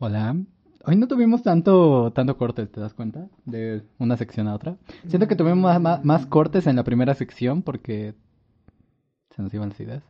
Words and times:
Hola. 0.00 0.36
Hoy 0.84 0.94
no 0.94 1.08
tuvimos 1.08 1.42
tanto, 1.42 2.12
tanto 2.12 2.36
cortes, 2.36 2.70
¿te 2.70 2.78
das 2.80 2.94
cuenta? 2.94 3.26
De 3.44 3.82
una 3.98 4.16
sección 4.16 4.46
a 4.46 4.54
otra. 4.54 4.76
Siento 5.08 5.26
que 5.26 5.34
tuvimos 5.34 5.58
más, 5.58 5.80
más, 5.80 6.04
más 6.04 6.26
cortes 6.26 6.68
en 6.68 6.76
la 6.76 6.84
primera 6.84 7.14
sección 7.14 7.62
porque 7.62 8.14
se 9.34 9.42
nos 9.42 9.52
iban 9.52 9.70
las 9.70 9.80
ideas. 9.80 10.04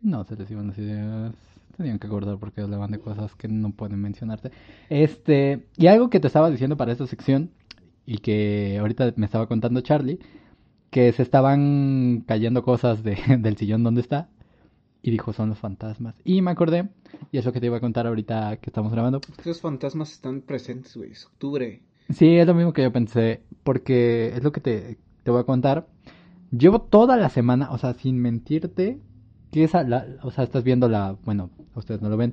No 0.00 0.24
se 0.24 0.34
les 0.34 0.50
iban 0.50 0.66
las 0.66 0.78
ideas. 0.78 1.32
Tenían 1.76 2.00
que 2.00 2.08
acordar 2.08 2.38
porque 2.38 2.62
hablaban 2.62 2.90
de 2.90 2.98
cosas 2.98 3.36
que 3.36 3.46
no 3.46 3.70
pueden 3.70 4.00
mencionarte. 4.00 4.50
Este, 4.90 5.64
y 5.76 5.86
algo 5.86 6.10
que 6.10 6.18
te 6.18 6.26
estaba 6.26 6.50
diciendo 6.50 6.76
para 6.76 6.90
esta 6.90 7.06
sección 7.06 7.50
y 8.06 8.18
que 8.18 8.78
ahorita 8.80 9.12
me 9.14 9.26
estaba 9.26 9.46
contando 9.46 9.80
Charlie, 9.80 10.18
que 10.90 11.12
se 11.12 11.22
estaban 11.22 12.24
cayendo 12.26 12.64
cosas 12.64 13.04
de, 13.04 13.16
del 13.38 13.56
sillón 13.56 13.84
donde 13.84 14.00
está. 14.00 14.28
Y 15.06 15.10
dijo, 15.10 15.34
son 15.34 15.50
los 15.50 15.58
fantasmas. 15.58 16.14
Y 16.24 16.40
me 16.40 16.50
acordé, 16.50 16.88
y 17.30 17.36
es 17.36 17.44
lo 17.44 17.52
que 17.52 17.60
te 17.60 17.66
iba 17.66 17.76
a 17.76 17.80
contar 17.80 18.06
ahorita 18.06 18.56
que 18.56 18.70
estamos 18.70 18.90
grabando. 18.90 19.20
Los 19.44 19.60
fantasmas 19.60 20.12
están 20.12 20.40
presentes, 20.40 20.96
güey. 20.96 21.10
Es 21.12 21.26
octubre. 21.26 21.82
Sí, 22.08 22.36
es 22.38 22.46
lo 22.46 22.54
mismo 22.54 22.72
que 22.72 22.82
yo 22.82 22.90
pensé, 22.90 23.42
porque 23.64 24.28
es 24.34 24.42
lo 24.42 24.50
que 24.50 24.62
te, 24.62 24.98
te 25.22 25.30
voy 25.30 25.40
a 25.40 25.44
contar. 25.44 25.88
Llevo 26.50 26.80
toda 26.80 27.18
la 27.18 27.28
semana, 27.28 27.70
o 27.70 27.76
sea, 27.76 27.92
sin 27.92 28.18
mentirte, 28.18 28.98
que 29.50 29.64
esa, 29.64 29.82
la, 29.82 30.06
o 30.22 30.30
sea, 30.30 30.44
estás 30.44 30.64
viendo 30.64 30.88
la, 30.88 31.16
bueno, 31.24 31.50
ustedes 31.74 32.00
no 32.00 32.08
lo 32.08 32.16
ven, 32.16 32.32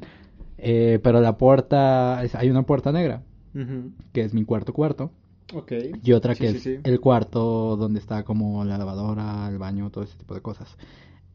eh, 0.58 1.00
pero 1.04 1.20
la 1.20 1.38
puerta, 1.38 2.20
hay 2.20 2.50
una 2.50 2.64
puerta 2.64 2.94
negra, 2.94 3.24
Ujú. 3.54 3.92
que 4.14 4.22
es 4.22 4.34
mi 4.34 4.46
cuarto 4.46 4.72
cuarto, 4.72 5.12
Ok. 5.54 5.74
y 6.04 6.14
otra 6.14 6.36
Sí, 6.36 6.40
que 6.42 6.50
sí, 6.52 6.56
es 6.58 6.64
sí. 6.64 6.78
el 6.86 7.02
cuarto 7.02 7.76
donde 7.76 8.00
está 8.00 8.24
como 8.24 8.64
la 8.64 8.78
lavadora, 8.78 9.50
el 9.50 9.58
baño, 9.58 9.90
todo 9.90 10.06
ese 10.06 10.18
tipo 10.18 10.36
de 10.36 10.42
cosas. 10.42 10.78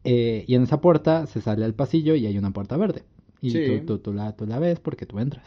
Eh, 0.09 0.45
y 0.47 0.55
en 0.55 0.63
esa 0.63 0.79
puerta 0.79 1.25
se 1.27 1.41
sale 1.41 1.65
al 1.65 1.73
pasillo 1.73 2.15
y 2.15 2.25
hay 2.25 2.37
una 2.37 2.51
puerta 2.51 2.77
verde. 2.77 3.03
Y 3.41 3.51
Sí. 3.51 3.61
tú, 3.67 3.85
tú, 3.85 3.99
tú 3.99 4.13
la, 4.13 4.31
tú 4.35 4.45
la 4.47 4.57
ves 4.59 4.79
porque 4.79 5.05
tú 5.05 5.19
entras. 5.19 5.45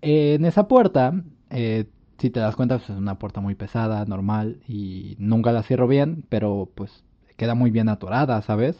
Eh, 0.00 0.34
en 0.34 0.44
esa 0.44 0.68
puerta, 0.68 1.22
eh, 1.50 1.86
si 2.18 2.30
te 2.30 2.40
das 2.40 2.56
cuenta, 2.56 2.78
pues, 2.78 2.90
es 2.90 2.96
una 2.96 3.18
puerta 3.18 3.40
muy 3.40 3.54
pesada, 3.54 4.04
normal, 4.04 4.60
y 4.68 5.16
nunca 5.18 5.52
la 5.52 5.62
cierro 5.62 5.88
bien, 5.88 6.24
pero 6.28 6.70
pues 6.74 7.04
queda 7.36 7.54
muy 7.54 7.70
bien 7.70 7.88
atorada, 7.88 8.40
¿sabes? 8.42 8.78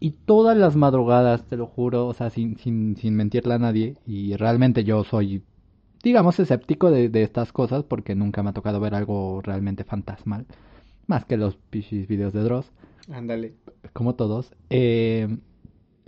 Y 0.00 0.10
todas 0.10 0.56
las 0.56 0.76
madrugadas, 0.76 1.44
te 1.44 1.56
lo 1.56 1.66
juro, 1.66 2.06
o 2.06 2.14
sea, 2.14 2.30
sin, 2.30 2.58
sin, 2.58 2.96
sin 2.96 3.14
mentirle 3.14 3.54
a 3.54 3.58
nadie, 3.58 3.96
y 4.06 4.34
realmente 4.36 4.84
yo 4.84 5.04
soy, 5.04 5.42
digamos, 6.02 6.38
escéptico 6.40 6.90
de, 6.90 7.08
de 7.08 7.22
estas 7.22 7.52
cosas, 7.52 7.84
porque 7.84 8.14
nunca 8.14 8.42
me 8.42 8.50
ha 8.50 8.52
tocado 8.54 8.80
ver 8.80 8.94
algo 8.94 9.40
realmente 9.42 9.84
fantasmal, 9.84 10.46
más 11.06 11.24
que 11.24 11.36
los 11.36 11.56
pichis 11.56 12.08
videos 12.08 12.32
de 12.32 12.42
Dross 12.42 12.72
Ándale. 13.12 13.54
como 13.92 14.14
todos, 14.14 14.52
eh, 14.70 15.36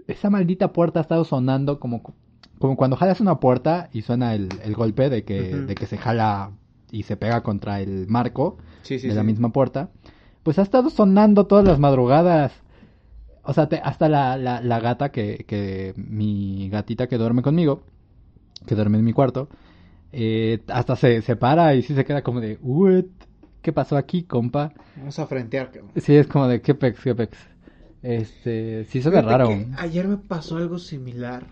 esa 0.06 0.30
maldita 0.30 0.72
puerta 0.72 1.00
ha 1.00 1.02
estado 1.02 1.25
sonando 1.25 1.78
como, 1.78 2.02
como 2.58 2.77
cuando 2.77 2.97
jalas 2.97 3.20
una 3.20 3.39
puerta 3.41 3.91
y 3.92 4.02
suena 4.02 4.34
el, 4.34 4.48
el 4.62 4.75
golpe 4.75 5.11
de 5.11 5.24
que, 5.24 5.42
de 5.56 5.74
que 5.74 5.86
se 5.86 5.98
jala 5.98 6.52
y 6.91 7.02
se 7.02 7.17
pega 7.17 7.42
contra 7.42 7.80
el 7.80 8.06
marco 8.08 8.56
Sí, 8.83 8.98
sí, 8.98 9.08
de 9.08 9.12
sí. 9.12 9.17
la 9.17 9.24
misma 9.24 9.52
puerta. 9.52 9.91
Pues 10.42 10.58
ha 10.58 10.62
estado 10.62 10.91
sonando 10.91 11.47
todas 11.47 11.64
las 11.64 11.78
madrugadas. 11.80 12.52
O 13.42 13.52
sea, 13.52 13.69
te- 13.69 13.80
hasta 13.83 14.08
la, 14.08 14.36
la, 14.36 14.61
la 14.61 14.80
gata 14.80 15.11
que, 15.11 15.44
que 15.48 15.92
mi 15.97 16.69
gatita 16.70 17.08
que 17.08 17.19
duerme 17.19 17.42
conmigo, 17.42 17.83
que 18.67 18.74
duerme 18.74 18.98
en 18.98 19.05
mi 19.05 19.12
cuarto, 19.12 19.48
eh, 20.12 20.62
hasta 20.69 20.97
se, 20.97 21.20
se 21.22 21.36
para 21.36 21.74
y 21.74 21.83
sí 21.83 21.94
se 21.94 22.05
queda 22.05 22.22
como 22.22 22.41
de, 22.41 22.58
"What? 22.62 23.05
¿Qué 23.67 23.72
pasó 23.72 23.97
aquí, 23.97 24.22
compa? 24.22 24.72
Vamos 24.97 25.19
a 25.19 25.27
frentear, 25.27 25.72
cabrón. 25.72 25.91
Sí, 25.97 26.14
es 26.14 26.28
como 26.28 26.47
de, 26.47 26.61
¿qué 26.62 26.72
pex, 26.77 27.00
qué 27.03 27.17
pex? 27.17 27.36
Este, 28.00 28.84
sí 28.84 29.03
suena 29.03 29.23
Fíjate 29.23 29.36
raro. 29.36 29.48
ayer 29.78 30.06
me 30.06 30.19
pasó 30.19 30.56
algo 30.56 30.78
similar. 30.78 31.42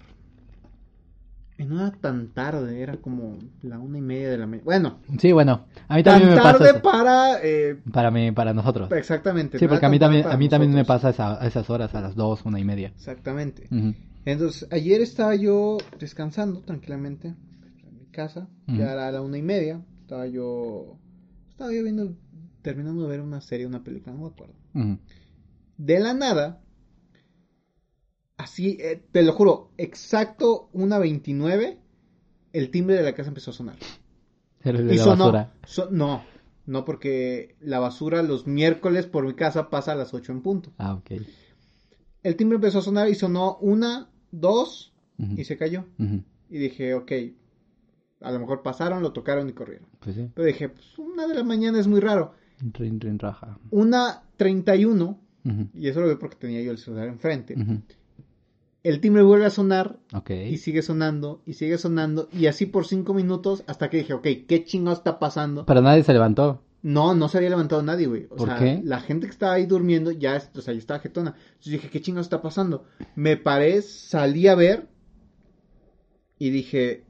Y 1.59 1.65
no 1.65 1.81
era 1.81 1.91
tan 1.91 2.29
tarde, 2.29 2.81
era 2.81 2.99
como 2.99 3.37
la 3.63 3.81
una 3.81 3.99
y 3.99 4.01
media 4.01 4.31
de 4.31 4.39
la 4.39 4.47
mañana. 4.47 4.65
Bueno, 4.65 4.99
Sí, 5.19 5.33
bueno, 5.33 5.67
a 5.89 5.97
mí 5.97 6.05
tan 6.05 6.21
también 6.21 6.31
me 6.37 6.37
pasa 6.41 6.59
tarde 6.59 6.71
eso. 6.71 6.83
para... 6.83 7.39
eh, 7.43 7.81
Para 7.93 8.13
mí, 8.13 8.31
para 8.31 8.55
nosotros. 8.55 8.93
exactamente. 8.93 9.59
Sí, 9.59 9.67
porque 9.67 9.87
a 9.87 9.89
mí 9.89 9.99
tan 9.99 10.11
también, 10.13 10.27
a 10.29 10.37
mí 10.37 10.49
también 10.49 10.73
me 10.73 10.85
pasa 10.85 11.11
esa- 11.11 11.43
a 11.43 11.47
esas 11.49 11.69
horas, 11.69 11.97
a 11.97 12.01
las 12.01 12.15
dos, 12.15 12.45
una 12.45 12.61
y 12.61 12.65
media. 12.65 12.93
Exactamente. 12.95 13.69
Entonces, 14.25 14.69
ayer 14.71 15.01
estaba 15.01 15.35
yo 15.35 15.79
descansando 15.99 16.61
tranquilamente 16.61 17.27
en 17.29 17.99
mi 17.99 18.07
casa. 18.13 18.47
Ya 18.69 18.93
era 18.93 19.11
la 19.11 19.21
una 19.21 19.37
y 19.37 19.43
media. 19.43 19.81
Estaba 20.03 20.29
yo... 20.29 21.01
Estaba 21.55 21.73
yo 21.73 21.85
viendo... 21.85 22.13
Terminando 22.63 23.03
de 23.05 23.09
ver 23.09 23.21
una 23.21 23.41
serie, 23.41 23.65
una 23.67 23.85
película, 23.85 24.13
no 24.17 24.23
me 24.23 24.29
acuerdo. 24.29 24.55
De 25.77 26.01
la 26.01 26.15
nada, 26.15 26.63
así, 28.39 28.79
eh, 28.81 29.03
te 29.13 29.23
lo 29.23 29.33
juro, 29.35 29.71
exacto 29.77 30.69
una 30.73 30.99
29, 30.99 31.79
el 32.53 32.71
timbre 32.71 32.97
de 32.97 33.03
la 33.03 33.15
casa 33.15 33.29
empezó 33.29 33.51
a 33.51 33.55
sonar. 33.55 33.77
El 34.63 34.87
de 34.89 34.95
Y 34.95 34.97
la 34.99 35.05
sonó, 35.05 35.25
basura. 35.27 35.53
so- 35.67 35.91
no, 35.91 36.23
no 36.67 36.85
porque 36.85 37.55
la 37.61 37.79
basura 37.81 38.23
los 38.23 38.47
miércoles 38.47 39.07
por 39.07 39.27
mi 39.27 39.35
casa 39.35 39.69
pasa 39.71 39.93
a 39.93 39.97
las 39.97 40.15
8 40.15 40.33
en 40.33 40.41
punto. 40.43 40.73
Ah, 40.79 40.95
ok. 40.95 41.13
El 42.23 42.37
timbre 42.37 42.57
empezó 42.57 42.79
a 42.79 42.83
sonar 42.83 43.09
y 43.11 43.15
sonó 43.15 43.59
una, 43.59 44.11
dos 44.33 44.95
Ujú. 45.19 45.35
y 45.39 45.45
se 45.45 45.57
cayó. 45.59 45.85
Y 46.49 46.59
dije, 46.59 46.95
ok, 46.95 47.13
a 48.25 48.33
lo 48.33 48.41
mejor 48.41 48.63
pasaron, 48.63 49.03
lo 49.03 49.13
tocaron 49.13 49.49
y 49.49 49.53
corrieron. 49.53 49.87
Pues 50.01 50.17
sí. 50.17 50.31
Pero 50.35 50.47
dije, 50.47 50.69
pues 50.71 50.99
una 50.99 51.27
de 51.27 51.35
la 51.35 51.45
mañana 51.45 51.79
es 51.79 51.87
muy 51.87 52.01
raro. 52.01 52.33
Rin, 52.73 53.01
rin, 53.01 53.19
raja. 53.19 53.59
Una 53.71 54.23
31, 54.37 55.19
Ujú. 55.45 55.69
y 55.75 55.89
eso 55.89 56.01
lo 56.01 56.07
veo 56.07 56.19
porque 56.19 56.37
tenía 56.37 56.63
yo 56.63 56.71
el 56.71 56.79
celular 56.79 57.09
enfrente. 57.09 57.55
El 58.83 59.01
timbre 59.01 59.23
vuelve 59.23 59.47
a 59.47 59.51
sonar 59.51 59.99
Ok. 60.13 60.31
y 60.31 60.59
sigue 60.59 60.83
sonando 60.83 61.41
y 61.47 61.55
sigue 61.55 61.79
sonando 61.79 62.29
y 62.33 62.47
así 62.47 62.67
por 62.67 62.87
cinco 62.87 63.15
minutos 63.15 63.65
hasta 63.67 63.89
que 63.89 63.97
dije, 63.99 64.13
ok, 64.13 64.27
¿qué 64.47 64.65
chingados 64.65 64.99
está 64.99 65.19
pasando? 65.19 65.65
Pero 65.65 65.81
nadie 65.81 66.03
se 66.03 66.13
levantó. 66.13 66.63
No, 66.83 67.15
no 67.15 67.31
se 67.31 67.39
había 67.39 67.49
levantado 67.49 67.83
nadie, 67.83 68.07
güey. 68.07 68.27
O 68.29 68.37
¿Por 68.37 68.49
sea, 68.49 68.59
qué? 68.59 68.83
la 68.85 69.01
gente 69.01 69.27
que 69.27 69.33
estaba 69.33 69.55
ahí 69.55 69.65
durmiendo 69.65 70.11
ya, 70.11 70.37
o 70.55 70.61
sea, 70.61 70.75
ya 70.75 70.79
estaba 70.81 71.01
jetona. 71.01 71.31
Entonces 71.35 71.73
dije, 71.73 71.89
¿qué 71.89 72.03
chingados 72.03 72.27
está 72.27 72.43
pasando? 72.43 72.85
Me 73.17 73.39
paré, 73.39 73.81
salí 73.81 74.49
a 74.49 74.55
ver 74.55 74.87
y 76.39 76.51
dije, 76.51 77.05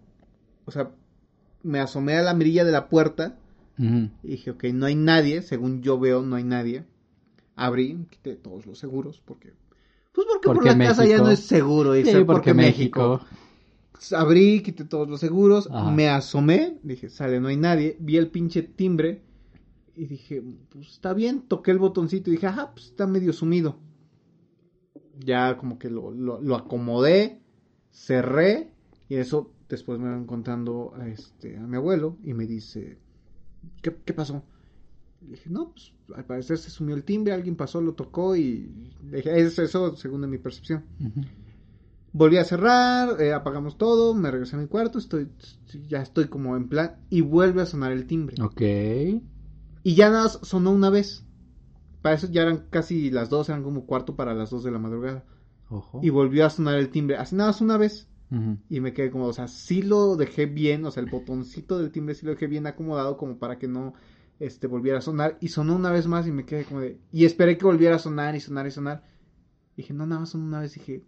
o 0.66 0.70
sea, 0.70 0.90
me 1.64 1.80
asomé 1.80 2.14
a 2.16 2.22
la 2.22 2.34
mirilla 2.34 2.64
de 2.64 2.72
la 2.72 2.88
puerta 2.88 3.36
y 4.22 4.28
dije, 4.28 4.52
ok, 4.52 4.64
no 4.72 4.86
hay 4.86 4.94
nadie, 4.94 5.42
según 5.42 5.82
yo 5.82 5.98
veo, 5.98 6.22
no 6.22 6.36
hay 6.36 6.44
nadie. 6.44 6.84
Abrí, 7.56 8.06
quité 8.10 8.36
todos 8.36 8.66
los 8.66 8.78
seguros 8.78 9.20
porque... 9.24 9.52
Pues 10.12 10.26
porque, 10.32 10.46
por 10.46 10.56
Porque 10.56 10.70
la 10.70 10.78
casa 10.78 11.04
ya 11.04 11.08
México. 11.08 11.24
no 11.24 11.30
es 11.32 11.40
seguro, 11.40 11.94
Sí, 11.94 12.02
dice, 12.04 12.24
porque 12.24 12.54
México. 12.54 13.20
Abrí, 14.12 14.62
quité 14.62 14.84
todos 14.84 15.08
los 15.08 15.20
seguros, 15.20 15.68
Ajá. 15.72 15.90
me 15.90 16.08
asomé, 16.08 16.78
dije, 16.82 17.08
sale, 17.08 17.40
no 17.40 17.48
hay 17.48 17.56
nadie, 17.56 17.96
vi 18.00 18.16
el 18.16 18.28
pinche 18.30 18.62
timbre 18.62 19.22
y 19.96 20.06
dije, 20.06 20.42
pues 20.70 20.88
está 20.88 21.14
bien, 21.14 21.42
toqué 21.48 21.70
el 21.70 21.78
botoncito 21.78 22.30
y 22.30 22.34
dije, 22.34 22.46
ajá, 22.46 22.72
pues 22.74 22.86
está 22.86 23.06
medio 23.06 23.32
sumido. 23.32 23.78
Ya 25.18 25.56
como 25.56 25.78
que 25.78 25.90
lo, 25.90 26.10
lo, 26.10 26.40
lo 26.40 26.56
acomodé, 26.56 27.40
cerré 27.90 28.72
y 29.08 29.16
eso 29.16 29.53
después 29.74 29.98
me 29.98 30.08
van 30.08 30.26
contando 30.26 30.92
a, 30.96 31.08
este, 31.08 31.56
a 31.56 31.66
mi 31.66 31.76
abuelo 31.76 32.16
y 32.24 32.34
me 32.34 32.46
dice, 32.46 32.98
¿qué, 33.82 33.94
qué 34.04 34.12
pasó? 34.12 34.42
Y 35.20 35.32
dije, 35.32 35.50
no, 35.50 35.70
pues 35.70 35.92
al 36.14 36.24
parecer 36.24 36.58
se 36.58 36.70
sumió 36.70 36.94
el 36.94 37.04
timbre, 37.04 37.32
alguien 37.32 37.56
pasó, 37.56 37.80
lo 37.80 37.94
tocó 37.94 38.36
y 38.36 38.92
le 39.10 39.18
dije, 39.18 39.38
es 39.38 39.58
eso 39.58 39.96
según 39.96 40.28
mi 40.28 40.38
percepción. 40.38 40.84
Volví 42.12 42.36
a 42.36 42.44
cerrar, 42.44 43.20
eh, 43.20 43.32
apagamos 43.32 43.76
todo, 43.76 44.14
me 44.14 44.30
regresé 44.30 44.56
a 44.56 44.60
mi 44.60 44.66
cuarto, 44.66 44.98
estoy, 44.98 45.28
ya 45.88 46.00
estoy 46.00 46.26
como 46.26 46.56
en 46.56 46.68
plan, 46.68 46.96
y 47.10 47.22
vuelve 47.22 47.62
a 47.62 47.66
sonar 47.66 47.92
el 47.92 48.06
timbre. 48.06 48.36
Ok. 48.40 48.60
Y 49.82 49.94
ya 49.94 50.10
nada 50.10 50.28
sonó 50.28 50.70
una 50.70 50.90
vez. 50.90 51.24
Para 52.02 52.16
eso 52.16 52.28
ya 52.30 52.42
eran 52.42 52.66
casi 52.70 53.10
las 53.10 53.30
dos, 53.30 53.48
eran 53.48 53.64
como 53.64 53.86
cuarto 53.86 54.14
para 54.14 54.34
las 54.34 54.50
dos 54.50 54.62
de 54.62 54.70
la 54.70 54.78
madrugada. 54.78 55.24
Ojo. 55.70 56.00
Y 56.02 56.10
volvió 56.10 56.46
a 56.46 56.50
sonar 56.50 56.76
el 56.76 56.90
timbre, 56.90 57.16
así 57.16 57.34
nada 57.34 57.54
una 57.60 57.78
vez. 57.78 58.06
Y 58.68 58.80
me 58.80 58.92
quedé 58.92 59.10
como, 59.10 59.26
o 59.26 59.32
sea, 59.32 59.48
sí 59.48 59.82
lo 59.82 60.16
dejé 60.16 60.46
bien, 60.46 60.84
o 60.84 60.90
sea, 60.90 61.02
el 61.02 61.10
botoncito 61.10 61.78
del 61.78 61.90
timbre 61.90 62.14
sí 62.14 62.26
lo 62.26 62.32
dejé 62.32 62.46
bien 62.46 62.66
acomodado 62.66 63.16
como 63.16 63.38
para 63.38 63.58
que 63.58 63.68
no 63.68 63.94
este 64.40 64.66
volviera 64.66 64.98
a 64.98 65.02
sonar. 65.02 65.38
Y 65.40 65.48
sonó 65.48 65.76
una 65.76 65.90
vez 65.90 66.06
más 66.06 66.26
y 66.26 66.32
me 66.32 66.44
quedé 66.44 66.64
como 66.64 66.80
de... 66.80 66.98
Y 67.12 67.24
esperé 67.24 67.56
que 67.58 67.66
volviera 67.66 67.96
a 67.96 67.98
sonar 68.00 68.34
y 68.34 68.40
sonar 68.40 68.66
y 68.66 68.70
sonar. 68.70 69.04
Dije, 69.76 69.92
no, 69.94 70.06
nada 70.06 70.20
más 70.20 70.30
sonó 70.30 70.44
una 70.44 70.60
vez. 70.60 70.74
Dije, 70.74 71.04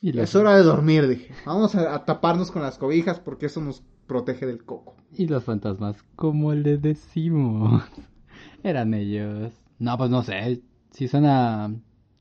Y 0.00 0.18
es 0.18 0.34
hora 0.34 0.56
de 0.56 0.62
dormir, 0.62 1.06
dije. 1.08 1.34
Vamos 1.46 1.74
a, 1.74 1.94
a 1.94 2.04
taparnos 2.04 2.50
con 2.50 2.62
las 2.62 2.78
cobijas 2.78 3.20
porque 3.20 3.46
eso 3.46 3.60
nos 3.60 3.82
protege 4.06 4.46
del 4.46 4.64
coco. 4.64 4.96
y 5.12 5.26
los 5.26 5.44
fantasmas, 5.44 6.02
como 6.16 6.52
le 6.54 6.78
decimos. 6.78 7.82
Eran 8.64 8.94
ellos. 8.94 9.52
No, 9.78 9.96
pues 9.96 10.10
no 10.10 10.22
sé. 10.22 10.62
Sí 10.90 11.06
suena. 11.08 11.72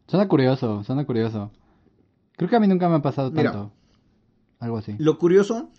Suena 0.07 0.27
curioso, 0.27 0.83
suena 0.83 1.05
curioso. 1.05 1.51
Creo 2.37 2.49
que 2.49 2.55
a 2.55 2.59
mí 2.59 2.67
nunca 2.67 2.87
me 2.89 2.95
ha 2.95 3.01
pasado 3.01 3.31
Mira. 3.31 3.71
Algo 4.59 4.77
así. 4.77 4.95
Lo 4.99 5.17
curioso 5.17 5.69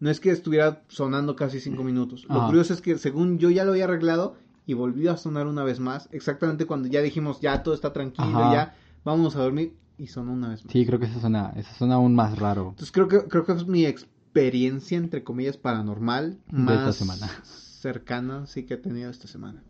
no 0.00 0.10
es 0.10 0.18
que 0.20 0.30
estuviera 0.30 0.82
sonando 0.88 1.36
casi 1.36 1.60
cinco 1.60 1.84
minutos. 1.84 2.24
Lo 2.28 2.36
Ajá. 2.36 2.46
curioso 2.46 2.72
es 2.72 2.80
que 2.80 2.96
según 2.98 3.38
yo 3.38 3.50
ya 3.50 3.64
lo 3.64 3.72
había 3.72 3.84
arreglado 3.84 4.36
y 4.66 4.74
volvió 4.74 5.12
a 5.12 5.16
sonar 5.16 5.46
una 5.46 5.62
vez 5.64 5.78
más. 5.80 6.08
Exactamente 6.12 6.64
cuando 6.66 6.88
ya 6.88 7.02
dijimos 7.02 7.40
ya 7.40 7.62
todo 7.62 7.74
está 7.74 7.92
tranquilo, 7.92 8.28
Ajá. 8.44 8.52
ya 8.52 8.74
vámonos 9.04 9.36
a 9.36 9.42
dormir. 9.42 9.74
y 9.98 10.06
sonó 10.06 10.32
una 10.32 10.48
vez 10.48 10.64
más. 10.64 10.72
Sí, 10.72 10.86
creo 10.86 10.98
que 10.98 11.04
eso 11.06 11.20
suena, 11.20 11.52
eso 11.56 11.70
suena 11.76 11.96
aún 11.96 12.14
más 12.14 12.38
raro 12.38 12.70
Entonces 12.70 12.90
creo 12.90 13.06
que, 13.08 13.24
creo 13.28 13.44
que 13.44 13.52
es 13.52 13.66
mi 13.66 13.84
experiencia, 13.84 14.96
entre 14.96 15.22
comillas, 15.22 15.58
paranormal 15.58 16.38
más 16.50 16.78
esta 16.88 16.92
semana. 16.92 17.26
cercana, 17.44 18.46
sí, 18.46 18.64
que 18.64 18.74
he 18.74 18.76
tenido 18.78 19.10
esta 19.10 19.28
semana. 19.28 19.62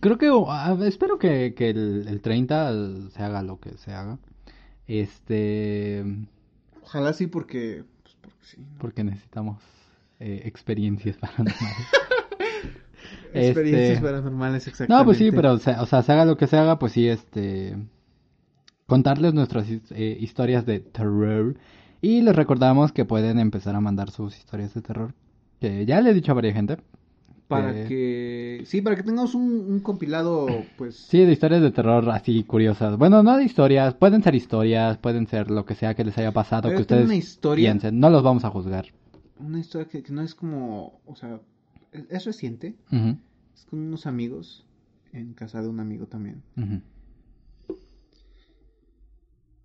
Creo 0.00 0.16
que, 0.16 0.30
ah, 0.48 0.74
espero 0.86 1.18
que, 1.18 1.52
que 1.54 1.68
el, 1.68 2.08
el 2.08 2.22
30 2.22 3.10
se 3.10 3.22
haga 3.22 3.42
lo 3.42 3.60
que 3.60 3.76
se 3.76 3.92
haga. 3.92 4.18
Este, 4.86 6.04
Ojalá 6.84 7.12
sí, 7.12 7.26
porque... 7.26 7.84
Pues 8.02 8.16
porque 8.20 8.44
sí, 8.44 8.60
¿no? 8.60 8.78
porque 8.78 9.04
necesitamos 9.04 9.62
eh, 10.20 10.42
experiencias 10.44 11.16
paranormales. 11.18 11.88
Experiencias 13.32 13.96
Este, 13.96 14.02
paranormales, 14.02 14.66
exactamente. 14.68 14.94
No, 14.94 15.04
pues 15.04 15.18
sí, 15.18 15.30
pero, 15.32 15.54
o 15.54 15.58
sea, 15.58 15.82
o 15.82 15.86
sea, 15.86 16.02
se 16.02 16.12
haga 16.12 16.24
lo 16.24 16.36
que 16.36 16.46
se 16.46 16.56
haga, 16.56 16.78
pues 16.78 16.92
sí, 16.92 17.08
este... 17.08 17.76
Contarles 18.86 19.32
nuestras 19.32 19.66
eh, 19.70 20.16
historias 20.20 20.66
de 20.66 20.80
terror. 20.80 21.56
Y 22.02 22.20
les 22.20 22.36
recordamos 22.36 22.92
que 22.92 23.06
pueden 23.06 23.38
empezar 23.38 23.74
a 23.74 23.80
mandar 23.80 24.10
sus 24.10 24.36
historias 24.36 24.74
de 24.74 24.82
terror. 24.82 25.14
Que 25.58 25.86
ya 25.86 26.02
le 26.02 26.10
he 26.10 26.14
dicho 26.14 26.32
a 26.32 26.34
varias 26.34 26.54
gente. 26.54 26.76
Para 27.62 27.88
que... 27.88 28.62
Sí, 28.66 28.80
para 28.82 28.96
que 28.96 29.02
tengamos 29.02 29.34
un, 29.34 29.42
un 29.68 29.80
compilado, 29.80 30.46
pues... 30.76 30.96
Sí, 30.96 31.18
de 31.24 31.32
historias 31.32 31.62
de 31.62 31.70
terror 31.70 32.08
así 32.10 32.42
curiosas. 32.44 32.96
Bueno, 32.98 33.22
no 33.22 33.36
de 33.36 33.44
historias, 33.44 33.94
pueden 33.94 34.22
ser 34.22 34.34
historias, 34.34 34.98
pueden 34.98 35.26
ser 35.26 35.50
lo 35.50 35.64
que 35.64 35.74
sea 35.74 35.94
que 35.94 36.04
les 36.04 36.16
haya 36.18 36.32
pasado, 36.32 36.62
Pero 36.68 36.76
que 36.76 36.82
ustedes 36.82 37.04
una 37.04 37.16
historia, 37.16 37.70
piensen. 37.70 37.98
No 38.00 38.10
los 38.10 38.22
vamos 38.22 38.44
a 38.44 38.50
juzgar. 38.50 38.86
una 39.38 39.58
historia 39.60 39.88
que, 39.88 40.02
que 40.02 40.12
no 40.12 40.22
es 40.22 40.34
como... 40.34 41.00
O 41.06 41.16
sea, 41.16 41.40
es, 41.92 42.04
es 42.10 42.24
reciente. 42.24 42.74
Es 42.90 43.64
con 43.70 43.78
unos 43.80 44.06
amigos, 44.06 44.64
en 45.12 45.34
casa 45.34 45.62
de 45.62 45.68
un 45.68 45.80
amigo 45.80 46.06
también. 46.06 46.42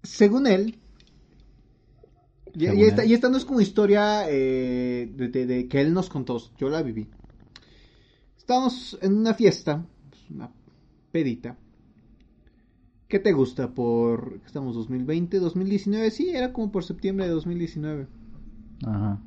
Según 0.04 0.48
él, 0.48 0.76
y, 2.56 2.66
esta, 2.84 3.06
y 3.06 3.14
esta 3.14 3.30
no 3.30 3.38
es 3.38 3.46
como 3.46 3.62
historia 3.62 4.24
eh, 4.30 5.10
de, 5.14 5.28
de- 5.28 5.46
de 5.46 5.68
que 5.68 5.82
él 5.82 5.94
nos 5.94 6.10
contó, 6.10 6.42
yo 6.58 6.70
la 6.70 6.82
viví. 6.82 7.08
Estábamos 8.50 8.98
en 9.04 9.16
una 9.16 9.36
fiesta, 9.36 9.86
una 10.34 10.50
pedita. 11.12 11.56
¿Qué 13.08 13.20
te 13.20 13.32
gusta 13.32 13.76
por... 13.76 14.42
Estamos 14.44 14.74
2020, 14.74 15.38
2019, 15.38 16.10
sí, 16.10 16.30
era 16.30 16.52
como 16.52 16.72
por 16.72 16.84
septiembre 16.84 17.28
de 17.28 17.32
2019. 17.34 18.08
Ajá. 18.88 19.20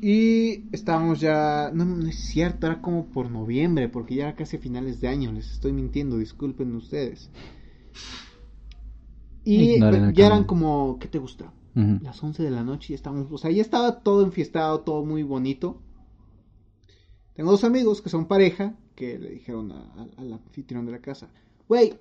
Y 0.00 0.64
estábamos 0.72 1.20
ya, 1.20 1.72
no, 1.74 1.84
no 1.84 2.08
es 2.08 2.16
cierto, 2.16 2.68
era 2.68 2.80
como 2.80 3.04
por 3.04 3.30
noviembre, 3.30 3.90
porque 3.90 4.14
ya 4.14 4.28
era 4.28 4.34
casi 4.34 4.56
a 4.56 4.60
finales 4.60 5.02
de 5.02 5.08
año, 5.08 5.30
les 5.32 5.52
estoy 5.52 5.74
mintiendo, 5.74 6.16
disculpen 6.16 6.74
ustedes. 6.76 7.28
Y 9.44 9.78
ya 9.78 10.26
eran 10.26 10.44
como, 10.44 10.98
¿qué 10.98 11.08
te 11.08 11.18
gusta? 11.18 11.52
Las 11.74 12.24
11 12.24 12.44
de 12.44 12.50
la 12.50 12.64
noche 12.64 12.94
y 12.94 12.96
estábamos, 12.96 13.30
o 13.30 13.36
sea, 13.36 13.50
ya 13.50 13.60
estaba 13.60 14.00
todo 14.00 14.24
enfiestado, 14.24 14.80
todo 14.80 15.04
muy 15.04 15.22
bonito. 15.22 15.82
Tengo 17.34 17.50
dos 17.50 17.64
amigos 17.64 18.00
que 18.00 18.08
son 18.08 18.26
pareja, 18.26 18.74
que 18.94 19.18
le 19.18 19.30
dijeron 19.30 19.72
al 20.18 20.32
anfitrión 20.32 20.86
de 20.86 20.92
la 20.92 20.98
casa, 21.00 21.28
güey, 21.68 21.94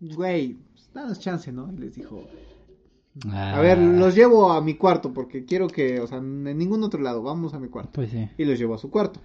güey, 0.00 0.58
danos 0.94 1.18
chance, 1.18 1.50
¿no? 1.52 1.72
Y 1.72 1.76
les 1.78 1.94
dijo, 1.96 2.22
a 3.32 3.60
ver, 3.60 3.78
Ah, 3.78 3.82
los 3.82 4.14
llevo 4.14 4.52
a 4.52 4.60
mi 4.60 4.74
cuarto 4.74 5.12
porque 5.12 5.44
quiero 5.44 5.66
que, 5.66 6.00
o 6.00 6.06
sea, 6.06 6.18
en 6.18 6.56
ningún 6.56 6.84
otro 6.84 7.00
lado, 7.00 7.22
vamos 7.22 7.52
a 7.54 7.58
mi 7.58 7.68
cuarto. 7.68 7.90
Pues 7.94 8.10
sí. 8.10 8.28
Y 8.38 8.44
los 8.44 8.58
llevo 8.58 8.74
a 8.74 8.78
su 8.78 8.90
cuarto. 8.90 9.20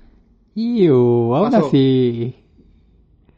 Iu, 0.56 1.36
aún 1.36 1.52
Pasó. 1.52 1.68
así. 1.68 2.36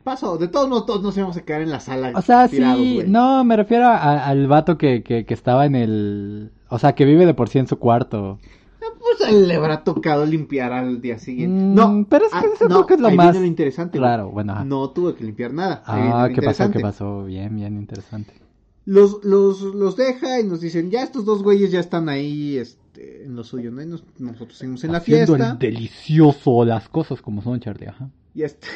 Pasó, 0.04 0.38
de 0.38 0.48
todos 0.48 0.70
modos, 0.70 0.86
todos 0.86 1.02
nos 1.02 1.18
íbamos 1.18 1.36
a 1.36 1.42
quedar 1.44 1.62
en 1.62 1.72
la 1.72 1.80
sala. 1.80 2.12
O 2.16 2.22
sea, 2.22 2.48
tirados, 2.48 2.80
sí, 2.80 2.96
güey. 2.96 3.08
no, 3.10 3.44
me 3.44 3.58
refiero 3.58 3.88
a- 3.88 4.26
al 4.28 4.48
vato 4.48 4.78
que, 4.78 5.02
que, 5.04 5.26
que 5.26 5.34
estaba 5.34 5.66
en 5.66 5.76
el... 5.76 6.52
O 6.70 6.78
sea, 6.78 6.94
que 6.94 7.06
vive 7.06 7.26
de 7.26 7.34
por 7.34 7.50
sí 7.50 7.58
en 7.60 7.68
su 7.68 7.80
cuarto. 7.80 8.40
Pues 9.18 9.34
le 9.48 9.56
habrá 9.56 9.84
tocado 9.84 10.26
limpiar 10.26 10.72
al 10.74 11.02
día 11.02 11.18
siguiente. 11.20 11.64
Mm, 11.64 11.74
no, 11.76 12.06
pero 12.10 12.26
es 12.26 12.32
que 12.32 12.38
ah, 12.38 12.44
eso 12.54 12.68
no, 12.68 12.76
creo 12.76 12.86
que 12.88 12.94
es 12.96 13.00
lo 13.00 13.08
ahí 13.08 13.16
más 13.18 13.28
viene 13.32 13.40
lo 13.42 13.46
interesante. 13.48 13.98
Claro, 13.98 14.30
bueno. 14.32 14.54
ajá. 14.54 14.66
No 14.66 14.90
tuve 14.92 15.16
que 15.16 15.24
limpiar 15.24 15.54
nada. 15.54 15.84
Ah, 15.86 16.30
¿qué 16.34 16.42
pasó? 16.42 16.72
¿Qué 16.72 16.80
pasó? 16.80 17.24
Bien, 17.26 17.56
bien 17.56 17.78
interesante. 17.78 18.34
Los, 18.86 19.24
los, 19.24 19.62
los 19.62 19.96
deja 19.96 20.40
y 20.40 20.44
nos 20.44 20.62
dicen, 20.62 20.92
ya 20.92 21.02
estos 21.04 21.26
dos 21.26 21.42
güeyes 21.42 21.72
ya 21.72 21.80
están 21.80 22.08
ahí 22.08 22.58
este, 22.58 23.24
en 23.26 23.36
lo 23.36 23.44
suyo, 23.44 23.72
¿no? 23.72 23.82
Y 23.82 23.88
nos- 23.88 24.04
nosotros 24.20 24.58
seguimos 24.60 24.84
en 24.84 24.92
la 24.92 25.02
fiesta. 25.02 25.52
el 25.54 25.58
delicioso, 25.60 26.64
las 26.66 26.88
cosas 26.90 27.22
como 27.22 27.42
son, 27.42 27.60
Charlie, 27.60 27.88
ajá. 27.88 28.10
Ya 28.36 28.46
está. 28.48 28.68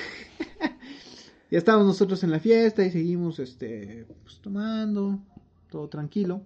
ya 1.52 1.58
estábamos 1.58 1.86
nosotros 1.88 2.24
en 2.24 2.32
la 2.32 2.40
fiesta 2.40 2.84
y 2.86 2.92
seguimos 2.92 3.40
este 3.40 4.06
pues, 4.24 4.40
tomando, 4.42 5.20
todo 5.70 5.88
tranquilo. 5.90 6.42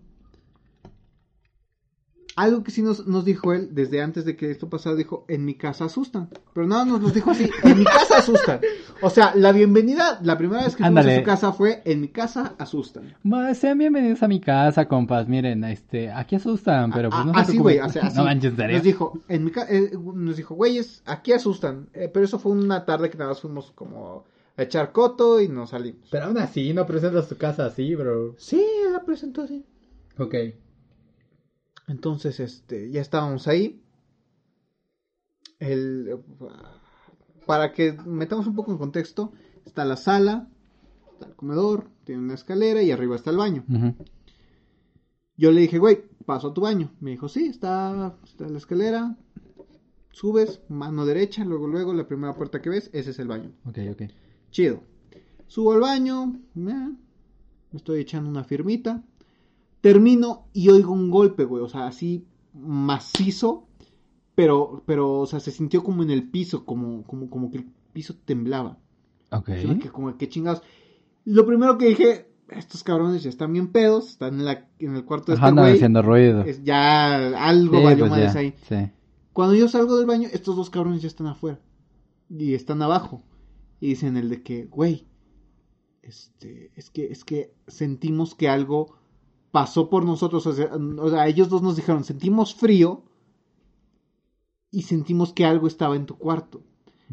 Algo 2.36 2.64
que 2.64 2.72
sí 2.72 2.82
nos, 2.82 3.06
nos 3.06 3.26
dijo 3.26 3.54
él 3.54 3.70
desde 3.74 4.02
antes 4.02 4.26
de 4.26 4.36
que 4.36 4.50
esto 4.50 4.68
pasara, 4.68 4.96
dijo, 4.96 5.24
en 5.28 5.46
mi 5.46 5.54
casa 5.54 5.86
asustan. 5.86 6.30
Pero 6.54 6.66
nada, 6.66 6.84
nos 6.84 7.00
nos 7.00 7.14
dijo 7.14 7.30
así, 7.30 7.48
en 7.64 7.78
mi 7.78 7.84
casa 7.86 8.18
asustan. 8.18 8.60
O 9.04 9.10
sea, 9.12 9.36
la 9.36 9.52
bienvenida, 9.52 10.20
la 10.24 10.36
primera 10.38 10.64
vez 10.64 10.76
que 10.76 10.84
fuimos 10.84 11.06
a 11.06 11.16
su 11.16 11.24
casa 11.24 11.54
fue, 11.54 11.84
en 11.86 12.02
mi 12.02 12.08
casa 12.08 12.56
asustan. 12.58 13.16
Ma, 13.22 13.54
Sean 13.54 13.78
bienvenidos 13.78 14.24
a 14.24 14.28
mi 14.28 14.42
casa, 14.42 14.88
compas. 14.88 15.28
Miren, 15.28 15.64
este, 15.64 16.10
aquí 16.12 16.36
asustan, 16.38 16.92
pero 16.92 17.10
pues 17.12 17.22
A- 17.22 17.26
no 17.26 17.34
se 17.36 17.40
así, 17.40 17.52
preocupen. 17.52 17.62
güey, 17.78 17.88
o 17.88 17.90
sea, 17.92 18.02
así. 18.08 18.18
No 18.18 18.24
manches. 18.24 18.58
Nos 18.58 18.84
dijo, 18.84 19.20
en 19.28 19.44
mi 19.44 19.52
eh, 19.70 19.92
nos 20.16 20.36
dijo, 20.36 20.56
güeyes, 20.56 21.04
aquí 21.06 21.34
asustan. 21.34 21.90
Eh, 21.94 22.10
pero 22.12 22.26
eso 22.26 22.40
fue 22.40 22.52
una 22.54 22.84
tarde 22.86 23.12
que 23.12 23.18
nada 23.20 23.30
más 23.32 23.42
fuimos 23.42 23.72
como 23.76 24.24
a 24.58 24.64
echar 24.64 24.92
coto 24.92 25.40
y 25.40 25.50
nos 25.50 25.70
salimos. 25.70 26.08
Pero 26.10 26.26
aún 26.26 26.38
así, 26.40 26.74
no 26.74 26.88
presentas 26.88 27.30
tu 27.30 27.38
casa 27.38 27.68
así, 27.68 27.94
bro. 27.94 28.34
Sí, 28.40 28.64
la 28.92 29.02
presentó 29.02 29.44
así. 29.44 29.64
Ok. 30.18 30.36
Entonces, 31.88 32.40
este, 32.40 32.92
ya 32.92 33.02
estábamos 33.02 33.48
ahí. 33.48 33.82
El, 35.60 36.20
para 37.46 37.72
que 37.74 37.94
metamos 38.06 38.48
un 38.48 38.56
poco 38.56 38.72
en 38.72 38.78
contexto, 38.78 39.32
está 39.66 39.86
la 39.86 39.98
sala, 39.98 40.50
está 41.14 41.28
el 41.28 41.36
comedor, 41.36 41.90
tiene 42.04 42.22
una 42.22 42.34
escalera 42.34 42.82
y 42.82 42.92
arriba 42.92 43.16
está 43.16 43.32
el 43.32 43.38
baño. 43.38 43.64
Yo 45.36 45.52
le 45.52 45.62
dije, 45.62 45.80
güey, 45.80 46.04
paso 46.26 46.50
a 46.50 46.54
tu 46.54 46.62
baño. 46.62 46.92
Me 47.00 47.12
dijo, 47.12 47.28
sí, 47.28 47.48
está, 47.48 48.16
está 48.24 48.48
la 48.48 48.58
escalera. 48.58 49.16
Subes, 50.12 50.62
mano 50.70 51.06
derecha, 51.06 51.44
luego, 51.44 51.68
luego, 51.68 51.94
la 51.94 52.08
primera 52.08 52.34
puerta 52.34 52.62
que 52.62 52.70
ves, 52.70 52.90
ese 52.94 53.12
es 53.12 53.20
el 53.20 53.28
baño. 53.28 53.52
Ok, 53.66 53.80
ok. 53.92 54.04
Chido. 54.52 54.84
Subo 55.48 55.74
al 55.74 55.80
baño, 55.80 56.40
eh, 56.56 56.60
me 56.60 56.98
estoy 57.74 58.02
echando 58.02 58.30
una 58.30 58.44
firmita. 58.44 59.04
Termino 59.84 60.48
y 60.54 60.70
oigo 60.70 60.94
un 60.94 61.12
golpe, 61.12 61.44
güey, 61.44 61.62
o 61.62 61.68
sea, 61.68 61.88
así 61.88 62.26
macizo, 62.54 63.68
pero, 64.34 64.82
pero, 64.86 65.20
o 65.20 65.26
sea, 65.26 65.42
se 65.42 65.52
sintió 65.52 65.84
como 65.84 66.04
en 66.04 66.10
el 66.10 66.30
piso, 66.30 66.64
como, 66.64 67.04
como, 67.04 67.30
como 67.30 67.52
que 67.52 67.58
el 67.58 67.66
piso 67.92 68.16
temblaba. 68.24 68.78
Ok. 69.30 69.48
Quedé 69.48 69.80
como, 69.92 70.16
qué 70.18 70.30
chingados. 70.30 70.62
Lo 71.26 71.46
primero 71.46 71.78
que 71.78 71.88
dije, 71.88 72.30
estos 72.48 72.82
cabrones 72.82 73.24
ya 73.24 73.30
están 73.30 73.52
bien 73.52 73.74
pedos, 73.74 74.12
están 74.12 74.36
en, 74.40 74.46
la, 74.46 74.70
en 74.80 74.96
el 74.96 75.04
cuarto 75.04 75.34
de 75.34 75.38
Ajá, 75.38 75.50
este 75.50 75.60
güey. 75.60 75.74
haciendo 75.74 76.02
ruido. 76.02 76.44
Es- 76.44 76.64
ya 76.64 77.46
algo 77.46 77.80
Sí, 77.80 77.84
valió 77.84 78.00
pues 78.06 78.12
madres 78.12 78.34
ya, 78.36 78.40
ahí. 78.40 78.54
Sí. 78.70 78.90
Cuando 79.34 79.54
yo 79.56 79.68
salgo 79.68 79.98
del 79.98 80.06
baño, 80.06 80.30
estos 80.32 80.56
dos 80.56 80.70
cabrones 80.70 81.02
ya 81.02 81.10
están 81.10 81.28
afuera. 81.28 81.60
Y 82.30 82.54
están 82.54 82.82
abajo. 82.82 83.22
Y 83.82 83.90
dicen 83.90 84.16
el 84.16 84.30
de 84.30 84.44
que, 84.44 84.64
güey, 84.64 85.08
este, 86.02 86.72
es 86.76 86.90
que, 86.90 87.08
es 87.08 87.26
que 87.26 87.54
sentimos 87.68 88.34
que 88.34 88.48
algo 88.48 88.96
pasó 89.54 89.88
por 89.88 90.04
nosotros. 90.04 90.46
O 90.48 90.52
sea, 90.54 90.72
o 90.74 91.10
sea, 91.12 91.28
ellos 91.28 91.48
dos 91.48 91.62
nos 91.62 91.76
dijeron, 91.76 92.04
sentimos 92.04 92.56
frío 92.56 93.04
y 94.72 94.82
sentimos 94.82 95.32
que 95.32 95.46
algo 95.46 95.68
estaba 95.68 95.96
en 95.96 96.08
tu 96.08 96.18
cuarto. 96.18 96.62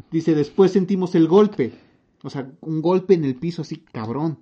Dice, 0.09 0.33
después 0.33 0.71
sentimos 0.71 1.13
el 1.13 1.27
golpe. 1.27 1.71
O 2.23 2.31
sea, 2.31 2.49
un 2.61 2.81
golpe 2.81 3.13
en 3.13 3.25
el 3.25 3.35
piso 3.35 3.61
así, 3.61 3.77
cabrón. 3.77 4.39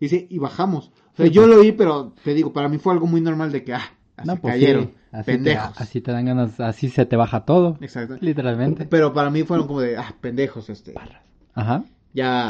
Dice, 0.00 0.26
y 0.30 0.38
bajamos. 0.38 0.88
O 1.12 1.16
sea, 1.18 1.26
Sí, 1.26 1.32
yo 1.32 1.42
pues. 1.42 1.56
lo 1.56 1.62
vi, 1.62 1.72
pero 1.72 2.14
te 2.24 2.32
digo, 2.32 2.54
para 2.54 2.70
mí 2.70 2.78
fue 2.78 2.94
algo 2.94 3.06
muy 3.06 3.20
normal 3.20 3.52
de 3.52 3.62
que, 3.64 3.74
ah, 3.74 3.92
así 4.16 4.26
No, 4.28 4.36
pues 4.36 4.54
cayeron. 4.54 4.84
sí. 4.86 4.94
Así 5.12 5.24
te, 5.26 5.32
pendejos. 5.32 5.80
así 5.80 6.00
te 6.00 6.12
dan 6.12 6.24
ganas, 6.24 6.58
así 6.60 6.88
se 6.88 7.04
te 7.04 7.16
baja 7.16 7.44
todo. 7.44 7.76
Exacto. 7.82 8.16
Literalmente. 8.20 8.86
Pero 8.86 9.12
para 9.12 9.28
mí 9.30 9.42
fueron 9.42 9.66
como 9.66 9.80
de, 9.80 9.98
ah, 9.98 10.14
pendejos, 10.22 10.70
este. 10.70 10.94
Ajá. 11.54 11.84
Ya, 12.14 12.46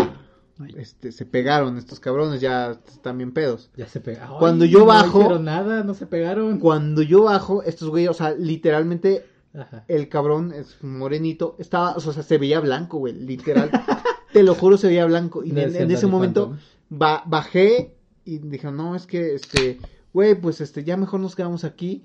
este, 0.76 1.12
se 1.12 1.26
pegaron 1.26 1.76
estos 1.78 2.00
cabrones, 2.00 2.40
ya 2.40 2.72
están 2.88 3.18
bien 3.18 3.32
pedos. 3.32 3.70
Ya 3.76 3.86
se 3.88 4.00
pegaron. 4.00 4.38
Cuando 4.38 4.64
yo 4.64 4.84
bajo- 4.86 5.28
No 5.28 5.38
nada, 5.38 5.84
no 5.84 5.94
se 5.94 6.06
pegaron. 6.06 6.58
Cuando 6.58 7.02
yo 7.02 7.24
bajo, 7.24 7.62
estos 7.62 7.90
güeyes, 7.90 8.10
o 8.10 8.14
sea, 8.14 8.32
literalmente, 8.34 9.26
Ajá. 9.54 9.84
el 9.88 10.08
cabrón 10.08 10.52
es 10.52 10.82
morenito, 10.82 11.56
estaba, 11.58 11.94
o 11.96 12.00
sea, 12.00 12.22
se 12.22 12.38
veía 12.38 12.60
blanco, 12.60 12.98
güey, 12.98 13.12
literal. 13.14 13.70
Te 14.32 14.42
lo 14.42 14.54
juro, 14.54 14.76
se 14.76 14.88
veía 14.88 15.06
blanco. 15.06 15.44
Y 15.44 15.52
No 15.52 15.60
en, 15.60 15.68
es 15.70 15.74
en 15.76 15.82
el 15.82 15.90
ese 15.92 16.06
momento, 16.06 16.56
ba- 16.88 17.22
bajé 17.26 17.94
y 18.24 18.38
dije, 18.38 18.70
no, 18.72 18.96
es 18.96 19.06
que, 19.06 19.34
este, 19.34 19.78
güey, 20.12 20.34
pues, 20.34 20.60
este, 20.60 20.84
ya 20.84 20.96
mejor 20.96 21.20
nos 21.20 21.34
quedamos 21.36 21.64
aquí. 21.64 22.04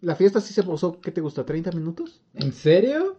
La 0.00 0.14
fiesta 0.16 0.40
sí 0.40 0.52
se 0.52 0.62
posó, 0.62 1.00
¿qué 1.00 1.10
te 1.10 1.20
gusta? 1.22 1.46
¿30 1.46 1.74
minutos? 1.74 2.20
¿En 2.34 2.52
serio? 2.52 3.16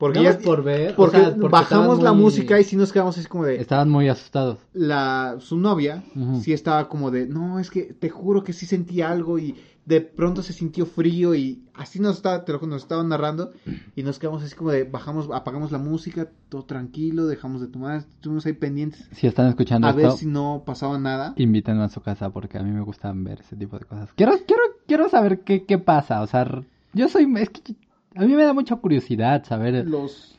Porque 0.00 0.18
No 0.18 0.24
ya 0.24 0.32
más 0.32 0.42
por 0.42 0.64
ver, 0.64 0.94
o 0.94 0.96
porque 0.96 1.18
sea, 1.18 1.34
porque 1.34 1.48
bajamos 1.48 2.02
la 2.02 2.12
muy- 2.14 2.22
música 2.22 2.58
y 2.58 2.64
sí 2.64 2.74
nos 2.74 2.90
quedamos 2.90 3.18
así 3.18 3.28
como 3.28 3.44
de 3.44 3.56
Estaban 3.60 3.90
muy 3.90 4.08
asustados. 4.08 4.58
la 4.72 5.36
su 5.40 5.58
novia 5.58 6.02
sí 6.40 6.52
estaba 6.54 6.88
como 6.88 7.10
de, 7.10 7.26
"No, 7.26 7.58
es 7.60 7.70
que 7.70 7.82
te 7.82 8.08
juro 8.08 8.42
que 8.42 8.54
sí 8.54 8.64
sentí 8.64 9.02
algo 9.02 9.38
y 9.38 9.54
de 9.84 10.00
pronto 10.00 10.42
se 10.42 10.52
sintió 10.54 10.86
frío 10.86 11.34
y 11.34 11.64
así 11.74 11.98
nos 12.00 12.16
estaba 12.16 12.44
te 12.46 12.52
lo 12.52 12.60
nos 12.66 12.80
estaban 12.82 13.08
narrando 13.10 13.52
y 13.94 14.02
nos 14.02 14.18
quedamos 14.18 14.42
así 14.42 14.54
como 14.54 14.70
de 14.70 14.84
bajamos 14.84 15.28
apagamos 15.34 15.70
la 15.70 15.78
música, 15.78 16.28
todo 16.48 16.62
tranquilo, 16.64 17.26
dejamos 17.26 17.60
de 17.60 17.66
tomar, 17.66 17.96
estuvimos 17.98 18.46
ahí 18.46 18.54
pendientes 18.54 19.06
Si 19.12 19.26
están 19.26 19.48
escuchando 19.48 19.86
a 19.86 19.92
ver 19.92 20.12
si 20.12 20.24
no 20.26 20.62
pasaba 20.64 20.98
nada. 20.98 21.34
invítenme 21.36 21.82
a 21.84 21.88
su 21.90 22.00
casa 22.00 22.30
porque 22.30 22.56
a 22.56 22.62
mí 22.62 22.70
me 22.70 22.80
gustan 22.80 23.22
ver 23.24 23.40
ese 23.40 23.54
tipo 23.56 23.78
de 23.78 23.84
cosas. 23.84 24.10
Quiero, 24.14 24.32
quiero, 24.46 24.62
quiero 24.86 25.08
saber 25.10 25.40
qué, 25.40 25.64
qué 25.64 25.76
pasa. 25.78 26.22
O 26.22 26.26
sea, 26.26 26.46
yo 26.94 27.08
soy, 27.08 27.30
es 27.36 27.50
que 27.50 27.74
a 28.14 28.20
mí 28.24 28.34
me 28.34 28.44
da 28.44 28.52
mucha 28.52 28.76
curiosidad 28.76 29.44
saber. 29.44 29.86
Los 29.86 30.36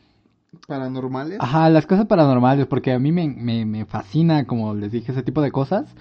paranormales. 0.68 1.38
Ajá, 1.40 1.70
las 1.70 1.86
cosas 1.86 2.06
paranormales, 2.08 2.68
porque 2.68 2.92
a 2.92 3.00
mí 3.00 3.12
me, 3.12 3.28
me, 3.30 3.66
me 3.66 3.86
fascina, 3.86 4.46
como 4.46 4.74
les 4.76 4.92
dije, 4.92 5.12
ese 5.12 5.24
tipo 5.24 5.42
de 5.42 5.52
cosas. 5.52 5.94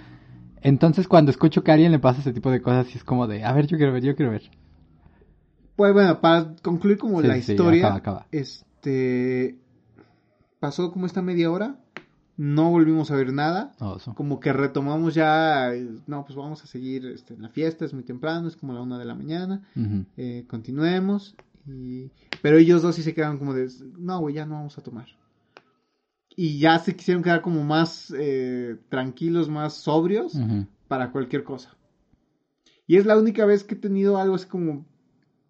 Entonces, 0.62 1.08
cuando 1.08 1.30
escucho 1.30 1.62
que 1.64 1.70
a 1.70 1.74
alguien 1.74 1.92
le 1.92 1.98
pasa 1.98 2.20
ese 2.20 2.32
tipo 2.32 2.50
de 2.50 2.60
cosas, 2.60 2.86
sí 2.88 2.98
es 2.98 3.04
como 3.04 3.26
de, 3.26 3.44
a 3.44 3.52
ver, 3.52 3.66
yo 3.66 3.76
quiero 3.76 3.92
ver, 3.92 4.02
yo 4.02 4.14
quiero 4.16 4.32
ver. 4.32 4.50
Pues 5.76 5.92
bueno, 5.94 6.20
para 6.20 6.54
concluir 6.62 6.98
como 6.98 7.22
Sí, 7.22 7.28
la 7.28 7.34
sí, 7.40 7.52
historia, 7.52 7.86
acaba, 7.86 7.96
acaba. 7.98 8.26
este 8.32 9.58
pasó 10.58 10.92
como 10.92 11.06
esta 11.06 11.22
media 11.22 11.50
hora, 11.50 11.76
no 12.36 12.70
volvimos 12.70 13.10
a 13.10 13.16
ver 13.16 13.32
nada, 13.32 13.72
Oso. 13.80 14.14
como 14.14 14.40
que 14.40 14.52
retomamos 14.52 15.14
ya, 15.14 15.70
no, 16.06 16.24
pues 16.26 16.36
vamos 16.36 16.62
a 16.62 16.66
seguir 16.66 17.06
este, 17.06 17.32
en 17.34 17.42
la 17.42 17.48
fiesta, 17.48 17.86
es 17.86 17.94
muy 17.94 18.02
temprano, 18.02 18.46
es 18.48 18.56
como 18.56 18.74
la 18.74 18.82
una 18.82 18.98
de 18.98 19.06
la 19.06 19.14
mañana, 19.14 19.62
eh, 20.18 20.44
continuemos, 20.48 21.34
y... 21.66 22.10
pero 22.42 22.58
ellos 22.58 22.82
dos 22.82 22.94
sí 22.94 23.02
se 23.02 23.14
quedaron 23.14 23.38
como 23.38 23.54
de, 23.54 23.70
no, 23.98 24.20
güey, 24.20 24.34
ya 24.34 24.46
no 24.46 24.54
vamos 24.54 24.78
a 24.78 24.82
tomar. 24.82 25.06
Y 26.36 26.58
ya 26.58 26.78
se 26.78 26.96
quisieron 26.96 27.22
quedar 27.22 27.42
como 27.42 27.64
más 27.64 28.14
eh, 28.16 28.78
tranquilos, 28.88 29.48
más 29.48 29.74
sobrios 29.74 30.38
para 30.88 31.10
cualquier 31.12 31.44
cosa. 31.44 31.76
Y 32.86 32.96
es 32.96 33.06
la 33.06 33.18
única 33.18 33.44
vez 33.44 33.62
que 33.64 33.74
he 33.74 33.78
tenido 33.78 34.18
algo 34.18 34.34
así 34.34 34.46
como 34.46 34.86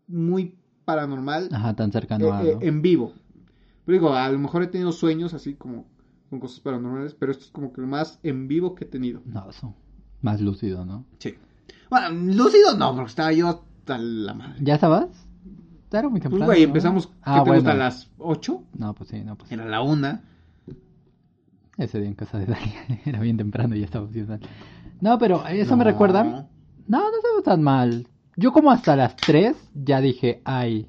muy 0.06 0.56
paranormal 0.84 1.48
Ajá, 1.52 1.74
tan 1.74 1.92
cercano 1.92 2.32
a... 2.32 2.42
eh, 2.42 2.50
eh, 2.50 2.54
¿no? 2.54 2.62
en 2.62 2.82
vivo. 2.82 3.14
Pero 3.84 3.98
digo, 3.98 4.14
a 4.14 4.28
lo 4.28 4.38
mejor 4.38 4.62
he 4.62 4.66
tenido 4.66 4.92
sueños 4.92 5.32
así 5.34 5.54
como 5.54 5.86
con 6.28 6.40
cosas 6.40 6.60
paranormales, 6.60 7.14
pero 7.14 7.32
esto 7.32 7.44
es 7.44 7.50
como 7.50 7.72
que 7.72 7.80
lo 7.80 7.86
más 7.86 8.18
en 8.22 8.46
vivo 8.48 8.74
que 8.74 8.84
he 8.84 8.88
tenido. 8.88 9.20
No, 9.24 9.46
oso. 9.46 9.74
Más 10.22 10.40
lúcido, 10.40 10.84
¿no? 10.84 11.04
Sí. 11.18 11.34
Bueno, 11.88 12.10
lúcido 12.10 12.76
no, 12.76 12.94
porque 12.94 13.10
estaba 13.10 13.32
yo 13.32 13.48
hasta 13.48 13.98
la 13.98 14.34
madre. 14.34 14.58
¿Ya 14.60 14.74
estabas? 14.74 15.26
Era 15.92 16.02
muy 16.08 16.20
Pues 16.20 16.22
temprano. 16.22 16.46
güey, 16.46 16.60
¿no? 16.62 16.66
empezamos, 16.68 17.06
¿qué 17.08 17.12
Ah, 17.22 17.42
te 17.44 17.50
gusta? 17.50 17.54
bueno. 17.54 17.70
A 17.70 17.74
las 17.74 18.10
8, 18.18 18.62
No, 18.78 18.94
pues 18.94 19.10
sí, 19.10 19.22
no, 19.24 19.36
pues 19.36 19.48
sí. 19.48 19.54
era 19.54 19.64
la 19.64 19.82
una. 19.82 20.22
Ese 21.76 21.98
día 21.98 22.08
en 22.08 22.14
casa 22.14 22.38
de 22.38 22.46
Dalia 22.46 22.84
era 23.06 23.20
bien 23.20 23.36
temprano 23.36 23.74
y 23.74 23.80
ya 23.80 23.84
estaba 23.86 24.06
mal. 24.06 24.40
No, 25.00 25.18
pero 25.18 25.46
eso 25.48 25.76
me 25.76 25.84
No. 25.84 25.90
recuerda. 25.90 26.22
No, 26.24 26.98
no 26.98 27.16
estaba 27.16 27.42
tan 27.44 27.62
mal. 27.62 28.06
Yo 28.36 28.52
como 28.52 28.70
hasta 28.70 28.96
las 28.96 29.16
3 29.16 29.56
ya 29.74 30.00
dije, 30.00 30.42
ay. 30.44 30.86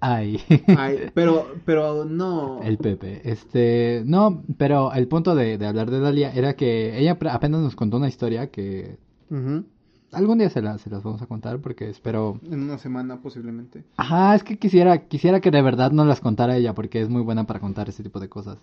Ay. 0.00 0.38
Ay, 0.76 1.10
pero, 1.14 1.46
pero 1.64 2.04
no. 2.04 2.60
El 2.62 2.76
Pepe. 2.76 3.22
Este, 3.24 4.02
no, 4.04 4.42
pero 4.58 4.92
el 4.92 5.08
punto 5.08 5.34
de, 5.34 5.56
de 5.56 5.66
hablar 5.66 5.90
de 5.90 5.98
Dalia 6.00 6.30
era 6.34 6.56
que 6.56 6.98
ella 6.98 7.16
apenas 7.30 7.62
nos 7.62 7.74
contó 7.74 7.96
una 7.96 8.08
historia 8.08 8.50
que 8.50 8.98
Ujú. 9.30 9.64
Algún 10.14 10.38
día 10.38 10.50
se, 10.50 10.62
la- 10.62 10.78
se 10.78 10.90
las 10.90 11.02
vamos 11.02 11.20
a 11.22 11.26
contar 11.26 11.58
porque 11.60 11.88
espero... 11.90 12.38
En 12.50 12.62
una 12.62 12.78
semana 12.78 13.20
posiblemente. 13.20 13.84
Ajá, 13.96 14.34
es 14.34 14.42
que 14.44 14.58
quisiera, 14.58 14.98
quisiera 15.06 15.40
que 15.40 15.50
de 15.50 15.62
verdad 15.62 15.90
nos 15.92 16.06
las 16.06 16.20
contara 16.20 16.56
ella 16.56 16.74
porque 16.74 17.00
es 17.00 17.08
muy 17.08 17.22
buena 17.22 17.44
para 17.44 17.60
contar 17.60 17.88
ese 17.88 18.02
tipo 18.02 18.20
de 18.20 18.28
cosas. 18.28 18.58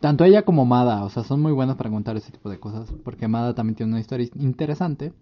Tanto 0.00 0.24
ella 0.24 0.42
como 0.42 0.64
Mada, 0.64 1.04
o 1.04 1.10
sea, 1.10 1.22
son 1.22 1.40
muy 1.40 1.52
buenas 1.52 1.76
para 1.76 1.90
contar 1.90 2.16
ese 2.16 2.32
tipo 2.32 2.50
de 2.50 2.58
cosas 2.58 2.92
porque 3.04 3.28
Mada 3.28 3.54
también 3.54 3.76
tiene 3.76 3.92
una 3.92 4.00
historia 4.00 4.28
interesante. 4.36 5.12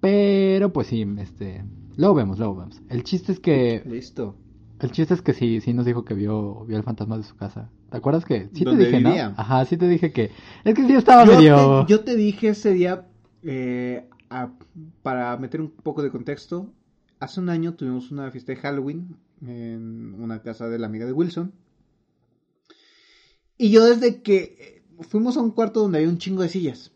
Pero 0.00 0.72
pues 0.72 0.86
sí, 0.86 1.04
este, 1.18 1.64
luego 1.96 2.14
vemos, 2.14 2.38
luego 2.38 2.56
vemos. 2.56 2.80
El 2.88 3.02
chiste 3.02 3.32
es 3.32 3.40
que 3.40 3.82
Listo. 3.84 4.36
el 4.80 4.92
chiste 4.92 5.14
es 5.14 5.22
que 5.22 5.34
sí, 5.34 5.60
sí 5.60 5.72
nos 5.72 5.86
dijo 5.86 6.04
que 6.04 6.14
vio, 6.14 6.64
vio 6.66 6.76
el 6.76 6.84
fantasma 6.84 7.16
de 7.16 7.24
su 7.24 7.34
casa. 7.36 7.70
¿Te 7.90 7.96
acuerdas 7.96 8.24
que 8.24 8.48
sí 8.52 8.60
te 8.60 8.64
¿Donde 8.66 8.84
dije, 8.84 8.98
vivía? 8.98 9.30
no? 9.30 9.34
Ajá, 9.36 9.64
sí 9.64 9.76
te 9.76 9.88
dije 9.88 10.12
que 10.12 10.30
es 10.62 10.74
que 10.74 10.86
sí 10.86 10.92
estaba 10.92 11.24
yo, 11.24 11.32
medio 11.36 11.84
te, 11.86 11.92
yo 11.92 12.04
te 12.04 12.14
dije 12.16 12.48
ese 12.50 12.72
día, 12.74 13.06
eh, 13.42 14.08
a- 14.30 14.52
para 15.02 15.36
meter 15.36 15.60
un 15.60 15.70
poco 15.70 16.02
de 16.02 16.10
contexto, 16.10 16.72
hace 17.20 17.40
un 17.40 17.48
año 17.48 17.74
tuvimos 17.74 18.10
una 18.10 18.30
fiesta 18.30 18.52
de 18.52 18.58
Halloween 18.58 19.16
en 19.42 20.14
una 20.18 20.42
casa 20.42 20.68
de 20.68 20.78
la 20.78 20.86
amiga 20.86 21.06
de 21.06 21.12
Wilson. 21.12 21.52
Y 23.56 23.70
yo 23.70 23.84
desde 23.84 24.22
que 24.22 24.82
fuimos 25.00 25.36
a 25.36 25.40
un 25.40 25.50
cuarto 25.50 25.80
donde 25.80 25.98
había 25.98 26.10
un 26.10 26.18
chingo 26.18 26.42
de 26.42 26.48
sillas. 26.48 26.92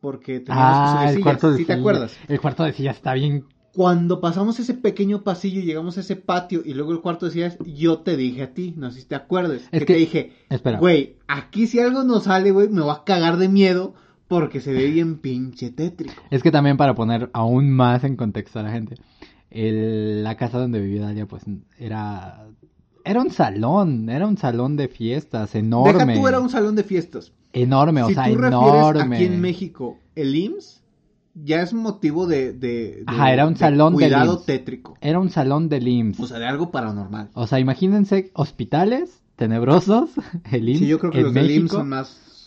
Porque 0.00 0.40
teníamos 0.40 0.78
que 0.78 0.86
Ah, 0.86 0.92
subir 0.92 1.02
el 1.08 1.14
sillas, 1.14 1.24
cuarto 1.24 1.50
de 1.50 1.56
¿sí 1.58 1.64
te 1.64 1.72
silla. 1.72 1.80
acuerdas? 1.80 2.16
El 2.28 2.40
cuarto 2.40 2.64
de 2.64 2.72
silla 2.72 2.90
está 2.92 3.12
bien 3.14 3.44
Cuando 3.74 4.20
pasamos 4.20 4.58
ese 4.58 4.74
pequeño 4.74 5.22
pasillo 5.22 5.60
y 5.60 5.64
llegamos 5.64 5.96
a 5.96 6.00
ese 6.00 6.16
patio 6.16 6.62
y 6.64 6.74
luego 6.74 6.92
el 6.92 7.00
cuarto 7.00 7.26
de 7.26 7.32
sillas, 7.32 7.56
yo 7.64 7.98
te 8.00 8.16
dije 8.16 8.42
a 8.42 8.52
ti, 8.54 8.74
no 8.76 8.90
sé 8.90 9.00
si 9.02 9.06
te 9.06 9.14
acuerdas, 9.14 9.62
Es 9.70 9.70
que, 9.70 9.78
que- 9.80 9.92
te 9.92 9.98
dije, 9.98 10.32
Espera. 10.48 10.78
güey, 10.80 11.18
aquí 11.28 11.66
si 11.68 11.78
algo 11.78 12.02
no 12.02 12.18
sale, 12.20 12.50
güey, 12.50 12.68
me 12.68 12.80
va 12.82 12.94
a 12.94 13.04
cagar 13.04 13.36
de 13.36 13.48
miedo 13.48 13.94
porque 14.30 14.60
se 14.60 14.72
ve 14.72 14.86
bien 14.90 15.18
pinche 15.18 15.70
tétrico. 15.70 16.14
Es 16.30 16.42
que 16.42 16.50
también 16.50 16.76
para 16.78 16.94
poner 16.94 17.28
aún 17.34 17.70
más 17.70 18.04
en 18.04 18.16
contexto 18.16 18.58
a 18.60 18.62
la 18.62 18.70
gente, 18.70 18.94
el- 19.50 20.22
la 20.24 20.36
casa 20.36 20.58
donde 20.58 20.80
vivía 20.80 21.02
Dalia 21.02 21.26
pues 21.26 21.42
era 21.78 22.46
era 23.04 23.20
un 23.20 23.30
salón, 23.30 24.08
era 24.08 24.26
un 24.26 24.36
salón 24.36 24.76
de 24.76 24.88
fiestas 24.88 25.54
enorme. 25.54 26.04
Deja 26.06 26.20
tú 26.20 26.28
era 26.28 26.38
un 26.40 26.48
salón 26.50 26.76
de 26.76 26.84
fiestas. 26.84 27.32
enorme, 27.52 28.02
o 28.02 28.10
sea, 28.10 28.24
tú 28.26 28.44
enorme. 28.44 29.16
aquí 29.16 29.24
en 29.24 29.40
México 29.40 29.98
el 30.14 30.34
IMSS, 30.36 30.82
ya 31.34 31.62
es 31.62 31.72
motivo 31.72 32.26
de, 32.26 32.52
de, 32.52 32.58
de- 32.58 33.04
Ajá, 33.06 33.32
era 33.32 33.46
un 33.46 33.54
de 33.54 33.58
salón 33.58 33.94
cuidado 33.94 34.38
tétrico. 34.40 34.96
Era 35.00 35.18
un 35.18 35.30
salón 35.30 35.68
del 35.68 35.88
IMSS. 35.88 36.20
O 36.20 36.26
sea, 36.26 36.38
de 36.38 36.46
algo 36.46 36.70
paranormal. 36.70 37.30
O 37.34 37.46
sea, 37.46 37.58
imagínense 37.58 38.30
hospitales 38.34 39.22
tenebrosos, 39.36 40.10
el 40.52 40.68
IMSS 40.68 40.78
Sí, 40.78 40.86
yo 40.86 40.98
creo 41.00 41.10
que 41.10 41.22
los 41.22 41.34
del 41.34 41.50
IMSS 41.50 41.70
son 41.72 41.88
más, 41.88 42.39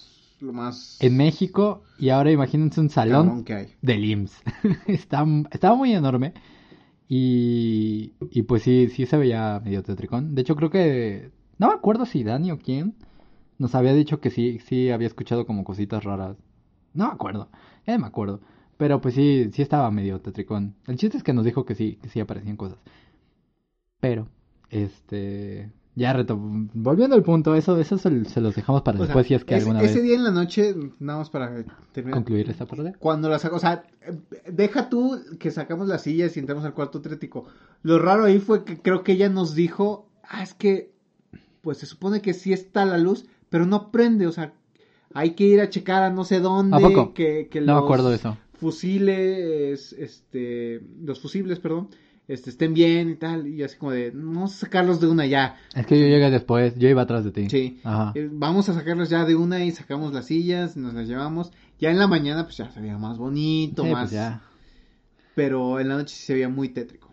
lo 0.43 0.53
más 0.53 0.97
en 1.01 1.17
México 1.17 1.83
y 1.97 2.09
ahora 2.09 2.31
imagínense 2.31 2.79
un 2.81 2.89
salón 2.89 3.43
que 3.43 3.53
hay. 3.53 3.67
del 3.81 4.03
IMSS. 4.03 4.41
Está, 4.87 5.25
estaba 5.51 5.75
muy 5.75 5.93
enorme. 5.93 6.33
Y, 7.07 8.13
y 8.31 8.43
pues 8.43 8.63
sí, 8.63 8.89
sí 8.89 9.05
se 9.05 9.17
veía 9.17 9.61
medio 9.63 9.83
tetricón. 9.83 10.35
De 10.35 10.41
hecho, 10.41 10.55
creo 10.55 10.69
que. 10.69 11.31
No 11.57 11.67
me 11.67 11.73
acuerdo 11.73 12.05
si 12.05 12.23
Dani 12.23 12.51
o 12.51 12.57
quién 12.57 12.95
nos 13.59 13.75
había 13.75 13.93
dicho 13.93 14.19
que 14.19 14.31
sí, 14.31 14.59
sí 14.59 14.89
había 14.89 15.07
escuchado 15.07 15.45
como 15.45 15.63
cositas 15.63 16.03
raras. 16.03 16.37
No 16.93 17.07
me 17.07 17.13
acuerdo, 17.13 17.49
ya 17.85 17.93
no 17.93 17.99
me 17.99 18.07
acuerdo. 18.07 18.41
Pero 18.77 18.99
pues 18.99 19.13
sí, 19.15 19.49
sí 19.53 19.61
estaba 19.61 19.91
medio 19.91 20.21
tetricón. 20.21 20.75
El 20.87 20.97
chiste 20.97 21.17
es 21.17 21.23
que 21.23 21.33
nos 21.33 21.45
dijo 21.45 21.65
que 21.65 21.75
sí, 21.75 21.99
que 22.01 22.09
sí 22.09 22.19
aparecían 22.19 22.57
cosas. 22.57 22.79
Pero, 23.99 24.27
este. 24.69 25.71
Ya 25.95 26.11
reto, 26.13 26.37
volviendo 26.39 27.15
al 27.15 27.21
punto, 27.23 27.53
eso, 27.53 27.77
eso 27.77 27.97
se, 27.99 28.25
se 28.25 28.41
los 28.41 28.55
dejamos 28.55 28.81
para 28.81 28.97
O 28.99 29.05
sea, 29.05 29.07
después 29.07 29.27
si 29.27 29.35
es 29.35 29.45
que 29.45 29.55
ese, 29.55 29.69
alguna 29.69 29.81
ese 29.83 29.95
vez 29.95 30.03
día 30.03 30.15
en 30.15 30.23
la 30.23 30.31
noche, 30.31 30.75
nada 30.99 31.19
más 31.19 31.29
para 31.29 31.63
terminar. 31.91 32.15
concluir 32.15 32.49
esta 32.49 32.65
parte. 32.65 32.95
Cuando 32.97 33.29
la 33.29 33.37
sacó, 33.37 33.57
o 33.57 33.59
sea, 33.59 33.83
deja 34.51 34.89
tú 34.89 35.19
que 35.39 35.51
sacamos 35.51 35.87
las 35.87 36.01
sillas 36.01 36.35
y 36.35 36.39
entramos 36.39 36.65
al 36.65 36.73
cuarto 36.73 37.01
trético. 37.01 37.45
Lo 37.83 37.99
raro 37.99 38.25
ahí 38.25 38.39
fue 38.39 38.63
que 38.63 38.81
creo 38.81 39.03
que 39.03 39.11
ella 39.11 39.29
nos 39.29 39.53
dijo, 39.53 40.07
ah, 40.23 40.41
es 40.41 40.55
que, 40.55 40.91
pues 41.61 41.77
se 41.77 41.85
supone 41.85 42.21
que 42.21 42.33
sí 42.33 42.53
está 42.53 42.85
la 42.85 42.97
luz, 42.97 43.25
pero 43.49 43.67
no 43.67 43.91
prende, 43.91 44.25
o 44.25 44.31
sea, 44.31 44.53
hay 45.13 45.31
que 45.35 45.43
ir 45.43 45.61
a 45.61 45.69
checar 45.69 46.01
a 46.01 46.09
no 46.09 46.23
sé 46.23 46.39
dónde, 46.39 46.75
¿A 46.75 46.79
poco? 46.79 47.13
que, 47.13 47.49
que 47.51 47.61
No 47.61 47.67
me 47.67 47.73
los 47.73 47.83
acuerdo 47.83 48.09
de 48.09 48.15
eso. 48.15 48.35
fusiles, 48.53 49.93
este, 49.93 50.81
los 51.03 51.19
fusibles, 51.21 51.59
perdón, 51.59 51.89
este, 52.27 52.49
estén 52.51 52.73
bien 52.73 53.09
y 53.09 53.15
tal, 53.15 53.47
y 53.47 53.63
así 53.63 53.77
como 53.77 53.91
de, 53.91 54.11
vamos 54.11 54.53
a 54.55 54.57
sacarlos 54.57 54.99
de 55.01 55.07
una 55.07 55.25
ya. 55.25 55.57
Es 55.75 55.85
que 55.85 55.99
yo 55.99 56.05
llegué 56.07 56.29
después, 56.31 56.75
yo 56.77 56.87
iba 56.89 57.01
atrás 57.01 57.23
de 57.25 57.31
ti. 57.31 57.49
Sí. 57.49 57.79
Ajá. 57.83 58.11
Eh, 58.15 58.29
Vamos 58.31 58.69
a 58.69 58.73
sacarlos 58.73 59.09
ya 59.09 59.25
de 59.25 59.35
una 59.35 59.63
y 59.63 59.71
sacamos 59.71 60.13
las 60.13 60.25
sillas, 60.27 60.77
nos 60.77 60.93
las 60.93 61.07
llevamos. 61.07 61.51
Ya 61.79 61.91
en 61.91 61.99
la 61.99 62.07
mañana 62.07 62.43
pues 62.45 62.57
ya 62.57 62.69
se 62.71 62.79
veía 62.81 62.97
más 62.97 63.17
bonito, 63.17 63.83
Sí, 63.83 63.91
más... 63.91 64.01
pues 64.03 64.11
ya. 64.11 64.41
Pero 65.35 65.79
en 65.79 65.89
la 65.89 65.95
noche 65.97 66.15
sí 66.15 66.25
se 66.25 66.33
veía 66.33 66.49
muy 66.49 66.69
tétrico. 66.69 67.11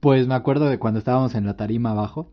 Pues 0.00 0.26
me 0.26 0.34
acuerdo 0.34 0.66
de 0.66 0.78
cuando 0.78 0.98
estábamos 0.98 1.34
en 1.34 1.44
la 1.46 1.56
tarima 1.56 1.90
abajo, 1.90 2.30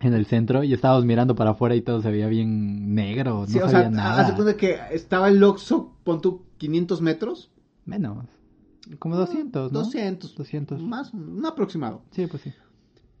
en 0.00 0.12
el 0.14 0.26
centro, 0.26 0.62
y 0.62 0.72
estábamos 0.74 1.04
mirando 1.06 1.34
para 1.34 1.50
afuera 1.50 1.74
y 1.74 1.80
todo 1.82 2.02
se 2.02 2.10
veía 2.10 2.26
bien 2.26 2.94
negro, 2.94 3.40
no 3.40 3.46
Sí, 3.46 3.58
o 3.58 3.62
sabía 3.68 3.80
sea, 3.80 3.90
nada. 3.90 4.22
hace 4.22 4.34
cuenta 4.34 4.56
que 4.56 4.78
estaba 4.92 5.28
el 5.28 5.42
Oxxo, 5.42 5.94
pon 6.04 6.20
tú 6.20 6.42
500 6.58 7.00
metros. 7.00 7.50
Menos, 7.84 8.26
como 8.98 9.16
200, 9.16 9.72
¿no? 9.72 9.78
200. 9.80 10.34
200. 10.34 10.82
Más, 10.82 11.12
un 11.14 11.44
aproximado. 11.46 12.02
Sí, 12.10 12.26
pues 12.26 12.42
sí. 12.42 12.52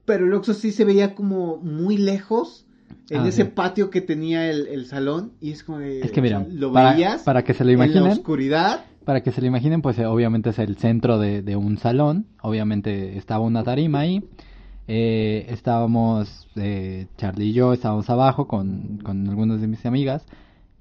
Pero 0.04 0.26
el 0.26 0.32
Oxxo 0.34 0.54
sí 0.54 0.70
se 0.72 0.84
veía 0.84 1.14
como 1.14 1.56
muy 1.58 1.96
lejos 1.96 2.64
en 3.10 3.22
Ah, 3.22 3.28
ese 3.28 3.44
sí. 3.44 3.50
patio 3.54 3.90
que 3.90 4.00
tenía 4.00 4.48
el, 4.48 4.66
el 4.68 4.86
salón. 4.86 5.32
Y 5.40 5.50
es 5.50 5.64
como 5.64 5.78
de, 5.78 6.00
Es 6.00 6.12
que 6.12 6.20
o 6.20 6.24
sea, 6.26 6.38
mira, 6.40 6.46
lo 6.52 6.72
para, 6.72 6.92
veías 6.92 7.22
para 7.22 7.42
que 7.44 7.54
se 7.54 7.64
lo 7.64 7.70
en 7.72 7.78
la 7.78 7.84
imaginen, 7.86 8.12
oscuridad. 8.12 8.84
para 9.04 9.22
que 9.22 9.32
se 9.32 9.40
lo 9.40 9.46
imaginen, 9.48 9.82
pues 9.82 9.98
eh, 9.98 10.06
obviamente 10.06 10.50
es 10.50 10.58
el 10.60 10.76
centro 10.76 11.18
de, 11.18 11.42
de 11.42 11.56
un 11.56 11.78
salón, 11.78 12.26
obviamente 12.42 13.16
estaba 13.18 13.40
una 13.44 13.64
tarima 13.64 14.00
ahí, 14.00 14.22
eh, 14.88 15.46
estábamos, 15.48 16.48
eh, 16.54 17.08
Charlie 17.16 17.46
y 17.46 17.52
yo 17.52 17.72
estábamos 17.72 18.08
abajo 18.08 18.46
con, 18.46 18.98
con 19.02 19.28
algunas 19.28 19.60
de 19.60 19.66
mis 19.66 19.84
amigas 19.84 20.24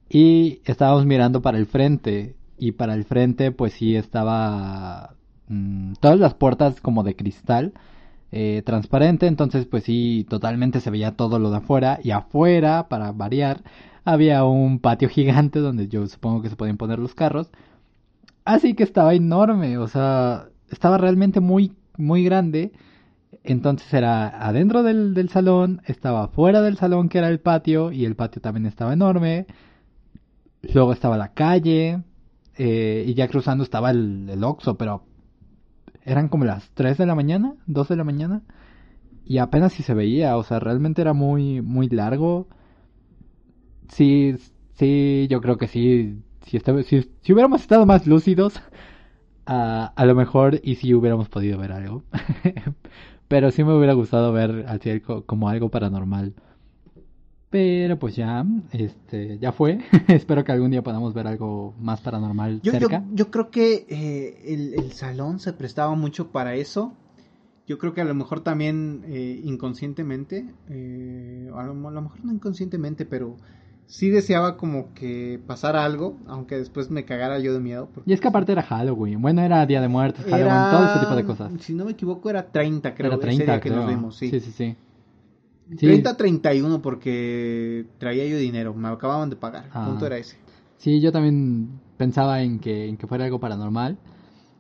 y 0.10 0.62
estábamos 0.65 1.08
mirando 1.08 1.42
para 1.42 1.58
el 1.58 1.65
frente 1.65 2.36
y 2.58 2.74
para 2.74 2.94
el 2.94 3.06
frente 3.06 3.52
pues 3.52 3.74
sí 3.74 3.96
estaba 3.96 5.16
mm, 5.48 5.94
todas 6.00 6.20
las 6.20 6.34
puertas 6.34 6.82
como 6.82 7.04
de 7.04 7.16
cristal 7.16 7.74
eh, 8.32 8.62
transparente 8.66 9.28
entonces 9.28 9.66
pues 9.66 9.84
sí 9.84 10.26
totalmente 10.30 10.80
se 10.80 10.90
veía 10.90 11.16
todo 11.16 11.40
lo 11.40 11.52
de 11.52 11.58
afuera 11.58 12.00
y 12.04 12.12
afuera 12.12 12.88
para 12.90 13.12
variar 13.12 13.64
había 14.04 14.44
un 14.44 14.80
patio 14.80 15.10
gigante 15.10 15.60
donde 15.60 15.88
yo 15.88 16.06
supongo 16.08 16.42
que 16.42 16.50
se 16.50 16.56
podían 16.56 16.78
poner 16.78 17.00
los 17.00 17.16
carros 17.16 17.52
así 18.46 18.74
que 18.74 18.84
estaba 18.84 19.14
enorme 19.14 19.78
o 19.78 19.88
sea 19.88 20.48
estaba 20.70 20.98
realmente 20.98 21.40
muy 21.40 21.74
muy 21.98 22.24
grande 22.24 22.72
entonces 23.46 23.94
era 23.94 24.28
adentro 24.48 24.82
del, 24.82 25.14
del 25.14 25.30
salón, 25.30 25.82
estaba 25.86 26.28
fuera 26.30 26.62
del 26.62 26.78
salón 26.78 27.10
que 27.10 27.20
era 27.20 27.30
el 27.30 27.40
patio 27.40 27.92
y 27.92 28.06
el 28.06 28.16
patio 28.16 28.42
también 28.42 28.66
estaba 28.66 28.94
enorme. 28.94 29.46
Luego 30.74 30.94
estaba 30.94 31.18
la 31.18 31.34
calle 31.34 32.02
eh, 32.58 33.04
y 33.08 33.14
ya 33.14 33.28
cruzando 33.28 33.64
estaba 33.64 33.92
el, 33.92 34.30
el 34.30 34.44
Oxxo, 34.44 34.78
pero 34.78 35.04
eran 36.04 36.30
como 36.30 36.46
las 36.46 36.70
3 36.72 36.98
de 36.98 37.06
la 37.06 37.16
mañana, 37.16 37.56
2 37.68 37.90
de 37.90 37.96
la 37.96 38.04
mañana 38.04 38.44
y 39.26 39.40
apenas 39.40 39.74
si 39.74 39.84
se 39.84 39.94
veía, 39.94 40.38
o 40.38 40.44
sea, 40.44 40.60
realmente 40.60 41.02
era 41.02 41.14
muy 41.14 41.62
muy 41.62 41.90
largo. 41.90 42.48
Sí, 43.90 44.36
sí, 44.74 45.28
yo 45.30 45.42
creo 45.42 45.58
que 45.58 45.68
sí, 45.68 46.20
si, 46.46 46.60
si, 47.22 47.34
hubiéramos 47.34 47.62
estado 47.62 47.86
más 47.86 48.08
lúcidos, 48.08 48.62
a, 49.46 49.94
a 49.96 50.06
lo 50.06 50.16
mejor 50.16 50.60
y 50.64 50.76
si 50.76 50.94
hubiéramos 50.94 51.30
podido 51.30 51.58
ver 51.58 51.72
algo. 51.72 52.04
Pero 53.28 53.52
sí 53.52 53.64
me 53.64 53.74
hubiera 53.76 53.94
gustado 53.94 54.32
ver 54.32 54.66
así 54.68 55.02
como 55.02 55.50
algo 55.50 55.70
paranormal. 55.70 56.36
Pero 57.50 57.98
pues 58.00 58.16
ya, 58.16 58.46
este, 58.72 59.38
ya 59.40 59.52
fue. 59.52 59.80
Espero 60.08 60.44
que 60.44 60.52
algún 60.52 60.72
día 60.72 60.84
podamos 60.84 61.14
ver 61.14 61.28
algo 61.28 61.74
más 61.80 62.02
paranormal 62.02 62.62
yo, 62.62 62.72
cerca. 62.72 63.04
Yo, 63.10 63.16
yo 63.16 63.32
creo 63.32 63.50
que 63.50 63.86
eh, 63.88 64.54
el, 64.54 64.74
el, 64.74 64.92
salón 64.92 65.40
se 65.40 65.54
prestaba 65.54 65.96
mucho 65.96 66.32
para 66.32 66.56
eso. 66.56 66.94
Yo 67.68 67.78
creo 67.78 67.94
que 67.94 68.02
a 68.02 68.06
lo 68.06 68.14
mejor 68.14 68.42
también 68.42 69.04
eh, 69.08 69.42
inconscientemente, 69.44 70.46
eh, 70.70 71.50
a, 71.56 71.64
lo, 71.64 71.88
a, 71.88 71.92
lo, 71.92 72.02
mejor 72.02 72.24
no 72.24 72.34
inconscientemente, 72.34 73.06
pero 73.06 73.38
sí 73.88 74.10
deseaba 74.10 74.58
como 74.58 74.94
que 74.94 75.40
pasara 75.46 75.84
algo, 75.84 76.18
aunque 76.28 76.58
después 76.58 76.90
me 76.92 77.06
cagara 77.06 77.40
yo 77.40 77.54
de 77.54 77.60
miedo. 77.60 77.90
Y 78.06 78.14
es 78.14 78.22
que 78.22 78.28
aparte 78.28 78.52
era 78.52 78.64
Halloween, 78.64 79.22
bueno, 79.22 79.42
era 79.42 79.66
Día 79.66 79.82
de 79.82 79.88
Muertos, 79.88 80.25
Halloween, 80.25 80.48
era... 80.48 80.72
todo 80.72 80.86
ese 80.86 81.00
tipo 81.00 81.16
de 81.16 81.24
cosas. 81.24 81.52
Si 81.62 81.74
no 81.74 81.86
me 81.86 81.92
equivoco 81.92 82.30
era 82.30 82.52
30, 82.52 82.94
creo, 82.94 83.08
era 83.08 83.20
30, 83.20 83.44
ese 83.44 83.52
día 83.52 83.62
que 83.62 83.70
creo. 83.70 83.82
nos 83.82 83.90
vimos, 83.90 84.18
sí. 84.18 84.30
Sí, 84.30 84.40
sí, 84.40 84.52
sí. 84.52 84.75
30-31 85.69 86.81
porque 86.81 87.86
traía 87.98 88.25
yo 88.27 88.38
dinero, 88.38 88.74
me 88.74 88.88
acababan 88.89 89.29
de 89.29 89.36
pagar, 89.36 89.65
Ah. 89.74 89.81
el 89.84 89.89
punto 89.91 90.05
era 90.05 90.17
ese. 90.17 90.38
Sí, 90.77 91.01
yo 91.01 91.12
también 91.12 91.69
pensaba 91.98 92.41
en 92.41 92.60
que, 92.60 92.88
en 92.88 92.98
que 92.98 93.07
fuera 93.07 93.25
algo 93.25 93.39
paranormal. 93.39 93.98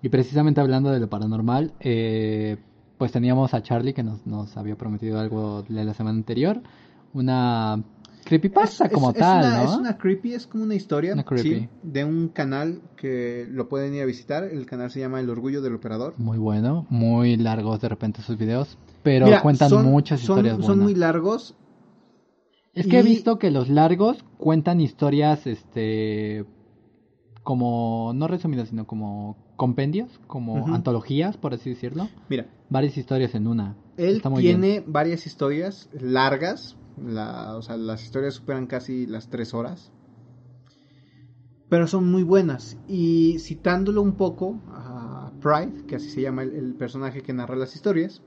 Y 0.01 0.09
precisamente 0.09 0.61
hablando 0.61 0.91
de 0.91 0.99
lo 0.99 1.09
paranormal, 1.09 1.73
eh, 1.79 2.57
pues 2.97 3.11
teníamos 3.11 3.53
a 3.53 3.61
Charlie 3.63 3.93
que 3.93 4.03
nos, 4.03 4.25
nos 4.25 4.55
había 4.57 4.75
prometido 4.75 5.19
algo 5.19 5.63
de 5.67 5.83
la 5.83 5.93
semana 5.93 6.15
anterior. 6.17 6.61
Una 7.13 7.83
creepypasta 8.25 8.85
Es- 8.87 8.91
como 8.91 9.11
es- 9.11 9.15
es 9.15 9.19
tal, 9.21 9.45
una- 9.45 9.63
¿no? 9.63 9.69
Es 9.71 9.77
una 9.77 9.97
creepy, 9.97 10.33
es 10.33 10.47
como 10.47 10.63
una 10.65 10.75
historia 10.75 11.13
Una 11.13 11.23
sí, 11.37 11.69
de 11.83 12.03
un 12.03 12.27
canal 12.27 12.81
que 12.97 13.47
lo 13.49 13.69
pueden 13.69 13.93
ir 13.95 14.01
a 14.01 14.05
visitar. 14.05 14.43
El 14.43 14.65
canal 14.65 14.91
se 14.91 14.99
llama 14.99 15.21
El 15.21 15.29
Orgullo 15.29 15.61
del 15.61 15.75
Operador. 15.75 16.15
Muy 16.17 16.37
bueno, 16.37 16.85
muy 16.89 17.37
largos 17.37 17.79
de 17.79 17.87
repente 17.87 18.21
sus 18.21 18.37
videos, 18.37 18.77
pero 19.03 19.27
Mira, 19.27 19.41
cuentan 19.41 19.69
son- 19.69 19.85
muchas 19.85 20.19
son- 20.19 20.39
historias 20.39 20.55
Son 20.57 20.65
buenas. 20.65 20.83
muy 20.83 20.95
largos. 20.95 21.55
Es 22.73 22.87
que 22.87 22.99
he 22.99 23.03
visto 23.03 23.39
que 23.39 23.51
los 23.51 23.69
largos 23.69 24.25
cuentan 24.37 24.81
historias, 24.81 25.47
este, 25.47 26.43
como, 27.43 28.11
no 28.15 28.27
resumidas, 28.27 28.69
sino 28.69 28.85
como 28.85 29.37
compendios, 29.55 30.19
como 30.27 30.73
antologías, 30.73 31.37
por 31.37 31.53
así 31.53 31.69
decirlo. 31.69 32.09
Mira, 32.27 32.47
Varias 32.69 32.97
historias 32.97 33.33
en 33.35 33.47
una. 33.47 33.75
él 33.97 34.21
bien. 34.23 34.59
tiene 34.59 34.83
varias 34.85 35.25
historias 35.25 35.87
largas. 35.93 36.75
La, 36.97 37.55
o 37.57 37.61
sea, 37.61 37.77
las 37.77 38.03
historias 38.03 38.35
superan 38.35 38.67
casi 38.67 39.05
las 39.05 39.29
tres 39.29 39.53
horas. 39.53 39.91
Pero 41.69 41.87
son 41.87 42.09
muy 42.11 42.23
buenas. 42.23 42.77
Y 42.87 43.37
citándolo 43.39 44.01
un 44.01 44.13
poco 44.15 44.59
a 44.67 45.31
Pride, 45.41 45.85
que 45.87 45.95
así 45.95 46.09
se 46.09 46.21
llama 46.21 46.43
el, 46.43 46.53
el 46.53 46.73
personaje 46.75 47.21
que 47.21 47.33
narra 47.33 47.55
las 47.55 47.75
historias, 47.75 48.21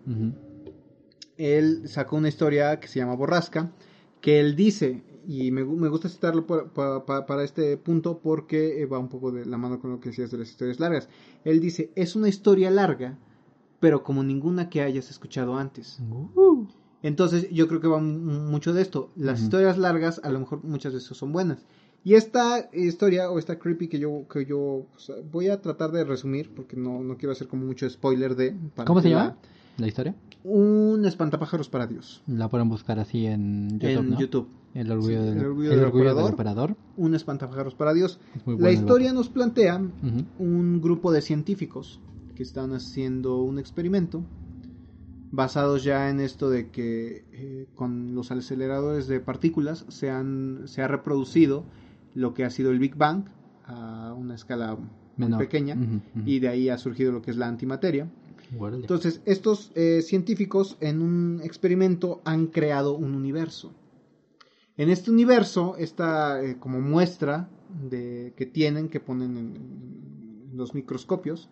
él 1.37 1.88
sacó 1.88 2.16
una 2.16 2.28
historia 2.28 2.81
que 2.81 2.88
se 2.88 2.98
llama 2.98 3.14
Borrasca, 3.14 3.72
que 4.20 4.40
él 4.40 4.57
dice, 4.57 5.04
y 5.26 5.50
me, 5.52 5.64
me 5.64 5.88
gusta 5.88 6.09
citarlo 6.09 6.46
por- 6.46 6.72
para 6.72 7.44
este 7.44 7.76
punto 7.76 8.18
porque 8.18 8.83
eh, 8.83 8.87
va 8.87 8.98
un 8.98 9.09
poco 9.09 9.31
de 9.31 9.46
la 9.46 9.57
mano 9.57 9.78
con 9.78 9.90
lo 9.92 10.00
que 10.00 10.09
decías 10.09 10.31
de 10.33 10.38
las 10.38 10.48
historias 10.50 10.81
largas. 10.81 11.09
Él 11.44 11.61
dice, 11.61 11.92
es 11.94 12.16
una 12.16 12.28
historia 12.28 12.70
larga, 12.70 13.18
pero 13.78 14.02
como 14.02 14.24
ninguna 14.24 14.68
que 14.68 14.83
hayas 14.83 15.11
escuchado 15.11 15.57
antes. 15.57 16.00
Uh. 16.11 16.66
Entonces 17.02 17.48
yo 17.50 17.68
creo 17.68 17.80
que 17.80 17.88
va 17.88 17.98
mu- 17.98 18.50
mucho 18.50 18.72
de 18.72 18.82
esto. 18.82 19.11
Las 19.16 19.38
Ujú. 19.38 19.44
historias 19.44 19.78
largas 19.78 20.20
a 20.24 20.30
lo 20.30 20.40
mejor 20.40 20.64
muchas 20.64 20.92
veces 20.94 21.16
son 21.16 21.32
buenas. 21.32 21.58
Y 22.04 22.14
esta 22.14 22.68
historia 22.72 23.30
o 23.30 23.38
esta 23.38 23.58
creepy 23.58 23.88
que 23.88 23.98
yo, 23.98 24.24
que 24.32 24.46
yo 24.46 24.58
o 24.61 24.87
sea, 24.98 25.16
voy 25.30 25.48
a 25.48 25.61
tratar 25.61 25.90
de 25.92 26.04
resumir 26.04 26.50
porque 26.54 26.76
no, 26.76 27.02
no 27.02 27.16
quiero 27.16 27.32
hacer 27.32 27.48
como 27.48 27.66
mucho 27.66 27.88
spoiler 27.90 28.34
de... 28.37 28.56
¿Cómo 28.87 29.00
se 29.00 29.11
llama 29.11 29.37
la 29.76 29.87
historia? 29.87 30.14
un 30.44 31.04
espantapájaros 31.04 31.68
para 31.68 31.87
Dios. 31.87 32.22
La 32.26 32.48
pueden 32.48 32.68
buscar 32.68 32.98
así 33.00 33.26
en 33.26 33.78
YouTube, 33.80 33.98
en 34.04 34.11
¿no? 34.11 34.18
YouTube. 34.20 34.48
El 34.74 34.90
orgullo, 34.92 35.20
Sí, 35.20 35.28
del, 35.28 35.38
el 35.38 35.44
orgullo 35.46 35.70
el 35.72 35.76
del 35.76 35.84
orgullo 35.87 36.04
del 36.04 36.12
operador. 36.12 36.34
operador. 36.34 36.76
Un 36.96 37.14
espantapájaros 37.14 37.74
para 37.74 37.92
Dios. 37.92 38.18
La 38.46 38.70
historia 38.70 39.12
nos 39.12 39.28
plantea 39.28 39.76
Ujú. 39.78 40.24
un 40.38 40.80
grupo 40.80 41.11
de 41.11 41.20
científicos 41.22 41.98
que 42.37 42.44
están 42.44 42.72
haciendo 42.72 43.42
un 43.42 43.58
experimento 43.58 44.22
basados 45.30 45.84
ya 45.84 46.10
en 46.10 46.20
esto 46.20 46.50
de 46.50 46.70
que 46.70 47.24
eh, 47.32 47.66
con 47.74 48.14
los 48.14 48.30
aceleradores 48.30 49.06
de 49.08 49.20
partículas 49.20 49.84
se, 49.88 50.10
han, 50.10 50.62
se 50.66 50.82
ha 50.82 50.88
reproducido 50.88 51.64
lo 52.14 52.34
que 52.34 52.44
ha 52.44 52.50
sido 52.50 52.70
el 52.70 52.78
Big 52.78 52.96
Bang 52.96 53.24
a 53.64 54.14
una 54.16 54.34
escala 54.34 54.78
Menor. 55.16 55.38
pequeña 55.40 55.76
y 56.24 56.38
de 56.38 56.48
ahí 56.48 56.68
ha 56.68 56.78
surgido 56.78 57.12
lo 57.12 57.22
que 57.22 57.30
es 57.30 57.36
la 57.36 57.48
antimateria. 57.48 58.10
Entonces, 58.50 59.20
estos 59.26 59.72
eh, 59.74 60.00
científicos 60.02 60.78
en 60.80 61.02
un 61.02 61.40
experimento 61.44 62.22
han 62.24 62.46
creado 62.46 62.94
un 62.96 63.14
universo. 63.14 63.74
En 64.78 64.88
este 64.88 65.10
universo, 65.10 65.76
esta 65.76 66.42
eh, 66.42 66.56
como 66.58 66.80
muestra 66.80 67.50
de, 67.90 68.32
que 68.36 68.46
tienen, 68.46 68.88
que 68.88 69.00
ponen 69.00 69.36
en, 69.36 69.56
en 70.50 70.56
los 70.56 70.74
microscopios, 70.74 71.50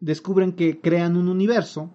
descubren 0.00 0.52
que 0.52 0.80
crean 0.80 1.16
un 1.16 1.28
universo 1.28 1.90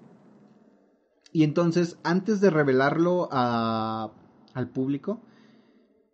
y 1.31 1.43
entonces, 1.43 1.97
antes 2.03 2.41
de 2.41 2.49
revelarlo 2.49 3.29
a- 3.31 4.11
al 4.53 4.67
público, 4.69 5.21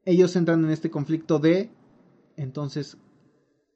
ellos 0.05 0.35
entran 0.35 0.63
en 0.63 0.71
este 0.71 0.89
conflicto 0.91 1.39
de, 1.39 1.71
entonces, 2.37 2.97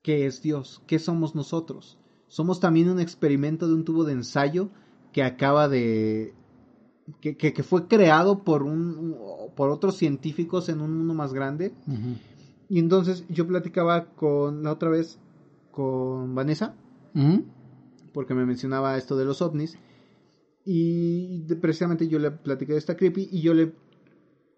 ¿qué 0.04 0.26
es 0.26 0.42
Dios? 0.42 0.82
¿Qué 0.86 1.00
somos 1.00 1.36
nosotros? 1.36 1.98
Somos 2.28 2.60
también 2.60 2.90
un 2.90 3.00
experimento 3.00 3.68
de 3.68 3.74
un 3.74 3.86
tubo 3.86 4.04
de 4.04 4.14
ensayo 4.14 4.70
que 5.12 5.24
acaba 5.24 5.68
de... 5.68 6.34
que, 7.22 7.36
que- 7.38 7.54
que 7.54 7.64
fue 7.64 7.88
creado 7.88 8.44
por, 8.44 8.62
un, 8.64 9.16
por 9.56 9.70
otros 9.72 9.96
científicos 9.98 10.70
en 10.70 10.82
un 10.82 10.96
mundo 10.98 11.14
más 11.16 11.34
grande. 11.34 11.74
Y 12.70 12.78
entonces 12.78 13.26
yo 13.30 13.48
platicaba 13.48 14.06
con 14.16 14.62
la 14.62 14.72
otra 14.74 14.90
vez 14.90 15.18
con 15.72 16.36
Vanessa, 16.36 16.76
porque 18.14 18.36
me 18.36 18.46
mencionaba 18.46 18.96
esto 18.98 19.18
de 19.18 19.26
los 19.26 19.42
ovnis. 19.42 19.78
Y 20.72 21.46
precisamente 21.56 22.08
yo 22.08 22.20
le 22.20 22.30
platiqué 22.30 22.74
de 22.74 22.78
esta 22.78 22.96
creepy 22.96 23.28
y 23.32 23.42
yo 23.42 23.56
le 23.56 23.74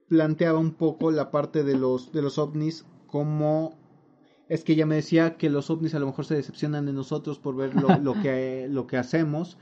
planteaba 0.09 0.59
un 0.59 0.71
poco 0.71 1.09
la 1.09 1.31
parte 1.31 1.63
de 1.63 1.77
los, 1.77 2.11
de 2.11 2.21
los 2.21 2.37
ovnis 2.37 2.85
como... 3.07 3.79
Es 4.49 4.65
que 4.65 4.73
ella 4.73 4.85
me 4.85 4.95
decía 4.95 5.37
que 5.37 5.49
los 5.49 5.69
ovnis 5.69 5.95
a 5.95 5.99
lo 5.99 6.07
mejor 6.07 6.25
se 6.25 6.35
decepcionan 6.35 6.85
de 6.85 6.91
nosotros 6.91 7.39
por 7.39 7.55
ver 7.55 7.73
lo, 7.75 7.97
lo 7.99 8.21
que, 8.21 8.67
lo 8.69 8.87
que 8.87 8.97
hacemos 8.97 9.57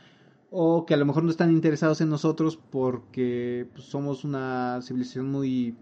o 0.50 0.88
que 0.88 0.96
a 0.96 0.98
lo 0.98 1.06
mejor 1.06 1.24
no 1.24 1.30
están 1.30 1.52
interesados 1.52 2.02
en 2.02 2.10
nosotros 2.10 2.58
porque 2.58 3.68
pues, 3.72 3.86
somos 3.86 4.24
una 4.24 4.80
civilización 4.82 5.30
muy... 5.30 5.78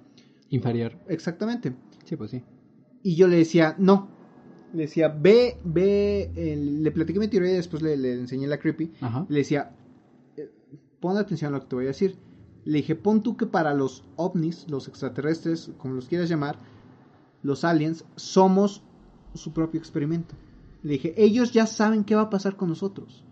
Inferior. 0.50 0.98
Exactamente. 1.08 1.76
Sí, 2.04 2.18
pues 2.18 2.32
sí. 2.32 2.44
Y 3.04 3.16
yo 3.16 3.30
le 3.30 3.38
decía, 3.38 3.74
no. 3.78 4.10
Le 4.74 4.82
decía, 4.82 5.08
ve, 5.08 5.60
ve, 5.64 6.30
le 6.36 6.92
platiqué 6.92 7.20
mi 7.20 7.30
teoría 7.30 7.54
y 7.54 7.56
después 7.56 7.82
le, 7.82 7.96
le 7.96 8.16
enseñé 8.16 8.48
la 8.48 8.60
creepy. 8.60 8.92
Ajá. 9.00 9.26
Le 9.30 9.38
decía, 9.38 9.77
pon 11.00 11.18
atención 11.18 11.54
a 11.54 11.58
lo 11.58 11.64
que 11.64 11.70
te 11.70 11.76
voy 11.76 11.86
a 11.86 11.90
decir. 11.90 12.18
Le 12.66 12.78
dije, 12.78 12.96
pon 12.96 13.24
tú 13.24 13.38
que 13.38 13.46
para 13.46 13.74
los 13.74 14.04
ovnis, 14.16 14.66
los 14.70 14.88
extraterrestres, 14.88 15.72
como 15.78 15.94
los 15.94 16.08
quieras 16.08 16.30
llamar, 16.30 16.58
los 17.44 17.64
aliens, 17.64 18.04
somos 18.16 18.84
su 19.34 19.54
propio 19.54 19.80
experimento. 19.80 20.36
Le 20.84 20.94
dije, 20.94 21.14
ellos 21.18 21.54
ya 21.54 21.66
saben 21.66 22.04
qué 22.04 22.16
va 22.16 22.24
a 22.24 22.30
pasar 22.30 22.56
con 22.56 22.70
nosotros. 22.70 23.24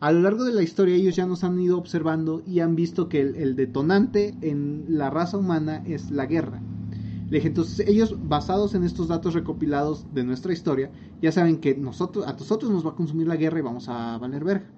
A 0.00 0.12
lo 0.12 0.20
largo 0.20 0.44
de 0.44 0.52
la 0.52 0.62
historia 0.62 0.94
ellos 0.94 1.16
ya 1.16 1.26
nos 1.26 1.42
han 1.42 1.60
ido 1.60 1.76
observando 1.76 2.42
y 2.46 2.60
han 2.60 2.76
visto 2.76 3.08
que 3.08 3.20
el, 3.20 3.56
detonante 3.56 4.36
en 4.42 4.84
la 4.88 5.10
raza 5.10 5.38
humana 5.38 5.82
es 5.86 6.10
la 6.10 6.26
guerra. 6.26 6.62
Le 7.28 7.38
dije, 7.38 7.48
entonces 7.48 7.86
ellos, 7.86 8.16
basados 8.28 8.74
en 8.74 8.84
estos 8.84 9.08
datos 9.08 9.34
recopilados 9.34 10.06
de 10.14 10.24
nuestra 10.24 10.52
historia, 10.52 10.90
ya 11.20 11.32
saben 11.32 11.58
que 11.58 11.76
nosotros, 11.76 12.26
a 12.26 12.32
nosotros 12.32 12.70
nos 12.70 12.86
va 12.86 12.90
a 12.90 12.94
consumir 12.94 13.26
la 13.26 13.36
guerra 13.36 13.58
y 13.58 13.62
vamos 13.62 13.88
a 13.88 14.16
valer 14.18 14.44
verga. 14.44 14.70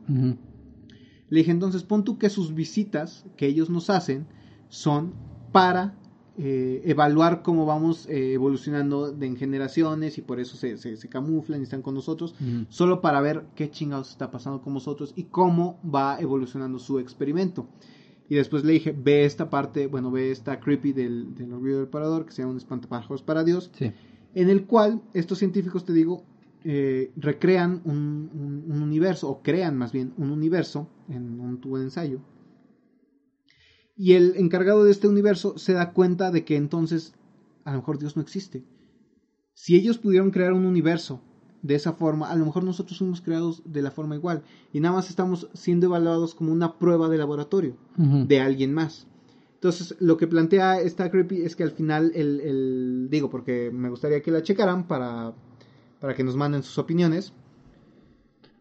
Le 1.31 1.39
dije, 1.39 1.51
entonces 1.53 1.83
pon 1.85 2.05
tú 2.05 2.19
que 2.19 2.29
sus 2.29 2.55
visitas 2.55 3.25
que 3.37 3.47
ellos 3.47 3.71
nos 3.71 3.89
hacen 3.89 4.27
son 4.69 5.13
para 5.53 5.95
eh, 6.39 6.83
evaluar 6.85 7.43
cómo 7.43 7.67
vamos 7.67 8.07
eh, 8.09 8.33
evolucionando 8.33 9.13
de 9.13 9.27
en 9.27 9.37
generaciones 9.37 10.17
y 10.19 10.23
por 10.23 10.41
eso 10.41 10.57
se, 10.57 10.77
se- 10.79 10.97
se 10.97 11.09
camuflan 11.09 11.61
y 11.61 11.65
están 11.65 11.83
con 11.83 11.95
nosotros, 11.95 12.35
solo 12.69 13.01
para 13.01 13.21
ver 13.21 13.45
qué 13.55 13.71
chingados 13.71 14.11
está 14.11 14.31
pasando 14.31 14.63
con 14.63 14.73
nosotros 14.75 15.13
y 15.17 15.25
cómo 15.25 15.79
va 15.85 16.19
evolucionando 16.21 16.79
su 16.79 16.99
experimento. 16.99 17.67
Y 18.29 18.37
después 18.37 18.65
le 18.65 18.73
dije, 18.73 18.95
ve 18.97 19.25
esta 19.25 19.51
parte, 19.51 19.87
bueno, 19.89 20.11
ve 20.13 20.31
esta 20.31 20.61
creepy 20.61 20.93
del, 20.93 21.35
del 21.35 21.53
orgullo 21.53 21.79
del 21.79 21.89
parador, 21.89 22.25
que 22.25 22.33
se 22.33 22.43
llama 22.43 22.53
un 22.53 22.59
espantapájaros 22.59 23.23
para 23.23 23.43
Dios, 23.45 23.71
Sí. 23.75 23.93
en 24.35 24.49
el 24.49 24.67
cual 24.67 25.03
estos 25.15 25.39
científicos, 25.39 25.85
te 25.85 25.93
digo, 25.93 26.25
eh, 26.65 27.11
recrean 27.17 27.81
un, 27.85 28.31
un- 28.35 28.65
un 28.71 28.83
universo, 28.83 29.29
o 29.29 29.43
crean 29.43 29.77
más 29.77 29.93
bien 29.93 30.13
un 30.17 30.31
universo 30.31 30.89
en 31.09 31.41
un 31.41 31.61
tubo 31.61 31.79
de 31.79 31.85
ensayo. 31.85 32.19
Y 33.97 34.15
el 34.15 34.35
encargado 34.37 34.85
de 34.85 34.91
este 34.91 35.09
universo 35.09 35.59
se 35.59 35.73
da 35.75 35.93
cuenta 35.93 36.31
de 36.31 36.45
que 36.45 36.57
entonces 36.57 37.13
a 37.65 37.73
lo 37.73 37.79
mejor 37.79 37.99
Dios 37.99 38.17
no 38.17 38.23
existe. 38.23 38.63
Si 39.55 39.77
ellos 39.77 39.99
pudieron 39.99 40.31
crear 40.31 40.53
un 40.55 40.65
universo 40.65 41.21
de 41.63 41.75
esa 41.75 41.93
forma, 41.93 42.31
a 42.31 42.37
lo 42.37 42.47
mejor 42.47 42.65
nosotros 42.65 42.99
fuimos 42.99 43.21
creados 43.21 43.63
de 43.67 43.83
la 43.83 43.91
forma 43.91 44.15
igual 44.15 44.43
y 44.73 44.81
nada 44.81 44.95
más 44.95 45.11
estamos 45.11 45.49
siendo 45.53 45.87
evaluados 45.87 46.35
como 46.35 46.53
una 46.53 46.79
prueba 46.79 47.09
de 47.11 47.19
laboratorio 47.19 47.77
de 48.29 48.41
alguien 48.41 48.73
más. 48.73 49.07
Entonces, 49.55 49.95
lo 50.01 50.17
que 50.17 50.27
plantea 50.27 50.81
esta 50.81 51.11
creepy 51.11 51.43
es 51.43 51.55
que 51.55 51.65
al 51.65 51.71
final, 51.73 52.13
el, 52.15 52.41
el- 52.41 53.09
digo, 53.11 53.29
porque 53.29 53.71
me 53.71 53.91
gustaría 53.91 54.23
que 54.23 54.31
la 54.31 54.43
checaran 54.43 54.87
para, 54.89 55.35
para 56.01 56.15
que 56.15 56.25
nos 56.25 56.37
manden 56.37 56.63
sus 56.63 56.79
opiniones. 56.79 57.33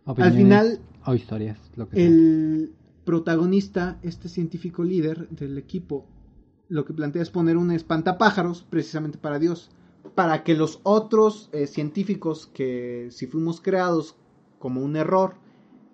Al 0.06 0.34
final, 0.34 0.80
O 1.06 1.14
historias, 1.14 1.58
lo 1.76 1.88
que 1.88 1.96
sea. 1.96 2.06
el 2.06 2.74
protagonista, 3.06 3.98
este 4.02 4.28
científico 4.30 4.84
líder 4.84 5.30
del 5.30 5.58
equipo, 5.58 6.06
lo 6.68 6.86
que 6.86 6.94
plantea 6.94 7.22
es 7.22 7.30
poner 7.30 7.58
un 7.58 7.72
espantapájaros 7.72 8.66
precisamente 8.70 9.18
para 9.18 9.40
Dios, 9.40 9.70
para 10.16 10.44
que 10.44 10.56
los 10.56 10.80
otros 10.84 11.50
eh, 11.52 11.68
científicos 11.68 12.48
que 12.48 13.08
si 13.12 13.28
fuimos 13.28 13.62
creados 13.62 14.16
como 14.60 14.82
un 14.82 14.96
error 14.96 15.36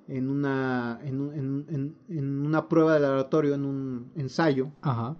en 0.07 0.29
una, 0.29 0.99
en, 1.03 1.21
un- 1.21 1.33
en- 1.33 1.65
en- 1.69 1.95
en 2.17 2.45
una 2.45 2.67
prueba 2.67 2.93
de 2.93 2.99
laboratorio, 3.01 3.53
en 3.55 3.65
un 3.65 4.11
ensayo, 4.15 4.69
Ajá. 4.81 5.15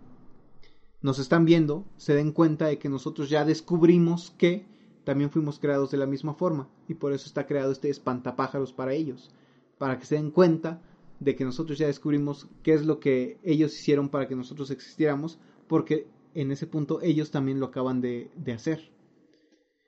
nos 1.02 1.20
están 1.20 1.46
viendo, 1.46 1.86
se 1.98 2.14
den 2.14 2.32
cuenta 2.32 2.68
de 2.68 2.78
que 2.80 2.90
nosotros 2.90 3.30
ya 3.30 3.46
descubrimos 3.46 4.32
que 4.38 4.66
también 5.06 5.30
fuimos 5.32 5.60
creados 5.60 5.92
de 5.92 5.98
la 5.98 6.08
misma 6.08 6.34
forma 6.34 6.70
y 6.88 6.96
por 6.96 7.14
eso 7.14 7.28
está 7.28 7.46
creado 7.48 7.72
este 7.72 7.90
espantapájaros 7.90 8.74
para 8.74 8.94
ellos, 8.94 9.32
para 9.78 10.00
que 10.00 10.06
se 10.06 10.16
den 10.16 10.32
cuenta 10.32 10.82
de 11.20 11.36
que 11.36 11.46
nosotros 11.46 11.78
ya 11.78 11.88
descubrimos 11.88 12.48
qué 12.64 12.74
es 12.74 12.86
lo 12.86 13.00
que 13.00 13.40
ellos 13.44 13.74
hicieron 13.74 14.10
para 14.10 14.28
que 14.28 14.36
nosotros 14.36 14.72
existiéramos, 14.72 15.40
porque 15.68 16.08
en 16.34 16.52
ese 16.52 16.68
punto 16.68 17.02
ellos 17.02 17.32
también 17.32 17.60
lo 17.60 17.68
acaban 17.68 18.02
de, 18.02 18.32
de 18.36 18.54
hacer. 18.54 18.92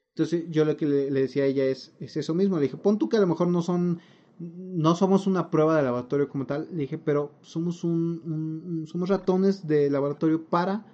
Entonces 0.10 0.46
yo 0.50 0.66
lo 0.66 0.76
que 0.78 0.86
le, 0.86 1.12
decía 1.12 1.44
a 1.44 1.48
ella 1.48 1.66
es, 1.66 1.94
es 2.00 2.18
eso 2.18 2.34
mismo, 2.34 2.58
le 2.58 2.64
dije, 2.64 2.78
pon 2.78 2.98
tú 2.98 3.08
que 3.10 3.18
a 3.18 3.20
lo 3.20 3.28
mejor 3.28 3.48
no 3.50 3.62
son, 3.62 4.00
no 4.40 4.96
somos 4.96 5.28
una 5.28 5.52
prueba 5.52 5.78
de 5.78 5.84
laboratorio 5.84 6.28
como 6.28 6.46
tal, 6.46 6.68
le 6.72 6.82
dije, 6.84 6.98
pero 6.98 7.32
somos 7.42 7.84
un- 7.84 8.86
somos 8.88 9.10
ratones 9.10 9.68
de 9.68 9.90
laboratorio 9.92 10.44
para 10.44 10.86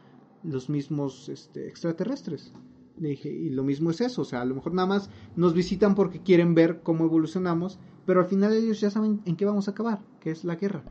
los 0.44 0.70
mismos 0.70 1.30
este, 1.30 1.68
extraterrestres. 1.68 2.54
Le 3.00 3.10
dije, 3.10 3.30
y 3.30 3.50
lo 3.50 3.64
mismo 3.64 3.90
es 3.90 4.02
eso, 4.02 4.22
o 4.22 4.26
sea, 4.26 4.42
a 4.42 4.46
lo 4.46 4.56
mejor 4.56 4.74
nada 4.74 4.88
más 4.88 5.10
nos 5.36 5.54
visitan 5.54 5.96
porque 5.96 6.22
quieren 6.22 6.54
ver 6.54 6.82
cómo 6.84 7.06
evolucionamos, 7.06 7.80
pero 8.06 8.22
al 8.22 8.28
final 8.28 8.54
ellos 8.54 8.80
ya 8.82 8.90
saben 8.92 9.22
en 9.26 9.36
qué 9.36 9.46
vamos 9.46 9.68
a 9.68 9.72
acabar, 9.72 10.02
que 10.20 10.32
es 10.32 10.44
la 10.44 10.56
guerra. 10.56 10.84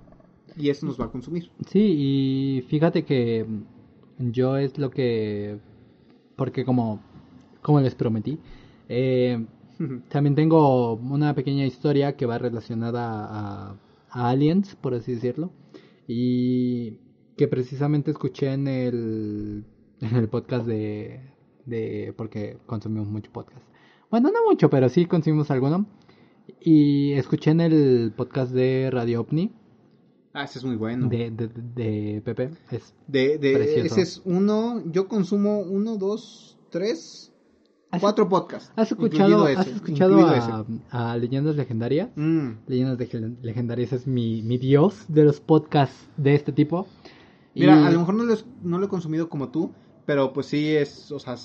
Y 0.57 0.69
eso 0.69 0.85
nos 0.85 1.01
va 1.01 1.07
a 1.07 1.11
consumir. 1.11 1.51
Sí, 1.69 1.81
y 1.81 2.63
fíjate 2.63 3.05
que 3.05 3.45
mm, 3.45 4.31
yo 4.31 4.57
es 4.57 4.79
lo 4.79 4.91
que... 4.91 5.59
Porque 6.37 6.65
como, 6.65 7.01
como 7.63 7.81
les 7.81 7.95
prometí, 7.95 8.39
eh, 8.89 9.47
también 10.09 10.35
tengo 10.35 10.95
una 10.95 11.35
pequeña 11.35 11.65
historia 11.67 12.17
que 12.17 12.27
va 12.27 12.39
relacionada 12.39 13.27
a, 13.27 13.77
a 14.11 14.29
aliens, 14.29 14.75
por 14.77 14.95
así 14.95 15.15
decirlo, 15.15 15.53
y 16.07 16.99
que 17.37 17.49
precisamente 17.49 18.11
escuché 18.11 18.53
en 18.53 18.69
el, 18.69 19.65
en 20.01 20.17
el 20.17 20.29
podcast 20.29 20.67
de, 20.67 21.21
de... 21.67 22.13
porque 22.17 22.59
consumimos 22.67 23.09
mucho 23.09 23.31
podcast. 23.33 23.63
Bueno, 24.11 24.31
no 24.31 24.45
mucho, 24.49 24.69
pero 24.71 24.89
sí 24.89 25.07
consumimos 25.07 25.51
alguno. 25.51 25.87
Y 26.61 27.13
escuché 27.13 27.51
en 27.53 27.61
el 27.61 28.13
podcast 28.17 28.53
de 28.53 28.91
Radio 28.91 29.21
OVNI, 29.23 29.53
Ah, 30.35 30.45
ese 30.45 30.61
es 30.61 30.65
muy 30.65 30.77
bueno. 30.77 31.09
de, 31.09 31.31
de, 31.31 31.49
de 31.49 32.23
Pepe. 32.25 32.51
Es, 32.71 32.95
De, 33.07 33.37
de- 33.37 33.53
Precioso. 33.53 33.87
ese 33.87 34.01
es 34.01 34.23
uno, 34.25 34.83
yo 34.91 35.07
consumo 35.07 35.61
uno, 35.61 35.99
dos, 35.99 36.57
tres, 36.71 37.35
¿Has- 37.91 38.01
cuatro 38.01 38.31
podcasts. 38.31 38.73
¿Has 38.75 38.91
escuchado, 38.93 39.29
incluido 39.41 39.61
¿has 39.61 39.67
ese, 39.67 39.77
escuchado 39.77 40.19
a, 40.27 40.65
a 41.13 41.17
Leyendas 41.19 41.55
Legendarias? 41.57 42.09
ese. 42.13 42.21
Mm. 42.21 42.59
Leyendas 42.67 42.97
de- 42.97 43.37
Legendarias 43.43 43.93
es 43.93 44.07
mi, 44.07 44.41
mi 44.43 44.57
dios 44.57 45.05
de 45.09 45.25
los 45.25 45.39
podcasts 45.41 46.09
de 46.17 46.35
este 46.35 46.51
tipo. 46.53 46.87
Mira, 47.55 47.79
Y- 47.83 47.85
a 47.85 47.91
lo 47.91 47.99
mejor 47.99 48.15
no, 48.15 48.25
los- 48.25 48.47
no 48.63 48.79
lo 48.79 48.87
he 48.87 48.89
consumido 48.89 49.29
como 49.29 49.51
tú, 49.51 49.73
pero 50.07 50.33
pues 50.33 50.47
sí 50.47 50.75
es, 50.75 51.13
o 51.13 51.19
sea, 51.19 51.37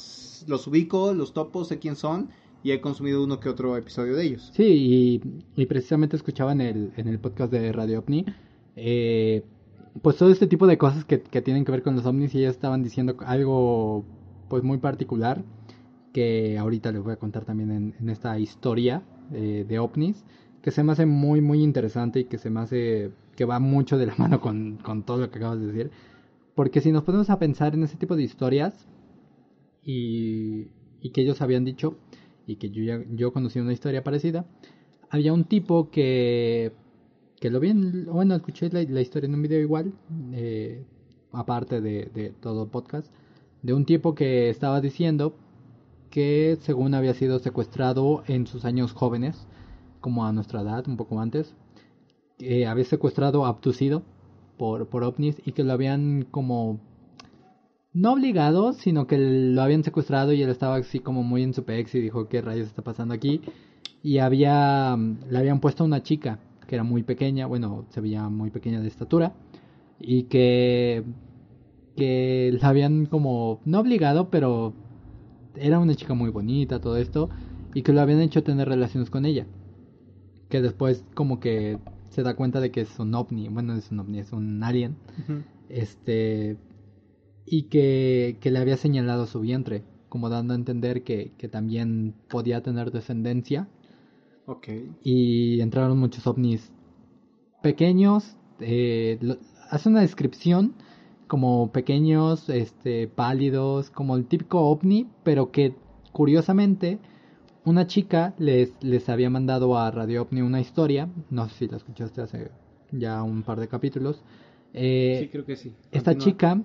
los 0.48 0.68
ubico, 0.68 1.14
los 1.14 1.34
topo, 1.34 1.64
sé 1.64 1.80
quién 1.80 1.96
son 1.96 2.30
y 2.64 2.72
he 2.72 2.82
consumido 2.82 3.24
uno 3.24 3.40
que 3.40 3.50
otro 3.50 3.78
episodio 3.78 4.16
de 4.16 4.26
ellos. 4.26 4.52
Sí, 4.54 5.22
y, 5.56 5.66
precisamente 5.66 6.16
escuchaba 6.16 6.52
en 6.52 6.62
el, 6.62 6.92
en 6.98 7.08
el 7.08 7.20
podcast 7.20 7.52
de 7.52 7.72
Radio 7.72 8.00
OVNI, 8.00 8.26
eh, 8.76 9.44
pues 10.02 10.18
todo 10.18 10.30
este 10.30 10.48
tipo 10.48 10.68
de 10.68 10.78
cosas 10.78 11.06
que, 11.06 11.22
que 11.22 11.42
tienen 11.42 11.66
que 11.66 11.72
ver 11.72 11.84
con 11.84 11.96
los 11.96 12.06
ovnis 12.06 12.34
y 12.36 12.40
ellos 12.40 12.56
estaban 12.56 12.84
diciendo 12.84 13.16
algo 13.26 14.06
pues 14.50 14.64
muy 14.64 14.78
particular 14.78 15.44
que 16.14 16.58
ahorita 16.58 16.92
les 16.92 17.04
voy 17.04 17.14
a 17.14 17.18
contar 17.18 17.46
también 17.46 17.72
en, 17.72 17.96
en 18.00 18.10
esta 18.10 18.38
historia 18.40 19.04
eh, 19.34 19.66
de 19.68 19.80
ovnis 19.80 20.24
que 20.62 20.72
se 20.72 20.84
me 20.84 20.92
hace 20.92 21.06
muy 21.06 21.42
muy 21.42 21.64
interesante 21.64 22.22
y 22.22 22.26
que 22.26 22.38
se 22.38 22.50
me 22.50 22.60
hace 22.60 23.12
que 23.36 23.46
va 23.46 23.60
mucho 23.60 23.98
de 23.98 24.06
la 24.06 24.16
mano 24.18 24.40
con, 24.40 24.78
con 24.78 25.04
todo 25.04 25.18
lo 25.18 25.32
que 25.32 25.40
acabas 25.40 25.60
de 25.60 25.68
decir 25.68 25.92
porque 26.58 26.82
si 26.82 26.92
nos 26.92 27.04
ponemos 27.04 27.30
a 27.30 27.38
pensar 27.38 27.76
en 27.76 27.84
ese 27.84 27.98
tipo 27.98 28.16
de 28.16 28.24
historias 28.24 28.88
y, 29.84 30.70
y 31.00 31.12
que 31.12 31.22
ellos 31.22 31.40
habían 31.42 31.64
dicho 31.64 32.00
y 32.48 32.56
que 32.56 32.72
yo 32.72 32.82
yo 33.12 33.32
conocí 33.32 33.60
una 33.60 33.74
historia 33.74 34.04
parecida 34.04 34.48
había 35.12 35.34
un 35.34 35.44
tipo 35.44 35.92
que 35.92 36.74
que 37.40 37.52
lo 37.52 37.60
vi 37.60 37.70
en- 37.70 38.06
bueno 38.06 38.34
escuché 38.34 38.70
la, 38.72 39.02
historia 39.02 39.28
en 39.28 39.36
un 39.36 39.44
video 39.44 39.60
igual 39.60 39.94
eh, 40.34 40.84
aparte 41.32 41.80
de, 41.80 42.34
todo 42.42 42.72
podcast 42.72 43.14
de 43.62 43.74
un 43.74 43.86
tipo 43.86 44.16
que 44.16 44.50
estaba 44.50 44.82
diciendo 44.82 45.36
que 46.10 46.58
según 46.62 46.96
había 46.96 47.14
sido 47.14 47.38
secuestrado 47.38 48.24
en 48.26 48.48
sus 48.48 48.66
años 48.66 48.94
jóvenes 48.94 49.48
como 50.02 50.26
a 50.26 50.32
nuestra 50.34 50.62
edad 50.62 50.88
un 50.88 50.98
poco 50.98 51.20
antes 51.22 51.54
que 52.40 52.66
había 52.66 52.86
secuestrado 52.86 53.46
abducido 53.46 54.02
por 54.58 54.88
por 54.88 55.04
ovnis 55.04 55.42
y 55.46 55.52
que 55.54 55.64
lo 55.64 55.74
habían 55.74 56.26
como 56.32 56.80
no 57.94 58.14
obligado, 58.14 58.74
sino 58.74 59.08
que 59.08 59.18
lo 59.18 59.62
habían 59.62 59.84
secuestrado 59.84 60.34
y 60.34 60.42
él 60.44 60.50
estaba 60.50 60.76
así 60.76 61.00
como 61.00 61.24
muy 61.24 61.44
en 61.44 61.54
su 61.54 61.64
pex 61.64 61.96
y 61.96 62.02
dijo, 62.02 62.28
¿qué 62.30 62.42
rayos 62.42 62.68
está 62.68 62.84
pasando 62.84 63.14
aquí? 63.14 63.42
Y 64.04 64.20
había, 64.20 64.96
mm, 64.96 65.30
le 65.32 65.38
habían 65.40 65.60
puesto 65.60 65.84
a 65.84 65.88
una 65.88 66.04
chica 66.04 66.40
que 66.68 66.76
era 66.76 66.84
muy 66.84 67.04
pequeña, 67.04 67.48
bueno, 67.48 67.86
se 67.90 68.02
veía 68.02 68.30
muy 68.30 68.52
pequeña 68.52 68.82
de 68.82 68.88
estatura, 68.88 69.34
y 70.00 70.24
que, 70.24 71.04
que 71.96 72.56
la 72.62 72.70
habían 72.70 73.06
como, 73.08 73.62
no 73.66 73.80
obligado, 73.80 74.30
pero 74.30 74.74
era 75.56 75.80
una 75.80 75.96
chica 75.96 76.14
muy 76.14 76.30
bonita, 76.30 76.80
todo 76.80 76.98
esto, 76.98 77.30
y 77.74 77.82
que 77.82 77.94
lo 77.94 78.02
habían 78.02 78.22
hecho 78.22 78.44
tener 78.44 78.68
relaciones 78.68 79.10
con 79.10 79.26
ella. 79.26 79.48
Que 80.50 80.62
después 80.62 81.04
como 81.14 81.40
que 81.40 81.80
se 82.18 82.24
da 82.24 82.36
cuenta 82.36 82.60
de 82.62 82.72
que 82.72 82.82
es 82.82 83.00
un 83.00 83.14
ovni, 83.16 83.48
bueno, 83.48 83.74
no 83.74 83.80
es 83.80 83.92
un 83.92 84.00
ovni, 84.02 84.20
es 84.20 84.34
un 84.34 84.64
alien 84.64 84.98
este 85.70 86.58
y 87.46 87.64
que, 87.64 88.38
que 88.42 88.52
le 88.52 88.60
había 88.60 88.78
señalado 88.78 89.28
su 89.28 89.40
vientre, 89.42 89.84
como 90.10 90.30
dando 90.30 90.54
a 90.54 90.58
entender 90.58 91.04
que, 91.04 91.32
que 91.38 91.48
también 91.48 92.14
podía 92.30 92.64
tener 92.64 92.92
descendencia. 92.92 93.68
Ok. 94.48 94.68
Y 95.04 95.62
entraron 95.62 95.98
muchos 96.00 96.26
ovnis 96.28 96.72
pequeños, 97.62 98.36
eh, 98.60 99.18
lo- 99.22 99.38
hace 99.70 99.90
una 99.90 100.02
descripción 100.02 100.74
como 101.28 101.72
pequeños, 101.72 102.50
este, 102.50 103.08
pálidos, 103.08 103.90
como 103.92 104.16
el 104.16 104.26
típico 104.26 104.62
ovni, 104.62 105.08
pero 105.24 105.52
que 105.52 105.76
curiosamente 106.14 107.00
una 107.68 107.86
chica 107.86 108.34
les, 108.38 108.72
les 108.82 109.10
había 109.10 109.30
mandado 109.30 109.78
a 109.78 109.92
Radio 109.92 110.22
OVNI 110.24 110.42
una 110.42 110.62
historia, 110.62 111.10
no 111.30 111.48
sé 111.50 111.56
si 111.56 111.68
la 111.68 111.78
escuchaste 111.78 112.22
hace 112.22 112.52
ya 112.92 113.22
un 113.24 113.44
par 113.44 113.60
de 113.60 113.68
capítulos. 113.68 114.22
Eh, 114.74 115.20
sí, 115.24 115.28
creo 115.30 115.46
que 115.46 115.56
sí. 115.56 115.74
esta 115.92 116.12
chica 116.18 116.62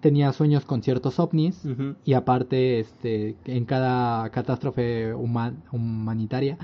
tenía 0.00 0.32
sueños 0.32 0.64
con 0.64 0.82
ciertos 0.82 1.18
ovnis 1.18 1.64
y 2.04 2.12
aparte 2.14 2.80
este 2.80 3.36
en 3.46 3.64
cada 3.64 4.28
catástrofe 4.30 5.14
human- 5.14 5.62
humanitaria 5.72 6.58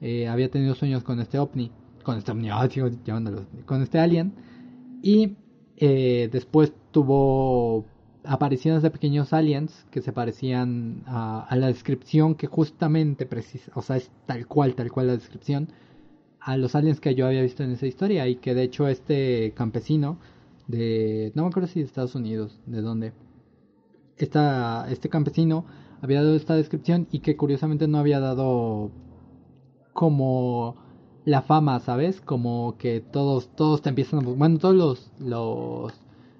eh, 0.00 0.26
había 0.28 0.50
tenido 0.50 0.74
sueños 0.74 1.02
con 1.04 1.20
este 1.20 1.38
ovni 1.38 1.70
con 2.02 2.18
este 2.18 2.32
ovni 2.32 2.48
ah, 2.52 2.68
sigo 2.68 2.88
llamándolo 3.04 3.46
con 3.64 3.80
este 3.82 3.98
alien 4.00 4.32
y 5.02 5.36
eh, 5.76 6.28
después 6.32 6.72
tuvo 6.90 7.84
apariciones 8.24 8.82
de 8.82 8.90
pequeños 8.90 9.32
aliens 9.32 9.86
que 9.90 10.02
se 10.02 10.12
parecían 10.12 11.02
a, 11.06 11.44
a 11.46 11.56
la 11.56 11.68
descripción 11.68 12.34
que 12.34 12.46
justamente 12.46 13.26
precisa 13.26 13.70
o 13.74 13.82
sea 13.82 13.96
es 13.96 14.10
tal 14.26 14.46
cual 14.46 14.74
tal 14.74 14.90
cual 14.92 15.08
la 15.08 15.14
descripción 15.14 15.68
a 16.40 16.56
los 16.56 16.74
aliens 16.74 17.00
que 17.00 17.14
yo 17.14 17.26
había 17.26 17.42
visto 17.42 17.62
en 17.64 17.72
esa 17.72 17.86
historia 17.86 18.28
y 18.28 18.36
que 18.36 18.54
de 18.54 18.62
hecho 18.64 18.88
este 18.88 19.52
campesino 19.56 20.18
de 20.68 21.32
no 21.34 21.42
me 21.44 21.48
acuerdo 21.50 21.68
si 21.68 21.80
de 21.80 21.86
Estados 21.86 22.14
Unidos 22.14 22.60
de 22.66 22.82
dónde 22.82 23.12
esta, 24.16 24.86
este 24.90 25.08
campesino 25.08 25.66
había 26.00 26.22
dado 26.22 26.36
esta 26.36 26.54
descripción 26.56 27.08
y 27.10 27.20
que 27.20 27.36
curiosamente 27.36 27.88
no 27.88 27.98
había 27.98 28.20
dado 28.20 28.90
como 29.92 30.76
la 31.24 31.42
fama, 31.42 31.80
¿sabes? 31.80 32.20
Como 32.20 32.76
que 32.78 33.00
todos 33.00 33.48
todos 33.56 33.82
te 33.82 33.88
empiezan 33.90 34.20
a 34.20 34.22
bu- 34.22 34.36
bueno, 34.36 34.58
todos 34.58 34.74
los 34.74 35.12
los 35.18 35.92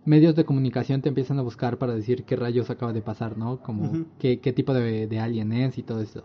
medios 0.05 0.35
de 0.35 0.45
comunicación 0.45 1.03
te 1.03 1.09
empiezan 1.09 1.39
a 1.39 1.43
buscar 1.43 1.79
para 1.79 1.95
decir 1.95 2.25
qué 2.25 2.37
rayos 2.37 2.71
acaba 2.71 2.93
de 2.93 3.03
pasar, 3.03 3.37
¿no? 3.37 3.61
Como 3.63 4.07
qué, 4.19 4.41
qué 4.41 4.53
tipo 4.53 4.75
de, 4.75 5.07
de 5.07 5.19
alien 5.19 5.53
es 5.53 5.79
y 5.79 5.83
todo 5.83 6.01
eso. 6.01 6.25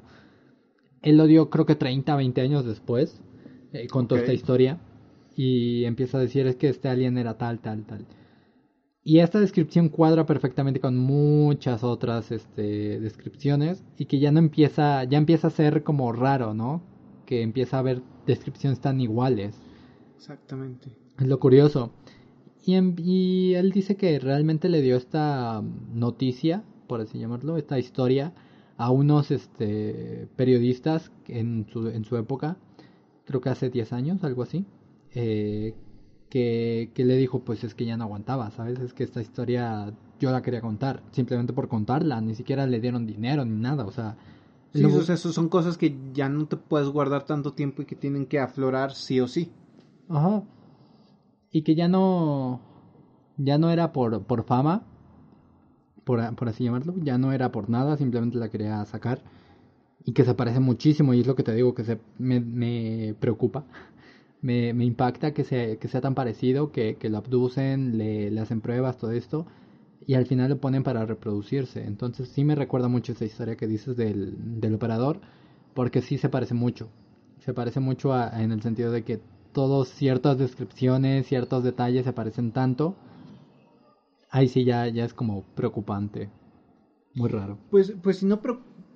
Él 1.01 1.17
lo 1.17 1.27
dio 1.27 1.49
creo 1.49 1.65
que 1.65 1.75
30, 1.75 2.15
20 2.15 2.41
años 2.41 2.65
después, 2.65 3.21
eh, 3.71 3.87
contó 3.87 4.15
esta 4.15 4.33
historia 4.33 4.79
y 5.35 5.85
empieza 5.85 6.17
a 6.17 6.21
decir 6.21 6.47
es 6.47 6.55
que 6.55 6.69
este 6.69 6.89
alien 6.89 7.17
era 7.17 7.37
tal, 7.37 7.59
tal, 7.59 7.85
tal. 7.85 8.05
Y 9.03 9.19
esta 9.19 9.39
descripción 9.39 9.89
cuadra 9.89 10.25
perfectamente 10.25 10.79
con 10.79 10.97
muchas 10.97 11.83
otras 11.83 12.31
este, 12.31 12.99
descripciones 12.99 13.83
y 13.97 14.05
que 14.05 14.19
ya 14.19 14.31
no 14.31 14.39
empieza, 14.39 15.03
ya 15.05 15.17
empieza 15.17 15.47
a 15.47 15.51
ser 15.51 15.83
como 15.83 16.11
raro, 16.11 16.53
¿no? 16.53 16.81
Que 17.25 17.41
empieza 17.41 17.77
a 17.77 17.79
haber 17.79 18.01
descripciones 18.27 18.81
tan 18.81 18.99
iguales. 18.99 19.55
Exactamente. 20.17 20.89
Es 21.17 21.27
lo 21.27 21.39
curioso. 21.39 21.93
Y, 22.65 22.74
en- 22.76 22.95
y 22.98 23.54
él 23.56 23.72
dice 23.72 23.95
que 23.95 24.19
realmente 24.19 24.69
le 24.69 24.82
dio 24.82 24.98
esta 24.98 25.63
noticia, 25.93 26.63
por 26.88 27.02
así 27.02 27.17
llamarlo, 27.19 27.58
esta 27.58 27.80
historia 27.80 28.34
a 28.78 28.91
unos 28.91 29.32
este, 29.32 30.28
periodistas 30.36 31.12
en 31.28 31.65
su, 31.72 31.88
en 31.89 32.06
su 32.06 32.17
época, 32.17 32.58
creo 33.26 33.41
que 33.41 33.50
hace 33.50 33.69
10 33.69 33.93
años, 33.93 34.24
algo 34.24 34.43
así, 34.43 34.65
eh, 35.13 35.74
que, 36.30 36.91
que 36.93 37.06
le 37.06 37.15
dijo, 37.17 37.39
pues 37.39 37.63
es 37.63 37.74
que 37.76 37.86
ya 37.86 37.98
no 37.98 38.04
aguantaba, 38.06 38.52
¿sabes? 38.52 38.80
Es 38.80 38.93
que 38.93 39.04
esta 39.04 39.22
historia 39.22 39.93
yo 40.19 40.32
la 40.32 40.41
quería 40.41 40.62
contar, 40.62 41.02
simplemente 41.12 41.54
por 41.54 41.67
contarla, 41.69 42.22
ni 42.22 42.36
siquiera 42.36 42.67
le 42.67 42.80
dieron 42.80 43.06
dinero 43.08 43.45
ni 43.45 43.56
nada, 43.60 43.86
o 43.86 43.91
sea... 43.91 44.15
Sí, 44.74 44.82
luego- 44.82 45.00
o 45.00 45.02
sea, 45.02 45.15
eso 45.15 45.34
son 45.34 45.50
cosas 45.50 45.78
que 45.78 45.95
ya 46.13 46.30
no 46.30 46.45
te 46.45 46.56
puedes 46.58 46.89
guardar 46.89 47.24
tanto 47.26 47.54
tiempo 47.54 47.82
y 47.82 47.86
que 47.86 47.95
tienen 47.95 48.28
que 48.28 48.39
aflorar 48.39 48.93
sí 48.93 49.19
o 49.19 49.28
sí. 49.28 49.50
Ajá. 50.08 50.43
Y 51.51 51.62
que 51.63 51.75
ya 51.75 51.88
no. 51.88 52.59
Ya 53.38 53.57
no 53.57 53.69
era 53.71 53.91
por, 53.93 54.23
por 54.23 54.43
fama. 54.45 54.83
Por, 56.03 56.35
por 56.35 56.49
así 56.49 56.63
llamarlo. 56.63 56.95
Ya 56.97 57.17
no 57.17 57.31
era 57.31 57.51
por 57.51 57.69
nada. 57.69 57.97
Simplemente 57.97 58.38
la 58.38 58.49
quería 58.49 58.83
sacar. 58.85 59.21
Y 60.05 60.13
que 60.13 60.25
se 60.25 60.35
parece 60.35 60.59
muchísimo. 60.59 61.13
Y 61.13 61.21
es 61.21 61.27
lo 61.27 61.35
que 61.35 61.43
te 61.43 61.55
digo 61.55 61.75
que 61.75 61.83
se, 61.85 61.99
me, 62.19 62.39
me 62.41 63.15
preocupa. 63.19 63.65
Me, 64.41 64.73
me 64.73 64.85
impacta 64.85 65.33
que 65.33 65.43
sea, 65.43 65.77
que 65.77 65.88
sea 65.89 66.01
tan 66.01 66.15
parecido. 66.15 66.71
Que, 66.71 66.97
que 66.97 67.09
lo 67.09 67.17
abducen, 67.19 67.97
le, 67.97 68.31
le 68.31 68.41
hacen 68.41 68.62
pruebas, 68.62 68.97
todo 68.97 69.12
esto. 69.12 69.47
Y 70.07 70.15
al 70.15 70.27
final 70.27 70.49
lo 70.51 70.59
ponen 70.62 70.83
para 70.83 71.05
reproducirse. 71.05 71.85
Entonces 71.85 72.29
sí 72.29 72.43
me 72.45 72.55
recuerda 72.55 72.88
mucho 72.89 73.13
esa 73.13 73.25
historia 73.25 73.57
que 73.57 73.67
dices 73.67 73.97
del, 73.97 74.62
del 74.62 74.75
operador. 74.75 75.21
Porque 75.75 76.01
sí 76.01 76.17
se 76.19 76.29
parece 76.29 76.53
mucho. 76.55 76.89
Se 77.39 77.53
parece 77.53 77.79
mucho 77.81 78.13
a- 78.13 78.41
en 78.43 78.51
el 78.51 78.62
sentido 78.62 78.91
de 78.91 79.03
que 79.03 79.21
todos 79.53 79.89
ciertas 79.89 80.38
descripciones, 80.38 81.27
ciertos 81.27 81.63
detalles 81.63 82.05
se 82.05 82.13
parecen 82.13 82.51
tanto. 82.51 82.95
Ahí 84.29 84.47
sí 84.47 84.63
ya, 84.63 84.88
ya 84.88 85.05
es 85.05 85.13
como 85.13 85.43
preocupante. 85.55 86.29
Muy 87.15 87.29
raro. 87.29 87.57
Pues, 87.71 87.93
pues 88.01 88.17
si 88.17 88.25
no 88.25 88.41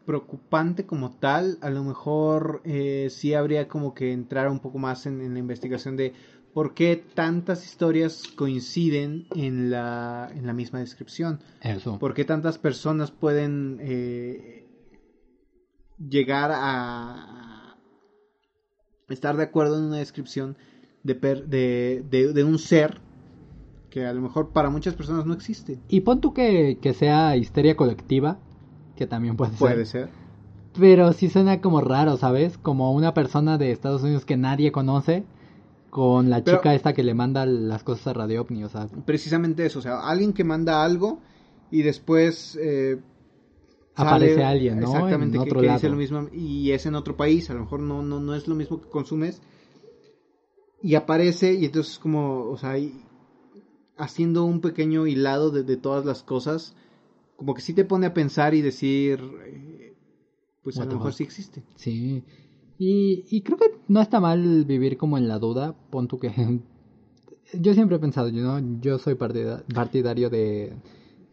preocupante 0.06 0.86
como 0.86 1.12
tal, 1.12 1.58
a 1.62 1.70
lo 1.70 1.84
mejor 1.84 2.62
eh, 2.66 3.08
sí 3.10 3.34
habría 3.34 3.68
como 3.68 3.94
que 3.94 4.12
entrar 4.12 4.50
un 4.50 4.60
poco 4.60 4.78
más 4.78 5.06
en, 5.06 5.22
en 5.22 5.34
la 5.34 5.40
investigación 5.40 5.98
de 5.98 6.14
por 6.54 6.76
qué 6.76 6.96
tantas 6.96 7.66
historias 7.66 8.24
coinciden 8.36 9.26
en 9.36 9.72
la, 9.72 10.30
en 10.36 10.46
la 10.46 10.54
misma 10.54 10.80
descripción. 10.80 11.40
Eso. 11.62 11.98
¿Por 11.98 12.14
qué 12.14 12.26
tantas 12.26 12.60
personas 12.60 13.10
pueden 13.10 13.80
eh, 13.82 14.68
llegar 15.98 16.52
a 16.54 17.53
estar 19.10 19.36
de 19.38 19.44
acuerdo 19.44 19.78
en 19.78 19.86
una 19.86 19.98
descripción 19.98 20.58
de, 21.04 21.16
per- 21.16 21.48
de, 21.48 22.04
de- 22.10 22.34
de 22.34 22.44
un 22.44 22.58
ser 22.60 23.00
que 23.90 24.06
a 24.06 24.14
lo 24.14 24.22
mejor 24.22 24.50
para 24.50 24.70
muchas 24.70 24.96
personas 24.96 25.26
no 25.26 25.34
existe? 25.34 25.80
Y 25.88 26.02
pon 26.02 26.20
tú 26.22 26.34
que, 26.34 26.80
que 26.82 26.94
sea 26.94 27.36
histeria 27.38 27.76
colectiva, 27.76 28.40
que 28.96 29.06
también 29.08 29.36
puede 29.38 29.52
ser. 29.52 29.60
Puede 29.60 29.86
ser. 29.86 30.10
Pero 30.80 31.14
sí 31.14 31.30
suena 31.30 31.62
como 31.62 31.82
raro, 31.82 32.18
¿sabes? 32.18 32.58
Como 32.58 32.94
una 32.94 33.14
persona 33.14 33.60
de 33.60 33.72
Estados 33.72 34.02
Unidos 34.02 34.26
que 34.26 34.38
nadie 34.38 34.72
conoce 34.72 35.24
con 35.92 36.32
la 36.32 36.44
Pero- 36.44 36.58
chica 36.58 36.74
esta 36.74 36.94
que 36.94 37.04
le 37.04 37.14
manda 37.14 37.46
las 37.46 37.84
cosas 37.84 38.08
a 38.08 38.14
Radio 38.14 38.42
OVNI, 38.42 38.64
o 38.64 38.70
sea, 38.70 38.88
Precisamente 39.06 39.64
eso, 39.68 39.78
o 39.78 39.82
sea, 39.84 40.00
alguien 40.00 40.34
que 40.34 40.44
manda 40.44 40.84
algo 40.84 41.20
y 41.70 41.84
después 41.84 42.58
eh, 42.60 43.00
aparece 43.96 44.36
sale- 44.36 44.46
alguien, 44.46 44.80
¿no? 44.80 44.88
Exactamente, 44.88 45.38
en 45.38 45.44
que- 45.44 45.50
otro 45.50 45.62
que, 45.62 45.68
lado. 45.68 45.78
dice 45.80 45.90
lo 45.90 45.96
mismo 45.98 46.28
y 46.34 46.72
es 46.72 46.86
en 46.86 46.96
otro 46.96 47.16
país, 47.18 47.50
a 47.50 47.54
lo 47.54 47.62
mejor 47.62 47.80
no, 47.82 48.02
no, 48.02 48.20
no 48.20 48.34
es 48.36 48.48
lo 48.48 48.56
mismo 48.56 48.82
que 48.82 48.90
consumes. 48.90 49.42
Y 50.82 50.96
aparece 50.96 51.54
y 51.54 51.66
entonces 51.66 51.98
como, 52.00 52.50
o 52.50 52.58
sea, 52.58 52.78
y- 52.78 52.94
haciendo 53.98 54.44
un 54.46 54.60
pequeño 54.60 55.08
hilado 55.08 55.50
de, 55.52 55.64
de 55.64 55.78
todas 55.78 56.06
las 56.06 56.24
cosas, 56.24 56.76
como 57.36 57.54
que 57.54 57.62
sí 57.62 57.74
te 57.74 57.86
pone 57.86 58.06
a 58.08 58.14
pensar 58.14 58.54
y 58.54 58.62
decir, 58.62 59.20
eh, 59.46 59.94
pues 60.64 60.78
a 60.80 60.86
lo 60.86 60.92
mejor 60.94 61.12
fuck. 61.12 61.18
sí 61.18 61.24
existe. 61.24 61.64
Sí. 61.76 62.24
Y, 62.80 63.24
y 63.30 63.42
creo 63.44 63.58
que 63.58 63.72
no 63.88 64.02
está 64.02 64.20
mal 64.20 64.66
vivir 64.66 64.98
como 64.98 65.18
en 65.18 65.28
la 65.28 65.40
duda. 65.40 65.76
Pon 65.90 66.08
tú 66.08 66.20
que. 66.20 66.32
Yo 67.54 67.74
siempre 67.76 67.98
he 67.98 68.00
pensado, 68.00 68.30
you 68.30 68.40
know, 68.42 68.60
yo 68.82 68.98
soy 68.98 69.14
partida- 69.14 69.64
partidario 69.76 70.30
de, 70.32 70.74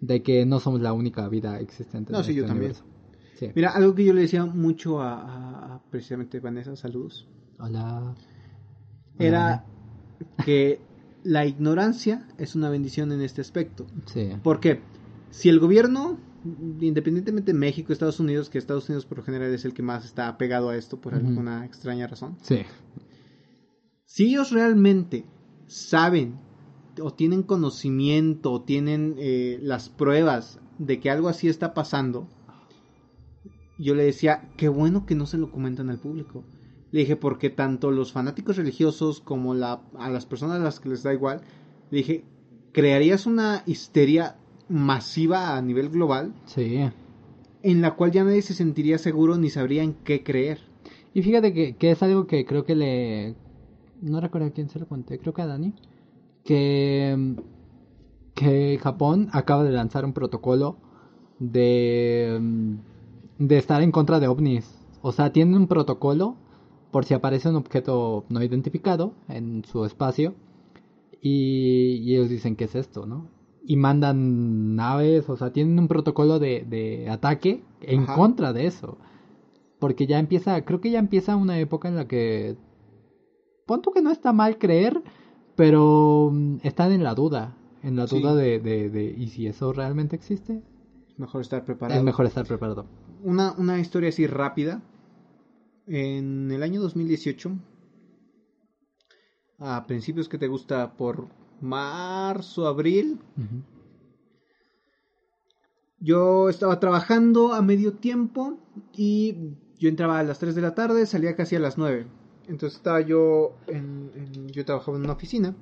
de 0.01 0.23
que 0.23 0.47
no 0.47 0.61
somos 0.61 0.81
la 0.81 0.93
única 0.93 1.29
vida 1.29 1.61
existente. 1.61 2.13
No, 2.13 2.19
en 2.21 2.25
sí, 2.25 2.35
yo 2.35 2.43
este 2.43 2.49
también. 2.49 2.73
universo. 2.73 2.85
Sí. 3.39 3.51
Mira, 3.55 3.71
algo 3.71 3.95
que 3.95 4.05
yo 4.05 4.13
le 4.13 4.23
decía 4.23 4.45
mucho 4.45 5.01
a, 5.01 5.15
a- 5.21 5.75
a 5.77 5.83
precisamente 5.91 6.41
Vanessa, 6.41 6.77
saludos, 6.77 7.29
Hola. 7.59 8.15
era 9.19 9.65
que 10.45 10.81
la 11.25 11.47
ignorancia 11.47 12.27
es 12.39 12.55
una 12.55 12.69
bendición 12.71 13.13
en 13.13 13.21
este 13.23 13.41
aspecto. 13.41 13.87
Sí. 14.07 14.31
Porque 14.43 14.81
si 15.31 15.49
el 15.49 15.59
gobierno, 15.59 16.19
independientemente 16.81 17.53
de 17.53 17.59
México, 17.59 17.93
Estados 17.93 18.21
Unidos, 18.21 18.49
que 18.51 18.59
Estados 18.59 18.89
Unidos 18.89 19.05
por 19.07 19.19
lo 19.19 19.25
general 19.25 19.53
es 19.53 19.65
el 19.65 19.73
que 19.75 19.83
más 19.83 20.05
está 20.05 20.29
apegado 20.29 20.71
a 20.71 20.77
esto 20.77 20.99
por 21.01 21.15
Ujú. 21.15 21.27
alguna 21.27 21.65
extraña 21.67 22.07
razón, 22.07 22.37
Sí. 22.43 22.61
si 24.05 24.27
ellos 24.31 24.51
realmente 24.51 25.25
saben 25.67 26.39
o 27.03 27.13
tienen 27.13 27.43
conocimiento 27.43 28.53
o 28.53 28.63
tienen 28.63 29.15
eh, 29.19 29.59
las 29.63 29.89
pruebas 29.89 30.59
de 30.79 31.01
que 31.01 31.11
algo 31.11 31.29
así 31.29 31.49
está 31.49 31.75
pasando, 31.75 32.27
yo 33.79 33.95
le 33.95 34.05
decía, 34.05 34.49
qué 34.57 34.69
bueno 34.69 35.07
que 35.07 35.15
no 35.15 35.27
se 35.27 35.39
lo 35.39 35.51
comentan 35.51 35.91
al 35.91 35.99
público. 35.99 36.45
Le 36.93 37.01
dije, 37.01 37.17
porque 37.17 37.51
tanto 37.51 37.91
los 37.91 38.13
fanáticos 38.13 38.57
religiosos 38.57 39.21
como 39.21 39.55
la, 39.55 39.81
a 39.99 40.11
las 40.11 40.27
personas 40.27 40.61
a 40.61 40.65
las 40.65 40.81
que 40.81 40.89
les 40.89 41.03
da 41.03 41.15
igual, 41.15 41.41
le 41.91 41.99
dije, 41.99 42.25
crearías 42.73 43.27
una 43.27 43.63
histeria 43.67 44.37
masiva 44.69 45.57
a 45.57 45.63
nivel 45.63 45.89
global 45.91 46.33
Sí. 46.47 46.79
en 47.63 47.81
la 47.81 47.95
cual 47.97 48.11
ya 48.13 48.25
nadie 48.25 48.43
se 48.43 48.55
sentiría 48.55 48.99
seguro 48.99 49.37
ni 49.37 49.51
sabría 49.51 49.83
en 49.83 49.95
qué 49.95 50.23
creer. 50.23 50.61
Y 51.15 51.23
fíjate 51.23 51.53
que, 51.53 51.75
que 51.77 51.91
es 51.91 52.03
algo 52.03 52.27
que 52.27 52.45
creo 52.45 52.65
que 52.65 52.75
le... 52.77 53.35
No 54.01 54.21
recuerdo 54.21 54.47
a 54.49 54.51
quién 54.51 54.69
se 54.69 54.79
lo 54.79 54.87
conté, 54.87 55.19
creo 55.19 55.35
que 55.35 55.43
a 55.43 55.47
Dani. 55.47 55.75
Que, 56.45 57.37
que 58.35 58.79
Japón 58.83 59.29
acaba 59.33 59.65
de 59.65 59.73
lanzar 59.73 60.05
un 60.05 60.13
protocolo 60.13 60.79
de, 61.39 62.41
de 63.39 63.59
estar 63.59 63.83
en 63.83 63.93
contra 63.93 64.21
de 64.21 64.29
ovnis. 64.29 64.79
O 65.03 65.13
sea, 65.13 65.33
tienen 65.33 65.55
un 65.57 65.67
protocolo 65.69 66.37
por 66.91 67.05
si 67.05 67.15
aparece 67.15 67.49
un 67.49 67.57
objeto 67.57 68.25
no 68.29 68.43
identificado 68.43 69.15
en 69.29 69.65
su 69.65 69.85
espacio. 69.85 70.35
Y, 71.23 71.97
y 72.05 72.15
ellos 72.17 72.29
dicen, 72.31 72.57
¿qué 72.57 72.65
es 72.65 72.75
esto? 72.75 73.07
¿no? 73.07 73.29
Y 73.65 73.77
mandan 73.77 74.77
naves, 74.77 75.29
o 75.31 75.37
sea, 75.37 75.53
tienen 75.53 75.79
un 75.79 75.89
protocolo 75.89 76.39
de, 76.39 76.65
de 76.69 77.09
ataque 77.11 77.65
en 77.81 78.09
Ajá. 78.09 78.15
contra 78.15 78.53
de 78.53 78.67
eso. 78.67 78.99
porque 79.79 80.07
ya 80.07 80.19
empieza, 80.19 80.65
creo 80.65 80.81
que 80.81 80.91
ya 80.91 80.99
empieza 81.01 81.37
una 81.37 81.59
época 81.61 81.89
en 81.89 81.97
la 81.97 82.07
que, 82.09 82.57
pon 83.67 83.81
que 83.95 84.03
no 84.03 84.11
está 84.11 84.33
mal 84.33 84.59
creer, 84.59 85.03
pero 85.61 86.31
mm, 86.33 86.57
están 86.63 86.91
en 86.91 87.05
la 87.05 87.15
duda, 87.15 87.55
en 87.83 87.95
la 87.95 88.07
Sí. 88.07 88.19
duda 88.19 88.35
de, 88.35 88.59
de, 88.61 88.89
de, 88.89 89.05
¿y 89.05 89.29
si 89.29 89.47
eso 89.47 89.75
realmente 89.75 90.17
existe? 90.17 90.63
Mejor 91.19 91.43
estar 91.43 91.63
preparado. 91.67 92.01
Es 92.01 92.05
mejor 92.05 92.25
estar 92.25 92.47
preparado. 92.47 92.87
Una, 93.23 93.53
una 93.59 93.79
historia 93.79 94.09
así 94.09 94.27
rápida. 94.27 94.81
En 95.87 96.51
el 96.51 96.63
año 96.63 96.81
2018, 96.81 97.53
a 99.59 99.85
principios 99.87 100.31
que 100.31 100.39
te 100.39 100.47
gusta 100.49 100.97
por 100.97 101.29
marzo, 101.61 102.67
abril, 102.67 103.19
yo 105.99 106.49
estaba 106.49 106.81
trabajando 106.81 107.53
a 107.53 107.61
medio 107.61 107.93
tiempo 107.93 108.57
y 108.97 109.35
yo 109.79 109.91
entraba 109.91 110.21
a 110.21 110.23
las 110.23 110.39
3 110.39 110.55
de 110.55 110.63
la 110.63 110.75
tarde, 110.75 111.05
salía 111.05 111.37
casi 111.37 111.57
a 111.57 111.61
las 111.61 111.77
9. 111.77 112.07
Entonces 112.49 112.79
estaba 112.79 113.01
yo 113.01 113.53
en, 113.69 114.11
en- 114.15 114.49
yo 114.49 114.65
trabajaba 114.65 114.97
en 114.99 115.05
una 115.05 115.13
oficina. 115.13 115.55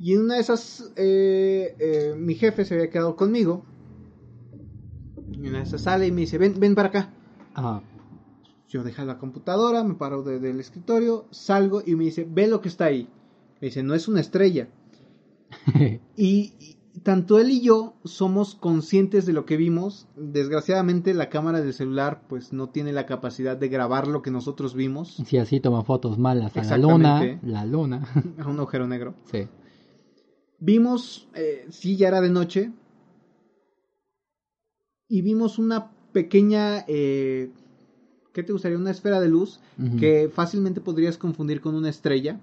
Y 0.00 0.14
en 0.14 0.20
una 0.22 0.34
de 0.34 0.40
esas, 0.40 0.92
eh, 0.96 1.74
eh, 1.80 2.14
mi 2.16 2.34
jefe 2.34 2.64
se 2.64 2.74
había 2.74 2.90
quedado 2.90 3.16
conmigo. 3.16 3.64
En 5.42 5.54
esa 5.56 5.78
sala 5.78 6.06
y 6.06 6.12
me 6.12 6.22
dice, 6.22 6.38
ven, 6.38 6.58
ven 6.58 6.74
para 6.74 6.88
acá. 6.88 7.10
Ajá. 7.54 7.82
Yo 8.68 8.84
dejé 8.84 9.04
la 9.04 9.18
computadora, 9.18 9.82
me 9.82 9.94
paro 9.94 10.22
de- 10.22 10.38
del 10.40 10.60
escritorio, 10.60 11.24
salgo 11.30 11.82
y 11.84 11.94
me 11.96 12.04
dice, 12.04 12.26
ve 12.28 12.46
lo 12.46 12.60
que 12.60 12.68
está 12.68 12.86
ahí. 12.86 13.08
Me 13.60 13.68
dice, 13.68 13.82
no 13.82 13.94
es 13.94 14.08
una 14.08 14.20
estrella. 14.20 14.68
Y, 16.16 16.52
y 16.60 16.77
tanto 17.02 17.38
él 17.38 17.50
y 17.50 17.60
yo 17.60 17.94
somos 18.04 18.54
conscientes 18.54 19.26
de 19.26 19.32
lo 19.32 19.44
que 19.44 19.56
vimos. 19.56 20.06
Desgraciadamente 20.16 21.14
la 21.14 21.28
cámara 21.28 21.60
del 21.60 21.72
celular 21.72 22.22
pues 22.28 22.52
no 22.52 22.68
tiene 22.68 22.92
la 22.92 23.06
capacidad 23.06 23.56
de 23.56 23.68
grabar 23.68 24.08
lo 24.08 24.22
que 24.22 24.30
nosotros 24.30 24.74
vimos 24.74 25.18
si 25.28 25.38
así 25.38 25.60
toma 25.60 25.84
fotos 25.84 26.18
malas 26.18 26.56
a 26.56 26.62
la 26.62 26.78
luna, 26.78 27.38
la 27.42 27.64
luna. 27.66 28.02
a 28.38 28.48
un 28.48 28.58
agujero 28.58 28.86
negro. 28.86 29.14
sí. 29.30 29.46
Vimos, 30.60 31.28
eh, 31.34 31.66
sí, 31.70 31.96
ya 31.96 32.08
era 32.08 32.20
de 32.20 32.30
noche. 32.30 32.72
Y 35.08 35.22
vimos 35.22 35.56
una 35.56 35.92
pequeña, 36.12 36.84
eh, 36.88 37.52
¿qué 38.32 38.42
te 38.42 38.52
gustaría? 38.52 38.76
Una 38.76 38.90
esfera 38.90 39.20
de 39.20 39.28
luz 39.28 39.60
que 40.00 40.28
fácilmente 40.28 40.80
podrías 40.80 41.16
confundir 41.16 41.60
con 41.60 41.76
una 41.76 41.88
estrella. 41.88 42.40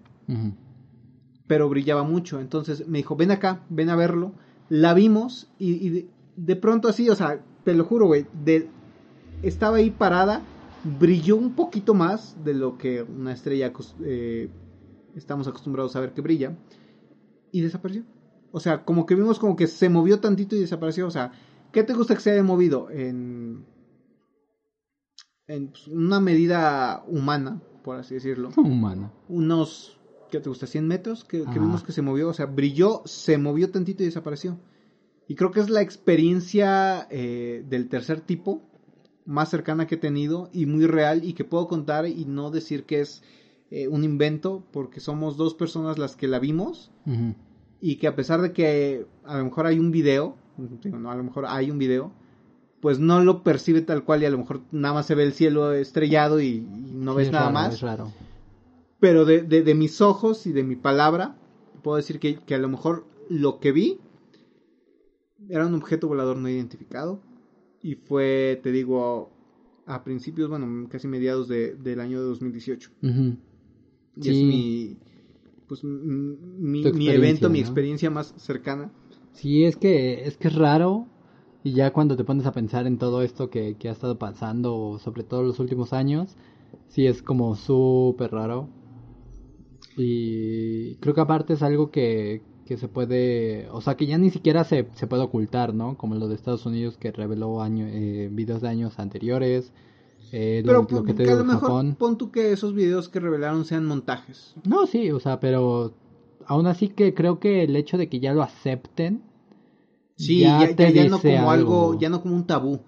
Pero 1.45 1.67
brillaba 1.67 2.03
mucho. 2.03 2.39
Entonces 2.39 2.87
me 2.87 2.99
dijo, 2.99 3.17
ven 3.17 3.31
acá, 3.31 3.65
ven 3.67 3.89
a 3.89 3.97
verlo. 3.97 4.31
La 4.69 4.93
vimos 4.93 5.49
y, 5.59 5.71
y 5.87 6.09
de, 6.35 6.55
pronto 6.55 6.87
así, 6.87 7.09
o 7.09 7.15
sea, 7.15 7.43
te 7.63 7.73
lo 7.73 7.85
juro, 7.85 8.07
güey, 8.07 8.25
de, 8.43 8.69
estaba 9.43 9.77
ahí 9.77 9.91
parada, 9.91 10.41
brilló 10.99 11.35
un 11.35 11.53
poquito 11.55 11.93
más 11.93 12.43
de 12.43 12.53
lo 12.53 12.77
que 12.77 13.03
una 13.03 13.33
estrella 13.33 13.71
eh, 14.03 14.49
estamos 15.15 15.47
acostumbrados 15.47 15.95
a 15.95 15.99
ver 15.99 16.13
que 16.13 16.21
brilla 16.21 16.57
y 17.51 17.61
desapareció. 17.61 18.03
O 18.51 18.59
sea, 18.59 18.85
como 18.85 19.05
que 19.05 19.15
vimos 19.15 19.39
como 19.39 19.55
que 19.55 19.67
se 19.67 19.89
movió 19.89 20.19
tantito 20.19 20.55
y 20.55 20.59
desapareció. 20.59 21.07
O 21.07 21.11
sea, 21.11 21.31
¿qué 21.71 21.83
te 21.83 21.93
gusta 21.93 22.15
que 22.15 22.21
se 22.21 22.31
haya 22.31 22.43
movido? 22.43 22.89
En, 22.89 23.65
en 25.47 25.69
pues, 25.69 25.87
una 25.87 26.19
medida 26.19 27.03
humana, 27.07 27.61
por 27.83 27.97
así 27.97 28.15
decirlo 28.15 28.49
Humana. 28.57 29.11
unos, 29.27 29.99
¿qué 30.31 30.39
te 30.39 30.49
gusta? 30.49 30.67
100 30.67 30.87
metros 30.87 31.23
que, 31.23 31.43
que 31.45 31.59
vimos 31.59 31.83
que 31.83 31.91
se 31.91 32.01
movió, 32.01 32.29
o 32.29 32.33
sea, 32.33 32.45
brilló, 32.45 33.01
se 33.05 33.37
movió 33.37 33.69
tantito 33.71 34.03
y 34.03 34.07
desapareció. 34.07 34.57
Y 35.27 35.35
creo 35.35 35.51
que 35.51 35.59
es 35.59 35.69
la 35.69 35.81
experiencia 35.81 37.07
eh, 37.09 37.63
del 37.67 37.89
tercer 37.89 38.21
tipo 38.21 38.61
más 39.25 39.49
cercana 39.49 39.87
que 39.87 39.95
he 39.95 39.97
tenido 39.97 40.49
y 40.53 40.65
muy 40.67 40.85
real 40.85 41.23
y 41.23 41.33
que 41.33 41.43
puedo 41.43 41.67
contar 41.67 42.05
y 42.07 42.25
no 42.25 42.51
decir 42.51 42.83
que 42.83 43.01
es 43.01 43.23
eh, 43.71 43.87
un 43.87 44.03
invento 44.03 44.63
porque 44.71 44.99
somos 44.99 45.35
dos 45.35 45.55
personas 45.55 45.97
las 45.97 46.15
que 46.15 46.27
la 46.27 46.37
vimos 46.37 46.91
Ujú. 47.07 47.33
y 47.81 47.95
que 47.95 48.07
a 48.07 48.15
pesar 48.15 48.41
de 48.41 48.53
que 48.53 49.07
a 49.23 49.37
lo 49.39 49.45
mejor 49.45 49.65
hay 49.65 49.79
un 49.79 49.89
video, 49.89 50.35
no, 50.85 51.09
a 51.09 51.15
lo 51.15 51.23
mejor 51.23 51.45
hay 51.47 51.71
un 51.71 51.79
video, 51.79 52.11
pues 52.81 52.99
no 52.99 53.23
lo 53.23 53.41
percibe 53.41 53.81
tal 53.81 54.03
cual 54.03 54.21
y 54.21 54.25
a 54.25 54.29
lo 54.29 54.37
mejor 54.37 54.61
nada 54.71 54.93
más 54.93 55.07
se 55.07 55.15
ve 55.15 55.23
el 55.23 55.33
cielo 55.33 55.73
estrellado 55.73 56.39
y, 56.39 56.47
y 56.47 56.91
no 56.93 57.13
Sí, 57.13 57.17
ves 57.17 57.27
es 57.27 57.33
nada 57.33 57.45
raro, 57.45 57.53
más 57.55 57.73
Es 57.73 57.81
raro. 57.81 58.11
Pero 58.99 59.25
de, 59.25 59.41
de, 59.43 59.63
de 59.63 59.75
mis 59.75 60.01
ojos 60.01 60.47
y 60.47 60.51
de 60.51 60.63
mi 60.63 60.75
palabra, 60.75 61.35
puedo 61.83 61.97
decir 61.97 62.19
que, 62.19 62.37
que 62.37 62.55
a 62.55 62.59
lo 62.59 62.69
mejor 62.69 63.05
lo 63.29 63.59
que 63.59 63.71
vi 63.71 63.99
era 65.49 65.65
un 65.65 65.75
objeto 65.75 66.07
volador 66.07 66.37
no 66.37 66.49
identificado. 66.49 67.19
Y 67.81 67.95
fue, 67.95 68.59
te 68.63 68.71
digo, 68.71 69.29
a 69.85 70.03
principios, 70.03 70.49
bueno, 70.49 70.87
casi 70.89 71.07
mediados 71.07 71.47
de, 71.47 71.75
del 71.75 71.99
año 71.99 72.19
de 72.19 72.27
2018. 72.27 72.89
Ujú. 73.03 73.37
Y 74.15 74.21
Sí. 74.21 74.29
es 74.29 74.43
mi, 74.43 74.97
pues, 75.67 75.83
mi, 75.83 76.91
mi 76.91 77.09
evento, 77.11 77.49
mi 77.49 77.59
experiencia 77.59 78.09
más 78.09 78.33
cercana. 78.37 78.91
Sí, 79.33 79.65
es 79.65 79.75
que 79.77 80.25
es 80.27 80.37
que 80.37 80.47
es 80.47 80.55
raro 80.55 81.07
y 81.63 81.73
ya 81.73 81.91
cuando 81.93 82.15
te 82.15 82.23
pones 82.23 82.45
a 82.45 82.51
pensar 82.51 82.87
en 82.87 82.97
todo 82.97 83.21
esto 83.21 83.49
que, 83.49 83.75
que 83.77 83.89
ha 83.89 83.91
estado 83.91 84.17
pasando, 84.17 84.99
sobre 84.99 85.23
todo 85.23 85.43
los 85.43 85.59
últimos 85.59 85.93
años, 85.93 86.35
sí 86.87 87.07
es 87.07 87.21
como 87.21 87.55
súper 87.55 88.31
raro. 88.31 88.69
Y 89.97 90.95
creo 90.95 91.13
que 91.13 91.21
aparte 91.21 91.53
es 91.53 91.63
algo 91.63 91.89
que, 91.91 92.41
que 92.65 92.77
se 92.77 92.87
puede, 92.87 93.67
o 93.71 93.81
sea, 93.81 93.95
que 93.95 94.05
ya 94.05 94.17
ni 94.17 94.29
siquiera 94.29 94.63
se, 94.63 94.87
se 94.95 95.07
puede 95.07 95.23
ocultar, 95.23 95.73
¿no? 95.73 95.97
Como 95.97 96.15
lo 96.15 96.27
de 96.27 96.35
Estados 96.35 96.65
Unidos 96.65 96.97
que 96.97 97.11
reveló 97.11 97.61
año, 97.61 97.85
eh, 97.87 98.29
videos 98.31 98.61
de 98.61 98.67
años 98.69 98.99
anteriores, 98.99 99.71
eh, 100.31 100.61
Pero 100.65 100.85
lo, 100.89 100.97
lo 100.97 101.03
que 101.05 101.13
te 101.13 101.23
que 101.23 101.31
a 101.31 101.35
lo 101.35 101.43
mejor 101.45 101.61
Japón. 101.61 101.95
pon 101.97 102.17
tú 102.17 102.31
que 102.31 102.51
esos 102.51 102.73
videos 102.73 103.07
que 103.07 103.19
revelaron 103.19 103.63
sean 103.63 103.85
montajes. 103.85 104.53
No, 104.67 104.85
sí, 104.85 105.11
o 105.11 105.19
sea, 105.19 105.39
pero 105.39 105.93
aún 106.47 106.67
así 106.67 106.89
que 106.89 107.13
creo 107.13 107.39
que 107.39 107.63
el 107.63 107.75
hecho 107.75 107.97
de 107.97 108.09
que 108.09 108.19
ya 108.19 108.33
lo 108.33 108.43
acepten, 108.43 109.21
Sí, 110.17 110.39
Ya 110.39 110.59
ya, 110.61 110.75
te 110.75 110.93
ya- 110.93 111.03
ya 111.03 111.09
no 111.09 111.21
como 111.21 111.49
algo, 111.51 111.91
algo. 111.91 111.99
ya 111.99 112.09
no 112.09 112.21
como 112.21 112.35
un 112.35 112.47
tabú. 112.47 112.79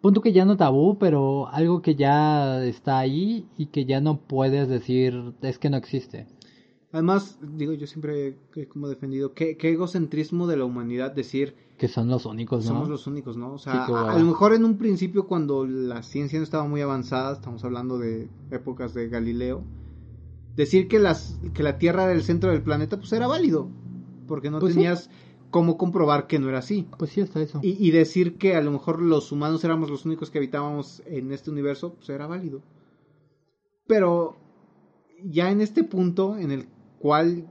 Punto 0.00 0.20
que 0.20 0.32
ya 0.32 0.44
no 0.44 0.56
tabú, 0.56 0.98
pero 0.98 1.48
algo 1.48 1.82
que 1.82 1.94
ya 1.94 2.64
está 2.64 2.98
ahí 2.98 3.46
y 3.56 3.66
que 3.66 3.84
ya 3.84 4.00
no 4.00 4.20
puedes 4.20 4.68
decir 4.68 5.34
es 5.42 5.58
que 5.58 5.70
no 5.70 5.76
existe. 5.76 6.26
Además, 6.90 7.38
digo, 7.42 7.74
yo 7.74 7.86
siempre 7.86 8.38
he 8.56 8.66
como 8.66 8.88
defendido, 8.88 9.34
qué, 9.34 9.58
qué 9.58 9.70
egocentrismo 9.70 10.46
de 10.46 10.56
la 10.56 10.64
humanidad 10.64 11.12
decir 11.12 11.54
Que 11.76 11.86
son 11.86 12.08
los 12.08 12.24
únicos, 12.24 12.64
¿no? 12.64 12.70
somos 12.70 12.88
los 12.88 13.06
únicos, 13.06 13.36
¿no? 13.36 13.52
O 13.52 13.58
sea, 13.58 13.86
Sí, 13.86 13.92
a, 13.94 14.18
lo 14.18 14.24
mejor 14.24 14.54
en 14.54 14.64
un 14.64 14.78
principio 14.78 15.26
cuando 15.26 15.66
la 15.66 16.02
ciencia 16.02 16.38
no 16.38 16.44
estaba 16.44 16.66
muy 16.66 16.80
avanzada, 16.80 17.34
estamos 17.34 17.62
hablando 17.64 17.98
de 17.98 18.30
épocas 18.50 18.94
de 18.94 19.08
Galileo, 19.08 19.64
decir 20.56 20.88
que, 20.88 20.98
las, 20.98 21.38
que 21.52 21.62
la 21.62 21.76
Tierra 21.76 22.04
era 22.04 22.12
el 22.12 22.22
centro 22.22 22.50
del 22.50 22.62
planeta, 22.62 22.96
pues 22.96 23.12
era 23.12 23.26
válido, 23.26 23.68
porque 24.26 24.50
no 24.50 24.58
Pues 24.58 24.74
sí. 24.74 24.80
Cómo 25.50 25.76
comprobar 25.78 26.26
que 26.26 26.38
no 26.38 26.48
era 26.48 26.58
así. 26.58 26.86
Pues 26.98 27.10
sí, 27.12 27.20
está 27.20 27.40
eso. 27.42 27.60
Y, 27.62 27.76
y 27.86 27.90
decir 27.90 28.36
que 28.36 28.54
a 28.56 28.60
lo 28.62 28.70
mejor 28.70 29.00
los 29.02 29.32
humanos 29.32 29.64
éramos 29.64 29.90
los 29.90 30.04
únicos 30.04 30.30
que 30.30 30.38
habitábamos 30.38 31.02
en 31.06 31.32
este 31.32 31.50
universo, 31.50 31.94
pues 31.94 32.08
era 32.10 32.26
válido. 32.26 32.62
Pero 33.86 34.36
ya 35.24 35.50
en 35.50 35.60
este 35.60 35.84
punto 35.84 36.36
en 36.36 36.50
el 36.50 36.66
cual 36.98 37.50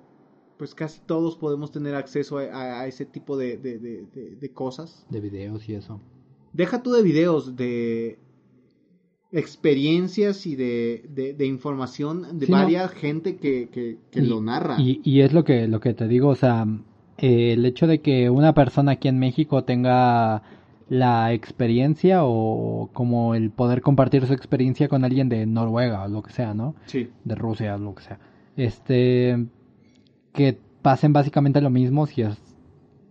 pues 0.58 0.74
casi 0.74 1.02
todos 1.06 1.36
podemos 1.38 1.72
tener 1.72 1.94
acceso 1.94 2.40
a, 2.40 2.44
a- 2.46 2.82
a 2.82 2.88
ese 2.88 3.06
tipo 3.06 3.38
de, 3.38 3.58
de- 3.58 3.78
de- 3.78 4.54
cosas. 4.54 5.06
De 5.10 5.20
videos 5.22 5.68
y 5.70 5.76
eso. 5.76 6.02
Deja 6.54 6.82
tú 6.82 6.92
de 6.94 7.04
videos, 7.04 7.56
de 7.56 8.18
experiencias 9.32 10.46
y 10.48 10.56
de, 10.56 11.04
de- 11.10 11.34
de 11.34 11.46
información 11.46 12.40
de 12.40 12.46
Sí, 12.48 12.52
¿no? 12.52 12.58
varias 12.58 12.92
gente 12.92 13.36
que, 13.38 13.70
que- 13.70 13.98
que 14.10 14.20
Y- 14.22 14.26
lo 14.28 14.42
narra. 14.42 14.78
Y, 14.80 15.02
y 15.04 15.22
es 15.22 15.34
lo 15.34 15.44
que, 15.44 15.68
lo 15.68 15.80
que 15.80 15.94
te 15.94 16.08
digo, 16.08 16.30
o 16.30 16.36
sea, 16.36 16.66
eh, 17.18 17.54
el 17.54 17.66
hecho 17.66 17.88
de 17.88 18.00
que 18.02 18.30
una 18.30 18.54
persona 18.54 18.94
aquí 18.94 19.08
en 19.08 19.20
México 19.20 19.64
tenga 19.64 20.42
la 20.90 21.34
experiencia 21.34 22.20
o 22.24 22.90
como 22.94 23.36
el 23.36 23.50
poder 23.52 23.82
compartir 23.82 24.26
su 24.26 24.34
experiencia 24.34 24.88
con 24.88 25.04
alguien 25.04 25.28
de 25.30 25.46
Noruega 25.46 26.04
o 26.04 26.08
lo 26.08 26.22
que 26.24 26.32
sea, 26.32 26.54
¿no? 26.54 26.76
Sí. 26.86 27.10
de 27.26 27.36
Rusia 27.36 27.76
o 27.76 27.80
lo 27.80 27.94
que 27.96 28.04
sea. 28.04 28.20
Este 28.56 29.46
que 30.34 30.58
pasen 30.82 31.12
básicamente 31.14 31.60
lo 31.62 31.70
mismo 31.70 32.06
si 32.08 32.22
es 32.22 32.38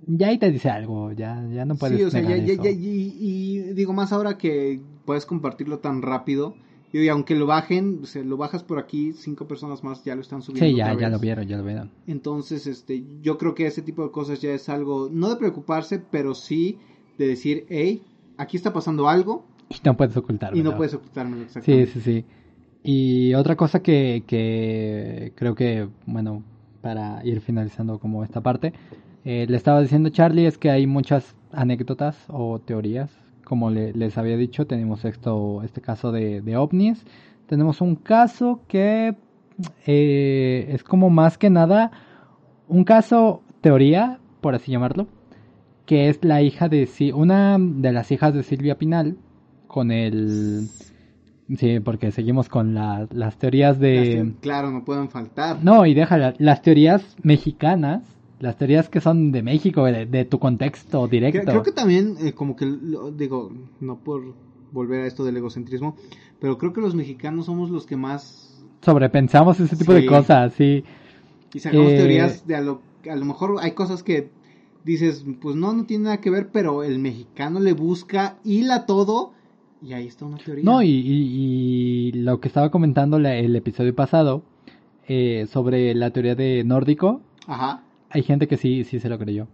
ya 0.07 0.29
ahí 0.29 0.39
te 0.39 0.53
dice 0.53 0.71
algo, 0.71 1.11
ya 1.13 1.45
ya 1.53 1.65
no 1.65 1.75
puedes 1.75 1.99
Sí, 1.99 2.05
o 2.05 2.11
sea, 2.11 2.23
ya, 2.23 2.37
ya- 2.37 2.63
ya- 2.63 2.71
y, 2.71 3.17
y 3.19 3.59
digo 3.75 3.93
más 3.93 4.13
ahora 4.13 4.39
que 4.39 4.81
puedes 5.05 5.27
compartirlo 5.27 5.81
tan 5.81 6.01
rápido. 6.03 6.55
Y 7.03 7.09
aunque 7.09 7.35
lo 7.35 7.47
bajen, 7.47 8.01
o 8.03 8.07
sea, 8.07 8.23
lo 8.23 8.37
bajas 8.37 8.63
por 8.63 8.79
aquí, 8.79 9.13
cinco 9.13 9.47
personas 9.47 9.83
más 9.85 10.03
ya 10.05 10.15
lo 10.15 10.21
están 10.21 10.43
subiendo. 10.43 10.67
Sí, 10.71 10.77
ya 10.77 10.95
ya 10.99 11.09
lo 11.09 11.19
vieron, 11.19 11.47
ya 11.47 11.57
lo 11.57 11.65
vieron. 11.65 11.91
Entonces, 12.07 12.67
este, 12.67 13.05
yo 13.23 13.37
creo 13.39 13.55
que 13.55 13.67
ese 13.67 13.83
tipo 13.83 14.03
de 14.05 14.11
cosas 14.11 14.41
ya 14.41 14.53
es 14.53 14.69
algo, 14.69 15.09
no 15.13 15.29
de 15.31 15.37
preocuparse, 15.37 15.99
pero 15.99 16.35
sí 16.35 16.79
de 17.19 17.27
decir, 17.29 17.67
hey, 17.69 18.03
aquí 18.37 18.57
está 18.57 18.73
pasando 18.73 19.09
algo 19.09 19.45
Y 19.69 19.77
no 19.85 19.97
puedes 19.97 20.17
ocultarlo. 20.17 20.59
y 20.59 20.63
no 20.63 20.77
puedes 20.77 20.95
ocultármelo 20.95 21.43
Sí, 21.43 21.59
exactamente. 21.59 21.87
sí, 21.93 22.01
sí. 22.01 22.25
Y 22.83 23.35
otra 23.35 23.57
cosa 23.57 23.81
que, 23.83 24.23
que 24.27 25.33
creo 25.35 25.55
que, 25.57 25.89
bueno, 26.07 26.45
para 26.83 27.25
ir 27.25 27.41
finalizando 27.41 27.99
como 27.99 28.23
esta 28.23 28.41
parte, 28.43 28.73
eh, 29.25 29.47
le 29.49 29.57
estaba 29.57 29.81
diciendo 29.83 30.09
Charlie 30.11 30.47
es 30.47 30.57
que 30.57 30.71
hay 30.71 30.87
muchas 30.87 31.35
anécdotas 31.53 32.17
o 32.29 32.61
teorías, 32.61 33.11
como 33.47 33.71
le- 33.71 33.93
les 33.95 34.19
había 34.19 34.37
dicho, 34.37 34.67
tenemos 34.67 35.05
esto, 35.05 35.63
este 35.63 35.81
caso 35.81 36.11
de, 36.13 36.41
de 36.43 36.57
ovnis. 36.57 37.05
Tenemos 37.47 37.81
un 37.81 37.95
caso 37.95 38.61
que 38.69 39.15
eh, 39.87 40.67
es 40.73 40.83
como 40.85 41.09
más 41.11 41.39
que 41.39 41.49
nada 41.49 41.91
un 42.69 42.83
caso 42.85 43.43
teoría, 43.61 44.19
por 44.41 44.55
así 44.57 44.73
llamarlo, 44.73 45.07
que 45.87 46.09
es 46.09 46.19
la 46.25 46.43
hija 46.43 46.69
de 46.69 46.89
una 47.15 47.57
de 47.59 47.93
las 47.93 48.11
hijas 48.11 48.35
de 48.35 48.43
Silvia 48.43 48.77
Pinal 48.79 49.17
con 49.69 49.93
el 49.93 50.67
sí, 51.57 51.79
porque 51.79 52.11
seguimos 52.11 52.49
con 52.49 52.75
la- 52.75 53.07
las 53.13 53.39
teorías 53.39 53.79
de 53.79 54.25
Las- 54.25 54.41
Claro, 54.41 54.71
no 54.73 54.85
pueden 54.85 55.09
faltar. 55.09 55.59
no, 55.63 55.87
y 55.87 55.95
déjala, 55.95 56.35
las 56.39 56.63
teorías 56.63 57.17
mexicanas, 57.23 58.03
las 58.41 58.57
teorías 58.57 58.89
que 58.89 59.01
son 59.01 59.33
de 59.33 59.43
México, 59.43 59.85
de, 59.85 60.07
de 60.07 60.25
tu 60.25 60.39
contexto 60.39 61.07
directo. 61.09 61.41
Creo, 61.43 61.53
creo 61.53 61.63
que 61.63 61.73
también, 61.73 62.17
eh, 62.21 62.33
como 62.33 62.57
que, 62.57 62.67
lo- 62.67 63.11
digo, 63.11 63.51
no 63.81 63.97
por 63.99 64.35
volver 64.73 65.03
a 65.03 65.07
esto 65.07 65.25
del 65.25 65.37
egocentrismo, 65.37 65.97
pero 66.41 66.59
creo 66.59 66.73
que 66.73 66.81
los 66.81 66.95
mexicanos 66.95 67.47
somos 67.47 67.71
los 67.71 67.87
que 67.87 67.97
más... 67.97 68.63
Sobrepensamos 68.83 69.59
ese 69.59 69.77
tipo 69.77 69.95
de 69.95 70.07
cosas, 70.07 70.53
sí. 70.53 70.85
Y 71.55 71.59
sacamos 71.61 71.93
Eh, 71.93 71.97
teorías 71.97 72.47
de 72.47 72.57
a 72.57 72.61
lo, 72.61 72.81
a 73.11 73.17
lo 73.17 73.25
mejor 73.25 73.57
hay 73.61 73.73
cosas 73.73 74.03
que 74.03 74.29
dices, 74.85 75.25
pues 75.41 75.57
no, 75.57 75.73
no 75.73 75.85
tiene 75.87 76.05
nada 76.05 76.21
que 76.21 76.31
ver, 76.31 76.49
pero 76.53 76.85
el 76.85 76.99
mexicano 76.99 77.59
le 77.59 77.73
busca, 77.73 78.37
hila 78.45 78.87
todo, 78.87 79.33
y 79.83 79.95
ahí 79.95 80.07
está 80.07 80.27
una 80.27 80.37
teoría. 80.37 80.65
No, 80.65 80.83
y, 80.83 80.89
y- 80.91 82.09
y 82.09 82.13
lo 82.13 82.41
que 82.41 82.49
estaba 82.49 82.71
comentando 82.71 83.19
la- 83.19 83.37
el 83.37 83.57
episodio 83.57 83.95
pasado 83.95 84.43
eh, 85.09 85.47
sobre 85.51 85.95
la 85.95 86.11
teoría 86.11 86.35
de 86.35 86.63
nórdico, 86.65 87.21
Ajá. 87.47 87.83
Hay 88.11 88.23
gente 88.23 88.47
que 88.49 88.57
sí, 88.57 88.85
sí 88.85 89.01
se 89.01 89.09
lo 89.09 89.19
creyó. 89.19 89.49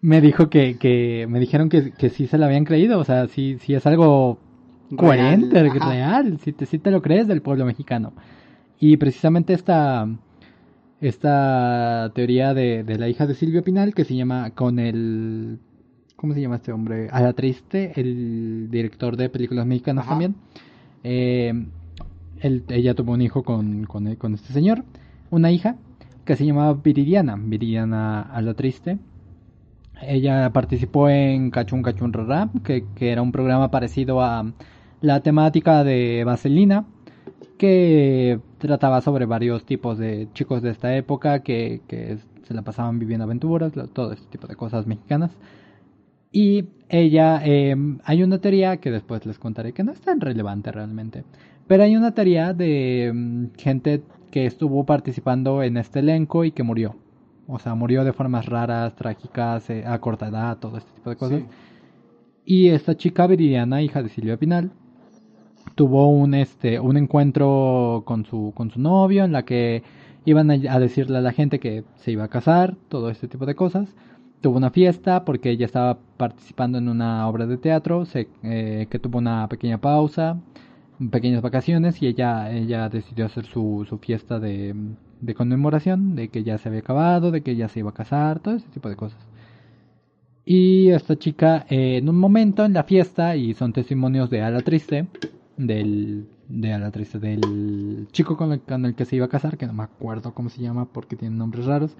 Me 0.00 0.20
dijo 0.20 0.50
que, 0.50 0.76
que 0.78 1.26
me 1.28 1.38
dijeron 1.38 1.68
que, 1.68 1.92
que 1.92 2.10
sí 2.10 2.26
se 2.26 2.36
lo 2.36 2.44
habían 2.46 2.64
creído, 2.64 2.98
o 2.98 3.04
sea, 3.04 3.28
sí, 3.28 3.56
sí 3.60 3.74
es 3.74 3.86
algo 3.86 4.38
coherente, 4.96 5.62
Real, 5.62 6.38
si 6.40 6.52
te, 6.52 6.66
sí 6.66 6.78
te 6.78 6.90
lo 6.90 7.00
crees 7.02 7.28
del 7.28 7.40
pueblo 7.40 7.64
mexicano. 7.64 8.12
Y 8.80 8.96
precisamente 8.96 9.52
esta, 9.52 10.08
esta 11.00 12.10
teoría 12.14 12.52
de, 12.52 12.82
de 12.84 12.98
la 12.98 13.08
hija 13.08 13.26
de 13.26 13.34
Silvia 13.34 13.62
Pinal, 13.62 13.94
que 13.94 14.04
se 14.04 14.16
llama 14.16 14.50
con 14.50 14.78
el... 14.78 15.58
¿Cómo 16.16 16.34
se 16.34 16.40
llama 16.40 16.56
este 16.56 16.72
hombre? 16.72 17.08
A 17.10 17.20
la 17.20 17.32
Triste, 17.32 17.92
el 18.00 18.68
director 18.70 19.16
de 19.16 19.28
películas 19.28 19.66
mexicanas 19.66 20.02
Ajá. 20.04 20.10
también. 20.10 20.34
Eh, 21.04 21.52
él- 22.40 22.64
ella 22.68 22.94
tuvo 22.94 23.12
un 23.12 23.22
hijo 23.22 23.42
con, 23.42 23.84
con, 23.84 24.14
con 24.16 24.34
este 24.34 24.52
señor, 24.52 24.84
una 25.30 25.50
hija 25.50 25.76
que 26.32 26.36
se 26.36 26.46
llamaba 26.46 26.72
Viridiana, 26.82 27.36
Viridiana 27.38 28.22
a 28.22 28.40
la 28.40 28.54
Triste. 28.54 28.98
Ella 30.00 30.50
participó 30.50 31.08
en 31.10 31.50
Cachun 31.50 31.82
Cachun 31.82 32.12
Rara, 32.12 32.48
que, 32.64 32.86
que 32.94 33.12
era 33.12 33.20
un 33.22 33.32
programa 33.32 33.70
parecido 33.70 34.22
a 34.22 34.50
la 35.02 35.20
temática 35.20 35.84
de 35.84 36.24
Vaselina, 36.24 36.86
que 37.58 38.40
trataba 38.58 39.00
sobre 39.02 39.26
varios 39.26 39.64
tipos 39.66 39.98
de 39.98 40.28
chicos 40.32 40.62
de 40.62 40.70
esta 40.70 40.96
época 40.96 41.40
que, 41.40 41.82
que 41.86 42.18
se 42.44 42.54
la 42.54 42.62
pasaban 42.62 42.98
viviendo 42.98 43.24
aventuras, 43.24 43.76
lo- 43.76 43.88
todo 43.88 44.12
este 44.12 44.26
tipo 44.28 44.46
de 44.48 44.56
cosas 44.56 44.86
mexicanas. 44.86 45.36
Y 46.32 46.64
ella, 46.88 47.42
eh, 47.44 47.76
hay 48.04 48.22
una 48.22 48.38
teoría 48.40 48.78
que 48.78 48.90
después 48.90 49.26
les 49.26 49.38
contaré 49.38 49.72
que 49.72 49.84
no 49.84 49.92
es 49.92 50.00
tan 50.00 50.20
relevante 50.20 50.72
realmente, 50.72 51.24
pero 51.66 51.82
hay 51.84 51.94
una 51.96 52.12
teoría 52.14 52.54
de 52.54 53.12
mm, 53.14 53.46
gente 53.58 54.02
que 54.32 54.46
estuvo 54.46 54.84
participando 54.84 55.62
en 55.62 55.76
este 55.76 56.00
elenco 56.00 56.44
y 56.44 56.50
que 56.50 56.64
murió. 56.64 56.96
O 57.46 57.58
sea, 57.58 57.74
murió 57.74 58.02
de 58.02 58.12
formas 58.12 58.46
raras, 58.46 58.96
trágicas, 58.96 59.68
eh, 59.70 59.84
a 59.86 60.00
corta 60.00 60.28
edad, 60.28 60.58
todo 60.58 60.78
este 60.78 60.90
tipo 60.92 61.10
de 61.10 61.16
cosas. 61.16 61.40
Sí. 61.40 61.46
Y 62.44 62.68
esta 62.70 62.96
chica 62.96 63.26
viridiana, 63.26 63.82
hija 63.82 64.02
de 64.02 64.08
Silvia 64.08 64.38
Pinal, 64.38 64.72
tuvo 65.74 66.08
un 66.08 66.34
este 66.34 66.80
un 66.80 66.96
encuentro 66.96 68.02
con 68.04 68.24
su 68.24 68.52
con 68.54 68.70
su 68.70 68.80
novio 68.80 69.24
en 69.24 69.32
la 69.32 69.44
que 69.44 69.82
iban 70.24 70.50
a, 70.50 70.54
a 70.54 70.80
decirle 70.80 71.18
a 71.18 71.20
la 71.20 71.32
gente 71.32 71.60
que 71.60 71.84
se 71.96 72.12
iba 72.12 72.24
a 72.24 72.28
casar, 72.28 72.76
todo 72.88 73.10
este 73.10 73.28
tipo 73.28 73.44
de 73.46 73.54
cosas. 73.54 73.94
Tuvo 74.40 74.56
una 74.56 74.70
fiesta 74.70 75.24
porque 75.24 75.50
ella 75.50 75.66
estaba 75.66 75.98
participando 76.16 76.78
en 76.78 76.88
una 76.88 77.28
obra 77.28 77.46
de 77.46 77.58
teatro, 77.58 78.06
se, 78.06 78.28
eh, 78.42 78.86
que 78.90 78.98
tuvo 78.98 79.18
una 79.18 79.46
pequeña 79.48 79.78
pausa, 79.78 80.40
pequeñas 81.10 81.42
vacaciones 81.42 82.00
y 82.02 82.06
ella 82.06 82.52
ella 82.52 82.88
decidió 82.88 83.26
hacer 83.26 83.46
su, 83.46 83.86
su 83.88 83.98
fiesta 83.98 84.38
de, 84.38 84.74
conmemoración 85.36 86.14
de 86.14 86.28
que 86.28 86.42
ya 86.44 86.58
se 86.58 86.68
había 86.68 86.80
acabado, 86.80 87.30
de 87.30 87.42
que 87.42 87.56
ya 87.56 87.68
se 87.68 87.80
iba 87.80 87.90
a 87.90 87.94
casar, 87.94 88.40
todo 88.40 88.54
ese 88.54 88.68
tipo 88.68 88.88
de 88.88 88.96
cosas. 88.96 89.20
Y 90.44 90.90
esta 90.90 91.16
chica, 91.16 91.66
eh, 91.68 91.98
en 91.98 92.08
un 92.08 92.18
momento 92.18 92.64
en 92.64 92.72
la 92.72 92.82
fiesta, 92.82 93.36
y 93.36 93.54
son 93.54 93.72
testimonios 93.72 94.28
de 94.28 94.42
Ala 94.42 94.60
Triste, 94.60 95.06
del, 95.56 96.26
de 96.48 96.72
Ala 96.72 96.90
Triste, 96.90 97.18
del 97.18 98.08
chico 98.10 98.36
con 98.36 98.52
el, 98.52 98.60
con 98.60 98.84
el 98.84 98.94
que 98.94 99.04
se 99.04 99.16
iba 99.16 99.26
a 99.26 99.28
casar, 99.28 99.56
que 99.56 99.66
no 99.66 99.72
me 99.72 99.84
acuerdo 99.84 100.34
cómo 100.34 100.48
se 100.48 100.60
llama 100.60 100.86
porque 100.92 101.16
tiene 101.16 101.36
nombres 101.36 101.66
raros. 101.66 101.96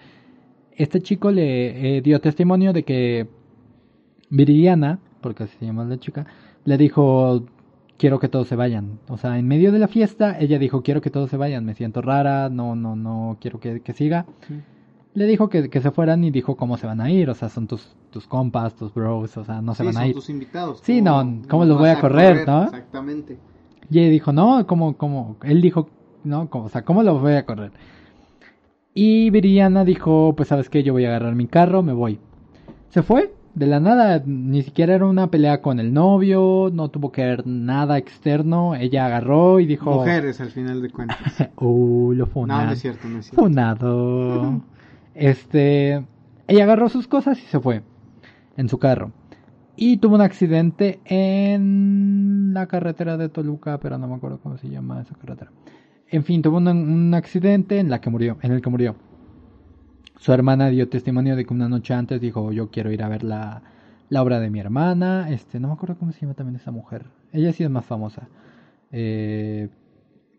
Este 0.76 1.00
chico 1.00 1.30
le 1.30 1.98
eh, 1.98 2.00
dio 2.02 2.20
testimonio 2.20 2.72
de 2.72 2.82
que 2.82 3.28
Viridiana, 4.30 4.98
porque 5.20 5.44
así 5.44 5.56
se 5.58 5.66
llama 5.66 5.84
la 5.84 5.98
chica, 5.98 6.26
le 6.64 6.78
dijo, 6.78 7.44
quiero 8.02 8.18
que 8.18 8.28
todos 8.28 8.48
se 8.48 8.56
vayan. 8.56 8.98
O 9.08 9.16
sea, 9.16 9.38
en 9.38 9.46
medio 9.46 9.70
de 9.70 9.78
la 9.78 9.86
fiesta, 9.86 10.36
ella 10.40 10.58
dijo, 10.58 10.82
quiero 10.82 11.00
que 11.00 11.08
todos 11.08 11.30
se 11.30 11.36
vayan, 11.36 11.64
me 11.64 11.72
siento 11.74 12.02
rara, 12.02 12.48
no, 12.48 12.74
no, 12.74 12.96
no 12.96 13.36
quiero 13.40 13.60
que, 13.60 13.80
que 13.80 13.92
siga. 13.92 14.26
Sí. 14.48 14.60
Le 15.14 15.24
dijo 15.26 15.48
que, 15.48 15.70
que 15.70 15.80
se 15.80 15.92
fueran 15.92 16.24
y 16.24 16.32
dijo 16.32 16.56
cómo 16.56 16.76
se 16.78 16.88
van 16.88 17.00
a 17.00 17.12
ir, 17.12 17.30
o 17.30 17.34
sea, 17.34 17.48
son 17.48 17.68
tus, 17.68 17.94
tus 18.10 18.26
compas, 18.26 18.74
tus 18.74 18.92
bros, 18.92 19.36
o 19.36 19.44
sea, 19.44 19.62
no 19.62 19.72
se 19.74 19.84
Sí, 19.84 19.86
van 19.86 19.96
a 19.96 20.00
son 20.00 20.08
ir. 20.08 20.14
tus 20.16 20.30
invitados. 20.30 20.80
Sí, 20.82 21.00
no, 21.00 21.42
¿cómo 21.48 21.64
los 21.64 21.78
voy 21.78 21.90
a 21.90 22.00
correr, 22.00 22.44
no? 22.44 22.64
Exactamente. 22.64 23.38
Y 23.88 24.00
ella 24.00 24.10
dijo, 24.10 24.32
no, 24.32 24.66
¿cómo, 24.66 24.96
cómo? 24.96 25.36
Él 25.44 25.60
dijo, 25.60 25.88
no, 26.24 26.50
¿cómo? 26.50 26.64
o 26.64 26.68
sea, 26.70 26.82
¿cómo 26.84 27.04
los 27.04 27.20
voy 27.20 27.34
a 27.34 27.46
correr? 27.46 27.70
Y 28.94 29.30
Viridiana 29.30 29.84
dijo, 29.84 30.34
pues 30.36 30.48
sabes 30.48 30.68
qué, 30.68 30.82
yo 30.82 30.92
voy 30.92 31.04
a 31.04 31.08
agarrar 31.10 31.36
mi 31.36 31.46
carro, 31.46 31.84
me 31.84 31.92
voy. 31.92 32.18
Se 32.88 33.04
fue, 33.04 33.32
de 33.54 33.66
la 33.66 33.80
nada, 33.80 34.22
ni 34.24 34.62
siquiera 34.62 34.94
era 34.94 35.06
una 35.06 35.30
pelea 35.30 35.60
con 35.60 35.78
el 35.78 35.92
novio, 35.92 36.70
no 36.72 36.88
tuvo 36.88 37.12
que 37.12 37.22
ver 37.22 37.46
nada 37.46 37.98
externo, 37.98 38.74
ella 38.74 39.06
agarró 39.06 39.60
y 39.60 39.66
dijo, 39.66 39.92
Mujeres 39.92 40.40
al 40.40 40.50
final 40.50 40.80
de 40.80 40.90
cuentas. 40.90 41.18
uh, 41.56 42.12
lo 42.12 42.26
no, 42.26 42.30
funan. 42.30 42.66
no 42.66 42.72
es 42.72 42.80
cierto, 42.80 43.08
no 43.08 43.18
es 43.18 43.26
cierto. 43.26 43.42
Funado. 43.42 44.62
Este, 45.14 46.04
ella 46.46 46.64
agarró 46.64 46.88
sus 46.88 47.06
cosas 47.06 47.38
y 47.38 47.42
se 47.42 47.60
fue 47.60 47.82
en 48.56 48.68
su 48.68 48.78
carro. 48.78 49.12
Y 49.76 49.98
tuvo 49.98 50.14
un 50.14 50.20
accidente 50.20 51.00
en 51.04 52.52
la 52.54 52.66
carretera 52.66 53.16
de 53.16 53.28
Toluca, 53.28 53.78
pero 53.78 53.98
no 53.98 54.08
me 54.08 54.14
acuerdo 54.14 54.38
cómo 54.38 54.56
se 54.56 54.68
llama 54.68 55.02
esa 55.02 55.14
carretera. 55.14 55.50
En 56.08 56.24
fin, 56.24 56.42
tuvo 56.42 56.58
un, 56.58 56.68
un 56.68 57.14
accidente 57.14 57.78
en 57.78 57.90
la 57.90 58.00
que 58.00 58.10
murió, 58.10 58.38
en 58.42 58.52
el 58.52 58.60
que 58.60 58.70
murió. 58.70 58.96
Su 60.22 60.32
hermana 60.32 60.68
dio 60.68 60.88
testimonio 60.88 61.34
de 61.34 61.44
que 61.44 61.52
una 61.52 61.68
noche 61.68 61.94
antes 61.94 62.20
dijo, 62.20 62.52
yo 62.52 62.70
quiero 62.70 62.92
ir 62.92 63.02
a 63.02 63.08
ver 63.08 63.24
la, 63.24 63.60
la 64.08 64.22
obra 64.22 64.38
de 64.38 64.50
mi 64.50 64.60
hermana. 64.60 65.28
Este, 65.30 65.58
no 65.58 65.66
me 65.66 65.74
acuerdo 65.74 65.96
cómo 65.96 66.12
se 66.12 66.20
llama 66.20 66.34
también 66.34 66.54
esa 66.54 66.70
mujer. 66.70 67.06
Ella 67.32 67.52
sí 67.52 67.64
es 67.64 67.70
más 67.70 67.84
famosa. 67.84 68.28
Eh, 68.92 69.68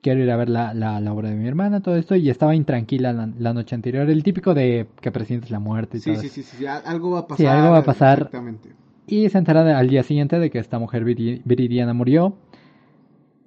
quiero 0.01 0.21
ir 0.23 0.31
a 0.31 0.37
ver 0.37 0.47
la, 0.47 0.73
la, 0.73 1.01
la 1.01 1.11
obra 1.11 1.31
de 1.31 1.35
mi 1.35 1.45
hermana, 1.49 1.81
todo 1.81 1.97
esto, 1.97 2.15
y 2.15 2.29
estaba 2.29 2.55
intranquila 2.55 3.11
la, 3.11 3.29
la 3.37 3.53
noche 3.53 3.75
anterior. 3.75 4.09
El 4.09 4.23
típico 4.23 4.53
de 4.53 4.87
que 5.01 5.11
presientes 5.11 5.51
la 5.51 5.59
muerte 5.59 5.97
y 5.97 5.99
Sí, 5.99 6.11
todo 6.13 6.21
sí, 6.21 6.29
sí, 6.29 6.43
sí, 6.43 6.57
sí, 6.59 6.65
al- 6.65 6.83
algo 6.85 7.11
va 7.11 7.19
a 7.19 7.27
pasar. 7.27 7.37
Sí, 7.45 7.45
algo 7.45 7.71
va 7.71 7.79
a 7.79 7.83
pasar. 7.83 8.17
Exactamente. 8.19 8.69
Y 9.05 9.27
se 9.27 9.37
entera 9.37 9.77
al 9.77 9.89
día 9.89 10.03
siguiente 10.03 10.39
de 10.39 10.49
que 10.49 10.59
esta 10.59 10.79
mujer 10.79 11.03
viri- 11.03 11.41
viridiana 11.43 11.93
murió. 11.93 12.37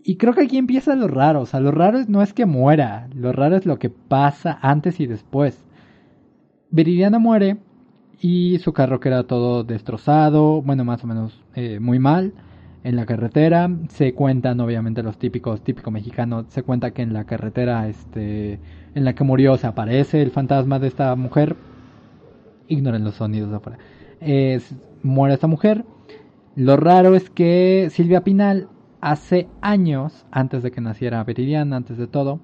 Y 0.02 0.16
creo 0.18 0.34
que 0.34 0.42
aquí 0.42 0.58
empieza 0.58 0.94
lo 0.96 1.08
raro. 1.08 1.40
O 1.40 1.46
sea, 1.46 1.60
lo 1.60 1.70
raro 1.70 2.00
no 2.08 2.20
es 2.20 2.34
que 2.34 2.44
muera. 2.44 3.08
Lo 3.14 3.32
raro 3.32 3.56
es 3.56 3.64
lo 3.64 3.78
que 3.78 3.88
pasa 3.88 4.58
antes 4.60 5.00
y 5.00 5.06
después. 5.06 5.64
Viridiana 6.76 7.18
muere 7.18 7.56
y 8.20 8.58
su 8.58 8.74
carro 8.74 9.00
queda 9.00 9.22
todo 9.22 9.64
destrozado. 9.64 10.60
Bueno, 10.60 10.84
más 10.84 11.02
o 11.02 11.06
menos 11.06 11.42
eh, 11.54 11.80
muy 11.80 11.98
mal. 11.98 12.34
En 12.84 12.96
la 12.96 13.06
carretera 13.06 13.70
se 13.88 14.12
cuentan 14.12 14.60
obviamente 14.60 15.02
los 15.02 15.18
típicos, 15.18 15.62
típico 15.62 15.90
mexicano, 15.90 16.44
se 16.48 16.62
cuenta 16.62 16.90
que 16.90 17.00
en 17.00 17.14
la 17.14 17.24
carretera 17.24 17.88
este, 17.88 18.60
en 18.94 19.04
la 19.04 19.14
que 19.14 19.24
murió 19.24 19.56
se 19.56 19.66
aparece 19.66 20.20
el 20.20 20.30
fantasma 20.30 20.78
de 20.78 20.88
esta 20.88 21.16
mujer. 21.16 21.56
Ignoren 22.68 23.04
los 23.04 23.14
sonidos 23.14 23.50
de 23.50 23.56
afuera. 23.56 23.78
Muere 25.02 25.34
esta 25.34 25.46
mujer. 25.46 25.86
Lo 26.56 26.76
raro 26.76 27.14
es 27.14 27.30
que 27.30 27.88
Silvia 27.90 28.22
Pinal 28.22 28.68
hace 29.00 29.48
años, 29.62 30.26
antes 30.30 30.62
de 30.62 30.70
que 30.70 30.82
naciera 30.82 31.24
Viridiana, 31.24 31.76
antes 31.76 31.96
de 31.96 32.06
todo, 32.06 32.40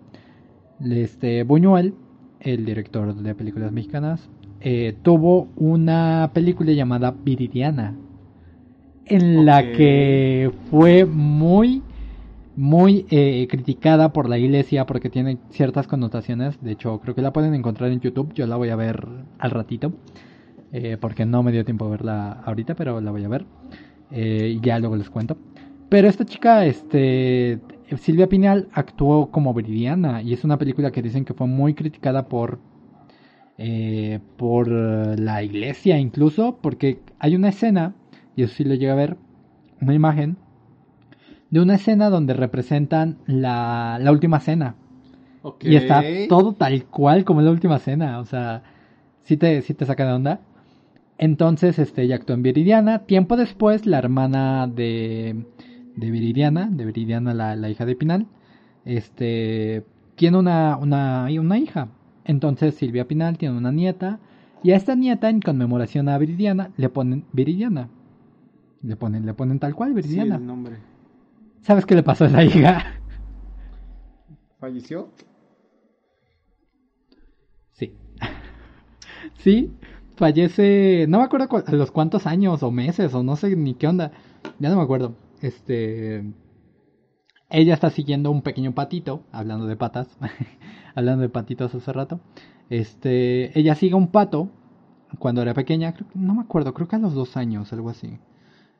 este 0.81 1.43
Buñuel, 1.43 1.95
el 2.43 2.65
director 2.65 3.15
de 3.15 3.35
películas 3.35 3.73
mexicanas, 3.73 4.29
eh, 4.61 4.95
tuvo 5.03 5.49
una 5.57 6.31
película 6.35 6.73
llamada 6.73 7.13
Viridiana, 7.25 7.95
en 9.07 9.45
la 9.45 9.73
que 9.73 10.51
fue 10.71 11.05
muy, 11.05 11.83
muy 12.57 13.07
eh, 13.11 13.47
criticada 13.51 14.13
por 14.13 14.29
la 14.29 14.39
iglesia 14.39 14.87
porque 14.87 15.11
tiene 15.11 15.39
ciertas 15.51 15.87
connotaciones. 15.89 16.61
De 16.63 16.73
hecho, 16.73 17.01
creo 17.01 17.15
que 17.15 17.23
la 17.23 17.33
pueden 17.33 17.55
encontrar 17.55 17.91
en 17.91 18.01
YouTube. 18.01 18.33
Yo 18.35 18.47
la 18.47 18.57
voy 18.57 18.69
a 18.71 18.77
ver 18.77 19.07
al 19.39 19.51
ratito. 19.51 19.93
eh, 20.73 20.97
porque 21.01 21.27
no 21.27 21.43
me 21.43 21.53
dio 21.53 21.65
tiempo 21.65 21.85
a 21.85 21.91
verla 21.91 22.33
ahorita, 22.45 22.75
pero 22.75 23.01
la 23.01 23.11
voy 23.11 23.25
a 23.25 23.29
ver. 23.29 23.45
Y 24.11 24.61
ya 24.61 24.79
luego 24.79 24.97
les 24.97 25.11
cuento. 25.11 25.37
Pero 25.89 26.09
esta 26.09 26.25
chica, 26.25 26.65
este, 26.65 27.61
Silvia 27.97 28.29
Pinal 28.29 28.69
actuó 28.73 29.31
como 29.31 29.55
Viridiana 29.55 30.23
y 30.23 30.33
es 30.33 30.45
una 30.45 30.59
película 30.59 30.91
que 30.91 31.03
dicen 31.03 31.25
que 31.25 31.35
fue 31.35 31.47
muy 31.47 31.75
criticada 31.75 32.29
por 32.29 32.59
eh, 33.59 34.19
por 34.37 34.69
la 34.69 35.43
iglesia 35.43 35.99
incluso, 35.99 36.59
porque 36.63 37.01
hay 37.19 37.37
una 37.37 37.51
escena, 37.51 37.95
y 38.35 38.43
eso 38.43 38.55
sí 38.55 38.65
lo 38.65 38.75
llega 38.75 38.95
a 38.95 38.97
ver, 38.97 39.17
una 39.81 39.95
imagen 39.95 40.37
de 41.51 41.61
una 41.61 41.75
escena 41.75 42.09
donde 42.09 42.35
representan 42.35 43.19
la, 43.27 43.99
la 44.01 44.11
última 44.11 44.41
cena. 44.41 44.75
Y 45.61 45.77
está 45.77 46.03
todo 46.29 46.55
tal 46.55 46.85
cual 46.87 47.25
como 47.25 47.43
la 47.43 47.51
última 47.51 47.79
cena, 47.79 48.21
o 48.21 48.25
sea, 48.25 48.63
sí 49.23 49.37
te, 49.37 49.61
sí 49.63 49.75
te 49.75 49.85
saca 49.85 50.07
de 50.07 50.13
onda. 50.13 50.41
Entonces, 51.19 51.79
este, 51.79 52.03
ella 52.03 52.17
actuó 52.17 52.35
en 52.35 52.43
Viridiana. 52.43 53.01
Tiempo 53.01 53.37
después, 53.37 53.87
la 53.87 53.99
hermana 53.99 54.67
de, 54.67 55.45
de 55.97 56.11
Viridiana, 56.11 56.69
de 56.71 56.85
Viridiana, 56.85 57.35
la, 57.35 57.57
la 57.57 57.69
hija 57.69 57.85
de 57.85 57.97
Pinal, 57.97 58.27
este, 58.85 59.85
tiene 60.17 60.39
una, 60.39 60.77
una, 60.77 61.29
una 61.39 61.59
hija. 61.59 61.89
Entonces 62.25 62.75
Silvia 62.75 63.09
Pinal 63.09 63.39
tiene 63.39 63.57
una 63.57 63.73
nieta 63.73 64.21
y 64.63 64.71
a 64.71 64.77
esta 64.77 64.95
nieta 64.95 65.29
en 65.29 65.41
conmemoración 65.41 66.09
a 66.09 66.19
Viridiana 66.19 66.71
le 66.77 66.89
ponen 66.89 67.25
Viridiana. 67.33 67.89
Le 68.83 68.97
ponen, 68.97 69.27
le 69.27 69.35
ponen 69.35 69.59
tal 69.59 69.75
cual 69.75 69.95
Viridiana. 69.95 70.37
Sí, 70.37 70.41
el 70.41 70.47
nombre. 70.47 70.77
¿Sabes 71.63 71.87
qué 71.87 71.95
le 71.95 72.03
pasó 72.03 72.25
a 72.25 72.29
esa 72.29 72.45
hija? 72.45 72.85
¿Falleció? 74.59 75.11
Sí. 77.73 77.95
sí, 79.39 79.73
fallece, 80.17 81.07
no 81.09 81.19
me 81.19 81.25
acuerdo 81.25 81.49
a 81.67 81.73
los 81.73 81.91
cuántos 81.91 82.27
años 82.27 82.63
o 82.63 82.71
meses 82.71 83.15
o 83.15 83.23
no 83.23 83.37
sé 83.37 83.57
ni 83.57 83.75
qué 83.75 83.89
onda. 83.89 84.13
Ya 84.59 84.71
no 84.71 84.77
me 84.77 84.83
acuerdo. 84.83 85.15
Este 85.43 86.25
ella 87.53 87.75
está 87.75 87.91
siguiendo 87.91 88.31
un 88.31 88.41
pequeño 88.41 88.75
patito, 88.75 89.25
hablando 89.31 89.67
de 89.67 89.77
patas, 89.77 90.09
hablando 90.95 91.21
de 91.21 91.29
patitos 91.29 91.75
hace 91.75 91.93
rato. 91.93 92.21
Este, 92.71 93.57
ella 93.59 93.75
sigue 93.75 93.95
un 93.95 94.09
pato 94.09 94.49
cuando 95.19 95.43
era 95.43 95.53
pequeña, 95.53 95.95
no 96.15 96.35
me 96.35 96.41
acuerdo, 96.41 96.73
creo 96.73 96.89
que 96.89 96.97
a 96.97 96.99
los 96.99 97.13
dos 97.13 97.37
años, 97.37 97.71
algo 97.75 97.91
así. 97.91 98.19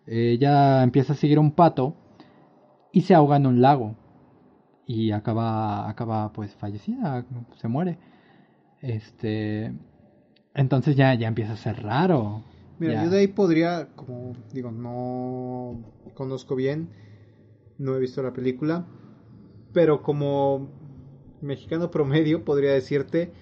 Ella 0.07 0.83
empieza 0.83 1.13
a 1.13 1.17
seguir 1.17 1.39
un 1.39 1.53
pato 1.53 1.95
y 2.93 3.03
se 3.03 3.15
ahoga 3.15 3.37
en 3.37 3.47
un 3.47 3.61
lago 3.61 3.95
y 4.87 5.13
acaba, 5.13 5.89
acaba 5.89 6.33
pues 6.33 6.55
fallecida, 6.55 7.27
se 7.57 7.69
muere. 7.69 7.99
Este, 8.81 9.75
entonces 10.55 10.97
ya, 10.97 11.13
ya 11.15 11.29
empieza 11.29 11.53
a 11.53 11.57
ser 11.57 11.83
raro. 11.83 12.43
Mira, 12.89 13.05
yo 13.05 13.11
de 13.11 13.19
ahí 13.19 13.29
podría, 13.29 13.89
como 13.95 14.35
digo, 14.53 14.71
no 14.71 15.83
conozco 16.15 16.55
bien 16.57 16.91
no 17.83 17.97
he 17.97 18.01
visto 18.01 18.23
la 18.23 18.33
película, 18.33 18.87
pero 19.73 20.03
como 20.03 20.69
mexicano 21.41 21.91
promedio 21.91 22.45
podría 22.45 22.73
decirte, 22.73 23.33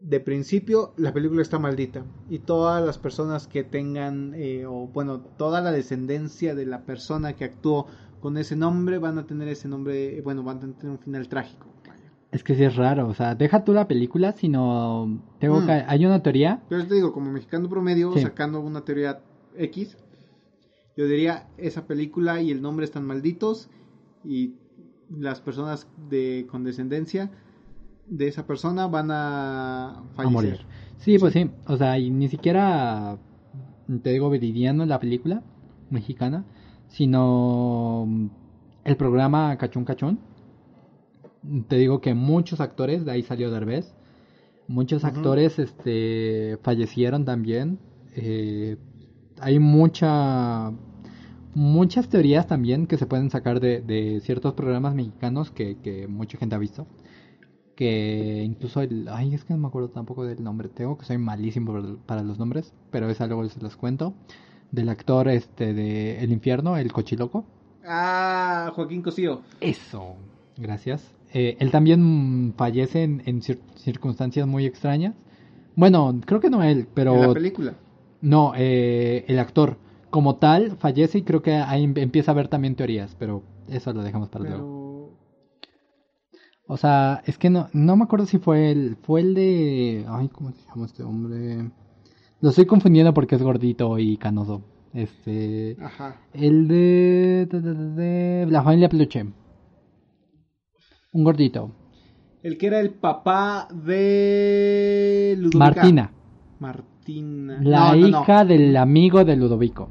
de 0.00 0.18
principio 0.18 0.94
la 0.96 1.12
película 1.12 1.42
está 1.42 1.58
maldita 1.58 2.04
y 2.28 2.38
todas 2.38 2.84
las 2.84 2.98
personas 2.98 3.46
que 3.46 3.64
tengan, 3.64 4.32
eh, 4.34 4.64
o 4.66 4.86
bueno, 4.86 5.20
toda 5.20 5.60
la 5.60 5.72
descendencia 5.72 6.54
de 6.54 6.66
la 6.66 6.84
persona 6.84 7.34
que 7.34 7.44
actuó 7.44 7.86
con 8.20 8.38
ese 8.38 8.56
nombre 8.56 8.98
van 8.98 9.18
a 9.18 9.26
tener 9.26 9.48
ese 9.48 9.68
nombre, 9.68 10.20
bueno, 10.22 10.42
van 10.42 10.56
a 10.58 10.60
tener 10.60 10.90
un 10.90 10.98
final 10.98 11.28
trágico. 11.28 11.66
Es 12.32 12.44
que 12.44 12.54
sí 12.54 12.62
es 12.62 12.76
raro, 12.76 13.08
o 13.08 13.14
sea, 13.14 13.34
deja 13.34 13.64
tú 13.64 13.72
la 13.72 13.88
película, 13.88 14.32
sino 14.32 15.20
tengo 15.40 15.60
mm. 15.60 15.66
que, 15.66 15.72
hay 15.72 16.06
una 16.06 16.22
teoría. 16.22 16.62
Pero 16.68 16.86
te 16.86 16.94
digo, 16.94 17.12
como 17.12 17.32
mexicano 17.32 17.68
promedio, 17.68 18.16
sacando 18.18 18.60
una 18.60 18.82
teoría 18.84 19.20
X, 19.56 19.96
yo 20.96 21.06
diría, 21.06 21.48
esa 21.58 21.86
película 21.86 22.40
y 22.40 22.50
el 22.50 22.62
nombre 22.62 22.84
están 22.84 23.04
malditos 23.04 23.68
y 24.24 24.54
las 25.10 25.40
personas 25.40 25.88
de 26.08 26.46
condescendencia 26.48 27.30
de 28.06 28.28
esa 28.28 28.46
persona 28.46 28.86
van 28.86 29.10
a 29.10 30.02
fallecer. 30.14 30.32
morir. 30.32 30.60
Sí, 30.98 31.18
pues 31.18 31.32
sí, 31.32 31.50
o 31.66 31.76
sea, 31.76 31.98
y 31.98 32.10
ni 32.10 32.28
siquiera 32.28 33.18
te 34.02 34.10
digo 34.10 34.30
veridiano 34.30 34.84
la 34.86 35.00
película 35.00 35.42
mexicana, 35.90 36.44
sino 36.88 38.06
el 38.84 38.96
programa 38.96 39.56
Cachón 39.56 39.84
Cachón. 39.84 40.18
Te 41.68 41.76
digo 41.76 42.00
que 42.00 42.14
muchos 42.14 42.60
actores, 42.60 43.04
de 43.04 43.12
ahí 43.12 43.22
salió 43.22 43.50
Derbez, 43.50 43.94
muchos 44.68 45.04
actores 45.04 45.58
este 45.58 46.58
fallecieron 46.62 47.24
también. 47.24 47.78
Eh, 48.14 48.76
hay 49.40 49.58
mucha 49.58 50.72
muchas 51.54 52.08
teorías 52.08 52.46
también 52.46 52.86
que 52.86 52.96
se 52.96 53.06
pueden 53.06 53.30
sacar 53.30 53.60
de, 53.60 54.20
ciertos 54.22 54.54
programas 54.54 54.94
mexicanos 54.94 55.50
que, 55.50 56.06
mucha 56.08 56.38
gente 56.38 56.54
ha 56.54 56.58
visto. 56.58 56.86
Que 57.74 58.42
incluso 58.44 58.82
el... 58.82 59.08
Ay, 59.08 59.34
es 59.34 59.44
que 59.44 59.54
no 59.54 59.60
me 59.60 59.68
acuerdo 59.68 59.88
tampoco 59.88 60.24
del 60.24 60.44
nombre. 60.44 60.68
Tengo 60.68 60.98
que 60.98 61.06
soy 61.06 61.18
malísimo 61.18 61.98
para 62.06 62.22
los 62.22 62.38
nombres, 62.38 62.74
pero 62.90 63.08
es 63.08 63.20
algo 63.20 63.42
que 63.42 63.48
se 63.48 63.60
los 63.60 63.76
cuento. 63.76 64.14
Del 64.70 64.88
actor 64.88 65.28
este 65.28 65.72
de 65.72 66.22
El 66.22 66.30
Infierno, 66.30 66.76
el 66.76 66.92
cochiloco. 66.92 67.44
Ah, 67.84 68.70
Joaquín 68.74 69.02
Cosío. 69.02 69.40
Eso, 69.60 70.14
gracias. 70.58 71.19
Eh, 71.32 71.56
él 71.60 71.70
también 71.70 72.54
fallece 72.56 73.02
en, 73.04 73.42
circunstancias 73.42 74.46
muy 74.46 74.66
extrañas. 74.66 75.14
Bueno, 75.76 76.20
creo 76.24 76.40
que 76.40 76.50
no 76.50 76.62
él, 76.62 76.88
pero... 76.92 77.14
¿En 77.14 77.22
la 77.22 77.32
película? 77.34 77.74
No, 78.20 78.52
eh, 78.56 79.24
el 79.28 79.38
actor 79.38 79.78
como 80.10 80.36
tal 80.36 80.76
fallece 80.76 81.18
y 81.18 81.22
creo 81.22 81.42
que 81.42 81.54
ahí 81.54 81.84
em, 81.84 81.94
empieza 81.96 82.32
a 82.32 82.34
haber 82.34 82.48
también 82.48 82.74
teorías, 82.74 83.14
pero 83.18 83.42
eso 83.68 83.92
lo 83.92 84.02
dejamos 84.02 84.28
para 84.28 84.44
luego. 84.44 84.80
O 86.66 86.76
sea, 86.76 87.22
es 87.26 87.38
que 87.38 87.50
no, 87.50 87.68
no 87.72 87.96
me 87.96 88.04
acuerdo 88.04 88.26
si 88.26 88.38
fue 88.38 88.70
el, 88.70 88.96
fue 89.02 89.20
el 89.22 89.34
de, 89.34 90.04
ay, 90.08 90.28
¿cómo 90.28 90.52
se 90.52 90.66
llama 90.68 90.86
este 90.86 91.02
hombre? 91.02 91.70
Lo 92.40 92.50
estoy 92.50 92.66
confundiendo 92.66 93.12
porque 93.14 93.36
es 93.36 93.42
gordito 93.42 93.98
y 93.98 94.16
canoso. 94.16 94.62
Este, 94.92 95.76
Ajá. 95.80 96.16
el 96.32 96.66
de, 96.66 97.46
de, 97.46 98.46
la 98.50 98.62
familia 98.62 98.88
Peluche. 98.88 99.26
Un 101.12 101.24
gordito. 101.24 101.72
El 102.42 102.56
que 102.56 102.68
era 102.68 102.78
el 102.78 102.90
papá 102.90 103.66
de 103.72 105.36
Martina. 105.54 106.12
Martina. 106.60 107.58
La 107.62 107.96
hija 107.96 108.44
del 108.44 108.76
amigo 108.76 109.24
de 109.24 109.34
Ludovico. 109.34 109.88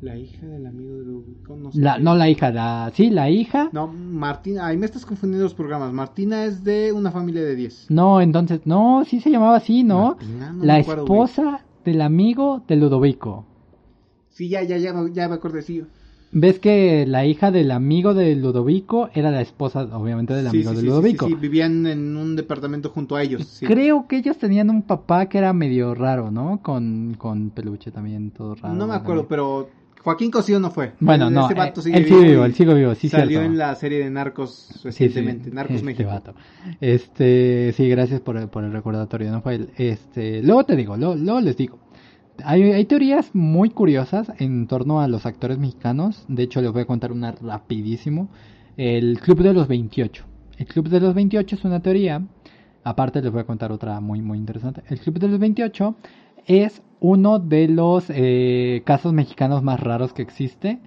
La 0.00 0.16
hija 0.16 0.46
del 0.46 0.66
amigo 0.66 0.98
de 0.98 1.04
Ludovico, 1.04 1.56
no 1.56 1.72
sé. 1.72 1.80
La, 1.80 1.98
no, 1.98 2.14
la 2.14 2.28
hija, 2.28 2.52
la, 2.52 2.92
sí, 2.94 3.10
la 3.10 3.28
hija. 3.28 3.70
No, 3.72 3.88
Martina, 3.88 4.66
ahí 4.66 4.76
me 4.76 4.86
estás 4.86 5.04
confundiendo 5.04 5.42
los 5.42 5.54
programas. 5.54 5.92
Martina 5.92 6.44
es 6.44 6.62
de 6.62 6.92
una 6.92 7.10
familia 7.10 7.42
de 7.42 7.56
10. 7.56 7.90
No, 7.90 8.20
entonces, 8.20 8.60
no, 8.66 9.04
sí 9.04 9.20
se 9.20 9.30
llamaba 9.30 9.56
así, 9.56 9.82
¿no? 9.82 10.16
la 10.60 10.78
esposa 10.78 11.64
del 11.84 12.02
amigo 12.02 12.62
de 12.68 12.76
Ludovico. 12.76 13.44
Sí, 14.28 14.48
ya, 14.48 14.62
ya, 14.62 14.76
ya, 14.76 14.94
ya 15.12 15.28
me 15.28 15.34
acordé, 15.34 15.62
sí. 15.62 15.82
Ves 16.32 16.58
que 16.58 17.06
la 17.06 17.24
hija 17.24 17.50
del 17.50 17.70
amigo 17.70 18.12
de 18.12 18.34
Ludovico 18.34 19.08
era 19.14 19.30
la 19.30 19.40
esposa, 19.40 19.82
obviamente, 19.92 20.34
del 20.34 20.48
amigo 20.48 20.72
de 20.72 20.82
Ludovico. 20.82 21.26
Sí, 21.26 21.34
vivían 21.34 21.86
en 21.86 22.16
un 22.16 22.36
departamento 22.36 22.90
junto 22.90 23.16
a 23.16 23.22
ellos. 23.22 23.60
Creo 23.66 24.06
que 24.06 24.18
ellos 24.18 24.36
tenían 24.36 24.68
un 24.70 24.82
papá 24.82 25.26
que 25.26 25.38
era 25.38 25.52
medio 25.52 25.94
raro, 25.94 26.30
¿no? 26.30 26.60
Con, 26.62 27.14
con 27.18 27.50
peluche 27.50 27.90
también, 27.90 28.30
todo 28.32 28.54
raro. 28.54 28.74
No 28.74 28.86
me 28.86 28.94
acuerdo, 28.94 29.26
pero 29.28 29.68
Joaquín 30.06 30.30
Cosío 30.30 30.60
no 30.60 30.70
fue. 30.70 30.92
Bueno, 31.00 31.30
no. 31.30 31.50
Eh, 31.50 31.72
sigue 31.82 31.98
él 31.98 32.04
sigue 32.04 32.22
vivo, 32.28 32.44
él 32.44 32.54
sigue 32.54 32.74
vivo, 32.74 32.94
sí, 32.94 33.08
Salió 33.08 33.42
en 33.42 33.58
la 33.58 33.74
serie 33.74 33.98
de 33.98 34.08
Narcos 34.08 34.80
recientemente, 34.84 35.50
Narcos 35.50 35.74
este 35.74 35.84
México. 35.84 36.08
Vato. 36.08 36.32
Este, 36.80 37.72
sí, 37.76 37.88
gracias 37.88 38.20
por, 38.20 38.36
el 38.36 38.72
recordatorio, 38.72 39.32
no 39.32 39.42
fue 39.42 39.56
él. 39.56 39.70
Este, 39.76 40.44
luego 40.44 40.62
te 40.62 40.76
digo, 40.76 40.96
luego, 40.96 41.40
les 41.40 41.56
digo. 41.56 41.80
Hay, 42.44 42.62
hay, 42.62 42.84
teorías 42.84 43.34
muy 43.34 43.70
curiosas 43.70 44.32
en 44.38 44.66
torno 44.66 45.00
a 45.00 45.08
los 45.08 45.26
actores 45.26 45.58
mexicanos. 45.58 46.24
De 46.28 46.42
hecho, 46.42 46.60
les 46.60 46.72
voy 46.72 46.82
a 46.82 46.86
contar 46.86 47.12
una 47.12 47.32
rapidísimo. 47.32 48.28
El 48.76 49.20
Club 49.20 49.42
de 49.42 49.54
los 49.54 49.68
28. 49.68 50.24
El 50.58 50.66
Club 50.66 50.88
de 50.88 51.00
los 51.00 51.14
28 51.14 51.56
es 51.56 51.64
una 51.64 51.80
teoría. 51.80 52.26
Aparte 52.84 53.20
les 53.20 53.32
voy 53.32 53.40
a 53.40 53.44
contar 53.44 53.72
otra 53.72 54.00
muy 54.00 54.20
muy 54.20 54.38
interesante. 54.38 54.82
El 54.88 55.00
Club 55.00 55.18
de 55.18 55.28
los 55.28 55.38
28 55.38 55.96
es 56.46 56.82
uno 57.00 57.38
de 57.38 57.68
los 57.68 58.04
eh, 58.08 58.82
casos 58.84 59.12
mexicanos 59.12 59.62
más 59.62 59.80
raros 59.80 60.12
que 60.12 60.22
existe. 60.22 60.78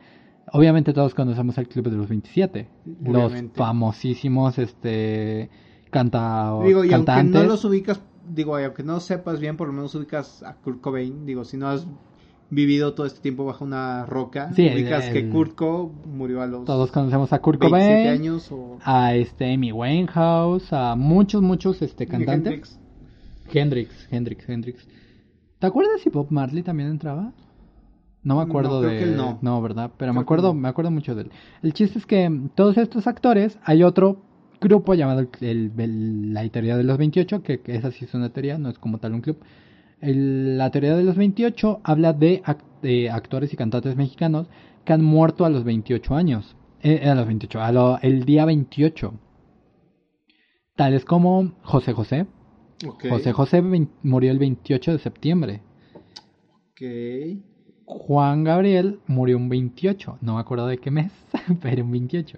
Obviamente 0.51 0.93
todos 0.93 1.13
conocemos 1.13 1.57
el 1.57 1.67
Club 1.67 1.89
de 1.89 1.97
los 1.97 2.09
27, 2.09 2.67
los 3.03 3.33
famosísimos 3.53 4.57
este 4.57 5.49
canta 5.91 6.53
digo, 6.63 6.83
y 6.85 6.93
aunque 6.93 7.23
no 7.23 7.43
los 7.43 7.65
ubicas, 7.65 8.01
digo, 8.29 8.55
aunque 8.57 8.83
no 8.83 8.99
sepas 8.99 9.39
bien, 9.39 9.57
por 9.57 9.67
lo 9.67 9.73
menos 9.73 9.93
ubicas 9.95 10.43
a 10.43 10.55
Kurt 10.55 10.81
Cobain, 10.81 11.25
digo, 11.25 11.43
si 11.45 11.57
no 11.57 11.67
has 11.67 11.87
vivido 12.51 12.93
todo 12.93 13.05
este 13.05 13.19
tiempo 13.21 13.45
bajo 13.45 13.63
una 13.63 14.05
roca, 14.05 14.49
ubicas 14.51 15.09
que 15.09 15.29
Kurt 15.29 15.55
Cobain 15.55 15.91
murió 16.05 16.41
a 16.41 16.47
los 16.47 16.65
Todos 16.65 16.91
conocemos 16.91 17.31
a 17.33 17.39
Kurt 17.39 17.59
Cobain, 17.61 18.07
años 18.07 18.51
a 18.83 19.15
este 19.15 19.53
Amy 19.53 19.71
Winehouse, 19.71 20.71
a 20.73 20.95
muchos 20.95 21.41
muchos 21.41 21.81
este 21.81 22.07
cantantes. 22.07 22.79
Hendrix, 23.51 24.07
Hendrix, 24.11 24.47
Hendrix. 24.47 24.87
¿Te 25.59 25.67
acuerdas 25.67 26.01
si 26.01 26.09
Bob 26.09 26.27
Marley 26.29 26.63
también 26.63 26.89
entraba? 26.89 27.33
No 28.21 28.35
me 28.35 28.41
acuerdo 28.43 28.81
No, 28.81 28.87
creo 28.87 28.91
de. 28.91 28.97
que 28.97 29.03
él 29.11 29.17
no. 29.41 29.61
¿verdad? 29.61 29.91
Pero 29.97 30.11
Creo 30.11 30.13
me 30.13 30.19
acuerdo, 30.21 30.47
no. 30.49 30.53
me 30.55 30.67
acuerdo 30.67 30.91
mucho 30.91 31.15
de 31.15 31.23
él. 31.23 31.31
El 31.63 31.73
chiste 31.73 31.97
es 31.99 32.05
que 32.05 32.29
todos 32.55 32.77
estos 32.77 33.07
actores, 33.07 33.57
hay 33.63 33.83
otro 33.83 34.21
grupo 34.61 34.93
llamado 34.93 35.21
el, 35.41 35.71
el- 35.77 36.33
la 36.33 36.47
teoría 36.49 36.75
de 36.77 36.83
los 36.83 36.97
28, 36.97 37.43
que, 37.43 37.61
que 37.61 37.75
esa 37.75 37.91
sí 37.91 38.05
es 38.05 38.13
una 38.13 38.29
teoría, 38.29 38.57
no 38.57 38.69
es 38.69 38.77
como 38.79 38.97
tal 38.99 39.13
un 39.13 39.21
club. 39.21 39.37
El- 40.01 40.57
la 40.57 40.69
teoría 40.71 40.95
de 40.95 41.03
los 41.03 41.15
28 41.17 41.81
habla 41.83 42.13
de, 42.13 42.41
ac- 42.43 42.63
de 42.81 43.09
actores 43.09 43.53
y 43.53 43.57
cantantes 43.57 43.95
mexicanos 43.95 44.47
que 44.85 44.93
han 44.93 45.03
muerto 45.03 45.45
a 45.45 45.49
los 45.49 45.63
28 45.63 46.15
años. 46.15 46.55
Eh, 46.81 47.07
a 47.09 47.15
los 47.15 47.27
28, 47.27 47.61
a 47.61 47.71
lo- 47.71 47.99
el 48.01 48.23
día 48.25 48.45
28. 48.45 49.13
Tales 50.75 51.03
como 51.05 51.51
José 51.63 51.93
José. 51.93 52.25
Ok. 52.87 53.05
José 53.09 53.33
José 53.33 53.61
murió 54.03 54.31
el 54.31 54.39
28 54.39 54.93
de 54.93 54.99
septiembre. 54.99 55.61
Ok. 56.71 56.81
Juan 57.85 58.43
Gabriel 58.43 58.99
murió 59.07 59.35
un 59.37 59.49
28, 59.49 60.19
no 60.21 60.35
me 60.35 60.39
acuerdo 60.39 60.67
de 60.67 60.77
qué 60.77 60.91
mes, 60.91 61.11
pero 61.61 61.83
un 61.83 61.91
28. 61.91 62.37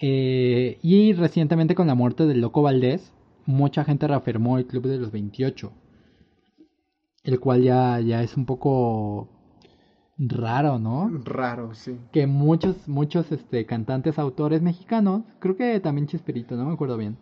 Eh, 0.00 0.78
y 0.82 1.12
recientemente 1.12 1.74
con 1.74 1.88
la 1.88 1.94
muerte 1.94 2.26
del 2.26 2.40
Loco 2.40 2.62
Valdés, 2.62 3.12
mucha 3.46 3.84
gente 3.84 4.06
reafirmó 4.06 4.58
el 4.58 4.66
Club 4.66 4.86
de 4.86 4.98
los 4.98 5.10
28, 5.10 5.72
el 7.24 7.40
cual 7.40 7.62
ya, 7.62 7.98
ya 8.00 8.22
es 8.22 8.36
un 8.36 8.46
poco 8.46 9.28
raro, 10.18 10.78
¿no? 10.78 11.10
Raro, 11.24 11.74
sí. 11.74 11.96
Que 12.12 12.26
muchos, 12.26 12.86
muchos 12.86 13.32
este, 13.32 13.66
cantantes, 13.66 14.18
autores 14.18 14.62
mexicanos, 14.62 15.22
creo 15.40 15.56
que 15.56 15.80
también 15.80 16.06
Chespirito, 16.06 16.56
no 16.56 16.66
me 16.66 16.74
acuerdo 16.74 16.96
bien, 16.96 17.16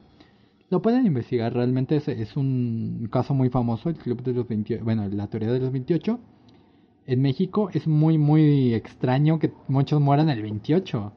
lo 0.68 0.82
pueden 0.82 1.06
investigar, 1.06 1.54
realmente 1.54 1.96
es, 1.96 2.08
es 2.08 2.36
un 2.36 3.08
caso 3.10 3.32
muy 3.32 3.48
famoso, 3.48 3.88
el 3.88 3.96
Club 3.96 4.22
de 4.22 4.32
los 4.32 4.48
28, 4.48 4.84
bueno, 4.84 5.08
la 5.08 5.28
teoría 5.28 5.52
de 5.52 5.60
los 5.60 5.72
28. 5.72 6.18
En 7.06 7.22
México 7.22 7.70
es 7.72 7.86
muy, 7.86 8.18
muy 8.18 8.74
extraño 8.74 9.38
que 9.38 9.52
muchos 9.68 10.00
mueran 10.00 10.28
el 10.28 10.42
28. 10.42 11.12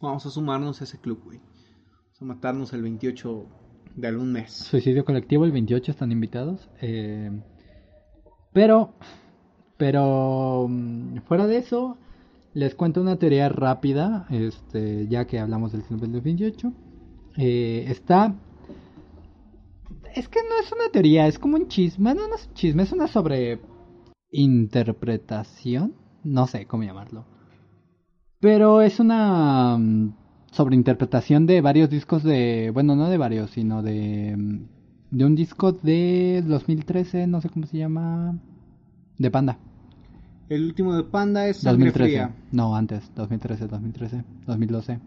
Vamos 0.00 0.26
a 0.26 0.30
sumarnos 0.30 0.80
a 0.80 0.84
ese 0.84 0.98
club, 0.98 1.20
güey. 1.24 1.38
Vamos 1.38 2.22
a 2.22 2.24
matarnos 2.24 2.72
el 2.72 2.82
28 2.82 3.46
de 3.96 4.08
algún 4.08 4.32
mes. 4.32 4.52
Suicidio 4.52 5.04
colectivo, 5.04 5.44
el 5.44 5.52
28 5.52 5.90
están 5.90 6.12
invitados. 6.12 6.68
eh, 6.80 7.30
pero, 8.52 8.94
pero, 9.76 10.66
mm, 10.68 11.18
fuera 11.26 11.46
de 11.46 11.58
eso, 11.58 11.98
les 12.54 12.74
cuento 12.74 13.00
una 13.00 13.16
teoría 13.16 13.48
rápida, 13.48 14.26
este, 14.30 15.06
ya 15.08 15.26
que 15.26 15.38
hablamos 15.38 15.72
del 15.72 15.82
Club 15.82 16.00
del 16.00 16.20
28. 16.20 16.72
Eh, 17.36 17.84
está... 17.88 18.34
Es 20.14 20.28
que 20.28 20.40
no 20.42 20.58
es 20.60 20.72
una 20.72 20.90
teoría, 20.90 21.26
es 21.28 21.38
como 21.38 21.56
un 21.56 21.68
chisme, 21.68 22.14
no, 22.14 22.26
no 22.26 22.34
es 22.34 22.46
un 22.48 22.54
chisme, 22.54 22.82
es 22.82 22.92
una 22.92 23.06
sobre 23.06 23.60
interpretación, 24.30 25.94
no 26.24 26.46
sé 26.46 26.66
cómo 26.66 26.82
llamarlo. 26.82 27.24
Pero 28.40 28.80
es 28.82 29.00
una 29.00 29.76
mm, 29.78 30.12
sobreinterpretación 30.52 31.46
de 31.46 31.60
varios 31.60 31.90
discos 31.90 32.22
de, 32.22 32.70
bueno, 32.72 32.94
no 32.96 33.08
de 33.08 33.18
varios, 33.18 33.50
sino 33.50 33.82
de 33.82 34.36
mm, 34.36 34.60
de 35.10 35.24
un 35.24 35.34
disco 35.34 35.72
de 35.72 36.44
2013, 36.46 37.26
no 37.26 37.40
sé 37.40 37.48
cómo 37.48 37.66
se 37.66 37.78
llama, 37.78 38.38
de 39.16 39.30
Panda. 39.30 39.58
El 40.50 40.64
último 40.66 40.94
de 40.94 41.04
Panda 41.04 41.46
es 41.48 41.58
Sangre 41.58 41.86
2013. 41.86 42.10
Fría. 42.10 42.34
No, 42.52 42.76
antes, 42.76 43.10
2013, 43.16 43.66
2013, 43.68 44.24
2012. 44.46 44.98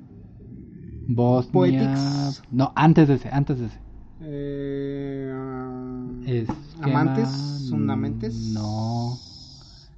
Bosnia. 1.08 1.52
Poetics. 1.52 2.44
No, 2.52 2.72
antes 2.76 3.08
de 3.08 3.14
ese, 3.16 3.30
antes 3.30 3.60
de 3.60 3.66
ese. 3.68 3.80
Eh, 4.24 5.34
Esquema- 6.26 7.02
¿Amantes? 7.02 7.68
¿Fundamentes? 7.70 8.52
No. 8.54 9.18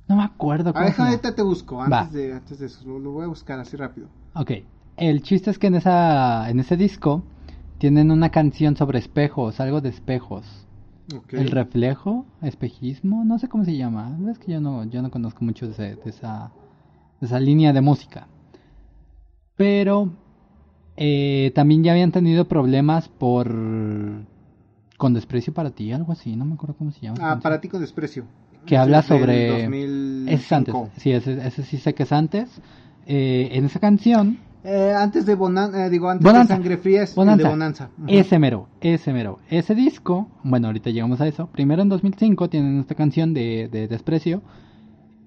No 0.07 0.15
me 0.17 0.23
acuerdo 0.23 0.69
A 0.69 0.73
cómo 0.73 0.85
ver, 0.85 0.91
se 0.93 0.97
llama. 0.99 1.09
ahorita 1.11 1.35
te 1.35 1.41
busco, 1.41 1.77
Va. 1.77 1.99
antes 2.01 2.13
de, 2.13 2.33
antes 2.33 2.59
de 2.59 2.65
eso, 2.65 2.87
lo, 2.87 2.99
lo 2.99 3.11
voy 3.11 3.23
a 3.25 3.27
buscar 3.27 3.59
así 3.59 3.77
rápido. 3.77 4.07
Ok. 4.35 4.51
El 4.97 5.21
chiste 5.23 5.49
es 5.49 5.57
que 5.57 5.67
en 5.67 5.75
esa 5.75 6.49
en 6.49 6.59
ese 6.59 6.77
disco 6.77 7.23
tienen 7.79 8.11
una 8.11 8.29
canción 8.29 8.75
sobre 8.75 8.99
espejos, 8.99 9.59
algo 9.59 9.81
de 9.81 9.89
espejos. 9.89 10.45
Ok. 11.15 11.33
El 11.33 11.51
reflejo, 11.51 12.25
espejismo, 12.41 13.25
no 13.25 13.39
sé 13.39 13.47
cómo 13.47 13.65
se 13.65 13.75
llama. 13.75 14.17
Es 14.31 14.39
que 14.39 14.51
yo 14.53 14.61
no 14.61 14.83
yo 14.85 15.01
no 15.01 15.09
conozco 15.11 15.43
mucho 15.43 15.65
de, 15.67 15.71
ese- 15.73 15.95
de 16.03 16.09
esa 16.09 16.51
de 17.19 17.27
esa 17.27 17.39
línea 17.39 17.73
de 17.73 17.81
música. 17.81 18.27
Pero 19.55 20.09
eh, 20.97 21.51
también 21.55 21.83
ya 21.83 21.91
habían 21.93 22.11
tenido 22.11 22.45
problemas 22.47 23.07
por 23.09 23.47
con 24.97 25.13
desprecio 25.13 25.53
para 25.53 25.71
ti, 25.71 25.91
algo 25.91 26.11
así, 26.13 26.35
no 26.35 26.45
me 26.45 26.53
acuerdo 26.53 26.75
cómo 26.77 26.91
se 26.91 27.01
llama. 27.01 27.19
Ah, 27.31 27.39
para 27.41 27.59
ti 27.59 27.67
con 27.67 27.81
desprecio. 27.81 28.25
Que 28.65 28.77
habla 28.77 29.01
sobre- 29.01 29.63
2005. 29.63 30.31
Ese 30.31 30.35
es 30.45 30.51
antes, 30.51 30.75
sí, 30.97 31.11
ese, 31.11 31.47
ese 31.47 31.63
sí 31.63 31.77
sé 31.77 31.93
que 31.93 32.03
es 32.03 32.11
antes. 32.11 32.49
Eh, 33.05 33.49
en 33.51 33.65
esa 33.65 33.79
canción 33.79 34.37
Eh, 34.65 34.93
antes 34.97 35.25
de 35.25 35.35
Bonanza, 35.35 35.89
digo, 35.89 36.09
antes 36.09 36.23
Bonanza. 36.23 36.53
de 36.53 36.57
Sangre 36.61 36.77
Fría 36.77 37.03
es 37.03 37.13
Bonanza. 37.15 37.41
el 37.41 37.43
de 37.43 37.49
Bonanza. 37.49 37.89
Ese 38.07 38.39
mero, 38.39 38.69
ese 38.79 39.11
mero. 39.11 39.39
Ese 39.49 39.75
disco, 39.75 40.29
bueno, 40.43 40.67
ahorita 40.67 40.89
llegamos 40.89 41.19
a 41.19 41.27
eso. 41.27 41.47
Primero 41.47 41.81
en 41.81 41.89
2005 41.89 42.49
tienen 42.49 42.79
esta 42.79 42.95
canción 42.95 43.33
de, 43.33 43.67
de 43.69 43.89
Desprecio, 43.89 44.41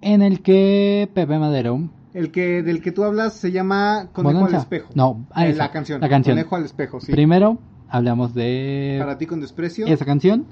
en 0.00 0.22
el 0.22 0.40
que 0.40 1.10
Pepe 1.12 1.38
Madero. 1.38 1.90
El 2.14 2.30
que 2.30 2.62
del 2.62 2.80
que 2.80 2.92
tú 2.92 3.04
hablas 3.04 3.34
se 3.34 3.52
llama 3.52 4.08
Conejo 4.14 4.32
Bonanza. 4.38 4.56
al 4.56 4.62
espejo. 4.62 4.88
No, 4.94 5.26
ah, 5.32 5.46
Eh, 5.46 5.50
esa, 5.50 5.64
la 5.64 5.70
canción. 5.70 6.00
la 6.00 6.08
canción. 6.08 6.34
Conejo 6.36 6.56
al 6.56 6.64
espejo, 6.64 7.00
sí. 7.00 7.12
Primero 7.12 7.58
hablamos 7.90 8.32
de 8.32 8.96
Para 8.98 9.18
ti 9.18 9.26
con 9.26 9.42
desprecio. 9.42 9.86
esa 9.86 10.06
canción. 10.06 10.46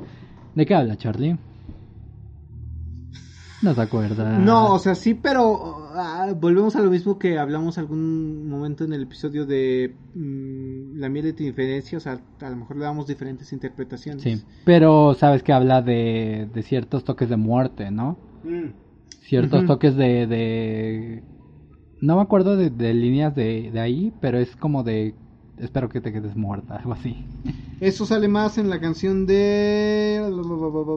¿De 0.55 0.67
qué 0.67 0.75
habla, 0.75 0.97
Charlie? 0.97 1.39
No 4.39 4.75
o 4.75 4.79
sea, 4.79 4.95
sí, 4.95 5.15
pero 5.15 5.89
ah, 5.95 6.33
volvemos 6.39 6.77
a 6.77 6.81
lo 6.81 6.91
mismo 6.91 7.19
que 7.19 7.39
hablamos 7.39 7.79
algún 7.79 8.49
momento 8.49 8.85
en 8.85 8.93
el 8.93 9.03
episodio 9.03 9.47
de 9.47 9.95
mm, 10.15 10.99
La 10.99 11.09
miel 11.09 11.25
de 11.25 11.33
tu 11.33 11.43
inferencia. 11.43 11.99
O 11.99 12.01
sea, 12.01 12.21
a 12.41 12.51
lo 12.51 12.57
mejor 12.57 12.77
le 12.77 12.85
damos 12.85 13.07
diferentes 13.07 13.53
interpretaciones. 13.53 14.23
Sí, 14.23 14.43
pero 14.65 15.15
sabes 15.15 15.43
que 15.43 15.53
habla 15.53 15.83
de, 15.83 16.49
de 16.53 16.63
ciertos 16.63 17.05
toques 17.05 17.29
de 17.29 17.37
muerte, 17.37 17.91
¿no? 17.91 18.19
Mm. 18.45 18.71
Ciertos 19.23 19.65
toques 19.67 19.97
de, 19.97 20.27
de... 20.27 21.23
No 22.01 22.17
me 22.17 22.23
acuerdo 22.23 22.57
de, 22.57 22.69
de 22.69 22.93
líneas 22.93 23.35
de, 23.35 23.71
de 23.73 23.81
ahí, 23.81 24.13
pero 24.21 24.39
es 24.39 24.55
como 24.57 24.83
de... 24.83 25.15
Espero 25.59 25.89
que 25.89 26.01
te 26.01 26.13
quedes 26.13 26.37
muerta, 26.37 26.77
algo 26.77 26.93
así. 26.93 27.25
Eso 27.81 28.07
sale 28.07 28.27
más 28.27 28.59
en 28.59 28.69
la 28.69 28.81
canción 28.81 29.25
de. 29.25 30.21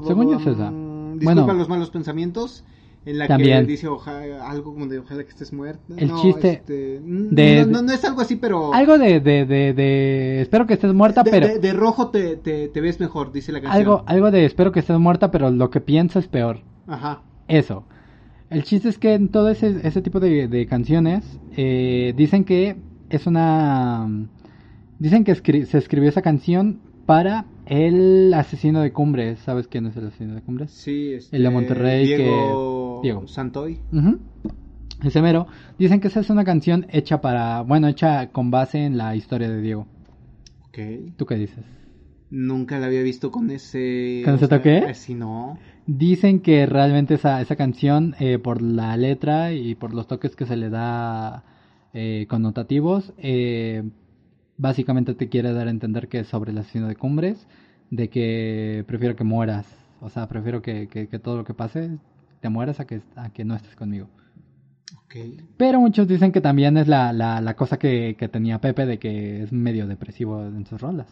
Según 0.08 0.32
yo 0.32 0.40
es 0.40 0.48
esa. 0.48 0.72
Disculpa 1.20 1.44
Bueno. 1.44 1.60
los 1.60 1.70
malos 1.70 1.90
pensamientos. 1.90 2.64
En 3.06 3.20
la 3.20 3.28
También. 3.28 3.62
que 3.66 3.72
dice 3.72 3.88
oja- 3.88 4.50
algo 4.50 4.74
como 4.74 4.86
de 4.88 5.00
ojalá 5.00 5.24
que 5.24 5.30
estés 5.30 5.54
muerta. 5.54 5.82
El 5.96 6.10
No, 6.10 6.22
chiste 6.22 6.52
este, 6.56 7.00
de- 7.00 7.66
no, 7.66 7.72
no, 7.78 7.82
no 7.84 7.94
es 7.94 8.04
algo 8.04 8.20
así, 8.20 8.36
pero. 8.36 8.74
Algo 8.74 8.98
de, 8.98 9.22
de, 9.22 9.46
de, 9.46 9.74
de... 9.74 10.42
Espero 10.42 10.68
que 10.68 10.74
estés 10.74 10.94
muerta, 10.94 11.24
de, 11.24 11.32
pero... 11.32 11.58
de- 11.58 11.72
rojo 11.74 12.10
te, 12.10 12.36
te, 12.36 12.68
te 12.68 12.82
ves 12.82 13.00
mejor, 13.00 13.32
dice 13.32 13.54
la 13.54 13.62
canción. 13.62 13.80
Algo, 13.82 14.04
algo 14.08 14.30
de 14.30 14.44
espero 14.44 14.74
que 14.74 14.82
estés 14.82 15.00
muerta, 15.00 15.32
pero 15.32 15.50
lo 15.52 15.70
que 15.70 15.80
pienso 15.80 16.20
es 16.20 16.28
peor. 16.28 16.60
Ajá. 16.86 17.22
Eso. 17.48 17.86
El 18.50 18.64
chiste 18.66 18.90
es 18.90 18.98
que 18.98 19.14
en 19.14 19.30
todo 19.30 19.48
ese, 19.50 19.88
ese 19.88 20.02
tipo 20.02 20.20
de, 20.20 20.50
de 20.50 20.66
canciones 20.68 21.40
eh, 21.56 22.14
dicen 22.18 22.44
que 22.44 22.76
es 23.10 23.26
una... 23.26 24.06
Dicen 25.00 25.24
que 25.24 25.32
escri- 25.32 25.64
se 25.64 25.78
escribió 25.78 26.10
esa 26.10 26.22
canción 26.22 26.82
para 27.08 27.46
el 27.66 28.32
asesino 28.36 28.82
de 28.82 28.92
Cumbres. 28.92 29.40
¿Sabes 29.40 29.68
quién 29.68 29.88
es 29.88 29.98
el 29.98 30.08
asesino 30.08 30.36
de 30.36 30.42
Cumbres? 30.42 30.70
Sí, 30.70 31.14
este, 31.14 31.36
El 31.38 31.44
de 31.44 31.50
Monterrey 31.50 32.06
Diego, 32.06 33.00
que- 33.02 33.08
Diego. 33.08 33.28
Santoy. 33.28 33.80
Ujú. 33.92 34.20
Ese 35.04 35.22
mero. 35.22 35.48
Dicen 35.80 36.00
que 36.00 36.08
esa 36.10 36.20
es 36.20 36.30
una 36.30 36.44
canción 36.44 36.86
hecha 36.90 37.22
para... 37.22 37.62
Bueno, 37.62 37.88
hecha 37.88 38.30
con 38.32 38.52
base 38.52 38.84
en 38.86 38.98
la 38.98 39.16
historia 39.16 39.50
de 39.50 39.62
Diego. 39.62 39.88
Ok. 40.68 40.78
¿Tú 41.18 41.26
qué 41.26 41.36
dices? 41.36 41.64
Nunca 42.30 42.78
la 42.78 42.88
había 42.88 43.04
visto 43.04 43.32
con 43.32 43.50
ese. 43.52 44.22
¿Con 44.26 44.36
ese 44.36 44.48
sea, 44.48 44.58
toque? 44.58 44.78
eh, 44.80 44.94
Sí, 44.96 45.14
no. 45.14 45.58
Dicen 45.86 46.42
que 46.42 46.66
realmente 46.66 47.14
esa, 47.14 47.40
esa 47.40 47.56
canción, 47.56 48.16
eh, 48.20 48.38
por 48.38 48.62
la 48.62 48.98
letra 48.98 49.54
y 49.54 49.76
por 49.76 49.94
los 49.94 50.08
toques 50.08 50.36
que 50.36 50.46
se 50.46 50.58
le 50.58 50.70
da 50.70 51.46
eh, 51.94 52.26
connotativos, 52.30 53.14
eh, 53.18 53.84
básicamente 54.58 55.14
te 55.14 55.30
quiere 55.30 55.54
dar 55.54 55.68
a 55.68 55.72
entender 55.72 56.08
que 56.08 56.20
es 56.20 56.28
sobre 56.28 56.52
el 56.52 56.58
asesino 56.58 56.88
de 56.88 56.96
cumbres, 56.96 57.48
de 57.92 58.10
que 58.10 58.84
prefiero 58.88 59.16
que 59.16 59.24
mueras, 59.24 59.66
o 60.02 60.10
sea, 60.10 60.28
prefiero 60.28 60.62
que, 60.62 60.88
que- 60.88 61.08
que 61.08 61.20
todo 61.20 61.38
lo 61.38 61.44
que 61.44 61.54
pase 61.54 61.98
te 62.42 62.50
mueras 62.50 62.80
a 62.80 62.86
que, 62.86 63.02
a 63.16 63.30
que 63.30 63.46
no 63.46 63.56
estés 63.56 63.76
conmigo. 63.76 64.08
Ok. 65.06 65.16
Pero 65.58 65.80
muchos 65.80 66.08
dicen 66.08 66.32
que 66.32 66.42
también 66.42 66.78
es 66.78 66.88
la, 66.88 67.14
la, 67.14 67.40
la 67.42 67.56
cosa 67.56 67.78
que, 67.80 68.16
que 68.18 68.28
tenía 68.28 68.60
Pepe 68.60 68.86
de 68.86 69.00
que 69.00 69.44
es 69.44 69.52
medio 69.52 69.88
depresivo 69.88 70.44
en 70.46 70.66
sus 70.66 70.82
rolas. 70.82 71.08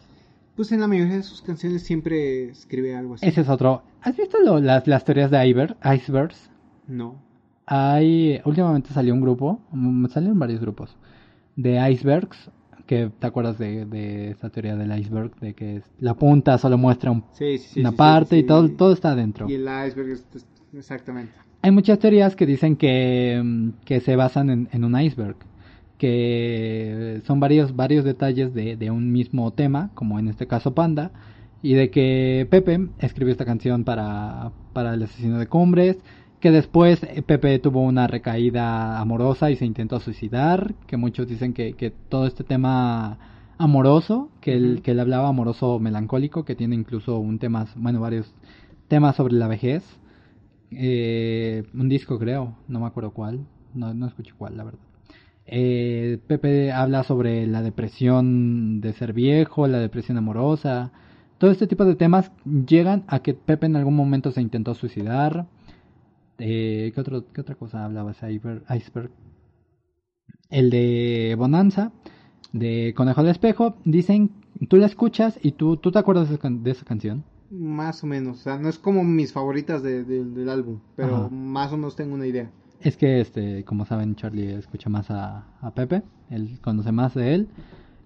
Pues 0.54 0.72
en 0.72 0.80
la 0.80 0.86
mayoría 0.88 1.16
de 1.16 1.22
sus 1.22 1.42
canciones 1.42 1.82
siempre 1.82 2.48
escribe 2.50 2.96
algo 2.96 3.14
así. 3.14 3.26
Ese 3.26 3.42
es 3.42 3.48
otro. 3.48 3.82
¿Has 4.02 4.16
visto 4.16 4.38
lo- 4.42 4.60
las, 4.60 4.86
las 4.86 5.04
teorías 5.04 5.30
de 5.30 5.46
Iber, 5.46 5.76
Icebergs? 5.94 6.50
No. 6.88 7.20
Hay, 7.66 8.40
últimamente 8.44 8.90
salió 8.92 9.12
un 9.12 9.20
grupo, 9.20 9.60
mm, 9.72 10.06
salieron 10.06 10.38
varios 10.38 10.60
grupos, 10.60 10.96
de 11.56 11.90
icebergs 11.90 12.50
que 12.86 13.10
te 13.18 13.26
acuerdas 13.26 13.58
de, 13.58 13.84
de 13.84 14.30
esa 14.30 14.48
teoría 14.50 14.76
del 14.76 14.96
iceberg, 14.98 15.34
de 15.40 15.54
que 15.54 15.82
la 15.98 16.14
punta 16.14 16.56
solo 16.58 16.78
muestra 16.78 17.10
un- 17.10 17.24
Sí, 17.32 17.58
sí, 17.58 17.68
sí, 17.74 17.80
una 17.80 17.92
parte 17.92 18.38
y 18.38 18.42
todo, 18.44 18.68
todo 18.70 18.92
está 18.92 19.10
adentro. 19.12 19.48
Y 19.50 19.54
el 19.54 19.62
iceberg, 19.62 20.10
es- 20.10 20.26
exactamente. 20.72 21.32
Hay 21.62 21.70
muchas 21.72 21.98
teorías 21.98 22.36
que 22.36 22.46
dicen 22.46 22.76
que, 22.76 23.40
mm, 23.44 23.68
que 23.84 24.00
se 24.00 24.14
basan 24.14 24.50
en, 24.50 24.68
en 24.72 24.84
un 24.84 24.98
iceberg, 25.00 25.36
que 25.98 27.20
son 27.26 27.40
varios, 27.40 27.74
varios 27.74 28.04
detalles 28.04 28.54
de, 28.54 28.76
de 28.76 28.90
un 28.90 29.12
mismo 29.12 29.52
tema, 29.52 29.90
como 29.94 30.18
en 30.18 30.28
este 30.28 30.46
caso 30.46 30.74
Panda, 30.74 31.10
y 31.62 31.74
de 31.74 31.90
que 31.90 32.46
Pepe 32.50 32.88
escribió 32.98 33.32
esta 33.32 33.44
canción 33.44 33.84
para, 33.84 34.52
para 34.72 34.94
el 34.94 35.02
asesino 35.02 35.38
de 35.38 35.46
Cumbres, 35.46 35.98
que 36.40 36.50
después 36.50 37.02
eh, 37.02 37.22
Pepe 37.22 37.58
tuvo 37.58 37.82
una 37.82 38.06
recaída 38.06 38.98
amorosa 39.00 39.50
y 39.50 39.56
se 39.56 39.64
intentó 39.64 40.00
suicidar, 40.00 40.74
que 40.86 40.96
muchos 40.96 41.28
dicen 41.28 41.52
que, 41.52 41.74
que 41.74 41.90
todo 41.90 42.26
este 42.26 42.44
tema 42.44 43.18
amoroso, 43.58 44.30
que 44.40 44.54
él, 44.54 44.80
que 44.82 44.92
él 44.92 45.00
hablaba 45.00 45.28
amoroso 45.28 45.78
melancólico, 45.78 46.44
que 46.44 46.54
tiene 46.54 46.74
incluso 46.74 47.18
un 47.18 47.38
tema, 47.38 47.66
bueno, 47.76 48.00
varios 48.00 48.34
temas 48.88 49.16
sobre 49.16 49.34
la 49.34 49.48
vejez, 49.48 49.84
eh, 50.70 51.64
un 51.74 51.88
disco 51.88 52.18
creo, 52.18 52.56
no 52.68 52.80
me 52.80 52.86
acuerdo 52.86 53.12
cuál, 53.12 53.46
no, 53.74 53.94
no 53.94 54.06
escuché 54.06 54.32
cuál, 54.36 54.56
la 54.56 54.64
verdad. 54.64 54.80
Eh, 55.46 56.18
Pepe 56.26 56.72
habla 56.72 57.04
sobre 57.04 57.46
la 57.46 57.62
depresión 57.62 58.80
de 58.80 58.92
ser 58.92 59.12
viejo, 59.12 59.68
la 59.68 59.78
depresión 59.78 60.18
amorosa, 60.18 60.92
todo 61.38 61.50
este 61.50 61.66
tipo 61.66 61.84
de 61.84 61.94
temas 61.94 62.32
llegan 62.44 63.04
a 63.08 63.20
que 63.20 63.34
Pepe 63.34 63.66
en 63.66 63.76
algún 63.76 63.94
momento 63.94 64.32
se 64.32 64.40
intentó 64.40 64.74
suicidar. 64.74 65.46
Eh, 66.38 66.92
¿qué, 66.94 67.00
otro, 67.00 67.24
¿Qué 67.32 67.40
otra 67.40 67.54
cosa 67.54 67.84
hablaba 67.84 68.10
ese 68.12 68.30
iceberg? 68.32 69.10
El 70.50 70.70
de 70.70 71.34
Bonanza, 71.38 71.92
de 72.52 72.92
Conejo 72.96 73.20
al 73.20 73.28
Espejo, 73.28 73.76
dicen, 73.84 74.30
tú 74.68 74.76
la 74.76 74.86
escuchas 74.86 75.38
y 75.42 75.52
tú, 75.52 75.76
tú 75.76 75.90
te 75.90 75.98
acuerdas 75.98 76.28
de 76.30 76.38
de 76.38 76.70
esa 76.70 76.84
canción. 76.84 77.24
Más 77.50 78.02
o 78.02 78.06
menos. 78.06 78.38
O 78.38 78.42
sea, 78.42 78.58
no 78.58 78.68
es 78.68 78.78
como 78.78 79.04
mis 79.04 79.32
favoritas 79.32 79.82
de- 79.82 80.04
de- 80.04 80.24
del 80.24 80.48
álbum, 80.48 80.78
pero 80.96 81.16
Ajá. 81.16 81.28
más 81.30 81.72
o 81.72 81.76
menos 81.76 81.96
tengo 81.96 82.14
una 82.14 82.26
idea. 82.26 82.50
Es 82.80 82.96
que, 82.96 83.20
este, 83.20 83.64
como 83.64 83.86
saben, 83.86 84.14
Charlie 84.16 84.54
escucha 84.54 84.90
más 84.90 85.10
a, 85.10 85.46
a 85.60 85.74
Pepe, 85.74 86.02
él 86.30 86.58
conoce 86.60 86.92
más 86.92 87.14
de 87.14 87.34
él 87.34 87.48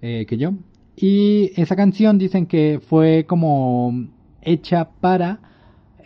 eh, 0.02 0.26
que 0.28 0.36
yo. 0.38 0.52
Y 0.96 1.50
esa 1.60 1.74
canción 1.76 2.18
dicen 2.18 2.46
que 2.46 2.80
fue 2.86 3.24
como 3.26 3.92
hecha 4.42 4.90
para 5.00 5.40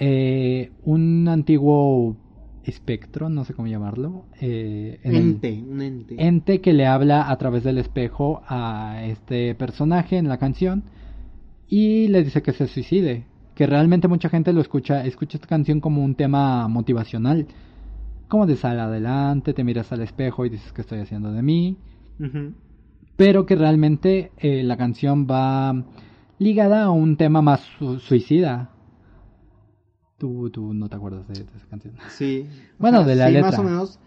eh, 0.01 0.73
un 0.85 1.29
antiguo 1.29 2.17
espectro, 2.65 3.29
no 3.29 3.45
sé 3.45 3.53
cómo 3.55 3.69
llamarlo, 3.69 4.25
eh, 4.41 4.99
en 5.03 5.15
el- 5.15 5.23
ente, 5.23 5.63
un 5.69 5.83
ente. 5.83 6.15
ente 6.19 6.61
que 6.61 6.73
le 6.73 6.87
habla 6.87 7.31
a 7.31 7.37
través 7.37 7.63
del 7.65 7.79
espejo 7.79 8.43
a 8.49 9.03
este 9.05 9.55
personaje 9.55 10.17
en 10.17 10.29
la 10.29 10.39
canción 10.39 10.85
y 11.69 12.09
le 12.09 12.23
dice 12.25 12.43
que 12.43 12.53
se 12.53 12.67
suicide. 12.67 13.27
Que 13.55 13.67
realmente 13.67 14.09
mucha 14.09 14.29
gente 14.29 14.53
lo 14.53 14.61
escucha, 14.61 15.05
escucha 15.07 15.37
esta 15.37 15.47
canción 15.47 15.81
como 15.81 16.03
un 16.03 16.17
tema 16.17 16.67
motivacional. 16.69 17.47
Como 18.29 18.47
de 18.47 18.57
sal 18.57 18.81
adelante, 18.81 19.53
te 19.55 19.63
miras 19.63 19.93
al 19.93 20.01
espejo 20.01 20.45
y 20.45 20.49
dices 20.49 20.73
que 20.73 20.81
estoy 20.81 20.99
haciendo 20.99 21.31
de 21.33 21.43
mí. 21.43 21.77
Pero 23.17 23.47
que 23.47 23.55
realmente 23.55 24.33
eh, 24.39 24.65
la 24.65 24.77
canción 24.77 25.27
va 25.31 25.85
ligada 26.39 26.85
a 26.85 26.91
un 26.91 27.17
tema 27.17 27.43
más 27.43 27.61
su- 27.79 28.01
suicida. 28.01 28.71
Tú, 30.19 30.49
tú 30.51 30.73
no 30.75 30.89
te 30.89 30.97
acuerdas 30.97 31.27
de, 31.29 31.35
de 31.35 31.57
esa 31.57 31.67
canción. 31.69 31.95
Sí. 32.09 32.47
O 32.79 32.79
Bueno, 32.79 33.05
de 33.05 33.17
la 33.17 33.27
sí, 33.27 33.33
letra. 33.33 33.51
Más 33.51 33.59
o 33.59 33.63
menos. 33.63 33.99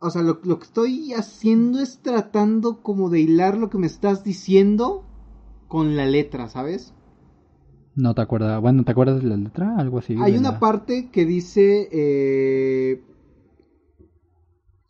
O 0.00 0.10
sea, 0.10 0.20
lo, 0.20 0.38
lo 0.44 0.58
que 0.58 0.64
estoy 0.66 1.14
haciendo 1.14 1.80
es 1.80 2.00
tratando 2.02 2.82
como 2.82 3.08
de 3.08 3.20
hilar 3.20 3.56
lo 3.56 3.70
que 3.70 3.78
me 3.78 3.86
estás 3.86 4.22
diciendo 4.22 5.02
con 5.68 5.96
la 5.96 6.06
letra, 6.06 6.48
¿sabes? 6.50 6.92
No 7.94 8.14
te 8.14 8.20
acuerdas, 8.22 8.60
bueno, 8.60 8.84
¿te 8.84 8.92
acuerdas 8.92 9.22
de 9.22 9.28
la 9.28 9.36
letra? 9.36 9.76
Algo 9.78 9.98
así. 9.98 10.14
Hay 10.14 10.36
una 10.38 10.52
la- 10.52 10.60
parte 10.60 11.10
que 11.10 11.26
dice... 11.26 11.88
eh, 11.92 13.02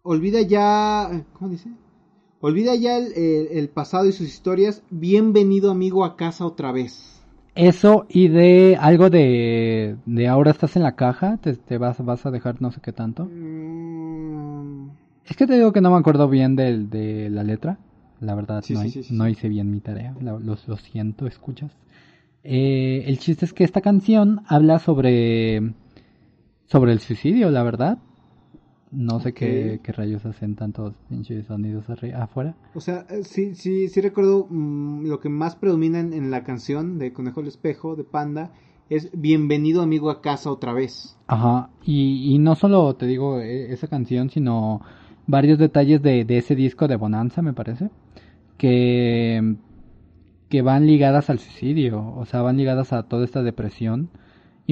olvida 0.03 0.43
ya... 0.43 1.25
¿Cómo 1.33 1.51
dice? 1.51 1.71
Olvida 2.43 2.75
ya 2.75 2.99
el, 2.99 3.15
el- 3.15 3.47
el 3.53 3.71
pasado 3.71 4.05
y 4.07 4.13
sus 4.13 4.27
historias. 4.29 4.83
Bienvenido 4.91 5.71
amigo 5.71 6.05
a 6.05 6.15
casa 6.17 6.45
otra 6.45 6.71
vez. 6.71 7.22
Eso 7.55 8.07
y 8.09 8.29
de 8.29 8.79
algo 8.81 9.11
de, 9.11 9.97
de 10.07 10.29
ahora 10.29 10.51
estás 10.53 10.75
en 10.77 10.83
la 10.83 10.97
caja, 10.97 11.37
te, 11.37 11.55
te 11.55 11.77
vas, 11.77 12.03
vas 12.05 12.25
a 12.25 12.31
dejar 12.31 12.63
no 12.63 12.71
sé 12.73 12.81
qué 12.81 12.93
tanto. 12.93 13.27
Mm, 13.27 14.89
Es 15.27 15.37
que 15.37 15.47
te 15.47 15.55
digo 15.55 15.73
que 15.73 15.81
no 15.83 15.91
me 15.91 15.97
acuerdo 15.99 16.29
bien 16.29 16.57
del- 16.57 16.89
de, 16.89 17.29
la 17.31 17.45
letra. 17.45 17.79
La 18.21 18.35
verdad, 18.35 18.63
Sí, 18.63 18.75
no, 18.75 18.81
sí, 18.83 19.03
sí, 19.03 19.15
hice 19.29 19.49
bien 19.49 19.71
mi 19.71 19.81
tarea. 19.81 20.15
la- 20.21 20.33
lo, 20.39 20.57
lo 20.67 20.77
siento, 20.77 21.27
escuchas. 21.27 21.73
Eh, 22.45 23.05
el 23.07 23.19
chiste 23.19 23.45
es 23.45 23.53
que 23.53 23.65
esta 23.65 23.81
canción 23.83 24.43
habla 24.47 24.79
sobre, 24.79 25.75
sobre 26.67 26.93
el 26.93 27.01
suicidio, 27.01 27.51
la 27.51 27.63
verdad. 27.63 27.99
No 28.93 29.21
sé 29.21 29.33
qué, 29.33 29.81
qué 29.83 29.93
rayos 29.93 30.25
hacen 30.27 30.55
tantos 30.55 30.93
pinches 31.09 31.47
sonidos 31.47 31.85
afuera. 32.15 32.55
O 32.75 32.81
sea, 32.81 33.07
eh, 33.09 33.25
sí, 33.25 33.55
sí, 33.55 33.89
sí 33.89 34.01
recuerdo 34.01 34.47
mm, 34.49 35.07
lo 35.07 35.19
que 35.19 35.31
más 35.31 35.57
predomina 35.57 35.99
en, 36.01 36.13
en 36.13 36.31
la 36.31 36.45
canción 36.45 36.99
de 36.99 37.13
Conejo 37.13 37.41
el 37.41 37.49
Espejo, 37.49 37.97
de 37.97 38.05
Panda, 38.05 38.53
es 38.91 39.11
Bienvenido 39.15 39.81
amigo 39.83 40.11
a 40.11 40.21
casa 40.21 40.51
otra 40.51 40.75
vez. 40.75 41.17
Ajá, 41.27 41.71
y, 41.85 42.35
y 42.35 42.39
no 42.39 42.55
solo 42.55 42.95
te 42.95 43.07
digo 43.07 43.41
e- 43.41 43.73
esa 43.73 43.89
canción, 43.89 44.29
sino 44.29 44.83
varios 45.27 45.59
detalles 45.59 46.03
de, 46.03 46.25
de 46.27 46.39
ese 46.39 46.55
disco 46.55 46.87
de 46.87 46.97
Bonanza, 46.97 47.41
me 47.41 47.55
parece, 47.55 47.89
que, 48.59 49.57
que 50.51 50.63
van 50.63 50.87
ligadas 50.87 51.31
al 51.31 51.39
suicidio, 51.39 52.15
o 52.15 52.27
sea, 52.27 52.43
van 52.43 52.57
ligadas 52.59 52.93
a 52.93 53.05
toda 53.05 53.25
esta 53.25 53.43
depresión. 53.43 54.11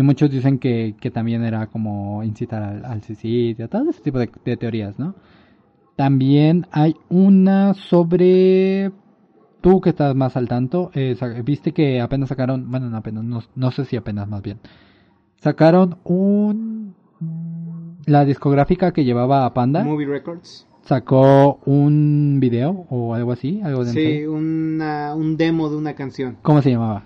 Y 0.01 0.03
muchos 0.03 0.30
dicen 0.30 0.59
que, 0.59 0.94
que 0.98 1.11
también 1.11 1.44
era 1.44 1.66
como 1.66 2.24
incitar 2.24 2.62
al, 2.62 2.86
al 2.86 3.03
suicidio, 3.03 3.68
todo 3.68 3.90
ese 3.90 4.01
tipo 4.01 4.18
de, 4.18 4.30
de 4.46 4.57
teorías, 4.57 4.98
¿no? 4.98 5.14
También 5.94 6.66
hay 6.72 6.96
una 7.11 7.74
sobre... 7.74 8.92
Tú 9.61 9.82
que 9.82 9.90
estás 9.90 10.14
más 10.16 10.38
al 10.38 10.48
tanto, 10.48 10.90
eh, 10.94 11.14
viste 11.44 11.72
que 11.72 12.01
apenas 12.01 12.30
sacaron, 12.30 12.70
bueno, 12.70 12.88
no 12.88 12.96
apenas, 12.96 13.24
no, 13.24 13.42
no 13.55 13.70
sé 13.72 13.84
si 13.84 13.96
apenas 13.96 14.26
más 14.26 14.40
bien, 14.40 14.59
sacaron 15.36 15.98
un... 16.05 16.94
La 18.07 18.24
discográfica 18.24 18.92
que 18.92 19.05
llevaba 19.05 19.44
a 19.44 19.53
Panda 19.53 19.84
Movie 19.84 20.07
Records. 20.07 20.66
sacó 20.80 21.61
un 21.66 22.38
video 22.40 22.86
o 22.88 23.12
algo 23.12 23.32
así, 23.32 23.61
algo 23.62 23.84
de 23.84 23.92
Sí, 23.92 24.24
una, 24.24 25.14
un 25.14 25.36
demo 25.36 25.68
de 25.68 25.76
una 25.76 25.92
canción. 25.94 26.38
¿Cómo 26.40 26.62
se 26.62 26.70
llamaba? 26.70 27.05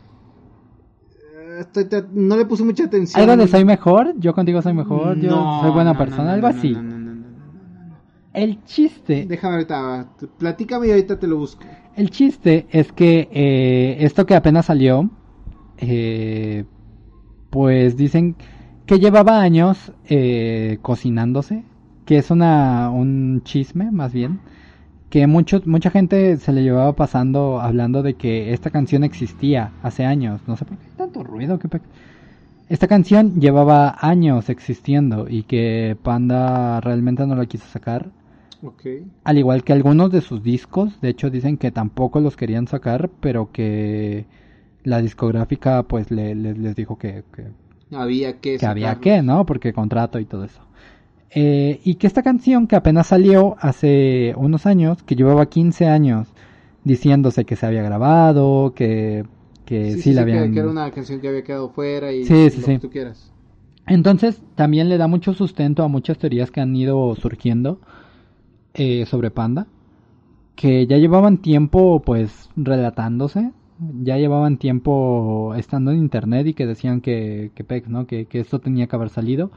Estoy 1.61 1.87
no 2.13 2.37
le 2.37 2.47
puse 2.47 2.65
mucha 2.65 2.85
atención. 2.85 3.29
¿Algo 3.29 3.37
de 3.37 3.49
soy 3.49 3.65
mejor? 3.65 4.15
Yo 4.19 4.35
contigo 4.35 4.63
soy 4.63 4.75
mejor, 4.75 5.19
yo 5.19 5.45
soy 5.61 5.71
buena 5.71 5.93
no, 5.93 5.99
persona, 5.99 6.31
no, 6.31 6.31
algo 6.33 6.47
así. 6.47 6.73
no, 6.73 6.83
no, 6.83 6.99
no, 6.99 7.15
no, 7.15 7.15
no, 7.15 7.85
no. 7.85 7.97
El 8.33 8.65
chiste, 8.65 9.27
Déjame 9.27 9.55
ahorita, 9.55 10.09
platícame 10.39 10.89
y 10.89 10.91
ahorita 10.91 11.19
te 11.19 11.27
lo 11.29 11.39
busco. 11.39 11.79
el 11.95 12.11
chiste 12.11 12.67
es 12.71 12.93
que 12.93 13.29
eh, 13.33 13.97
esto 14.01 14.27
que 14.27 14.35
apenas 14.35 14.67
salió, 14.67 15.11
eh, 15.79 16.65
pues 17.51 17.97
dicen 17.97 18.37
que 18.87 18.99
llevaba 18.99 19.41
años 19.41 19.93
eh, 20.09 20.79
cocinándose, 20.83 21.65
que 22.05 22.19
es 22.19 22.31
una 22.31 22.91
un 22.91 23.43
chisme 23.45 23.91
más 23.93 24.13
bien, 24.13 24.41
que 25.11 25.27
mucho, 25.29 25.63
mucha 25.67 25.91
gente 25.91 26.37
se 26.39 26.53
le 26.53 26.63
llevaba 26.63 26.95
pasando 26.97 27.61
hablando 27.61 28.03
de 28.03 28.15
que 28.15 28.53
esta 28.53 28.71
canción 28.71 29.05
existía 29.05 29.73
hace 29.83 30.05
años, 30.05 30.41
no 30.49 30.57
sé 30.57 30.65
por 30.65 30.77
qué 30.79 30.87
tanto 31.15 31.25
ruido, 31.25 31.59
qué 31.59 31.69
Esta 32.69 32.89
canción 32.89 33.41
llevaba 33.41 33.97
años 34.01 34.49
existiendo 34.51 35.27
y 35.29 35.45
que 35.45 35.97
Panda 36.03 36.81
realmente 36.81 37.27
no 37.27 37.37
la 37.37 37.47
quiso 37.47 37.67
sacar. 37.67 38.11
Al 39.25 39.39
igual 39.39 39.65
que 39.65 39.73
algunos 39.73 40.11
de 40.11 40.21
sus 40.21 40.43
discos, 40.43 41.01
de 41.01 41.11
hecho 41.11 41.31
dicen 41.31 41.57
que 41.59 41.71
tampoco 41.71 42.21
los 42.21 42.37
querían 42.37 42.67
sacar, 42.69 43.11
pero 43.21 43.51
que 43.53 44.27
la 44.85 45.01
discográfica 45.03 45.83
pues 45.85 46.11
le, 46.11 46.35
le- 46.35 46.55
les 46.55 46.77
dijo 46.77 46.99
que, 46.99 47.25
que, 47.35 47.53
Había 47.93 48.41
que 48.41 48.59
que 48.59 48.67
había 48.67 48.97
que, 48.97 49.23
¿no? 49.23 49.47
Porque 49.47 49.73
contrato 49.73 50.19
y 50.19 50.25
todo 50.27 50.45
eso. 50.45 50.61
Eh, 51.31 51.81
y 51.85 51.97
que 51.97 52.07
esta 52.07 52.23
canción 52.23 52.67
que 52.67 52.77
apenas 52.77 53.09
salió 53.09 53.57
hace 53.61 54.35
unos 54.37 54.67
años, 54.67 55.03
que 55.03 55.17
llevaba 55.17 55.47
15 55.47 55.89
años 55.89 56.29
diciéndose 56.85 57.45
que 57.45 57.57
se 57.57 57.67
había 57.67 57.83
grabado, 57.83 58.75
que, 58.75 59.25
que 59.65 59.97
sí, 59.97 60.03
Sí, 60.03 60.13
sí, 60.13 60.13
la 60.13 60.23
habían... 60.23 60.53
que 60.53 60.59
era 60.61 60.69
una 60.71 60.91
canción 60.91 61.21
que 61.21 61.29
había 61.29 61.43
quedado 61.45 61.71
fuera 61.71 62.13
y 62.13 62.25
Sí, 62.25 62.51
sí, 62.51 62.61
lo 62.63 62.71
que 62.73 62.79
tú 62.79 62.91
quieras. 62.91 63.33
Entonces, 63.87 64.43
también 64.55 64.89
le 64.89 64.99
da 64.99 65.09
mucho 65.09 65.35
sustento 65.35 65.83
a 65.83 65.89
muchas 65.89 66.19
teorías 66.19 66.51
que 66.51 66.61
han 66.61 66.75
ido 66.75 67.15
surgiendo 67.17 67.81
eh, 68.75 69.07
sobre 69.07 69.31
Panda, 69.31 69.69
que 70.57 70.87
ya 70.87 70.99
llevaban 70.99 71.39
tiempo, 71.43 72.03
pues, 72.05 72.51
relatándose, 72.57 73.53
ya 73.79 74.19
llevaban 74.19 74.59
tiempo 74.59 75.55
estando 75.57 75.93
en 75.93 75.99
internet 75.99 76.47
y 76.49 76.55
que 76.55 76.67
decían 76.67 77.01
que, 77.01 77.53
que 77.55 77.65
Pex, 77.65 77.89
¿no? 77.89 78.07
Que, 78.07 78.27
que 78.27 78.41
esto 78.41 78.61
tenía 78.61 78.87
que 78.89 78.97
haber 78.97 79.11
salido. 79.11 79.53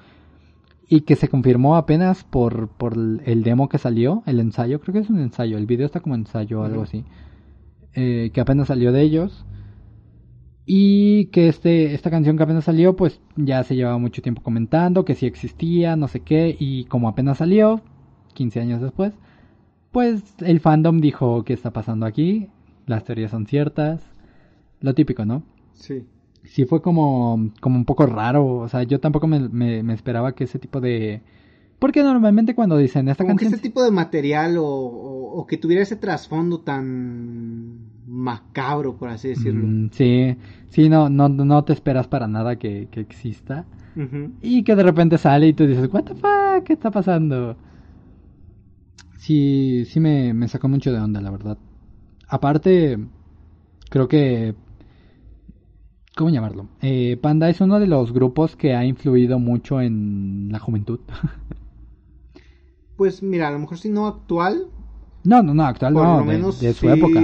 y 0.89 1.01
que 1.01 1.15
se 1.15 1.27
confirmó 1.29 1.75
apenas 1.75 2.23
por, 2.23 2.69
por 2.69 2.93
el 2.95 3.43
demo 3.43 3.67
que 3.69 3.77
salió, 3.77 4.23
el 4.25 4.39
ensayo, 4.39 4.79
creo 4.79 4.93
que 4.93 4.99
es 4.99 5.09
un 5.09 5.19
ensayo, 5.19 5.57
el 5.57 5.65
video 5.65 5.85
está 5.85 5.99
como 5.99 6.15
ensayo 6.15 6.61
o 6.61 6.63
algo 6.63 6.81
así, 6.83 7.05
eh, 7.93 8.31
que 8.33 8.41
apenas 8.41 8.67
salió 8.67 8.91
de 8.91 9.01
ellos. 9.01 9.45
Y 10.67 11.27
que 11.27 11.47
este, 11.49 11.95
esta 11.95 12.11
canción 12.11 12.37
que 12.37 12.43
apenas 12.43 12.65
salió, 12.65 12.95
pues 12.97 13.21
ya 13.37 13.63
se 13.63 13.75
llevaba 13.75 13.97
mucho 13.99 14.21
tiempo 14.21 14.43
comentando 14.43 15.05
que 15.05 15.15
sí 15.15 15.25
existía, 15.25 15.95
no 15.95 16.09
sé 16.09 16.21
qué, 16.21 16.55
y 16.59 16.85
como 16.85 17.07
apenas 17.09 17.39
salió, 17.39 17.81
15 18.33 18.59
años 18.61 18.81
después, 18.81 19.13
pues 19.91 20.35
el 20.39 20.59
fandom 20.61 20.99
dijo 20.99 21.43
qué 21.43 21.53
está 21.53 21.71
pasando 21.71 22.05
aquí, 22.05 22.49
las 22.87 23.03
teorías 23.05 23.31
son 23.31 23.47
ciertas, 23.47 24.01
lo 24.81 24.93
típico, 24.95 25.25
¿no? 25.25 25.43
Sí. 25.73 26.05
Sí 26.43 26.65
fue 26.65 26.81
como, 26.81 27.51
como 27.61 27.77
un 27.77 27.85
poco 27.85 28.05
raro, 28.05 28.45
o 28.57 28.69
sea, 28.69 28.83
yo 28.83 28.99
tampoco 28.99 29.27
me, 29.27 29.39
me, 29.49 29.83
me 29.83 29.93
esperaba 29.93 30.33
que 30.33 30.45
ese 30.45 30.59
tipo 30.59 30.79
de... 30.81 31.21
Porque 31.79 32.03
normalmente 32.03 32.55
cuando 32.55 32.77
dicen 32.77 33.07
esta 33.09 33.23
Como 33.23 33.35
que 33.35 33.45
canción... 33.45 33.53
ese 33.53 33.61
tipo 33.61 33.83
de 33.83 33.91
material 33.91 34.57
o, 34.57 34.65
o- 34.65 35.39
o 35.39 35.47
que 35.47 35.57
tuviera 35.57 35.83
ese 35.83 35.95
trasfondo 35.97 36.61
tan 36.61 37.96
macabro, 38.07 38.95
por 38.95 39.09
así 39.09 39.29
decirlo. 39.29 39.67
Mm, 39.67 39.89
sí, 39.91 40.37
sí, 40.69 40.89
no, 40.89 41.09
no, 41.09 41.29
no 41.29 41.63
te 41.63 41.73
esperas 41.73 42.07
para 42.07 42.27
nada 42.27 42.57
que, 42.57 42.87
que 42.89 43.01
exista. 43.01 43.65
Y 44.43 44.63
que 44.63 44.75
de 44.75 44.83
repente 44.83 45.17
sale 45.17 45.47
y 45.47 45.53
tú 45.53 45.65
dices, 45.65 45.89
what 45.91 46.03
the 46.03 46.13
fuck, 46.13 46.63
¿qué 46.63 46.73
está 46.73 46.91
pasando? 46.91 47.57
Sí, 49.17 49.85
sí 49.85 49.99
me, 49.99 50.35
me 50.35 50.47
sacó 50.47 50.67
mucho 50.67 50.91
de 50.91 50.99
onda, 50.99 51.19
la 51.19 51.31
verdad. 51.31 51.57
Aparte, 52.27 52.99
creo 53.89 54.07
que... 54.07 54.53
¿Cómo 56.15 56.29
llamarlo? 56.29 56.67
Eh, 56.81 57.17
Panda 57.21 57.49
es 57.49 57.59
uno 57.59 57.79
de 57.79 57.87
los 57.87 58.13
grupos 58.13 58.55
que 58.55 58.75
ha 58.75 58.85
influido 58.85 59.39
mucho 59.39 59.81
en 59.81 60.49
la 60.51 60.59
juventud. 60.59 60.99
Pues 62.95 63.21
mira, 63.21 63.47
a 63.47 63.51
lo 63.51 63.59
mejor 63.59 63.77
si 63.77 63.89
no 63.89 64.07
actual, 64.07 64.71
no, 65.27 65.43
no, 65.43 65.53
no, 65.53 65.63
actual 65.65 65.93
por 65.93 66.03
no, 66.03 66.17
lo 66.17 66.25
menos 66.25 66.59
de, 66.59 66.73
su 66.73 66.85
sí 66.85 66.87
época. 66.89 67.21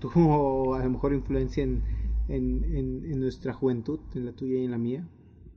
tuvo 0.00 0.74
a 0.74 0.84
lo 0.84 0.90
mejor 0.90 1.12
influencia 1.14 1.62
en, 1.64 1.82
en, 2.28 2.64
en, 2.64 3.04
en 3.12 3.20
nuestra 3.20 3.52
juventud, 3.52 4.00
en 4.14 4.26
la 4.26 4.32
tuya 4.32 4.58
y 4.60 4.64
en 4.64 4.70
la 4.70 4.78
mía. 4.78 5.04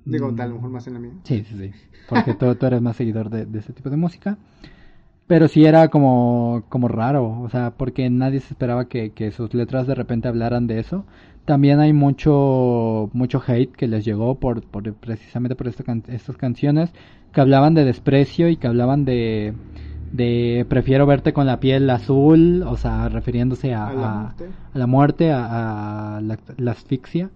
Digo, 0.05 0.31
Mm. 0.31 0.39
a 0.41 0.45
lo 0.47 0.55
mejor 0.55 0.69
más 0.69 0.87
en 0.87 0.93
la 0.93 0.99
mía. 0.99 1.13
Sí, 1.23 1.43
sí, 1.43 1.55
sí. 1.57 1.71
Porque 2.05 2.33
tú, 2.33 2.53
tú 2.55 2.65
eres 2.65 2.81
más 2.81 2.95
seguidor 2.97 3.29
de, 3.29 3.45
de 3.45 3.59
ese 3.59 3.73
tipo 3.73 3.89
de 3.89 3.97
música. 3.97 4.37
Pero 5.27 5.47
sí 5.47 5.65
era 5.65 5.89
como, 5.89 6.63
como 6.69 6.87
raro, 6.89 7.41
o 7.41 7.49
sea, 7.49 7.71
porque 7.77 8.09
nadie 8.09 8.41
se 8.41 8.53
esperaba 8.53 8.87
que, 8.89 9.11
que 9.11 9.31
sus 9.31 9.53
letras 9.53 9.87
de 9.87 9.95
repente 9.95 10.27
hablaran 10.27 10.67
de 10.67 10.79
eso. 10.79 11.05
También 11.45 11.79
hay 11.79 11.93
mucho, 11.93 13.09
mucho 13.13 13.41
hate 13.45 13.71
que 13.73 13.87
les 13.87 14.05
llegó 14.05 14.35
por, 14.35 14.63
por 14.63 14.93
precisamente 14.95 15.55
por 15.55 15.73
can- 15.85 16.03
estas 16.09 16.37
canciones 16.37 16.91
que 17.33 17.41
hablaban 17.41 17.73
de 17.73 17.85
desprecio 17.85 18.49
y 18.49 18.57
que 18.57 18.67
hablaban 18.67 19.05
de, 19.05 19.53
de 20.13 20.65
prefiero 20.69 21.05
verte 21.05 21.33
con 21.33 21.45
la 21.45 21.59
piel 21.59 21.89
azul, 21.89 22.63
o 22.65 22.77
sea, 22.77 23.09
refiriéndose 23.09 23.73
a, 23.73 23.87
A 23.87 23.93
la 23.93 24.07
muerte. 24.13 24.47
a 24.73 24.77
la 24.79 24.87
muerte, 24.87 25.31
a, 25.33 26.17
a 26.17 26.21
la, 26.21 26.37
la 26.57 26.71
asfixia 26.71 27.29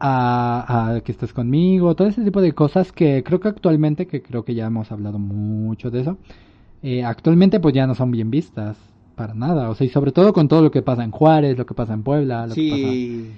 a, 0.00 1.00
que 1.04 1.12
estés 1.12 1.32
conmigo, 1.32 1.94
todo 1.94 2.08
ese 2.08 2.22
tipo 2.24 2.40
de 2.40 2.52
cosas 2.52 2.92
que 2.92 3.22
creo 3.24 3.40
que 3.40 3.48
actualmente, 3.48 4.06
que 4.06 4.22
creo 4.22 4.44
que 4.44 4.54
ya 4.54 4.66
hemos 4.66 4.92
hablado 4.92 5.18
mucho 5.18 5.90
de 5.90 6.00
eso, 6.02 6.18
eh, 6.82 7.04
actualmente 7.04 7.58
pues 7.60 7.74
ya 7.74 7.86
no 7.86 7.94
son 7.94 8.10
bien 8.10 8.30
vistas 8.30 8.76
para 9.16 9.34
nada, 9.34 9.68
o 9.70 9.74
sea, 9.74 9.86
y 9.86 9.90
sobre 9.90 10.12
todo 10.12 10.32
con 10.32 10.46
todo 10.46 10.62
lo 10.62 10.70
que 10.70 10.82
pasa 10.82 11.02
en 11.02 11.10
Juárez, 11.10 11.58
lo 11.58 11.66
que 11.66 11.74
pasa 11.74 11.92
en 11.94 12.02
Puebla, 12.04 12.46
lo 12.46 12.54
que 12.54 12.70
pasa... 12.70 12.82
Sí. 12.92 13.32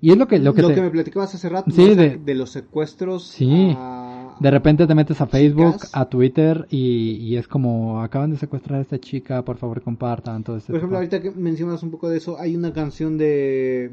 Y 0.00 0.10
es 0.10 0.18
lo 0.18 0.28
que, 0.28 0.38
lo 0.38 0.52
que, 0.54 0.62
te- 0.62 0.82
me 0.82 0.90
platicabas 0.90 1.34
hace 1.34 1.48
rato, 1.48 1.70
Sí, 1.70 1.94
de- 1.94 2.18
de... 2.18 2.34
los 2.34 2.50
secuestros. 2.50 3.24
Sí. 3.26 3.74
a- 3.76 4.03
de 4.40 4.50
repente 4.50 4.86
te 4.86 4.94
metes 4.94 5.20
a 5.20 5.26
Facebook, 5.26 5.74
Chicas. 5.74 5.90
a 5.92 6.06
Twitter 6.06 6.66
y, 6.70 7.16
y 7.16 7.36
es 7.36 7.48
como, 7.48 8.02
acaban 8.02 8.30
de 8.30 8.36
secuestrar 8.36 8.78
a 8.78 8.82
esta 8.82 8.98
chica, 8.98 9.44
por 9.44 9.56
favor 9.56 9.82
compartan 9.82 10.42
todo 10.44 10.56
este 10.56 10.72
Por 10.72 10.78
ejemplo, 10.78 11.00
tipo. 11.00 11.14
ahorita 11.14 11.22
que 11.22 11.38
mencionas 11.40 11.82
un 11.82 11.90
poco 11.90 12.08
de 12.08 12.18
eso, 12.18 12.38
hay 12.38 12.56
una 12.56 12.72
canción 12.72 13.16
de 13.18 13.92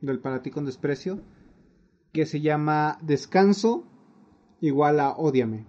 del 0.00 0.18
Para 0.20 0.42
ti 0.42 0.50
con 0.50 0.64
desprecio 0.64 1.20
que 2.12 2.26
se 2.26 2.40
llama 2.40 2.98
Descanso 3.02 3.84
igual 4.60 5.00
a 5.00 5.16
Ódiame. 5.16 5.66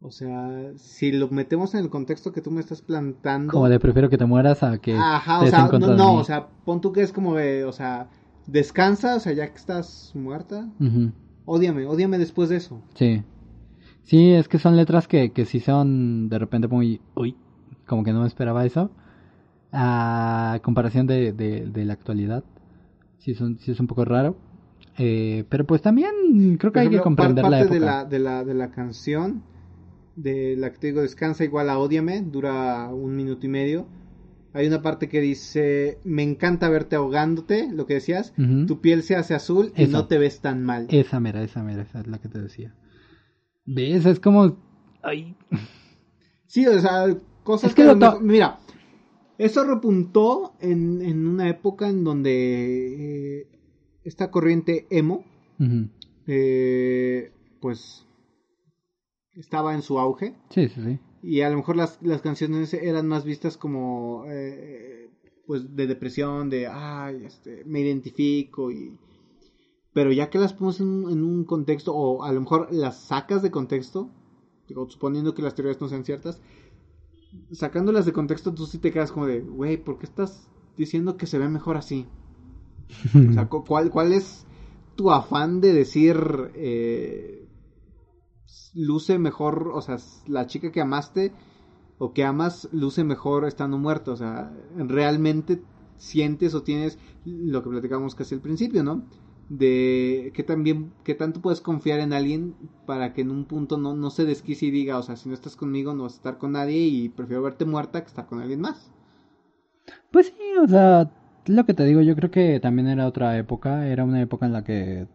O 0.00 0.12
sea, 0.12 0.72
si 0.76 1.10
lo 1.10 1.28
metemos 1.28 1.74
en 1.74 1.80
el 1.80 1.90
contexto 1.90 2.32
que 2.32 2.40
tú 2.40 2.52
me 2.52 2.60
estás 2.60 2.82
plantando. 2.82 3.52
Como 3.52 3.68
de 3.68 3.80
prefiero 3.80 4.08
que 4.08 4.16
te 4.18 4.26
mueras 4.26 4.62
a 4.62 4.78
que 4.78 4.94
Ajá, 4.94 5.40
o 5.40 5.46
sea, 5.46 5.66
no, 5.66 5.96
no, 5.96 6.14
o 6.14 6.24
sea, 6.24 6.46
pon 6.64 6.80
tú 6.80 6.92
que 6.92 7.02
es 7.02 7.12
como 7.12 7.34
de, 7.34 7.64
o 7.64 7.72
sea, 7.72 8.08
descansa, 8.46 9.16
o 9.16 9.20
sea, 9.20 9.32
ya 9.32 9.48
que 9.48 9.56
estás 9.56 10.12
muerta, 10.14 10.68
Ujú. 10.78 11.10
Ódiame, 11.48 11.86
ódiame 11.86 12.18
después 12.18 12.48
de 12.48 12.56
eso. 12.56 12.80
Sí. 12.94 13.22
Sí, 14.04 14.32
es 14.32 14.48
que 14.48 14.58
son 14.58 14.76
letras 14.76 15.06
que, 15.08 15.32
que 15.32 15.44
sí 15.44 15.60
son 15.60 16.28
de 16.28 16.38
repente 16.38 16.68
muy... 16.68 17.00
Uy, 17.14 17.36
como 17.86 18.04
que 18.04 18.12
no 18.12 18.22
me 18.22 18.26
esperaba 18.26 18.64
eso. 18.64 18.90
A 19.72 20.60
comparación 20.62 21.06
de, 21.06 21.32
de, 21.32 21.66
de 21.66 21.84
la 21.84 21.92
actualidad. 21.92 22.42
Sí, 23.18 23.34
son, 23.34 23.58
sí 23.58 23.72
es 23.72 23.80
un 23.80 23.86
poco 23.86 24.04
raro. 24.04 24.36
Eh, 24.98 25.44
pero 25.48 25.64
pues 25.66 25.82
también 25.82 26.56
creo 26.58 26.72
que 26.72 26.80
hay 26.80 26.88
que 26.90 27.00
comprender 27.00 27.42
par- 27.42 27.50
la 27.50 27.58
parte 27.58 27.74
época. 27.74 27.80
de 27.80 27.86
la, 27.86 28.04
de 28.04 28.18
la, 28.18 28.44
de 28.44 28.54
la 28.54 28.70
canción, 28.70 29.42
de 30.16 30.56
la 30.56 30.72
que 30.72 30.78
te 30.78 30.86
digo 30.88 31.02
descansa 31.02 31.44
igual 31.44 31.70
a 31.70 31.78
ódiame, 31.78 32.22
dura 32.22 32.88
un 32.88 33.14
minuto 33.14 33.46
y 33.46 33.48
medio. 33.50 33.86
Hay 34.54 34.66
una 34.66 34.80
parte 34.82 35.08
que 35.08 35.20
dice, 35.20 35.98
me 36.04 36.22
encanta 36.22 36.68
verte 36.68 36.96
ahogándote, 36.96 37.70
lo 37.70 37.86
que 37.86 37.94
decías, 37.94 38.32
tu 38.66 38.80
piel 38.80 39.02
se 39.02 39.14
hace 39.14 39.34
azul 39.34 39.72
y 39.76 39.86
no 39.86 40.06
te 40.06 40.18
ves 40.18 40.40
tan 40.40 40.64
mal. 40.64 40.86
Esa 40.90 41.20
mera, 41.20 41.42
esa 41.42 41.62
mera, 41.62 41.82
esa 41.82 42.00
es 42.00 42.06
la 42.06 42.18
que 42.18 42.28
te 42.28 42.40
decía. 42.40 42.74
¿Ves? 43.66 44.06
Es 44.06 44.20
como... 44.20 44.56
Ay. 45.02 45.36
Sí, 46.46 46.66
o 46.66 46.80
sea, 46.80 47.14
cosas 47.44 47.70
Es 47.70 47.76
que 47.76 47.82
que... 47.82 47.94
lo 47.94 48.20
mira, 48.20 48.58
eso 49.36 49.64
repuntó 49.64 50.54
en, 50.60 51.02
en 51.02 51.26
una 51.26 51.48
época 51.48 51.88
en 51.88 52.02
donde 52.02 53.40
eh, 53.40 53.48
esta 54.02 54.30
corriente 54.30 54.86
emo, 54.90 55.24
eh, 56.26 57.32
pues, 57.60 58.06
estaba 59.34 59.74
en 59.74 59.82
su 59.82 59.98
auge. 59.98 60.34
Sí, 60.50 60.68
sí, 60.68 60.82
sí. 60.82 60.98
Y 61.22 61.40
a 61.42 61.50
lo 61.50 61.56
mejor 61.56 61.76
las, 61.76 61.98
las 62.02 62.22
canciones 62.22 62.72
eran 62.74 63.08
más 63.08 63.24
vistas 63.24 63.56
como, 63.56 64.24
eh, 64.28 65.10
pues, 65.46 65.74
de 65.76 65.86
depresión, 65.86 66.50
de, 66.50 66.66
ay, 66.68 67.24
este, 67.24 67.64
me 67.64 67.80
identifico 67.80 68.70
y... 68.70 68.98
Pero 69.92 70.12
ya 70.12 70.30
que 70.30 70.38
las 70.38 70.52
pones 70.54 70.80
en, 70.80 71.04
en 71.10 71.22
un 71.24 71.44
contexto, 71.44 71.94
o 71.94 72.22
a 72.24 72.32
lo 72.32 72.40
mejor 72.40 72.68
las 72.72 72.96
sacas 72.96 73.42
de 73.42 73.50
contexto, 73.50 74.10
digo, 74.68 74.88
suponiendo 74.90 75.34
que 75.34 75.42
las 75.42 75.54
teorías 75.54 75.80
no 75.80 75.88
sean 75.88 76.04
ciertas, 76.04 76.40
sacándolas 77.52 78.06
de 78.06 78.12
contexto 78.12 78.54
tú 78.54 78.66
sí 78.66 78.78
te 78.78 78.92
quedas 78.92 79.12
como 79.12 79.26
de, 79.26 79.40
güey, 79.40 79.76
¿por 79.76 79.98
qué 79.98 80.06
estás 80.06 80.50
diciendo 80.76 81.16
que 81.16 81.26
se 81.26 81.38
ve 81.38 81.48
mejor 81.48 81.76
así? 81.76 82.06
O 83.28 83.32
sea, 83.32 83.46
cu- 83.48 83.64
¿cuál, 83.64 83.90
cuál 83.90 84.12
es 84.12 84.46
tu 84.94 85.10
afán 85.10 85.60
de 85.60 85.72
decir, 85.72 86.16
eh, 86.54 87.47
luce 88.74 89.18
mejor, 89.18 89.70
o 89.74 89.80
sea, 89.80 89.96
la 90.26 90.46
chica 90.46 90.72
que 90.72 90.80
amaste 90.80 91.32
o 91.98 92.12
que 92.12 92.24
amas 92.24 92.68
luce 92.72 93.04
mejor 93.04 93.46
estando 93.46 93.78
muerta? 93.78 94.12
O 94.12 94.16
sea, 94.16 94.52
realmente 94.76 95.62
sientes 95.96 96.54
o 96.54 96.62
tienes 96.62 96.98
lo 97.24 97.62
que 97.62 97.70
platicamos 97.70 98.14
casi 98.14 98.34
al 98.34 98.40
principio, 98.40 98.84
¿no? 98.84 99.02
De 99.48 100.30
que 100.34 100.42
también, 100.42 100.92
que 101.04 101.14
tanto 101.14 101.40
puedes 101.40 101.60
confiar 101.60 102.00
en 102.00 102.12
alguien 102.12 102.54
para 102.86 103.14
que 103.14 103.22
en 103.22 103.30
un 103.30 103.46
punto 103.46 103.78
no, 103.78 103.94
no 103.94 104.10
se 104.10 104.24
desquicie 104.24 104.68
y 104.68 104.70
diga, 104.70 104.98
o 104.98 105.02
sea, 105.02 105.16
si 105.16 105.28
no 105.28 105.34
estás 105.34 105.56
conmigo 105.56 105.94
no 105.94 106.04
vas 106.04 106.14
a 106.14 106.16
estar 106.16 106.38
con 106.38 106.52
nadie 106.52 106.78
y 106.78 107.08
prefiero 107.08 107.42
verte 107.42 107.64
muerta 107.64 108.00
que 108.02 108.08
estar 108.08 108.26
con 108.26 108.40
alguien 108.40 108.60
más. 108.60 108.92
Pues 110.10 110.26
sí, 110.26 110.56
o 110.62 110.66
sea, 110.66 111.10
lo 111.46 111.64
que 111.64 111.74
te 111.74 111.84
digo, 111.84 112.00
yo 112.02 112.14
creo 112.14 112.30
que 112.30 112.60
también 112.60 112.88
era 112.88 113.06
otra 113.06 113.36
época, 113.38 113.88
era 113.88 114.04
una 114.04 114.20
época 114.20 114.46
en 114.46 114.52
la 114.52 114.64
que 114.64 115.06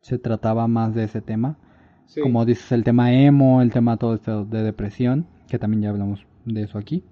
se 0.00 0.18
trataba 0.18 0.68
más 0.68 0.94
de 0.94 1.04
ese 1.04 1.20
tema. 1.22 1.58
Sí. 2.06 2.20
Como 2.20 2.44
dices, 2.44 2.70
el 2.72 2.84
tema 2.84 3.12
emo, 3.12 3.60
el 3.60 3.70
tema 3.72 3.96
todo 3.96 4.14
esto 4.14 4.44
de 4.44 4.62
depresión, 4.62 5.26
que 5.48 5.58
también 5.58 5.82
ya 5.82 5.90
hablamos 5.90 6.24
de 6.44 6.62
eso 6.62 6.78
aquí. 6.78 7.02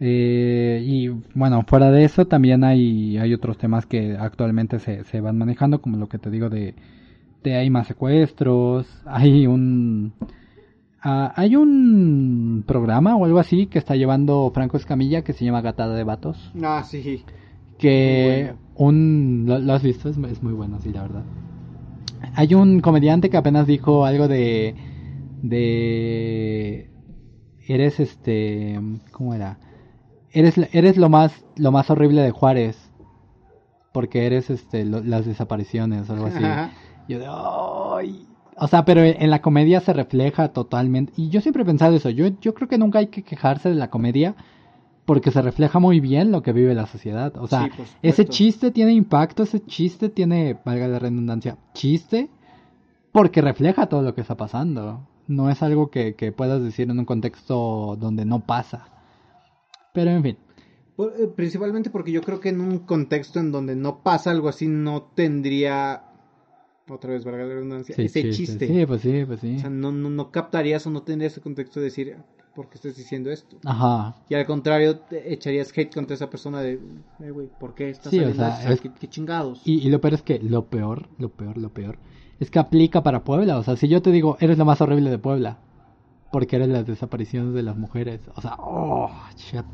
Eh, 0.00 0.82
y 0.84 1.08
bueno, 1.34 1.62
fuera 1.66 1.90
de 1.90 2.04
eso 2.04 2.26
también 2.26 2.64
hay, 2.64 3.16
hay 3.16 3.32
otros 3.32 3.58
temas 3.58 3.86
que 3.86 4.16
actualmente 4.18 4.78
se, 4.78 5.04
se 5.04 5.20
van 5.20 5.38
manejando, 5.38 5.80
como 5.80 5.96
lo 5.96 6.08
que 6.08 6.18
te 6.18 6.30
digo 6.30 6.50
de, 6.50 6.74
de 7.42 7.54
hay 7.54 7.70
más 7.70 7.86
secuestros, 7.86 8.86
hay 9.06 9.46
un... 9.46 10.12
ah, 11.00 11.32
hay 11.36 11.56
un 11.56 12.64
programa 12.66 13.16
o 13.16 13.24
algo 13.24 13.38
así 13.38 13.66
que 13.66 13.78
está 13.78 13.94
llevando 13.94 14.50
Franco 14.52 14.76
Escamilla 14.76 15.22
que 15.22 15.32
se 15.32 15.44
llama 15.44 15.60
Gatada 15.60 15.94
de 15.94 16.04
Vatos. 16.04 16.52
Ah, 16.62 16.82
sí. 16.82 17.22
Que 17.78 18.54
un... 18.74 19.44
¿lo, 19.46 19.58
lo 19.58 19.72
has 19.74 19.82
visto? 19.82 20.08
Es, 20.08 20.18
es 20.18 20.42
muy 20.42 20.52
bueno, 20.54 20.80
sí, 20.80 20.92
la 20.92 21.02
verdad. 21.02 21.24
Hay 22.34 22.54
un 22.54 22.80
comediante 22.80 23.30
que 23.30 23.36
apenas 23.36 23.66
dijo 23.66 24.04
algo 24.04 24.28
de... 24.28 24.74
De... 25.42 26.90
Eres 27.66 28.00
este... 28.00 28.80
¿Cómo 29.12 29.34
era? 29.34 29.58
Eres, 30.32 30.54
eres 30.72 30.96
lo 30.96 31.08
más 31.08 31.44
lo 31.56 31.70
más 31.72 31.90
horrible 31.90 32.22
de 32.22 32.30
Juárez. 32.30 32.90
Porque 33.92 34.26
eres 34.26 34.50
este 34.50 34.84
lo- 34.84 35.02
las 35.02 35.24
desapariciones 35.26 36.08
o 36.10 36.14
algo 36.14 36.26
así. 36.26 36.42
Ajá. 36.44 36.70
Yo 37.08 37.18
de... 37.18 37.26
¡Ay! 37.28 38.26
O 38.56 38.68
sea, 38.68 38.84
pero 38.84 39.02
en 39.02 39.30
la 39.30 39.42
comedia 39.42 39.80
se 39.80 39.92
refleja 39.92 40.48
totalmente. 40.52 41.12
Y 41.16 41.28
yo 41.28 41.40
siempre 41.40 41.62
he 41.62 41.66
pensado 41.66 41.96
eso. 41.96 42.10
Yo, 42.10 42.28
yo 42.40 42.54
creo 42.54 42.68
que 42.68 42.78
nunca 42.78 43.00
hay 43.00 43.08
que 43.08 43.22
quejarse 43.24 43.68
de 43.68 43.74
la 43.74 43.90
comedia 43.90 44.36
porque 45.04 45.30
se 45.30 45.42
refleja 45.42 45.78
muy 45.78 46.00
bien 46.00 46.32
lo 46.32 46.42
que 46.42 46.52
vive 46.52 46.74
la 46.74 46.86
sociedad. 46.86 47.36
O 47.36 47.46
sea, 47.46 47.68
Sí, 47.74 47.82
ese 48.02 48.24
chiste 48.26 48.70
tiene 48.70 48.92
impacto, 48.92 49.42
ese 49.42 49.60
chiste 49.64 50.08
tiene, 50.08 50.58
valga 50.64 50.88
la 50.88 50.98
redundancia, 50.98 51.58
chiste, 51.74 52.30
porque 53.12 53.40
refleja 53.42 53.86
todo 53.86 54.02
lo 54.02 54.14
que 54.14 54.22
está 54.22 54.36
pasando. 54.36 55.06
No 55.26 55.50
es 55.50 55.62
algo 55.62 55.90
que, 55.90 56.14
que 56.14 56.32
puedas 56.32 56.62
decir 56.62 56.90
en 56.90 56.98
un 56.98 57.04
contexto 57.04 57.96
donde 57.98 58.24
no 58.24 58.40
pasa. 58.40 58.88
Pero 59.92 60.10
en 60.10 60.22
fin. 60.22 60.38
Eh, 60.98 61.28
Principalmente 61.34 61.90
porque 61.90 62.12
yo 62.12 62.22
creo 62.22 62.40
que 62.40 62.50
en 62.50 62.60
un 62.60 62.80
contexto 62.80 63.40
en 63.40 63.52
donde 63.52 63.76
no 63.76 64.02
pasa 64.02 64.30
algo 64.30 64.48
así, 64.48 64.68
no 64.68 65.02
tendría, 65.14 66.04
otra 66.88 67.10
vez, 67.12 67.24
valga 67.24 67.44
la 67.44 67.54
redundancia, 67.54 67.94
Sí, 67.94 68.02
ese 68.02 68.30
chiste. 68.30 68.66
Sí, 68.66 68.86
pues 68.86 69.02
sí, 69.02 69.24
pues 69.26 69.40
sí. 69.40 69.56
O 69.56 69.60
sea, 69.60 69.70
no, 69.70 69.92
no, 69.92 70.10
no 70.10 70.30
captarías 70.30 70.86
o 70.86 70.90
no 70.90 71.02
tendrías 71.02 71.32
ese 71.32 71.40
contexto 71.40 71.80
de 71.80 71.84
decir, 71.86 72.16
¿por 72.54 72.68
qué 72.68 72.76
estás 72.76 72.96
diciendo 72.96 73.30
esto? 73.30 73.56
Ajá. 73.64 74.14
Y 74.28 74.34
al 74.34 74.46
contrario, 74.46 74.98
te 74.98 75.32
echarías 75.32 75.76
hate 75.76 75.92
contra 75.92 76.14
esa 76.14 76.30
persona 76.30 76.60
de, 76.60 76.80
eh, 77.20 77.30
güey, 77.30 77.48
¿por 77.48 77.74
qué 77.74 77.90
estás 77.90 78.10
Sí, 78.10 78.18
o 78.18 78.22
saliendo 78.22 78.44
sea, 78.44 78.58
esto? 78.60 78.72
es- 78.72 78.80
¿Qué, 78.80 78.92
qué 78.92 79.08
chingados? 79.08 79.60
Y, 79.64 79.86
y 79.86 79.90
lo 79.90 80.00
peor 80.00 80.14
es 80.14 80.22
que, 80.22 80.38
lo 80.38 80.66
peor, 80.66 81.08
lo 81.18 81.28
peor, 81.30 81.58
lo 81.58 81.70
peor, 81.70 81.98
es 82.40 82.50
que 82.50 82.58
aplica 82.58 83.02
para 83.02 83.24
Puebla. 83.24 83.58
O 83.58 83.62
sea, 83.62 83.76
si 83.76 83.88
yo 83.88 84.02
te 84.02 84.10
digo, 84.12 84.36
eres 84.40 84.58
lo 84.58 84.64
más 84.64 84.80
horrible 84.80 85.10
de 85.10 85.18
Puebla, 85.18 85.58
porque 86.30 86.56
eres 86.56 86.68
las 86.68 86.86
desapariciones 86.86 87.54
de 87.54 87.62
las 87.62 87.76
mujeres. 87.76 88.20
O 88.34 88.40
sea, 88.40 88.56
oh, 88.58 89.10
shit. 89.36 89.64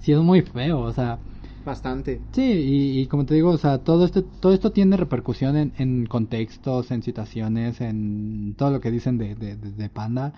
Sí, 0.00 0.12
es 0.12 0.18
muy 0.18 0.42
feo, 0.42 0.80
o 0.80 0.92
sea. 0.92 1.18
Bastante. 1.64 2.20
Sí, 2.32 2.42
y, 2.42 3.00
y 3.00 3.06
como 3.06 3.26
te 3.26 3.34
digo, 3.34 3.50
o 3.50 3.58
sea, 3.58 3.78
todo 3.78 4.04
esto, 4.06 4.22
todo 4.24 4.52
esto 4.54 4.72
tiene 4.72 4.96
repercusión 4.96 5.56
en, 5.56 5.72
en 5.76 6.06
contextos, 6.06 6.90
en 6.90 7.02
situaciones, 7.02 7.80
en 7.80 8.54
todo 8.56 8.70
lo 8.70 8.80
que 8.80 8.90
dicen 8.90 9.18
de, 9.18 9.34
de, 9.34 9.56
de- 9.56 9.72
de 9.72 9.88
Panda. 9.90 10.32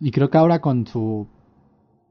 Y 0.00 0.10
creo 0.10 0.30
que 0.30 0.38
ahora 0.38 0.60
con 0.60 0.86
su, 0.86 1.26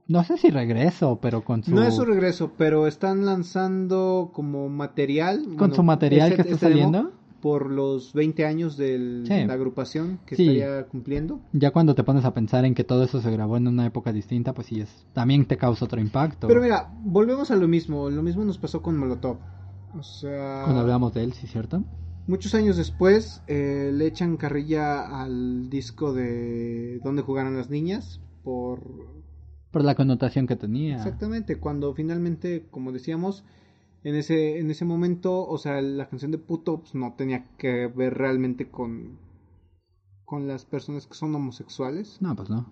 no 0.08 0.24
sé 0.24 0.38
si 0.38 0.50
regreso, 0.50 1.20
pero 1.22 1.44
con 1.44 1.64
su, 1.64 1.74
No 1.74 1.84
es 1.84 1.96
su 1.96 2.06
regreso, 2.06 2.52
pero 2.58 2.88
están 2.88 3.26
lanzando 3.26 4.32
como 4.34 4.70
material. 4.70 5.44
con 5.44 5.58
bueno, 5.58 5.76
su 5.76 5.84
material 5.84 6.28
ese- 6.28 6.36
que 6.36 6.42
está 6.44 6.54
este 6.56 6.68
saliendo. 6.68 7.12
Por 7.42 7.72
los 7.72 8.12
20 8.14 8.46
años 8.46 8.76
de 8.76 9.24
Sí. 9.26 9.46
la 9.46 9.54
agrupación 9.54 10.20
que 10.26 10.36
Sí. 10.36 10.42
estaría 10.44 10.86
cumpliendo. 10.88 11.40
Ya 11.54 11.72
cuando 11.72 11.96
te 11.96 12.04
pones 12.04 12.26
a 12.26 12.34
pensar 12.34 12.66
en 12.66 12.76
que 12.76 12.84
todo 12.84 13.04
eso 13.04 13.22
se 13.22 13.32
grabó 13.32 13.56
en 13.56 13.66
una 13.68 13.86
época 13.86 14.12
distinta, 14.12 14.54
pues 14.54 14.68
sí, 14.68 14.82
es, 14.82 15.08
también 15.14 15.46
te 15.46 15.56
causa 15.56 15.86
otro 15.86 16.02
impacto. 16.02 16.48
Pero 16.50 16.62
mira, 16.62 16.92
volvemos 17.02 17.50
a 17.50 17.56
lo 17.56 17.70
mismo. 17.70 18.10
Lo 18.10 18.22
mismo 18.24 18.44
nos 18.44 18.58
pasó 18.58 18.82
con 18.82 18.98
Molotov. 18.98 19.38
O 19.98 20.04
sea, 20.04 20.64
Cuando 20.66 20.82
hablamos 20.82 21.14
de 21.14 21.24
él, 21.24 21.32
sí, 21.34 21.48
¿cierto? 21.48 21.82
Muchos 22.30 22.54
años 22.54 22.78
después 22.78 23.42
eh, 23.48 23.92
le 23.94 24.06
echan 24.06 24.38
carrilla 24.38 25.22
al 25.22 25.70
disco 25.70 26.14
de 26.14 27.00
Donde 27.04 27.24
jugaron 27.24 27.58
las 27.58 27.70
niñas 27.70 28.22
por 28.44 28.82
Por 29.72 29.84
la 29.84 29.96
connotación 29.96 30.48
que 30.48 30.56
tenía. 30.56 30.96
Exactamente, 30.96 31.60
cuando 31.60 31.94
finalmente, 31.94 32.68
como 32.72 32.92
decíamos, 32.92 33.44
en 34.04 34.16
ese, 34.16 34.60
en 34.60 34.70
ese 34.72 34.86
momento, 34.86 35.46
o 35.46 35.58
sea, 35.58 35.82
la 35.82 36.08
canción 36.08 36.32
de 36.32 36.38
puto 36.38 36.82
pues, 36.82 36.96
no 36.96 37.14
tenía 37.18 37.48
que 37.58 37.88
ver 37.88 38.14
realmente 38.14 38.70
con, 38.70 39.20
con 40.24 40.48
las 40.48 40.66
personas 40.66 41.08
que 41.08 41.16
son 41.16 41.36
homosexuales. 41.36 42.18
No, 42.22 42.36
pues 42.36 42.50
no. 42.50 42.72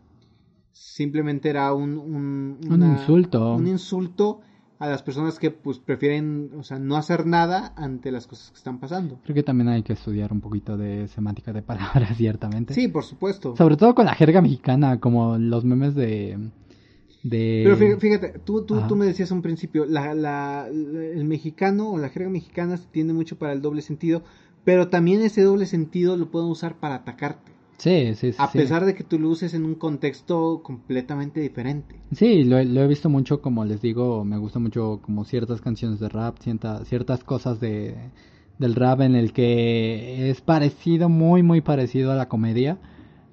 Simplemente 0.71 1.49
era 1.49 1.73
un, 1.73 1.97
un, 1.97 2.59
Un 2.69 2.83
insulto. 2.83 3.55
Un 3.55 3.67
insulto 3.67 4.41
a 4.79 4.87
las 4.87 5.01
personas 5.01 5.39
que 5.39 5.49
pues 5.51 5.79
prefieren, 5.79 6.51
o 6.57 6.63
sea, 6.63 6.77
no 6.77 6.97
hacer 6.97 7.25
nada 7.25 7.73
ante 7.75 8.11
las 8.11 8.27
cosas 8.27 8.51
que 8.51 8.57
están 8.57 8.79
pasando. 8.79 9.19
Creo 9.23 9.33
que 9.35 9.43
también 9.43 9.69
hay 9.69 9.81
que 9.83 9.93
estudiar 9.93 10.31
un 10.31 10.39
poquito 10.41 10.77
de 10.77 11.07
semántica 11.07 11.51
de 11.53 11.61
palabras, 11.63 12.15
ciertamente. 12.17 12.73
Sí, 12.73 12.87
por 12.87 13.03
supuesto. 13.03 13.55
Sobre 13.55 13.75
todo 13.77 13.95
con 13.95 14.05
la 14.05 14.13
jerga 14.13 14.41
mexicana, 14.41 14.99
como 14.99 15.37
los 15.37 15.65
memes 15.65 15.95
de... 15.95 16.37
de... 17.23 17.61
Pero 17.65 17.77
fí- 17.77 17.99
fíjate, 17.99 18.39
tú, 18.45 18.65
tú, 18.65 18.81
tú 18.87 18.95
me 18.95 19.05
decías 19.07 19.31
un 19.31 19.41
principio, 19.41 19.85
la, 19.85 20.13
la, 20.13 20.67
el 20.67 21.25
mexicano 21.25 21.89
o 21.91 21.97
la 21.97 22.09
jerga 22.09 22.29
mexicana 22.29 22.77
se 22.77 22.85
tiende 22.87 23.13
mucho 23.13 23.37
para 23.37 23.53
el 23.53 23.61
doble 23.61 23.81
sentido, 23.81 24.21
pero 24.63 24.89
también 24.89 25.21
ese 25.21 25.41
doble 25.41 25.65
sentido 25.65 26.17
lo 26.17 26.29
pueden 26.29 26.49
usar 26.49 26.75
para 26.79 26.95
atacarte, 26.95 27.51
Sí, 27.77 28.15
sí, 28.15 28.31
sí. 28.31 28.35
a 28.39 28.51
pesar 28.51 28.85
de 28.85 28.95
que 28.95 29.03
tú 29.03 29.19
lo 29.19 29.29
uses 29.29 29.53
en 29.53 29.63
un 29.63 29.75
contexto 29.75 30.61
completamente 30.63 31.39
diferente. 31.41 31.95
Sí, 32.11 32.43
lo, 32.43 32.57
he- 32.57 32.65
lo 32.65 32.81
he 32.81 32.87
visto 32.87 33.07
mucho, 33.09 33.41
como 33.41 33.65
les 33.65 33.81
digo, 33.81 34.25
me 34.25 34.37
gusta 34.37 34.57
mucho 34.59 34.99
como 35.03 35.25
ciertas 35.25 35.61
canciones 35.61 35.99
de 35.99 36.09
rap, 36.09 36.37
cierta- 36.39 36.83
ciertas 36.85 37.23
cosas 37.23 37.59
de, 37.59 37.95
del 38.57 38.73
rap 38.75 39.01
en 39.01 39.15
el 39.15 39.31
que 39.31 40.29
es 40.29 40.41
parecido, 40.41 41.07
muy, 41.09 41.43
muy 41.43 41.61
parecido 41.61 42.11
a 42.11 42.15
la 42.15 42.27
comedia, 42.27 42.79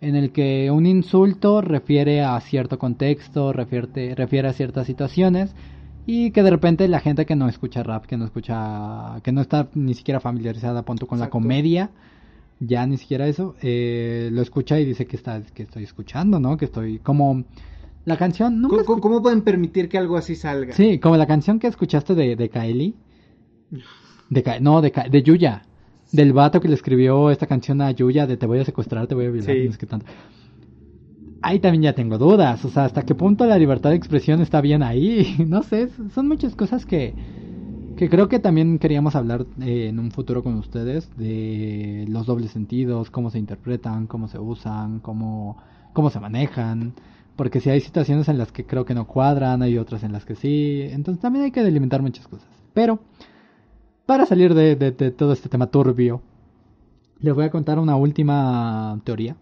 en 0.03 0.17
el 0.17 0.33
que 0.33 0.71
un 0.71 0.85
insulto 0.85 1.63
refiere 1.63 2.21
a 2.23 2.39
cierto 2.41 2.79
contexto, 2.79 3.53
refiere, 3.55 4.15
refiere 4.15 4.49
a 4.49 4.53
ciertas 4.53 4.87
situaciones, 4.87 5.55
y 6.07 6.33
que 6.33 6.43
de 6.43 6.51
repente 6.51 6.87
la 6.89 7.01
gente 7.01 7.25
que 7.25 7.37
no 7.37 7.49
escucha 7.49 7.83
rap, 7.83 8.05
que 8.05 8.19
no 8.19 8.27
escucha, 8.27 9.21
que 9.23 9.33
no 9.33 9.41
está 9.41 9.71
ni 9.75 9.95
siquiera 9.95 10.21
familiarizada, 10.21 10.83
punto 10.85 11.07
con 11.07 11.19
la 11.19 11.31
comedia, 11.31 11.91
ya 12.61 12.87
ni 12.87 12.97
siquiera 12.99 13.27
eso, 13.27 13.55
eh, 13.63 14.29
lo 14.33 14.43
escucha 14.43 14.79
y 14.81 14.85
dice 14.85 15.07
que 15.07 15.17
está, 15.17 15.41
que 15.43 15.65
estoy 15.65 15.85
escuchando, 15.85 16.39
¿no? 16.41 16.57
Que 16.57 16.65
estoy 16.67 16.99
como 16.99 17.45
la 18.05 18.17
canción, 18.17 18.61
nunca 18.61 18.85
¿Cómo, 18.85 19.01
cómo 19.01 19.23
pueden 19.23 19.43
permitir 19.43 19.89
que 19.89 19.99
algo 19.99 20.17
así 20.17 20.35
salga? 20.37 20.73
Sí, 20.75 20.99
como 20.99 21.17
la 21.17 21.27
canción 21.27 21.59
que 21.59 21.67
escuchaste 21.67 22.15
de, 22.15 22.37
de 22.37 22.49
Kaeli. 22.49 22.95
De 24.31 24.43
Ka- 24.43 24.61
no, 24.61 24.81
de, 24.81 24.91
Ka- 24.91 25.09
de 25.09 25.23
Yuya. 25.23 25.63
Del 26.13 26.33
vato 26.33 26.61
que 26.61 26.69
le 26.69 26.75
escribió 26.75 27.31
esta 27.31 27.47
canción 27.47 27.81
a 27.81 27.91
Yuya 27.91 28.27
de 28.27 28.37
te 28.37 28.47
voy 28.47 28.61
a 28.61 28.65
secuestrar, 28.65 29.07
te 29.07 29.15
voy 29.15 29.27
a 29.27 29.31
violar, 29.31 29.55
Sí. 29.55 29.65
no 29.67 29.73
sé 29.73 29.79
qué 29.79 29.87
tanto. 29.87 30.07
Ahí 31.43 31.59
también 31.59 31.83
ya 31.83 31.93
tengo 31.95 32.17
dudas, 32.17 32.65
o 32.65 32.71
sea, 32.71 32.85
hasta 32.87 33.03
qué 33.03 33.15
punto 33.15 33.45
la 33.45 33.59
libertad 33.59 33.91
de 33.91 33.97
expresión 33.97 34.41
está 34.41 34.61
bien 34.61 34.83
ahí. 34.83 35.35
No 35.47 35.63
sé, 35.63 35.89
son 36.15 36.29
muchas 36.29 36.55
cosas 36.57 36.87
que, 36.87 37.15
que 37.97 38.09
creo 38.11 38.29
que 38.29 38.39
también 38.39 38.79
queríamos 38.79 39.15
hablar 39.17 39.47
eh, 39.61 39.89
en 39.89 39.99
un 39.99 40.11
futuro 40.11 40.43
con 40.43 40.55
ustedes 40.57 41.11
de 41.17 42.05
los 42.09 42.27
dobles 42.27 42.51
sentidos, 42.53 43.11
cómo 43.11 43.31
se 43.31 43.39
interpretan, 43.39 44.07
cómo 44.07 44.29
se 44.29 44.39
usan, 44.39 45.01
cómo, 45.01 45.57
cómo 45.93 46.11
se 46.11 46.21
manejan. 46.21 46.95
Porque 47.37 47.61
si 47.61 47.71
hay 47.71 47.81
situaciones 47.81 48.29
en 48.29 48.39
las 48.39 48.53
que 48.53 48.65
creo 48.67 48.85
que 48.85 48.95
no 48.95 49.07
cuadran, 49.07 49.63
hay 49.63 49.79
otras 49.79 50.03
en 50.05 50.13
las 50.13 50.25
que 50.25 50.37
sí. 50.37 50.83
Entonces 50.91 51.21
también 51.21 51.45
hay 51.47 51.51
que 51.51 51.63
delimitar 51.65 52.03
muchas 52.03 52.29
cosas. 52.29 52.49
Pero, 52.75 53.01
para 54.07 54.27
salir 54.27 54.55
de, 54.55 54.77
de- 54.77 55.11
todo 55.11 55.33
este 55.33 55.49
tema 55.49 55.67
turbio, 55.69 56.23
les 57.21 57.35
voy 57.35 57.45
a 57.45 57.51
contar 57.51 57.79
una 57.79 57.97
última 57.97 59.01
teoría 59.05 59.37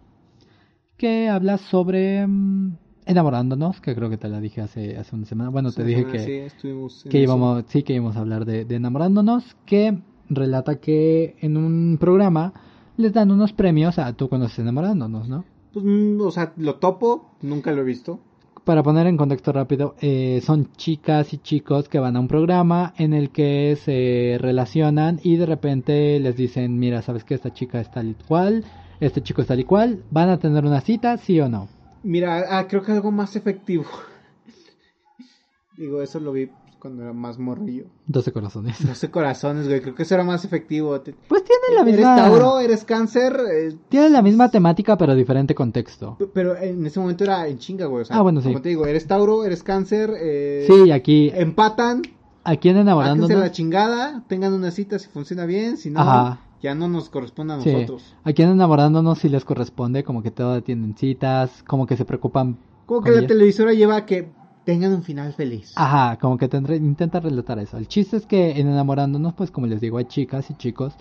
que 0.96 1.28
habla 1.28 1.58
sobre 1.58 2.26
mm, 2.26 2.76
enamorándonos, 3.06 3.80
que 3.80 3.94
creo 3.94 4.10
que 4.10 4.16
te 4.16 4.28
la 4.28 4.40
dije 4.40 4.60
hace, 4.60 4.96
hace 4.96 5.16
una 5.16 5.26
semana. 5.26 5.50
Bueno, 5.50 5.70
te 5.72 5.82
Sí, 5.82 5.88
dije 5.88 6.06
que, 6.06 6.50
sí, 6.50 7.08
que 7.08 7.18
íbamos, 7.20 7.64
sí 7.68 7.82
que 7.82 7.94
íbamos 7.94 8.16
a 8.16 8.20
hablar 8.20 8.44
de, 8.44 8.64
de 8.64 8.76
enamorándonos, 8.76 9.56
que 9.66 9.98
relata 10.28 10.76
que 10.76 11.36
en 11.40 11.56
un 11.56 11.98
programa 12.00 12.52
les 12.96 13.12
dan 13.12 13.30
unos 13.30 13.52
premios 13.52 13.98
a 13.98 14.12
tú 14.12 14.28
conoces 14.28 14.58
enamorándonos, 14.60 15.28
¿no? 15.28 15.44
Pues, 15.72 15.84
mm, 15.84 16.20
o 16.20 16.30
sea, 16.30 16.52
lo 16.56 16.76
topo, 16.76 17.30
nunca 17.42 17.72
lo 17.72 17.82
he 17.82 17.84
visto. 17.84 18.20
Para 18.64 18.84
poner 18.84 19.08
en 19.08 19.16
contexto 19.16 19.52
rápido, 19.52 19.96
eh, 20.00 20.40
son 20.44 20.70
chicas 20.76 21.32
y 21.34 21.38
chicos 21.38 21.88
que 21.88 21.98
van 21.98 22.16
a 22.16 22.20
un 22.20 22.28
programa 22.28 22.94
en 22.96 23.12
el 23.12 23.30
que 23.30 23.76
se 23.84 24.36
relacionan 24.38 25.18
y 25.24 25.36
de 25.36 25.46
repente 25.46 26.20
les 26.20 26.36
dicen, 26.36 26.78
mira, 26.78 27.02
sabes 27.02 27.24
que 27.24 27.34
esta 27.34 27.52
chica 27.52 27.80
es 27.80 27.90
tal 27.90 28.10
y 28.10 28.14
cual, 28.14 28.64
este 29.00 29.20
chico 29.20 29.42
es 29.42 29.48
tal 29.48 29.58
y 29.58 29.64
cual, 29.64 30.04
van 30.12 30.28
a 30.28 30.38
tener 30.38 30.64
una 30.64 30.80
cita, 30.80 31.16
sí 31.16 31.40
o 31.40 31.48
no. 31.48 31.66
Mira, 32.02 32.58
ah, 32.58 32.66
creo 32.68 32.82
que 32.82 32.92
algo 32.92 33.10
más 33.10 33.36
efectivo. 33.36 33.84
Digo, 35.76 36.02
eso 36.02 36.20
lo 36.20 36.32
vi 36.32 36.50
cuando 36.78 37.02
era 37.04 37.12
más 37.12 37.38
morrillo. 37.38 37.84
12 38.06 38.32
corazones. 38.32 38.76
12 38.86 39.10
corazones, 39.10 39.68
güey. 39.68 39.80
Creo 39.80 39.94
que 39.94 40.02
eso 40.02 40.14
era 40.14 40.24
más 40.24 40.44
efectivo. 40.44 41.00
Pues 41.28 41.44
tiene 41.44 41.74
la 41.76 41.82
Eres 41.82 41.94
misma... 41.96 42.16
Tauro, 42.16 42.60
eres 42.60 42.84
cáncer. 42.84 43.38
eh, 43.52 43.76
Tiene 43.88 44.10
la 44.10 44.20
misma 44.20 44.50
temática 44.50 44.96
pero 44.98 45.14
diferente 45.14 45.54
contexto. 45.54 46.18
pero 46.34 46.56
en 46.56 46.84
ese 46.84 46.98
momento 47.00 47.24
era 47.24 47.46
en 47.46 47.58
chinga, 47.58 47.86
güey. 47.86 48.02
O 48.02 48.04
sea, 48.04 48.16
Ah, 48.16 48.22
bueno, 48.22 48.40
sí. 48.40 48.48
Como 48.48 48.60
te 48.62 48.68
digo, 48.70 48.84
eres 48.86 49.06
Tauro, 49.06 49.44
eres 49.44 49.62
cáncer. 49.62 50.12
Eh, 50.20 50.66
Sí, 50.68 50.90
aquí, 50.90 51.30
Empatan. 51.34 52.02
aquí 52.44 52.68
en 52.68 52.78
enamorándonos... 52.78 53.38
la 53.38 53.52
chingada. 53.52 54.24
Tengan 54.28 54.52
una 54.52 54.72
cita 54.72 54.98
si 54.98 55.08
funciona 55.08 55.46
bien. 55.46 55.76
Si 55.76 55.88
no, 55.90 56.00
Ajá. 56.00 56.40
Ya 56.62 56.74
no 56.74 56.88
nos 56.88 57.10
corresponde 57.10 57.54
a 57.54 57.60
Sí, 57.60 57.72
nosotros. 57.72 58.16
aquí 58.24 58.42
en 58.42 58.50
enamorándonos 58.50 59.18
sí 59.18 59.28
les 59.28 59.44
corresponde, 59.44 60.04
como 60.04 60.22
que 60.22 60.30
todo 60.30 60.62
tienen 60.62 60.96
citas, 60.96 61.62
como 61.64 61.86
que 61.86 61.96
se 61.96 62.04
preocupan. 62.04 62.58
Como 62.86 63.02
que 63.02 63.10
la 63.10 63.18
ellas. 63.20 63.28
televisora 63.28 63.72
lleva 63.74 63.96
a 63.96 64.06
que 64.06 64.30
tengan 64.64 64.92
un 64.94 65.02
final 65.02 65.32
feliz. 65.34 65.72
Ajá, 65.76 66.18
como 66.18 66.38
que 66.38 66.48
tendré, 66.48 66.76
intenta 66.76 67.20
relatar 67.20 67.58
eso. 67.58 67.78
El 67.78 67.88
chiste 67.88 68.16
es 68.16 68.26
que 68.26 68.52
en 68.60 68.68
enamorándonos, 68.68 69.34
pues 69.34 69.50
como 69.50 69.66
les 69.66 69.80
digo, 69.80 69.98
hay 69.98 70.04
chicas 70.06 70.50
y 70.50 70.54
chicos. 70.54 70.94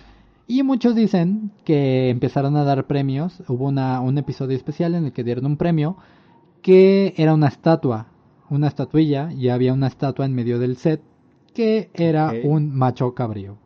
Y 0.48 0.64
muchos 0.64 0.96
dicen 0.96 1.52
que 1.64 2.10
empezaron 2.10 2.58
a 2.58 2.64
dar 2.64 2.88
premios. 2.88 3.42
Hubo 3.48 3.68
una, 3.68 4.02
un 4.02 4.18
episodio 4.18 4.58
especial 4.58 4.96
en 4.96 5.06
el 5.06 5.14
que 5.14 5.24
dieron 5.24 5.46
un 5.46 5.58
premio 5.58 5.98
que 6.62 7.14
era 7.18 7.34
una 7.34 7.48
estatua, 7.48 8.08
una 8.50 8.68
estatuilla, 8.68 9.32
y 9.34 9.50
había 9.50 9.74
una 9.74 9.88
estatua 9.88 10.26
en 10.26 10.34
medio 10.36 10.60
del 10.60 10.78
set 10.78 11.02
que 11.54 11.90
era 11.94 12.34
un 12.44 12.76
macho 12.76 13.14
cabrío. 13.14 13.58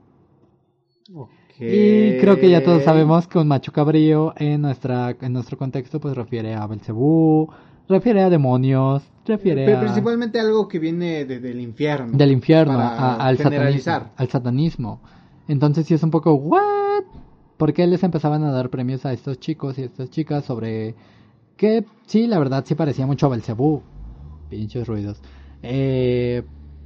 Ok. 1.14 1.30
Y 1.60 2.18
creo 2.20 2.40
que 2.40 2.50
ya 2.50 2.64
todos 2.64 2.84
sabemos 2.84 3.28
que 3.28 3.38
un 3.40 3.48
macho 3.48 3.72
cabrío 3.72 4.34
en 4.38 4.62
nuestra 4.62 5.16
en 5.22 5.34
nuestro 5.34 5.58
contexto 5.58 6.00
pues 6.00 6.16
refiere 6.16 6.54
a 6.54 6.68
Belcebú, 6.68 7.50
refiere 7.88 8.22
a 8.24 8.30
demonios, 8.30 9.04
refiere 9.26 9.66
Pero 9.66 9.78
a 9.78 9.82
principalmente 9.82 10.40
algo 10.40 10.68
que 10.68 10.80
viene 10.80 11.24
de- 11.26 11.40
del 11.40 11.62
infierno. 11.62 12.18
del 12.18 12.32
infierno 12.32 12.78
a- 12.80 13.16
al 13.16 13.38
satanismo, 13.38 14.10
al 14.18 14.28
satanismo. 14.30 15.02
Entonces 15.48 15.86
sí 15.86 15.94
es 15.94 16.04
un 16.04 16.12
poco 16.12 16.34
what? 16.34 17.04
¿Por 17.58 17.72
qué 17.74 17.88
les 17.88 18.04
empezaban 18.04 18.44
a 18.44 18.52
dar 18.52 18.70
premios 18.70 19.06
a 19.06 19.14
estos 19.14 19.40
chicos 19.40 19.78
y 19.80 19.84
a 19.84 19.86
estas 19.86 20.10
chicas 20.10 20.44
sobre 20.44 20.94
que 21.56 21.86
sí, 22.06 22.28
la 22.28 22.38
verdad 22.38 22.66
sí 22.68 22.76
parecía 22.76 23.06
mucho 23.06 23.28
a 23.28 23.30
Belcebú. 23.30 23.82
Pinches 24.50 24.86
ruidos. 24.88 25.22
Eh, 25.64 26.44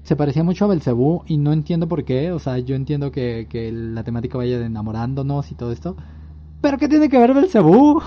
se 0.10 0.16
parecía 0.16 0.43
mucho 0.43 0.66
a 0.66 0.70
Belcebú 0.70 1.22
y 1.28 1.38
no 1.38 1.53
entiendo 1.53 1.88
por 1.88 2.03
qué, 2.03 2.32
o 2.32 2.39
sea, 2.39 2.57
yo 2.57 2.76
entiendo 2.76 3.12
que, 3.12 3.45
que 3.47 3.72
la 3.72 4.03
temática 4.03 4.39
vaya 4.39 4.57
de 4.57 4.66
enamorándonos 4.66 5.51
y 5.51 5.55
todo 5.55 5.72
esto. 5.72 5.95
Pero 6.62 6.80
¿qué 6.80 6.88
tiene 6.88 7.10
que 7.10 7.20
ver 7.20 7.36
Belcebú? 7.36 8.01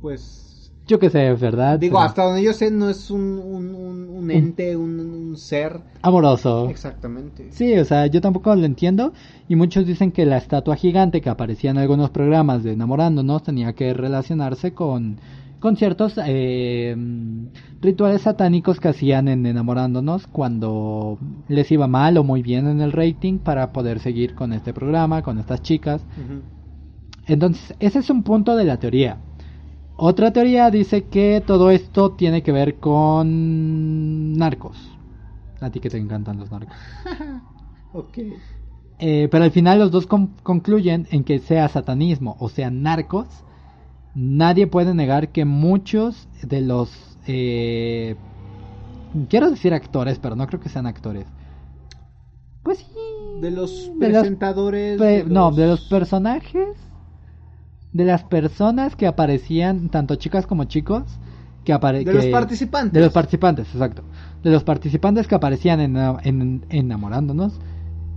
Pues 0.00 0.72
Yo 0.86 0.98
qué 0.98 1.10
sé, 1.10 1.30
¿verdad? 1.34 1.78
digo, 1.78 1.98
Pero- 1.98 2.06
hasta 2.06 2.24
donde 2.24 2.42
yo 2.42 2.54
sé 2.54 2.70
no 2.70 2.88
es 2.88 3.10
un, 3.10 3.20
un, 3.20 3.74
un, 3.74 4.08
un 4.08 4.30
ente, 4.30 4.74
un, 4.78 4.98
un 4.98 5.36
ser. 5.36 5.78
Amoroso. 6.00 6.70
Exactamente. 6.70 7.52
Sí, 7.52 7.76
o 7.78 7.84
sea, 7.84 8.06
yo 8.06 8.22
tampoco 8.22 8.54
lo 8.56 8.64
entiendo. 8.64 9.12
Y 9.46 9.56
muchos 9.56 9.84
dicen 9.84 10.10
que 10.10 10.24
la 10.24 10.38
estatua 10.38 10.74
gigante 10.76 11.20
que 11.20 11.28
aparecía 11.28 11.70
en 11.70 11.76
algunos 11.76 12.08
programas 12.08 12.62
de 12.64 12.72
enamorándonos 12.72 13.42
tenía 13.42 13.74
que 13.74 13.92
relacionarse 13.92 14.72
con, 14.72 15.20
con 15.60 15.76
ciertos 15.76 16.14
eh, 16.24 16.96
rituales 17.80 18.22
satánicos 18.22 18.80
que 18.80 18.88
hacían 18.88 19.28
en 19.28 19.46
enamorándonos 19.46 20.26
cuando 20.26 21.18
les 21.48 21.70
iba 21.72 21.86
mal 21.86 22.16
o 22.18 22.24
muy 22.24 22.42
bien 22.42 22.66
en 22.68 22.80
el 22.80 22.92
rating 22.92 23.38
para 23.38 23.72
poder 23.72 23.98
seguir 24.00 24.34
con 24.34 24.52
este 24.52 24.72
programa, 24.72 25.22
con 25.22 25.38
estas 25.38 25.62
chicas. 25.62 26.06
Entonces, 27.26 27.74
ese 27.78 27.98
es 27.98 28.10
un 28.10 28.22
punto 28.22 28.56
de 28.56 28.64
la 28.64 28.78
teoría. 28.78 29.18
Otra 29.96 30.32
teoría 30.32 30.70
dice 30.70 31.04
que 31.06 31.42
todo 31.46 31.70
esto 31.70 32.12
tiene 32.12 32.42
que 32.42 32.52
ver 32.52 32.78
con 32.78 34.34
narcos. 34.34 34.76
A 35.60 35.70
ti 35.70 35.80
que 35.80 35.90
te 35.90 35.98
encantan 35.98 36.38
los 36.38 36.50
narcos. 36.50 36.76
Ok. 37.92 38.18
Eh, 38.98 39.28
pero 39.30 39.44
al 39.44 39.50
final 39.50 39.78
los 39.78 39.90
dos 39.90 40.06
con- 40.06 40.34
concluyen 40.42 41.06
en 41.10 41.24
que 41.24 41.38
sea 41.38 41.68
satanismo 41.68 42.36
o 42.38 42.48
sea 42.50 42.70
narcos, 42.70 43.26
nadie 44.14 44.66
puede 44.66 44.94
negar 44.94 45.28
que 45.30 45.44
muchos 45.44 46.28
de 46.42 46.60
los... 46.60 46.90
eh, 47.26 48.16
quiero 49.28 49.50
decir 49.50 49.74
actores, 49.74 50.18
pero 50.18 50.36
no 50.36 50.46
creo 50.46 50.60
que 50.60 50.68
sean 50.68 50.86
actores. 50.86 51.26
Pues 52.62 52.78
sí. 52.78 52.86
De 53.40 53.50
los 53.50 53.92
De 53.98 54.08
presentadores. 54.08 54.98
de 54.98 55.24
No, 55.24 55.50
de 55.52 55.66
los 55.66 55.82
personajes. 55.88 56.68
De 57.92 58.04
las 58.04 58.22
personas 58.24 58.96
que 58.96 59.06
aparecían, 59.06 59.88
tanto 59.88 60.16
chicas 60.16 60.46
como 60.46 60.64
chicos, 60.64 61.04
que 61.64 61.72
apare- 61.72 62.04
De 62.04 62.12
los 62.12 62.26
participantes. 62.26 62.92
De 62.92 63.00
los 63.00 63.12
participantes, 63.12 63.68
exacto. 63.72 64.02
De 64.42 64.50
los 64.50 64.62
participantes 64.64 65.26
que 65.26 65.34
aparecían 65.34 65.80
en, 65.80 65.96
en- 65.96 66.64
enamorándonos, 66.68 67.58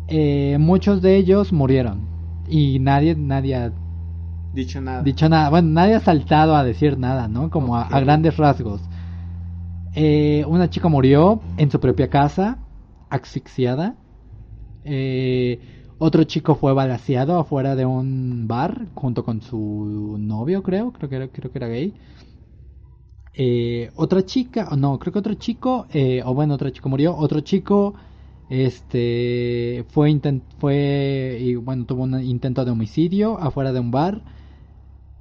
eh, 0.07 0.57
muchos 0.59 1.01
de 1.01 1.15
ellos 1.15 1.53
murieron. 1.53 2.01
Y 2.49 2.79
nadie, 2.79 3.15
nadie 3.15 3.71
Dicho 4.53 4.79
nada. 4.81 5.03
dicho 5.03 5.27
nada. 5.29 5.49
Bueno, 5.49 5.69
nadie 5.69 5.95
ha 5.95 5.99
saltado 5.99 6.55
a 6.55 6.63
decir 6.63 6.97
nada, 6.97 7.27
¿no? 7.27 7.49
Como 7.49 7.75
a- 7.77 7.99
grandes 8.01 8.37
rasgos. 8.37 8.81
Eh, 9.93 10.45
una 10.47 10.69
chica 10.69 10.87
murió 10.87 11.41
en 11.57 11.69
su 11.69 11.79
propia 11.79 12.09
casa, 12.09 12.59
asfixiada. 13.09 13.95
Eh, 14.83 15.61
otro 15.99 16.23
chico 16.25 16.55
fue 16.55 16.73
balaseado 16.73 17.39
afuera 17.39 17.75
de 17.75 17.85
un 17.85 18.47
bar 18.47 18.87
junto 18.95 19.23
con 19.25 19.41
su 19.41 20.17
novio, 20.19 20.63
creo. 20.63 20.93
Creo 20.93 21.09
que 21.09 21.15
era, 21.17 21.27
creo 21.29 21.51
que 21.51 21.59
era 21.59 21.67
gay. 21.67 21.95
Eh, 23.33 23.91
otra 23.95 24.23
chica, 24.25 24.69
no, 24.77 24.99
creo 24.99 25.13
que 25.13 25.19
otro 25.19 25.33
chico, 25.35 25.87
eh, 25.91 26.21
o 26.25 26.33
bueno, 26.33 26.55
otro 26.55 26.69
chico 26.69 26.89
murió. 26.89 27.15
Otro 27.15 27.39
chico, 27.41 27.95
este, 28.49 29.85
fue 29.89 30.09
intent, 30.11 30.43
fue 30.57 31.37
y 31.41 31.55
bueno, 31.55 31.85
tuvo 31.85 32.03
un 32.03 32.21
intento 32.23 32.65
de 32.65 32.71
homicidio 32.71 33.39
afuera 33.39 33.71
de 33.73 33.79
un 33.79 33.91
bar. 33.91 34.23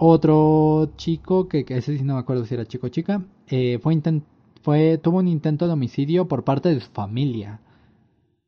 Otro 0.03 0.92
chico 0.96 1.46
que, 1.46 1.66
que 1.66 1.76
ese 1.76 1.98
sí 1.98 2.03
no 2.05 2.14
me 2.14 2.20
acuerdo 2.20 2.46
si 2.46 2.55
era 2.55 2.64
chico 2.64 2.86
o 2.86 2.90
chica, 2.90 3.22
eh, 3.48 3.78
fue 3.82 3.92
intent, 3.92 4.24
fue 4.62 4.96
tuvo 4.96 5.18
un 5.18 5.28
intento 5.28 5.66
de 5.66 5.74
homicidio 5.74 6.26
por 6.26 6.42
parte 6.42 6.72
de 6.72 6.80
su 6.80 6.90
familia. 6.90 7.61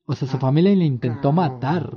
O 0.07 0.15
sea, 0.15 0.27
su 0.29 0.39
Ah, 0.39 0.41
familia 0.41 0.75
le 0.75 0.87
intentó 0.87 1.31
matar. 1.31 1.95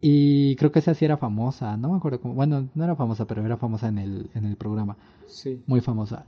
Y 0.00 0.56
creo 0.56 0.70
que 0.72 0.80
esa 0.80 0.94
sí 0.94 1.04
era 1.04 1.16
famosa, 1.16 1.76
no 1.76 1.90
me 1.90 1.96
acuerdo 1.96 2.20
cómo, 2.20 2.34
bueno, 2.34 2.68
no 2.74 2.84
era 2.84 2.96
famosa, 2.96 3.24
pero 3.26 3.44
era 3.44 3.56
famosa 3.56 3.88
en 3.88 3.98
el 3.98 4.30
en 4.34 4.44
el 4.44 4.56
programa 4.56 4.96
Sí. 5.26 5.62
muy 5.66 5.80
famosa. 5.80 6.26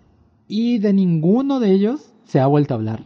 Y 0.48 0.78
de 0.78 0.92
ninguno 0.92 1.58
de 1.60 1.72
ellos 1.72 2.14
se 2.24 2.38
ha 2.40 2.46
vuelto 2.46 2.72
a 2.74 2.76
hablar. 2.76 3.04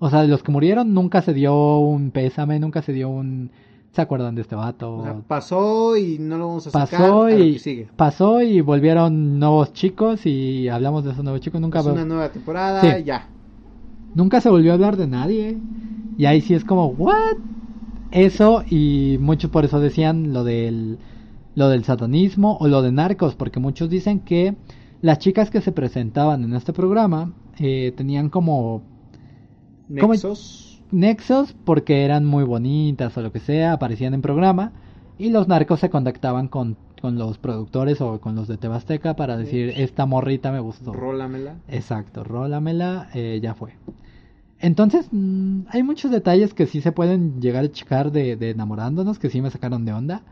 O 0.00 0.10
sea, 0.10 0.22
de 0.22 0.28
los 0.28 0.42
que 0.42 0.50
murieron 0.52 0.92
nunca 0.94 1.22
se 1.22 1.32
dio 1.32 1.78
un 1.78 2.10
pésame, 2.10 2.58
nunca 2.58 2.82
se 2.82 2.92
dio 2.92 3.08
un... 3.08 3.52
¿Se 3.92 4.00
acuerdan 4.00 4.34
de 4.34 4.40
este 4.42 4.54
vato? 4.54 4.96
O 4.98 5.02
sea, 5.04 5.14
pasó 5.26 5.96
y 5.98 6.18
no 6.18 6.38
lo 6.38 6.48
vamos 6.48 6.66
a 6.66 6.70
sacar. 6.70 6.88
pasó 7.00 7.28
lo 7.28 7.38
y 7.38 7.58
sigue. 7.58 7.88
pasó 7.94 8.40
y 8.40 8.60
volvieron 8.62 9.38
nuevos 9.38 9.72
chicos 9.74 10.24
y 10.24 10.68
hablamos 10.68 11.04
de 11.04 11.10
esos 11.12 11.22
nuevos 11.22 11.42
chicos. 11.42 11.60
Nunca, 11.60 11.80
Es 11.80 11.86
una 11.86 12.04
nueva 12.06 12.30
temporada, 12.30 12.80
Sí. 12.80 13.04
ya. 13.04 13.28
nunca 14.14 14.40
se 14.40 14.48
volvió 14.48 14.70
a 14.72 14.74
hablar 14.74 14.96
de 14.96 15.06
nadie. 15.06 15.58
Y 16.16 16.24
ahí 16.24 16.40
sí 16.40 16.54
es 16.54 16.64
como, 16.64 16.86
¿what? 16.88 17.36
Eso 18.10 18.62
y 18.68 19.18
muchos 19.20 19.50
por 19.50 19.64
eso 19.66 19.78
decían 19.80 20.32
lo 20.32 20.42
del, 20.44 20.98
lo 21.54 21.68
del 21.68 21.84
satanismo 21.84 22.56
o 22.60 22.68
lo 22.68 22.80
de 22.82 22.92
narcos, 22.92 23.34
porque 23.34 23.60
muchos 23.60 23.88
dicen 23.90 24.20
que 24.20 24.54
las 25.02 25.18
chicas 25.18 25.50
que 25.50 25.60
se 25.60 25.72
presentaban 25.72 26.44
en 26.44 26.54
este 26.54 26.72
programa 26.72 27.32
eh, 27.58 27.92
tenían 27.96 28.30
como 28.30 28.82
¿Cómo- 30.00 30.12
Nexos. 30.14 30.71
Nexos 30.92 31.54
porque 31.64 32.04
eran 32.04 32.24
muy 32.24 32.44
bonitas 32.44 33.16
o 33.16 33.22
lo 33.22 33.32
que 33.32 33.40
sea, 33.40 33.72
aparecían 33.72 34.14
en 34.14 34.22
programa 34.22 34.72
y 35.18 35.30
los 35.30 35.48
narcos 35.48 35.80
se 35.80 35.90
contactaban 35.90 36.48
con, 36.48 36.76
con 37.00 37.16
los 37.16 37.38
productores 37.38 38.00
o 38.00 38.20
con 38.20 38.34
los 38.34 38.48
de 38.48 38.58
Tebasteca 38.58 39.14
para 39.14 39.36
decir, 39.36 39.72
esta 39.76 40.06
morrita 40.06 40.52
me 40.52 40.60
gustó. 40.60 40.92
Rólamela. 40.92 41.56
Exacto, 41.68 42.24
rólamela, 42.24 43.08
eh, 43.14 43.40
ya 43.42 43.54
fue. 43.54 43.72
Entonces, 44.58 45.08
mm, 45.10 45.62
hay 45.68 45.82
muchos 45.82 46.10
detalles 46.10 46.54
que 46.54 46.66
sí 46.66 46.80
se 46.80 46.92
pueden 46.92 47.40
llegar 47.40 47.64
a 47.64 47.72
checar 47.72 48.12
de, 48.12 48.36
de 48.36 48.50
enamorándonos, 48.50 49.18
que 49.18 49.30
sí 49.30 49.42
me 49.42 49.50
sacaron 49.50 49.84
de 49.84 49.92
onda. 49.92 50.22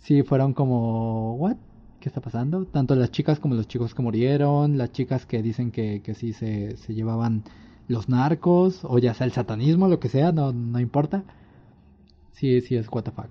Sí 0.00 0.24
fueron 0.24 0.52
como, 0.52 1.34
¿what? 1.36 1.56
¿Qué 2.00 2.08
está 2.08 2.20
pasando? 2.20 2.64
Tanto 2.64 2.96
las 2.96 3.12
chicas 3.12 3.38
como 3.38 3.54
los 3.54 3.68
chicos 3.68 3.94
que 3.94 4.02
murieron, 4.02 4.76
las 4.76 4.90
chicas 4.90 5.26
que 5.26 5.40
dicen 5.40 5.70
que, 5.70 6.02
que 6.02 6.14
sí 6.14 6.32
se, 6.32 6.76
se 6.76 6.94
llevaban 6.94 7.44
los 7.92 8.08
narcos, 8.08 8.80
o 8.84 8.98
ya 8.98 9.14
sea 9.14 9.26
el 9.26 9.32
satanismo, 9.32 9.86
lo 9.86 10.00
que 10.00 10.08
sea, 10.08 10.32
no, 10.32 10.52
no 10.52 10.80
importa. 10.80 11.24
Sí, 12.32 12.60
sí 12.62 12.74
es 12.76 12.88
what 12.90 13.04
the 13.04 13.10
fuck. 13.10 13.28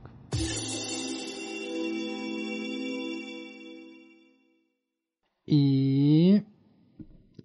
Y... 5.45 6.43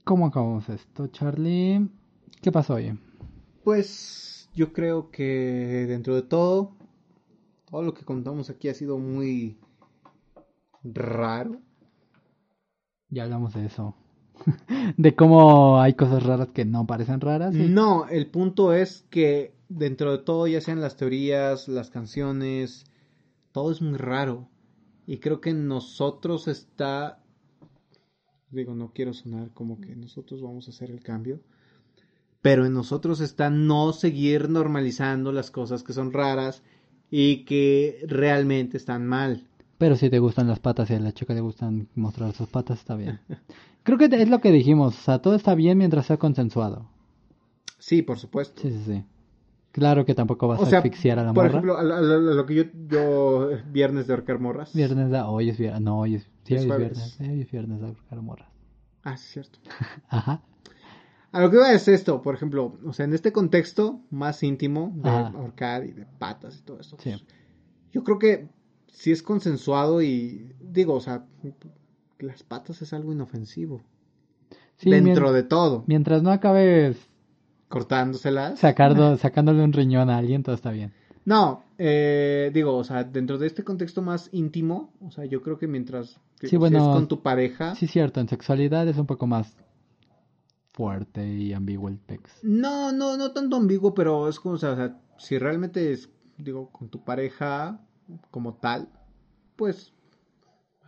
¿Cómo 0.05 0.27
acabamos 0.27 0.69
esto, 0.69 1.09
Charlie? 1.09 1.89
¿Qué 2.41 2.53
pasó 2.53 2.75
hoy? 2.75 2.97
Pues 3.65 4.49
yo 4.55 4.73
creo 4.73 5.11
que 5.11 5.87
dentro 5.89 6.15
de 6.15 6.23
todo, 6.23 6.77
todo 7.69 7.83
lo 7.83 7.93
que 7.93 8.05
contamos 8.05 8.49
aquí 8.49 8.69
ha 8.69 8.75
sido 8.75 8.99
muy 8.99 9.59
raro. 10.85 11.61
Ya 13.09 13.25
hablamos 13.25 13.55
de 13.55 13.67
eso. 13.67 13.97
de 14.97 15.15
cómo 15.15 15.81
hay 15.81 15.95
cosas 15.95 16.23
raras 16.23 16.49
que 16.49 16.65
no 16.65 16.87
parecen 16.87 17.21
raras. 17.21 17.55
No, 17.55 18.09
el 18.09 18.27
punto 18.27 18.73
es 18.73 19.05
que 19.11 19.55
dentro 19.69 20.13
de 20.13 20.19
todo, 20.19 20.47
ya 20.47 20.61
sean 20.61 20.81
las 20.81 20.97
teorías, 20.97 21.69
las 21.69 21.91
canciones, 21.91 22.85
todo 23.53 23.73
es 23.73 23.83
muy 23.83 23.99
raro. 23.99 24.49
Y 25.07 25.19
creo 25.19 25.41
que 25.41 25.53
nosotros 25.53 26.49
está, 26.49 27.23
digo, 28.51 28.75
no 28.75 28.93
quiero 28.93 29.13
sonar 29.13 29.53
como 29.53 29.81
que 29.81 29.95
nosotros 29.95 30.43
vamos 30.43 30.67
a 30.67 30.71
hacer 30.71 30.91
el 30.91 31.01
cambio, 31.01 31.41
pero 32.43 32.67
en 32.67 32.75
nosotros 32.75 33.21
está 33.21 33.51
no 33.51 33.93
seguir 33.93 34.49
normalizando 34.49 35.33
las 35.33 35.51
cosas 35.51 35.83
que 35.83 35.93
son 35.93 36.13
raras 36.13 36.63
y 37.11 37.45
que 37.45 38.05
realmente 38.07 38.77
están 38.77 39.07
mal. 39.07 39.49
Pero 39.79 39.97
si 39.97 40.09
te 40.09 40.19
gustan 40.19 40.49
las 40.49 40.59
patas 40.59 40.89
y 40.91 40.95
a 40.95 41.01
la 41.01 41.13
chica 41.13 41.35
le 41.35 41.41
gustan 41.41 41.89
mostrar 41.95 42.33
sus 42.33 42.49
patas, 42.49 42.79
está 42.79 42.95
bien. 42.97 43.21
Creo 43.83 43.99
que 43.99 44.07
es 44.07 44.29
lo 44.29 44.41
que 44.41 44.51
dijimos. 44.51 44.99
O 44.99 45.01
sea, 45.03 45.19
todo 45.21 45.35
está 45.35 45.55
bien 45.55 45.77
mientras 45.79 46.07
sea 46.07 46.17
consensuado. 46.17 46.89
Sí, 47.79 48.03
por 48.03 48.19
supuesto. 48.19 48.63
Sí, 48.63 48.71
sí, 48.71 48.83
sí. 48.87 49.05
Claro 49.73 50.07
que 50.07 50.15
tampoco 50.15 50.49
vas 50.49 50.61
O 50.61 50.65
a 50.65 50.79
asfixiar 50.79 51.19
a 51.19 51.25
la 51.25 51.35
por 51.35 51.45
morra. 51.45 51.49
ejemplo, 51.51 51.77
a, 51.79 51.83
lo- 51.83 51.95
a 51.95 52.01
lo- 52.01 52.31
a 52.33 52.35
lo 52.35 52.47
que 52.47 52.55
yo, 52.55 52.65
yo 52.89 53.51
viernes 53.71 54.07
de 54.07 54.15
ahorcar 54.15 54.39
morras. 54.39 54.73
Viernes 54.75 55.11
da... 55.11 55.29
Hoy 55.29 55.51
es 55.51 55.59
viernes. 55.59 55.83
No, 55.83 55.99
hoy 55.99 56.15
es, 56.15 56.23
sí, 56.45 56.55
Es 56.55 56.63
hoy 56.65 56.71
es 56.71 56.77
viernes. 56.79 57.21
Hoy 57.21 57.41
es 57.43 57.51
viernes 57.51 57.81
de 57.81 57.87
ahorcar 57.89 58.23
morras. 58.23 58.49
Ah, 59.05 59.19
sí, 59.19 59.29
cierto. 59.35 59.59
Ajá. 60.09 60.41
A 61.33 61.41
lo 61.43 61.51
que 61.51 61.59
va 61.59 61.71
es 61.73 61.87
esto, 61.89 62.23
por 62.23 62.35
ejemplo, 62.35 62.79
o 62.87 62.95
sea, 62.95 63.05
en 63.05 63.13
este 63.13 63.31
contexto 63.33 64.01
más 64.11 64.43
íntimo 64.43 64.93
de 64.97 65.11
Ajá. 65.11 65.29
ahorcar 65.37 65.85
y 65.85 65.93
de 65.93 66.07
patas 66.07 66.57
y 66.57 66.63
todo 66.63 66.81
esto. 66.81 66.97
Sí. 66.99 67.11
pues, 67.11 67.25
yo 67.93 68.03
creo 68.03 68.19
que 68.19 68.49
si 68.97 69.13
es 69.13 69.23
consensuado 69.23 70.01
y 70.01 70.55
digo, 70.59 70.95
o 70.95 71.01
sea, 71.01 71.27
las 72.19 72.43
patas 72.43 72.81
es 72.81 72.95
algo 72.95 73.13
inofensivo. 73.13 73.83
Sí, 74.79 74.91
dentro 74.91 75.33
de 75.33 75.43
todo. 75.43 75.85
Mientras 75.87 76.23
no 76.23 76.31
acabes 76.31 76.97
Cortándoselas. 77.69 78.59
sacarlo, 78.59 79.17
sacándole 79.19 79.63
un 79.63 79.75
riñón 79.75 80.09
a 80.09 80.17
alguien, 80.17 80.43
todo 80.43 80.55
está 80.55 80.71
bien. 80.71 80.95
No, 81.27 81.63
eh, 81.77 82.51
digo, 82.55 82.75
o 82.77 82.85
sea, 82.85 83.05
dentro 83.05 83.37
de 83.37 83.49
este 83.49 83.65
contexto 83.65 84.01
más 84.01 84.31
íntimo, 84.33 84.95
o 85.03 85.11
sea, 85.11 85.27
yo 85.27 85.43
creo 85.43 85.59
que 85.59 85.67
mientras 85.67 86.19
Sí, 86.41 86.49
si 86.49 86.57
bueno, 86.57 86.79
es 86.79 86.85
con 86.85 87.07
tu 87.09 87.21
pareja, 87.21 87.75
Sí, 87.75 87.87
cierto, 87.87 88.21
en 88.21 88.29
sexualidad 88.29 88.89
es 88.89 88.97
un 88.97 89.07
poco 89.07 89.27
más 89.27 89.57
fuerte 90.73 91.27
y 91.29 91.53
ambiguo 91.53 91.89
el 91.89 91.99
pex. 91.99 92.39
no, 92.43 92.93
no, 92.93 93.17
no 93.19 93.33
tanto 93.33 93.57
ambiguo, 93.57 93.93
pero 93.95 94.29
es 94.29 94.41
como, 94.41 94.55
o 94.55 94.59
sea, 94.59 94.73
o 94.73 94.77
sea, 94.77 95.01
si 95.19 95.39
realmente 95.39 95.93
es, 95.93 96.09
digo, 96.39 96.71
con 96.71 96.89
tu 96.89 97.05
pareja 97.05 97.81
como 98.31 98.55
tal, 98.55 98.89
pues 99.57 99.93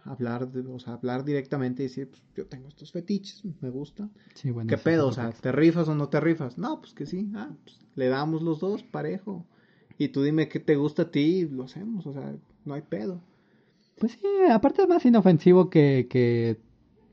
hablar, 0.05 0.51
de- 0.51 0.67
o 0.73 0.79
sea, 0.79 0.95
hablar 0.95 1.25
directamente 1.25 1.83
y 1.83 1.87
decir, 1.87 2.09
pues, 2.09 2.23
yo 2.35 2.47
tengo 2.47 2.69
estos 2.69 2.93
fetiches, 2.93 3.43
me 3.61 3.71
gusta. 3.71 4.09
Sí, 4.35 4.51
bueno. 4.51 4.69
¿Qué 4.69 4.79
pedo? 4.79 5.09
O 5.09 5.13
sea. 5.13 5.31
¿te 5.31 5.53
rifas 5.53 5.89
o 5.89 5.95
no 5.95 6.09
te 6.09 6.21
rifas? 6.21 6.59
No, 6.59 6.81
pues 6.81 6.95
que 6.95 7.07
sí. 7.07 7.29
Ah, 7.35 7.51
pues 7.65 7.79
le 7.95 8.09
damos 8.09 8.43
los 8.43 8.61
dos 8.61 8.83
parejo. 8.83 9.45
Y 9.99 10.09
tú 10.09 10.23
dime 10.23 10.49
qué 10.49 10.61
te 10.61 10.77
gusta 10.77 11.03
a 11.03 11.11
ti 11.11 11.21
y 11.41 11.49
lo 11.49 11.65
hacemos. 11.65 12.07
O 12.07 12.13
sea, 12.13 12.35
no 12.65 12.75
hay 12.75 12.83
pedo. 12.83 13.21
Pues 13.99 14.13
sí, 14.13 14.21
aparte 14.51 14.83
es 14.83 14.89
más 14.89 15.05
inofensivo 15.05 15.69
que, 15.71 16.07
que, 16.09 16.57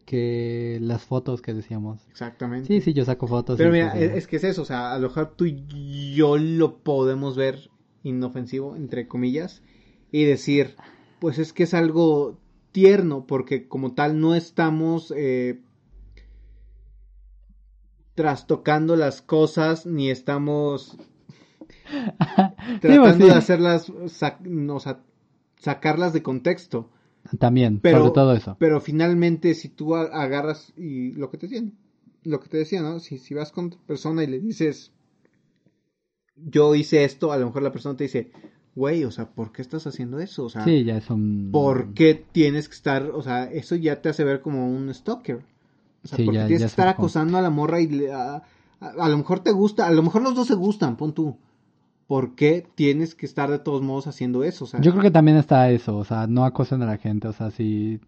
que 0.05 0.77
las 0.81 1.03
fotos 1.03 1.41
que 1.41 1.53
decíamos. 1.53 1.99
Exactamente. 2.11 2.67
Sí, 2.67 2.81
sí, 2.81 2.93
yo 2.93 3.03
saco 3.05 3.27
fotos. 3.27 3.57
Pero 3.57 3.71
mira, 3.71 3.91
pues, 3.91 4.03
es, 4.03 4.17
es 4.17 4.27
que 4.27 4.35
es 4.35 4.43
eso. 4.43 4.61
O 4.61 4.65
sea, 4.65 4.93
a 4.93 4.99
lo 4.99 5.07
mejor 5.07 5.33
tú 5.35 5.45
y 5.45 6.13
yo 6.15 6.37
lo 6.37 6.77
podemos 6.77 7.35
ver 7.35 7.71
inofensivo, 8.03 8.75
entre 8.75 9.07
comillas, 9.07 9.63
y 10.21 10.25
decir, 10.25 10.75
pues 11.19 11.39
es 11.39 11.53
que 11.53 11.63
es 11.63 11.73
algo 11.73 12.37
tierno, 12.71 13.25
porque 13.27 13.67
como 13.67 13.93
tal 13.93 14.19
no 14.19 14.35
estamos 14.35 15.13
eh, 15.15 15.59
trastocando 18.15 18.95
las 18.95 19.21
cosas, 19.21 19.85
ni 19.85 20.09
estamos 20.09 20.97
tratando 22.81 23.25
pues 23.25 23.29
sí. 23.29 23.33
de 23.33 23.37
hacerlas, 23.37 23.89
sac- 23.89 24.41
no, 24.41 24.77
sacarlas 25.59 26.13
de 26.13 26.23
contexto. 26.23 26.89
También, 27.39 27.81
Pero, 27.81 28.01
sobre 28.01 28.11
todo 28.11 28.33
eso. 28.33 28.57
pero 28.59 28.81
finalmente, 28.81 29.53
si 29.55 29.69
tú 29.69 29.95
agarras 29.95 30.73
y 30.77 31.11
lo 31.13 31.29
que 31.29 31.37
te 31.37 31.47
decían, 31.47 31.73
lo 32.23 32.39
que 32.39 32.49
te 32.49 32.57
decía, 32.57 32.81
¿no? 32.81 32.99
Si, 32.99 33.17
si 33.17 33.33
vas 33.33 33.51
con 33.51 33.71
persona 33.71 34.23
y 34.23 34.27
le 34.27 34.39
dices, 34.39 34.91
yo 36.35 36.75
hice 36.75 37.03
esto, 37.03 37.31
a 37.31 37.37
lo 37.37 37.47
mejor 37.47 37.63
la 37.63 37.71
persona 37.71 37.95
te 37.97 38.05
dice, 38.05 38.31
güey, 38.75 39.03
o 39.05 39.11
sea, 39.11 39.29
¿por 39.29 39.51
qué 39.51 39.61
estás 39.61 39.87
haciendo 39.87 40.19
eso? 40.19 40.43
O 40.45 40.49
sea, 40.49 40.63
Sí, 40.65 40.83
ya 40.83 40.97
es 40.97 41.09
un... 41.09 41.49
¿por 41.51 41.93
qué 41.93 42.13
tienes 42.31 42.67
que 42.67 42.75
estar, 42.75 43.03
o 43.13 43.21
sea, 43.21 43.45
eso 43.45 43.75
ya 43.75 44.01
te 44.01 44.09
hace 44.09 44.23
ver 44.25 44.41
como 44.41 44.67
un 44.69 44.93
stalker? 44.93 45.37
O 46.03 46.07
sea, 46.07 46.17
Sí, 46.17 46.25
porque 46.25 46.37
ya- 46.39 46.47
tienes 46.47 46.61
ya 46.61 46.65
que 46.67 46.69
estar 46.69 46.95
como- 46.95 47.05
acosando 47.05 47.37
a 47.37 47.41
la 47.41 47.49
morra 47.49 47.79
y 47.81 47.87
le- 47.87 48.11
a, 48.13 48.35
a- 48.35 48.41
a 48.99 49.09
lo 49.09 49.17
mejor 49.17 49.39
te 49.39 49.51
gusta, 49.51 49.87
a 49.87 49.91
lo 49.91 50.03
mejor 50.03 50.21
los 50.21 50.35
dos 50.35 50.47
se 50.47 50.55
gustan, 50.55 50.97
pon 50.97 51.13
tú. 51.13 51.37
¿Por 52.07 52.35
qué 52.35 52.67
tienes 52.75 53.15
que 53.15 53.25
estar 53.25 53.49
de 53.49 53.57
todos 53.57 53.81
modos 53.81 54.05
haciendo 54.05 54.43
eso? 54.43 54.65
O 54.65 54.67
sea, 54.67 54.79
Yo 54.81 54.91
creo 54.91 55.01
que 55.03 55.09
también 55.11 55.37
está 55.37 55.71
eso, 55.71 55.97
o 55.97 56.03
sea, 56.05 56.27
no 56.27 56.45
acosen 56.45 56.83
a 56.83 56.85
la 56.85 56.97
gente, 56.97 57.27
o 57.29 57.33
sea, 57.33 57.49
si 57.49 57.99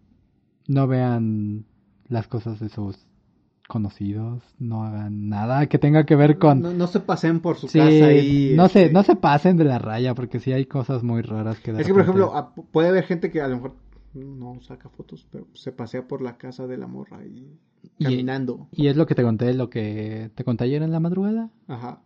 no 0.68 0.86
vean 0.86 1.64
las 2.08 2.28
cosas 2.28 2.60
de 2.60 2.68
sus 2.68 3.07
conocidos, 3.68 4.42
no 4.58 4.82
hagan 4.82 5.28
nada 5.28 5.66
que 5.66 5.78
tenga 5.78 6.04
que 6.04 6.16
ver 6.16 6.38
con... 6.38 6.60
no, 6.62 6.72
no 6.72 6.86
se 6.88 6.98
pasen 7.00 7.38
por 7.40 7.56
su 7.58 7.68
Sí, 7.68 7.78
casa 7.78 8.12
y 8.12 8.54
no 8.56 8.66
se, 8.68 8.82
este, 8.86 8.92
no 8.92 9.02
se 9.04 9.14
pasen 9.14 9.56
de 9.56 9.64
la 9.64 9.78
raya, 9.78 10.14
porque 10.14 10.40
sí 10.40 10.52
hay 10.52 10.66
cosas 10.66 11.04
muy 11.04 11.22
raras 11.22 11.60
que 11.60 11.72
de 11.72 11.82
Es 11.82 11.86
que, 11.86 11.92
por 11.92 12.02
repente- 12.06 12.22
ejemplo, 12.22 12.64
puede 12.72 12.88
haber 12.88 13.04
gente 13.04 13.30
que 13.30 13.40
a 13.40 13.46
lo 13.48 13.56
mejor 13.56 13.74
no 14.14 14.60
saca 14.62 14.88
fotos, 14.88 15.26
pero 15.30 15.46
se 15.54 15.70
pasea 15.70 16.08
por 16.08 16.20
la 16.22 16.36
casa 16.38 16.66
de 16.66 16.78
la 16.78 16.86
morra 16.88 17.24
y 17.24 17.46
Y- 17.98 18.04
caminando. 18.04 18.66
Y 18.72 18.88
es 18.88 18.96
lo 18.96 19.06
que 19.06 19.14
te 19.14 19.22
conté, 19.22 19.54
lo 19.54 19.70
que 19.70 20.30
te 20.34 20.42
conté 20.44 20.64
ayer 20.64 20.82
en 20.82 20.90
la 20.90 20.98
madrugada. 21.00 21.50
Ajá. 21.68 22.00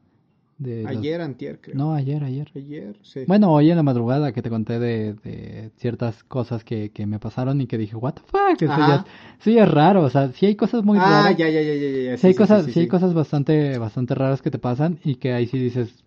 De 0.59 0.83
los- 0.85 0.91
Ayer, 0.91 1.21
antier, 1.21 1.61
creo. 1.61 1.77
No, 1.77 1.95
ayer, 1.95 2.23
ayer. 2.25 2.51
Ayer, 2.55 2.97
sí. 3.03 3.25
Bueno, 3.27 3.53
hoy 3.53 3.71
en 3.71 3.77
la 3.77 3.83
madrugada 3.83 4.33
que 4.33 4.43
te 4.43 4.51
conté 4.51 4.79
de, 4.79 5.15
de 5.15 5.71
ciertas 5.77 6.23
cosas 6.25 6.65
que, 6.65 6.91
que 6.91 7.07
me 7.07 7.19
pasaron 7.19 7.61
y 7.61 7.67
que 7.67 7.79
dije, 7.79 7.97
what 7.97 8.15
the 8.15 8.23
fuck, 8.23 8.61
eso 8.63 8.81
ya 8.89 8.97
es, 8.97 9.03
sí 9.41 9.59
es 9.59 9.69
raro, 9.71 10.03
o 10.03 10.11
sea, 10.11 10.33
sí 10.33 10.47
hay 10.47 10.57
cosas 10.57 10.85
muy 10.85 10.99
ah, 10.99 11.07
raras. 11.09 11.37
ya, 11.37 11.49
ya, 11.49 11.61
ya, 11.63 11.75
ya, 11.75 11.89
ya. 11.89 11.99
ya, 12.13 12.17
Sí 12.17 12.27
hay 12.29 12.35
sí, 12.35 12.39
cosas, 12.39 12.65
sí, 12.67 12.73
sí 12.73 12.81
hay 12.81 12.87
sí. 12.87 12.89
cosas 12.89 13.15
bastante, 13.15 13.79
bastante 13.79 14.15
raras 14.15 14.43
que 14.43 14.51
te 14.51 14.59
pasan 14.59 14.99
y 15.05 15.17
que 15.17 15.33
ahí 15.33 15.47
sí 15.47 15.59
dices, 15.59 16.05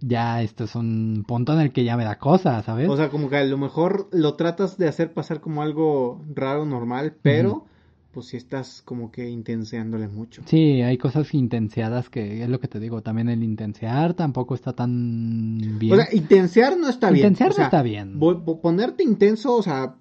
ya, 0.00 0.42
esto 0.42 0.64
es 0.64 0.74
un 0.74 1.24
punto 1.26 1.52
en 1.54 1.60
el 1.60 1.72
que 1.72 1.84
ya 1.84 1.96
me 1.96 2.04
da 2.04 2.18
cosa, 2.18 2.62
¿sabes? 2.62 2.88
O 2.88 2.96
sea, 2.96 3.10
como 3.10 3.28
que 3.30 3.36
a 3.36 3.44
lo 3.44 3.58
mejor 3.58 4.08
lo 4.12 4.34
tratas 4.36 4.76
de 4.78 4.88
hacer 4.88 5.12
pasar 5.14 5.40
como 5.40 5.62
algo 5.62 6.20
raro, 6.34 6.64
normal, 6.66 7.16
pero 7.22 7.66
pues 8.12 8.26
si 8.26 8.36
estás 8.36 8.82
como 8.84 9.10
que 9.10 9.28
intenseándole 9.28 10.06
mucho. 10.06 10.42
Sí, 10.46 10.82
hay 10.82 10.98
cosas 10.98 11.32
intenseadas 11.34 12.10
que 12.10 12.42
es 12.42 12.48
lo 12.48 12.60
que 12.60 12.68
te 12.68 12.78
digo, 12.78 13.02
también 13.02 13.28
el 13.28 13.42
intensear 13.42 14.14
tampoco 14.14 14.54
está 14.54 14.72
tan 14.74 15.58
bien. 15.78 15.94
O 15.94 15.96
sea, 15.96 16.06
intensear 16.12 16.76
no 16.76 16.88
está 16.88 17.10
bien. 17.10 17.26
Intensear 17.26 17.52
O 17.52 17.58
no 17.58 17.64
está 17.64 17.82
bien. 17.82 18.20
ponerte 18.60 19.02
intenso, 19.02 19.56
o 19.56 19.62
sea, 19.62 19.96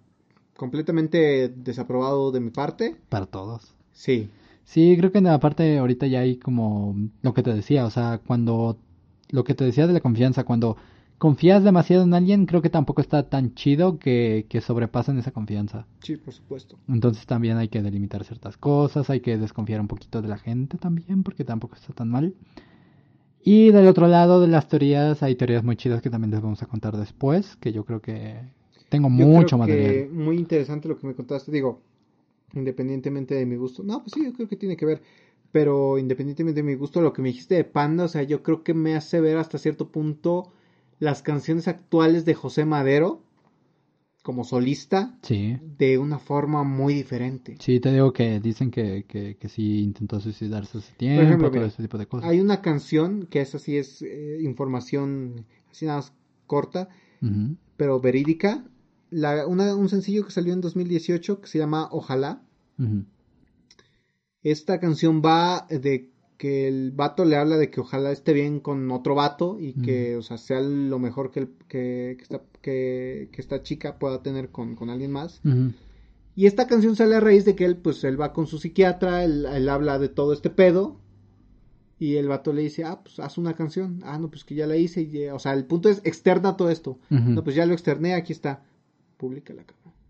completamente 0.56 1.50
desaprobado 1.50 2.32
de 2.32 2.40
mi 2.40 2.50
parte. 2.52 2.96
para 3.10 3.26
todos. 3.26 3.74
Sí. 3.94 4.30
Sí, 4.64 4.96
creo 4.98 5.12
que 5.12 5.18
en 5.18 5.26
la 5.26 5.40
parte 5.40 5.78
ahorita 5.78 6.08
ya 6.08 6.20
hay 6.20 6.38
como 6.38 6.96
lo 7.22 7.34
que 7.34 7.44
te 7.44 7.54
decía, 7.54 7.86
o 7.86 7.90
sea, 7.90 8.20
cuando 8.26 8.78
lo 9.30 9.44
que 9.44 9.54
te 9.56 9.64
decía 9.66 9.88
de 9.88 9.94
la 9.94 10.00
confianza, 10.02 10.44
cuando 10.44 10.78
confías 11.22 11.64
demasiado 11.64 12.04
en 12.04 12.16
alguien, 12.16 12.48
creo 12.48 12.64
que 12.64 12.72
tampoco 12.72 13.00
está 13.00 13.30
tan 13.30 13.54
chido 13.54 14.00
que, 14.00 14.48
que 14.50 14.60
sobrepasen 14.60 15.20
esa 15.20 15.30
confianza. 15.30 15.86
Sí, 16.02 16.18
por 16.18 16.34
supuesto. 16.34 16.80
Entonces 16.88 17.28
también 17.28 17.58
hay 17.58 17.68
que 17.68 17.84
delimitar 17.84 18.24
ciertas 18.24 18.58
cosas, 18.58 19.08
hay 19.12 19.20
que 19.20 19.38
desconfiar 19.38 19.82
un 19.82 19.88
poquito 19.88 20.24
de 20.24 20.28
la 20.28 20.40
gente 20.40 20.80
también, 20.80 21.22
porque 21.22 21.46
tampoco 21.46 21.76
está 21.76 21.94
tan 21.94 22.10
mal. 22.10 22.34
Y 23.44 23.70
del 23.70 23.88
otro 23.88 24.08
lado 24.08 24.42
de 24.42 24.48
las 24.48 24.68
teorías, 24.68 25.22
hay 25.22 25.36
teorías 25.36 25.64
muy 25.64 25.76
chidas 25.76 26.02
que 26.02 26.10
también 26.10 26.32
les 26.32 26.42
vamos 26.42 26.64
a 26.64 26.66
contar 26.66 26.98
después, 26.98 27.56
que 27.58 27.72
yo 27.72 27.86
creo 27.86 28.02
que 28.02 28.40
tengo 28.90 29.08
Yo 29.10 29.28
mucho 29.28 29.58
creo 29.58 29.60
material. 29.60 29.92
que 29.92 30.10
muy 30.12 30.38
interesante 30.38 30.88
lo 30.88 30.98
que 30.98 31.06
me 31.06 31.14
contaste. 31.14 31.52
Digo, 31.52 31.84
independientemente 32.56 33.36
de 33.36 33.46
mi 33.46 33.58
gusto. 33.58 33.84
No, 33.84 34.00
pues 34.02 34.14
sí, 34.16 34.26
yo 34.26 34.34
creo 34.34 34.48
que 34.48 34.56
tiene 34.56 34.76
que 34.76 34.88
ver. 34.88 35.04
Pero 35.52 36.00
independientemente 36.00 36.62
de 36.62 36.68
mi 36.68 36.74
gusto, 36.74 37.00
lo 37.00 37.14
que 37.14 37.22
me 37.22 37.28
dijiste 37.28 37.54
de 37.54 37.64
Panda, 37.64 38.06
o 38.06 38.08
sea, 38.08 38.24
yo 38.24 38.42
creo 38.42 38.64
que 38.64 38.74
me 38.74 38.96
hace 38.96 39.22
ver 39.22 39.38
hasta 39.38 39.60
cierto 39.60 39.90
punto 39.90 40.52
las 41.02 41.22
canciones 41.24 41.68
actuales 41.68 42.24
de 42.26 42.36
José 42.36 42.64
Madero 42.64 43.24
como 44.22 44.44
solista 44.44 45.18
Sí. 45.24 45.58
de 45.80 45.98
una 45.98 46.20
forma 46.20 46.64
muy 46.64 46.94
diferente. 46.94 47.56
Sí, 47.60 47.80
te 47.80 47.92
digo 47.92 48.14
que 48.14 48.40
dicen 48.40 48.70
que, 48.70 49.04
que, 49.08 49.36
que 49.36 49.50
sí 49.50 49.80
intentó 49.82 50.20
suicidarse 50.20 50.78
hace 50.78 50.94
tiempo, 50.94 51.24
ejemplo, 51.24 51.48
todo 51.50 51.56
mira, 51.60 51.68
ese 51.74 51.82
tipo 51.82 51.98
de 51.98 52.06
cosas. 52.06 52.30
Hay 52.30 52.40
una 52.40 52.62
canción 52.62 53.26
que 53.26 53.42
es 53.42 53.56
así, 53.56 53.78
es 53.78 54.04
eh, 54.04 54.38
información 54.44 55.46
así 55.72 55.86
nada 55.88 55.98
más 55.98 56.14
corta, 56.46 56.88
pero 57.78 58.00
verídica. 58.00 58.64
La, 59.10 59.48
una- 59.48 59.76
un 59.76 59.90
sencillo 59.90 60.24
que 60.24 60.32
salió 60.32 60.54
en 60.54 60.62
2018 60.62 61.42
que 61.42 61.48
se 61.48 61.58
llama 61.58 61.90
Ojalá. 61.92 62.44
Esta 64.44 64.80
canción 64.80 65.22
va 65.26 65.66
de 65.70 66.10
que 66.42 66.68
el 66.68 66.92
vato 66.92 67.24
le 67.24 67.36
habla 67.36 67.58
de 67.58 67.70
que 67.70 67.82
ojalá 67.82 68.12
esté 68.12 68.34
bien 68.34 68.60
con 68.60 68.90
otro 68.90 69.14
vato 69.14 69.60
y 69.60 69.74
que, 69.74 70.18
o 70.18 70.24
sea, 70.24 70.40
sea 70.40 70.60
lo 70.60 70.98
mejor 70.98 71.30
que, 71.30 71.42
el- 71.42 71.50
que, 71.68 72.16
que 72.18 72.24
esta, 72.24 72.42
que, 72.64 73.30
que 73.32 73.42
esta 73.42 73.62
chica 73.62 74.00
pueda 74.00 74.24
tener 74.24 74.50
con, 74.50 74.76
con 74.76 74.90
alguien 74.90 75.12
más. 75.12 75.40
Y 76.36 76.48
esta 76.48 76.66
canción 76.66 76.96
sale 76.96 77.16
a 77.16 77.20
raíz 77.20 77.46
de 77.46 77.56
que 77.56 77.66
él, 77.66 77.78
pues, 77.78 78.04
él 78.04 78.20
va 78.20 78.34
con 78.34 78.48
su 78.48 78.58
psiquiatra, 78.58 79.24
él, 79.24 79.46
él 79.46 79.70
habla 79.70 80.00
de 80.00 80.10
todo 80.10 80.34
este 80.34 80.50
pedo. 80.50 80.98
Y 82.00 82.16
el 82.16 82.28
vato 82.28 82.54
le 82.54 82.64
dice, 82.64 82.86
ah, 82.86 83.02
pues 83.04 83.20
haz 83.20 83.38
una 83.38 83.54
canción. 83.54 84.00
Ah, 84.04 84.18
no, 84.18 84.32
pues 84.32 84.44
que 84.44 84.56
ya 84.56 84.66
la 84.66 84.76
hice. 84.78 85.04
y 85.04 85.28
o 85.28 85.38
sea, 85.38 85.54
el 85.54 85.66
punto 85.66 85.90
es 85.90 86.02
externa 86.06 86.58
todo 86.58 86.72
esto. 86.72 86.98
No, 87.36 87.44
pues 87.44 87.56
ya 87.56 87.68
lo 87.68 87.74
externé, 87.74 88.16
aquí 88.16 88.34
está. 88.34 88.64
Públicala, 89.18 89.64
cabrón. 89.64 89.82
O 89.90 89.92
sea, 89.92 90.01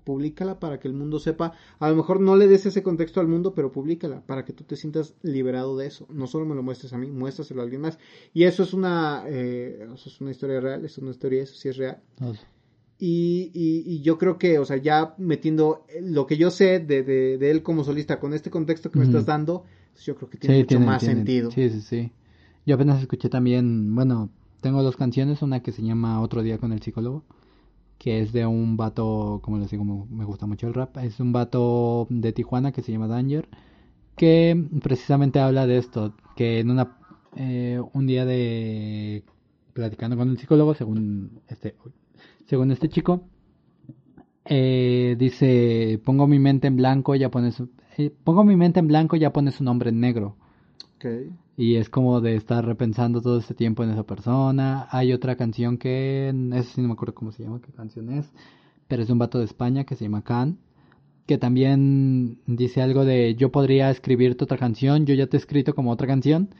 públicala 0.00 0.58
para 0.60 0.78
que 0.80 0.88
el 0.88 0.94
mundo 0.94 1.18
sepa. 1.18 1.52
A 1.78 1.88
lo 1.90 1.96
mejor 1.96 2.20
no 2.20 2.36
le 2.36 2.48
des 2.48 2.66
ese 2.66 2.82
contexto 2.82 3.20
al 3.20 3.28
mundo, 3.28 3.54
pero 3.54 3.72
públicala 3.72 4.22
para 4.26 4.44
que 4.44 4.52
tú 4.52 4.64
te 4.64 4.76
sientas 4.76 5.14
liberado 5.22 5.76
de 5.76 5.86
eso. 5.86 6.06
No 6.10 6.26
solo 6.26 6.46
me 6.46 6.54
lo 6.54 6.62
muestres 6.62 6.92
a 6.92 6.98
mí, 6.98 7.10
muéstraselo 7.10 7.60
a 7.60 7.64
alguien 7.64 7.80
más. 7.82 7.98
Y 8.34 8.44
eso 8.44 8.62
es 8.62 8.72
una, 8.72 9.24
eh, 9.26 9.86
eso 9.94 10.08
es 10.08 10.20
una 10.20 10.30
historia 10.30 10.60
real, 10.60 10.84
eso 10.84 11.00
es 11.00 11.02
una 11.02 11.10
historia, 11.10 11.42
eso 11.42 11.54
sí 11.54 11.68
es 11.68 11.76
real. 11.76 12.02
Dos. 12.18 12.46
Y, 12.98 13.50
y, 13.52 13.82
y 13.94 14.00
yo 14.00 14.16
creo 14.16 14.38
que, 14.38 14.58
o 14.58 14.64
sea, 14.64 14.78
ya 14.78 15.14
metiendo 15.18 15.84
lo 16.00 16.26
que 16.26 16.38
yo 16.38 16.50
sé 16.50 16.78
de, 16.80 17.02
de, 17.02 17.36
de 17.36 17.50
él 17.50 17.62
como 17.62 17.84
solista 17.84 18.18
con 18.18 18.32
este 18.32 18.50
contexto 18.50 18.90
que 18.90 18.98
me 18.98 19.04
estás 19.04 19.26
dando, 19.26 19.64
pues 19.92 20.04
yo 20.06 20.16
creo 20.16 20.30
que 20.30 20.38
tiene 20.38 20.56
Sí, 20.56 20.62
mucho 20.62 20.80
más 20.80 21.02
sentido. 21.02 21.50
Sí, 21.50 21.68
sí, 21.68 21.82
sí. 21.82 22.12
Yo 22.64 22.74
apenas 22.74 23.00
escuché 23.00 23.28
también, 23.28 23.94
bueno, 23.94 24.30
tengo 24.62 24.82
dos 24.82 24.96
canciones, 24.96 25.42
una 25.42 25.62
que 25.62 25.72
se 25.72 25.82
llama 25.82 26.20
Otro 26.22 26.42
día 26.42 26.58
con 26.58 26.72
el 26.72 26.80
psicólogo, 26.82 27.22
que 27.98 28.20
es 28.20 28.32
de 28.32 28.46
un 28.46 28.76
vato, 28.76 29.40
como 29.42 29.58
les 29.58 29.70
digo, 29.70 29.84
me 29.84 30.24
gusta 30.24 30.46
mucho 30.46 30.66
el 30.68 30.74
rap, 30.74 30.96
es 30.98 31.20
un 31.20 31.32
vato 31.32 32.06
de 32.10 32.32
Tijuana 32.32 32.72
que 32.72 32.82
se 32.82 32.92
llama 32.92 33.08
Danger, 33.08 33.48
que 34.16 34.68
precisamente 34.82 35.40
habla 35.40 35.66
de 35.66 35.78
esto, 35.78 36.14
que 36.36 36.60
en 36.60 36.70
una 36.70 36.98
un 37.92 38.06
día 38.06 38.24
de 38.24 39.22
platicando 39.74 40.16
con 40.16 40.30
el 40.30 40.38
psicólogo, 40.38 40.74
según 40.74 41.42
este 41.48 41.74
según 42.46 42.70
este 42.70 42.88
chico, 42.88 43.22
eh, 44.44 45.16
dice, 45.18 46.00
pongo 46.04 46.26
mi 46.26 46.38
mente 46.38 46.68
en 46.68 46.76
blanco, 46.76 47.14
ya 47.14 47.30
pones, 47.30 47.62
eh, 47.98 48.10
pongo 48.24 48.44
mi 48.44 48.56
mente 48.56 48.80
en 48.80 48.88
blanco, 48.88 49.16
ya 49.16 49.32
pones 49.32 49.56
su 49.56 49.64
nombre 49.64 49.90
en 49.90 50.00
negro. 50.00 50.36
Ok. 50.96 51.06
Y 51.56 51.76
es 51.76 51.88
como 51.88 52.20
de 52.20 52.36
estar 52.36 52.64
repensando 52.66 53.22
todo 53.22 53.38
este 53.38 53.54
tiempo 53.54 53.82
en 53.82 53.90
esa 53.90 54.02
persona. 54.04 54.88
Hay 54.90 55.12
otra 55.12 55.36
canción 55.36 55.78
que, 55.78 56.28
esa 56.52 56.62
sí 56.74 56.80
no 56.82 56.88
me 56.88 56.94
acuerdo 56.94 57.14
cómo 57.14 57.32
se 57.32 57.42
llama, 57.44 57.60
qué 57.60 57.72
canción 57.72 58.10
es, 58.12 58.30
pero 58.88 59.02
es 59.02 59.08
de 59.08 59.12
un 59.14 59.18
vato 59.18 59.38
de 59.38 59.46
España 59.46 59.84
que 59.84 59.96
se 59.96 60.04
llama 60.04 60.22
Khan, 60.22 60.58
que 61.26 61.38
también 61.38 62.38
dice 62.46 62.82
algo 62.82 63.04
de 63.04 63.34
yo 63.36 63.50
podría 63.50 63.90
escribirte 63.90 64.44
otra 64.44 64.58
canción, 64.58 65.06
yo 65.06 65.14
ya 65.14 65.26
te 65.26 65.36
he 65.36 65.40
escrito 65.40 65.74
como 65.74 65.90
otra 65.90 66.06
canción, 66.06 66.50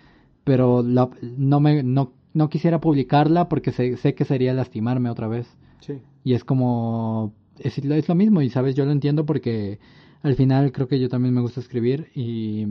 pero 0.45 0.83
la- 0.83 1.11
no 1.23 1.61
me 1.61 1.83
no, 1.83 2.13
no 2.35 2.49
quisiera 2.49 2.81
publicarla 2.81 3.49
porque 3.49 3.73
sé, 3.73 3.97
sé 3.99 4.15
que 4.15 4.25
sería 4.25 4.55
lastimarme 4.55 5.11
otra 5.11 5.29
vez. 5.29 5.47
Sí. 5.81 6.01
Y 6.25 6.35
es 6.35 6.43
como, 6.45 7.35
es, 7.59 7.85
lo- 7.85 7.95
es 7.95 8.09
lo 8.09 8.15
mismo 8.15 8.43
y 8.43 8.51
sabes, 8.51 8.75
yo 8.75 8.85
lo 8.87 8.93
entiendo 8.93 9.27
porque 9.27 9.79
al 10.23 10.35
final 10.37 10.73
creo 10.73 10.89
que 10.89 10.99
yo 10.99 11.09
también 11.09 11.35
me 11.35 11.41
gusta 11.43 11.61
escribir 11.61 12.09
y, 12.15 12.67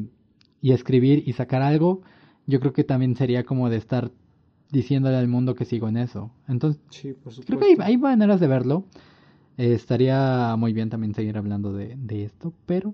y 0.61 0.72
escribir 0.72 1.23
y 1.27 1.34
sacar 1.34 1.61
algo, 1.61 2.02
yo 2.48 2.60
creo 2.60 2.74
que 2.74 2.84
también 2.84 3.16
sería 3.16 3.44
como 3.44 3.70
de 3.70 3.78
estar 3.78 4.12
diciéndole 4.72 5.16
al 5.18 5.28
mundo 5.28 5.56
que 5.56 5.66
sigo 5.66 5.88
en 5.88 5.98
eso. 5.98 6.32
Entonces, 6.48 6.82
Sí, 6.90 7.14
por 7.14 7.32
supuesto. 7.34 7.46
creo 7.46 7.60
que 7.60 7.84
hay, 7.84 7.92
hay 7.94 7.98
maneras 7.98 8.40
de 8.40 8.48
verlo. 8.48 8.86
Eh, 9.58 9.74
estaría 9.74 10.56
muy 10.58 10.74
bien 10.74 10.90
también 10.90 11.14
seguir 11.14 11.38
hablando 11.38 11.72
de, 11.74 11.96
de 11.98 12.26
esto, 12.26 12.54
pero 12.66 12.94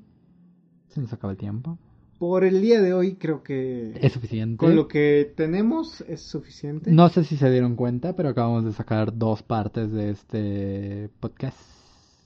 se 0.89 1.01
nos 1.01 1.11
acaba 1.13 1.31
el 1.31 1.37
tiempo. 1.39 1.77
Por 2.19 2.43
el 2.43 2.61
día 2.61 2.79
de 2.81 2.93
hoy 2.93 3.15
creo 3.15 3.41
que 3.41 3.93
Es 3.99 4.13
suficiente. 4.13 4.57
con 4.57 4.75
lo 4.75 4.87
que 4.87 5.33
tenemos 5.35 6.01
es 6.01 6.21
suficiente. 6.21 6.91
No 6.91 7.09
sé 7.09 7.23
si 7.23 7.35
se 7.35 7.49
dieron 7.49 7.75
cuenta, 7.75 8.15
pero 8.15 8.29
acabamos 8.29 8.63
de 8.63 8.73
sacar 8.73 9.17
dos 9.17 9.41
partes 9.41 9.91
de 9.91 10.11
este 10.11 11.09
podcast. 11.19 11.57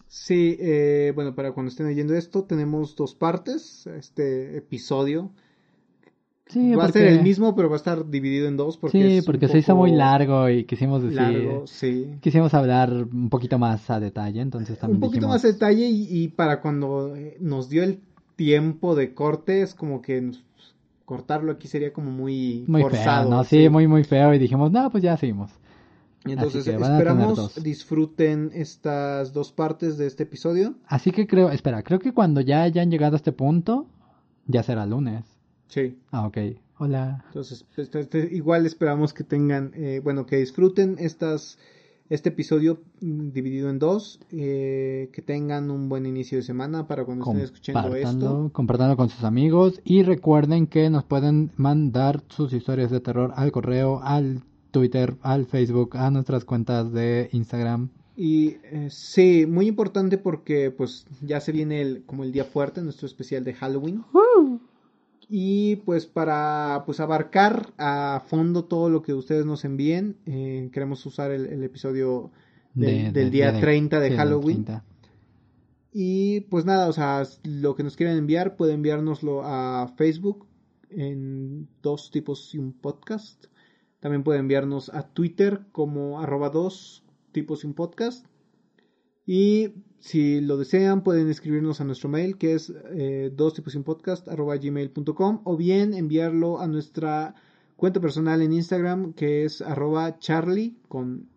Sí, 0.07 0.57
eh, 0.59 1.13
bueno, 1.15 1.33
para 1.33 1.53
cuando 1.53 1.69
estén 1.69 1.85
oyendo 1.87 2.13
esto, 2.13 2.43
tenemos 2.43 2.95
dos 2.97 3.15
partes. 3.15 3.87
Este 3.87 4.57
episodio 4.57 5.31
Sí, 6.47 6.75
va 6.75 6.85
a 6.85 6.91
ser 6.91 7.07
el 7.07 7.23
mismo, 7.23 7.55
pero 7.55 7.69
va 7.69 7.75
a 7.75 7.77
estar 7.77 8.07
dividido 8.09 8.47
en 8.47 8.55
dos. 8.55 8.77
Porque 8.77 9.19
sí, 9.21 9.25
porque 9.25 9.47
se 9.47 9.57
hizo 9.57 9.75
muy 9.75 9.91
largo 9.91 10.47
y 10.49 10.65
quisimos 10.65 11.01
decir, 11.01 11.17
largo, 11.19 11.65
sí. 11.65 12.11
quisimos 12.21 12.53
hablar 12.53 12.93
un 12.93 13.29
poquito 13.29 13.57
más 13.57 13.89
a 13.89 13.99
detalle, 13.99 14.41
entonces 14.41 14.77
también 14.77 14.97
Un 14.97 15.01
poquito 15.01 15.21
dijimos- 15.27 15.35
más 15.35 15.41
de 15.41 15.53
detalle 15.53 15.87
y, 15.87 16.07
y 16.23 16.27
para 16.27 16.61
cuando 16.61 17.15
eh, 17.15 17.37
nos 17.39 17.69
dio 17.69 17.83
el 17.83 17.99
tiempo 18.35 18.95
de 18.95 19.13
corte, 19.15 19.61
es 19.63 19.73
como 19.73 20.01
que 20.03 20.21
nos- 20.21 20.43
cortarlo 21.05 21.51
aquí 21.51 21.67
sería 21.67 21.91
como 21.93 22.11
muy, 22.11 22.63
muy 22.67 22.81
forzado. 22.83 23.23
feo, 23.29 23.37
¿no? 23.37 23.43
Sí, 23.43 23.69
muy 23.69 23.87
muy 23.87 24.03
feo 24.03 24.33
y 24.33 24.39
dijimos, 24.39 24.71
no, 24.71 24.89
pues 24.91 25.03
ya 25.03 25.17
seguimos. 25.17 25.51
Y 26.27 26.31
Entonces 26.31 26.67
a 26.67 26.71
esperamos 26.71 27.63
disfruten 27.63 28.49
estas 28.53 29.31
dos 29.33 29.51
partes 29.51 29.97
de 29.99 30.07
este 30.07 30.23
episodio. 30.23 30.73
Así 30.87 31.11
que 31.11 31.27
creo, 31.27 31.51
espera, 31.51 31.83
creo 31.83 31.99
que 31.99 32.13
cuando 32.13 32.41
ya 32.41 32.63
hayan 32.63 32.89
llegado 32.89 33.13
a 33.15 33.17
este 33.17 33.31
punto, 33.31 33.85
ya 34.47 34.63
será 34.63 34.85
lunes. 34.87 35.23
Sí. 35.67 35.97
Ah, 36.11 36.25
ok. 36.27 36.37
Hola. 36.77 37.23
Entonces, 37.27 37.65
este- 37.77 37.99
este- 38.01 38.29
igual 38.35 38.65
esperamos 38.65 39.13
que 39.13 39.23
tengan, 39.23 39.71
eh, 39.75 40.01
bueno, 40.03 40.25
que 40.25 40.37
disfruten 40.37 40.97
estas, 40.99 41.57
este 42.09 42.29
episodio 42.29 42.81
mm, 43.01 43.29
dividido 43.31 43.69
en 43.69 43.79
dos, 43.79 44.19
eh, 44.31 45.09
que 45.13 45.21
tengan 45.21 45.71
un 45.71 45.87
buen 45.89 46.05
inicio 46.05 46.37
de 46.37 46.43
semana 46.43 46.85
para 46.87 47.05
cuando 47.05 47.23
estén 47.25 47.43
escuchando 47.45 47.95
esto. 47.95 48.49
Compartanlo 48.53 48.97
con 48.97 49.09
sus 49.09 49.23
amigos 49.23 49.81
y 49.85 50.03
recuerden 50.03 50.67
que 50.67 50.89
nos 50.89 51.03
pueden 51.05 51.51
mandar 51.55 52.23
sus 52.29 52.51
historias 52.53 52.91
de 52.91 52.99
terror 52.99 53.31
al 53.35 53.51
correo, 53.51 54.01
al 54.03 54.43
Twitter, 54.71 55.15
al 55.21 55.45
Facebook, 55.45 55.95
a 55.95 56.11
nuestras 56.11 56.43
cuentas 56.43 56.91
de 56.91 57.29
Instagram. 57.31 57.89
Y 58.17 58.57
eh, 58.71 58.87
sí, 58.91 59.45
muy 59.45 59.67
importante 59.67 60.17
porque 60.17 60.71
pues 60.71 61.05
ya 61.21 61.39
se 61.39 61.51
viene 61.53 61.81
el, 61.81 62.03
como 62.05 62.23
el 62.23 62.31
día 62.33 62.43
fuerte, 62.43 62.81
nuestro 62.81 63.07
especial 63.07 63.43
de 63.45 63.53
Halloween. 63.53 64.03
Y 65.27 65.77
pues 65.77 66.05
para 66.05 66.83
pues 66.85 66.99
abarcar 66.99 67.73
a 67.77 68.23
fondo 68.27 68.65
todo 68.65 68.89
lo 68.89 69.01
que 69.01 69.13
ustedes 69.13 69.45
nos 69.45 69.65
envíen, 69.65 70.17
eh, 70.25 70.69
queremos 70.71 71.03
usar 71.05 71.31
el, 71.31 71.47
el 71.47 71.63
episodio 71.63 72.31
del, 72.73 72.95
de- 72.97 73.03
del 73.11 73.25
de- 73.25 73.29
día 73.31 73.51
de- 73.51 73.59
30 73.59 73.99
de 73.99 74.09
sí, 74.09 74.15
Halloween. 74.15 74.65
30. 74.65 74.85
Y 75.93 76.41
pues 76.41 76.65
nada, 76.65 76.87
o 76.89 76.93
sea, 76.93 77.23
lo 77.43 77.75
que 77.75 77.83
nos 77.83 77.95
quieran 77.95 78.17
enviar, 78.17 78.55
pueden 78.57 78.75
enviárnoslo 78.75 79.41
a 79.43 79.93
Facebook 79.97 80.45
en 80.89 81.67
dos 81.81 82.11
tipos 82.11 82.53
y 82.53 82.57
un 82.57 82.73
podcast. 82.73 83.45
También 84.01 84.23
pueden 84.23 84.41
enviarnos 84.41 84.89
a 84.93 85.07
Twitter 85.07 85.61
como 85.71 86.19
arroba 86.19 86.49
dos 86.49 87.03
tipos 87.31 87.63
y 87.63 87.67
un 87.67 87.73
podcast. 87.73 88.25
Y 89.25 89.69
si 90.05 90.39
lo 90.39 90.57
desean, 90.57 91.01
pueden 91.01 91.31
escribirnos 91.31 91.81
a 91.81 91.83
nuestro 91.83 92.09
mail 92.09 92.37
que 92.37 92.53
es 92.53 92.71
eh, 92.91 93.31
dos 93.35 93.55
tipos 93.55 93.75
podcast 93.77 94.27
arroba 94.27 94.55
gmail.com 94.55 95.41
o 95.43 95.57
bien 95.57 95.95
enviarlo 95.95 96.61
a 96.61 96.67
nuestra 96.67 97.33
cuenta 97.75 97.99
personal 97.99 98.43
en 98.43 98.53
Instagram 98.53 99.13
que 99.13 99.45
es 99.45 99.63
arroba 99.63 100.19
charlie 100.19 100.75
con 100.87 101.27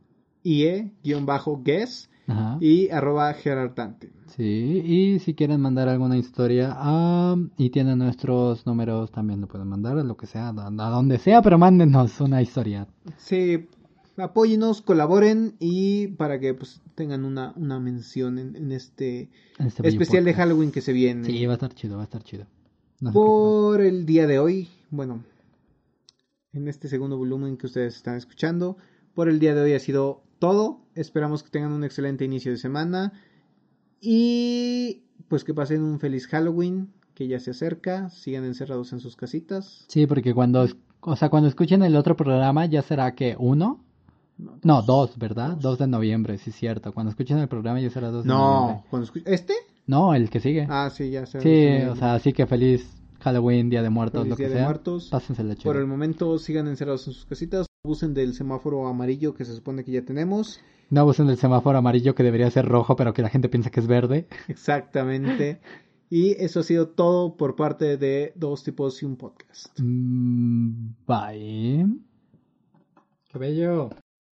ie 0.43 0.93
guion 1.03 1.25
bajo 1.25 1.63
guess 1.65 2.11
Ajá. 2.27 2.59
y 2.61 2.91
arroba 2.91 3.33
gerardante. 3.33 4.13
Sí, 4.27 4.83
y 4.85 5.19
si 5.21 5.33
quieren 5.33 5.63
mandar 5.63 5.89
alguna 5.89 6.19
historia 6.19 6.75
ah, 6.77 7.37
y 7.57 7.71
tienen 7.71 7.97
nuestros 7.97 8.67
números, 8.67 9.11
también 9.11 9.41
lo 9.41 9.49
pueden 9.49 9.69
mandar 9.69 9.97
a 9.97 10.05
lo 10.05 10.15
que 10.15 10.27
sea, 10.27 10.49
a 10.49 10.67
a 10.67 10.91
donde 10.91 11.17
sea, 11.17 11.41
pero 11.41 11.57
mándenos 11.57 12.21
una 12.21 12.43
historia. 12.43 12.87
Sí, 13.17 13.67
apóyenos, 14.19 14.83
colaboren 14.83 15.55
y 15.59 16.09
para 16.09 16.39
que 16.39 16.55
pues 16.55 16.81
tengan 16.95 17.25
una, 17.25 17.53
una 17.57 17.79
mención 17.81 18.39
en, 18.39 18.57
en 18.57 18.73
este 18.73 19.31
este 19.59 19.89
especial 19.89 20.25
de. 20.25 20.35
Halloween 20.35 20.73
que 20.73 20.81
se 20.81 20.93
viene. 20.93 21.25
Sí, 21.25 21.47
va 21.47 21.53
a 21.53 21.55
estar 21.55 21.75
chido, 21.75 21.97
va 21.97 22.03
a 22.03 22.05
estar 22.05 22.23
chido. 22.23 22.47
No. 23.01 23.13
Por 23.13 23.81
el 23.81 24.07
día 24.07 24.27
de 24.27 24.39
hoy, 24.39 24.69
bueno, 24.91 25.25
en 26.53 26.69
este 26.69 26.89
segundo 26.89 27.17
volumen 27.17 27.57
que 27.57 27.67
ustedes 27.67 27.97
están 27.97 28.17
escuchando, 28.17 28.77
por 29.15 29.29
el 29.29 29.39
día 29.39 29.55
de 29.55 29.63
hoy 29.63 29.73
ha 29.75 29.81
sido 29.81 30.23
todo. 30.39 30.81
Esperamos 30.95 31.43
que 31.43 31.51
tengan 31.51 31.73
un 31.73 31.85
excelente 31.85 32.25
inicio 32.25 32.51
de 32.51 32.59
semana 32.59 33.13
y 34.01 35.05
pues 35.29 35.45
que 35.45 35.55
pasen 35.55 35.83
un 35.83 36.01
feliz 36.01 36.27
Halloween 36.29 36.93
que 37.15 37.27
ya 37.27 37.41
se 37.41 37.51
acerca, 37.51 38.11
sigan 38.11 38.45
encerrados 38.45 38.93
en 38.93 39.01
sus 39.01 39.17
casitas. 39.17 39.85
Sí, 39.89 40.07
porque 40.07 40.33
cuando, 40.33 40.69
o 41.01 41.17
sea, 41.17 41.29
cuando 41.29 41.49
escuchen 41.49 41.83
el 41.83 41.97
otro 41.97 42.17
programa, 42.17 42.67
ya 42.67 42.81
será 42.83 43.17
que 43.17 43.35
uno, 43.39 43.85
no, 44.63 44.83
dos, 44.83 45.19
¿verdad? 45.19 45.57
Dos 45.57 45.79
de 45.79 45.87
noviembre, 45.87 46.39
sí, 46.39 46.51
cierto. 46.53 46.93
Cuando 46.93 47.11
escuchen 47.11 47.39
el 47.39 47.49
programa 47.49 47.81
ya 47.81 47.91
será 47.91 48.11
dos 48.11 48.25
de 48.25 48.29
No, 48.29 48.61
noviembre. 48.61 48.85
cuando 48.91 49.09
escu- 49.09 49.23
¿este? 49.27 49.55
No, 49.87 50.15
el 50.15 50.31
que 50.31 50.41
sigue. 50.41 50.67
Ah, 50.71 50.91
sí, 50.91 51.11
ya 51.11 51.27
sé. 51.27 51.41
sí, 51.41 51.87
o 51.89 51.97
sea, 51.97 52.19
sí 52.19 52.33
que 52.33 52.47
feliz 52.47 52.95
Halloween, 53.21 53.69
Día 53.71 53.83
de 53.83 53.91
Muertos, 53.91 54.21
Feliz 54.23 54.31
lo 54.31 54.37
que 54.37 54.43
Día 54.45 54.51
de 54.51 54.57
sea. 54.57 54.65
Muertos. 54.65 55.09
Pásensela 55.11 55.55
chido. 55.57 55.73
Por 55.73 55.81
el 55.81 55.87
momento 55.87 56.39
sigan 56.39 56.69
encerrados 56.69 57.07
en 57.09 57.15
sus 57.15 57.25
casitas, 57.27 57.67
abusen 57.85 58.15
del 58.15 58.35
semáforo 58.35 58.87
amarillo 58.87 59.35
que 59.35 59.45
se 59.45 59.55
supone 59.55 59.83
que 59.85 59.93
ya 59.93 60.03
tenemos. 60.05 60.61
No 60.91 61.01
abusen 61.01 61.27
del 61.27 61.37
semáforo 61.37 61.77
amarillo 61.79 62.15
que 62.15 62.23
debería 62.23 62.51
ser 62.51 62.67
rojo, 62.67 62.97
pero 62.97 63.13
que 63.13 63.23
la 63.23 63.29
gente 63.29 63.49
piensa 63.49 63.71
que 63.71 63.81
es 63.81 63.87
verde. 63.87 64.29
Exactamente. 64.49 65.61
y 66.11 66.31
eso 66.43 66.61
ha 66.61 66.63
sido 66.63 66.89
todo 66.89 67.37
por 67.37 67.57
parte 67.57 67.97
de 67.99 68.33
Dos 68.37 68.63
Tipos 68.65 69.03
y 69.03 69.07
un 69.07 69.17
Podcast. 69.17 69.79
Mm, 69.81 70.91
bye. 71.07 71.87
Qué 73.31 73.39
bello. 73.39 73.91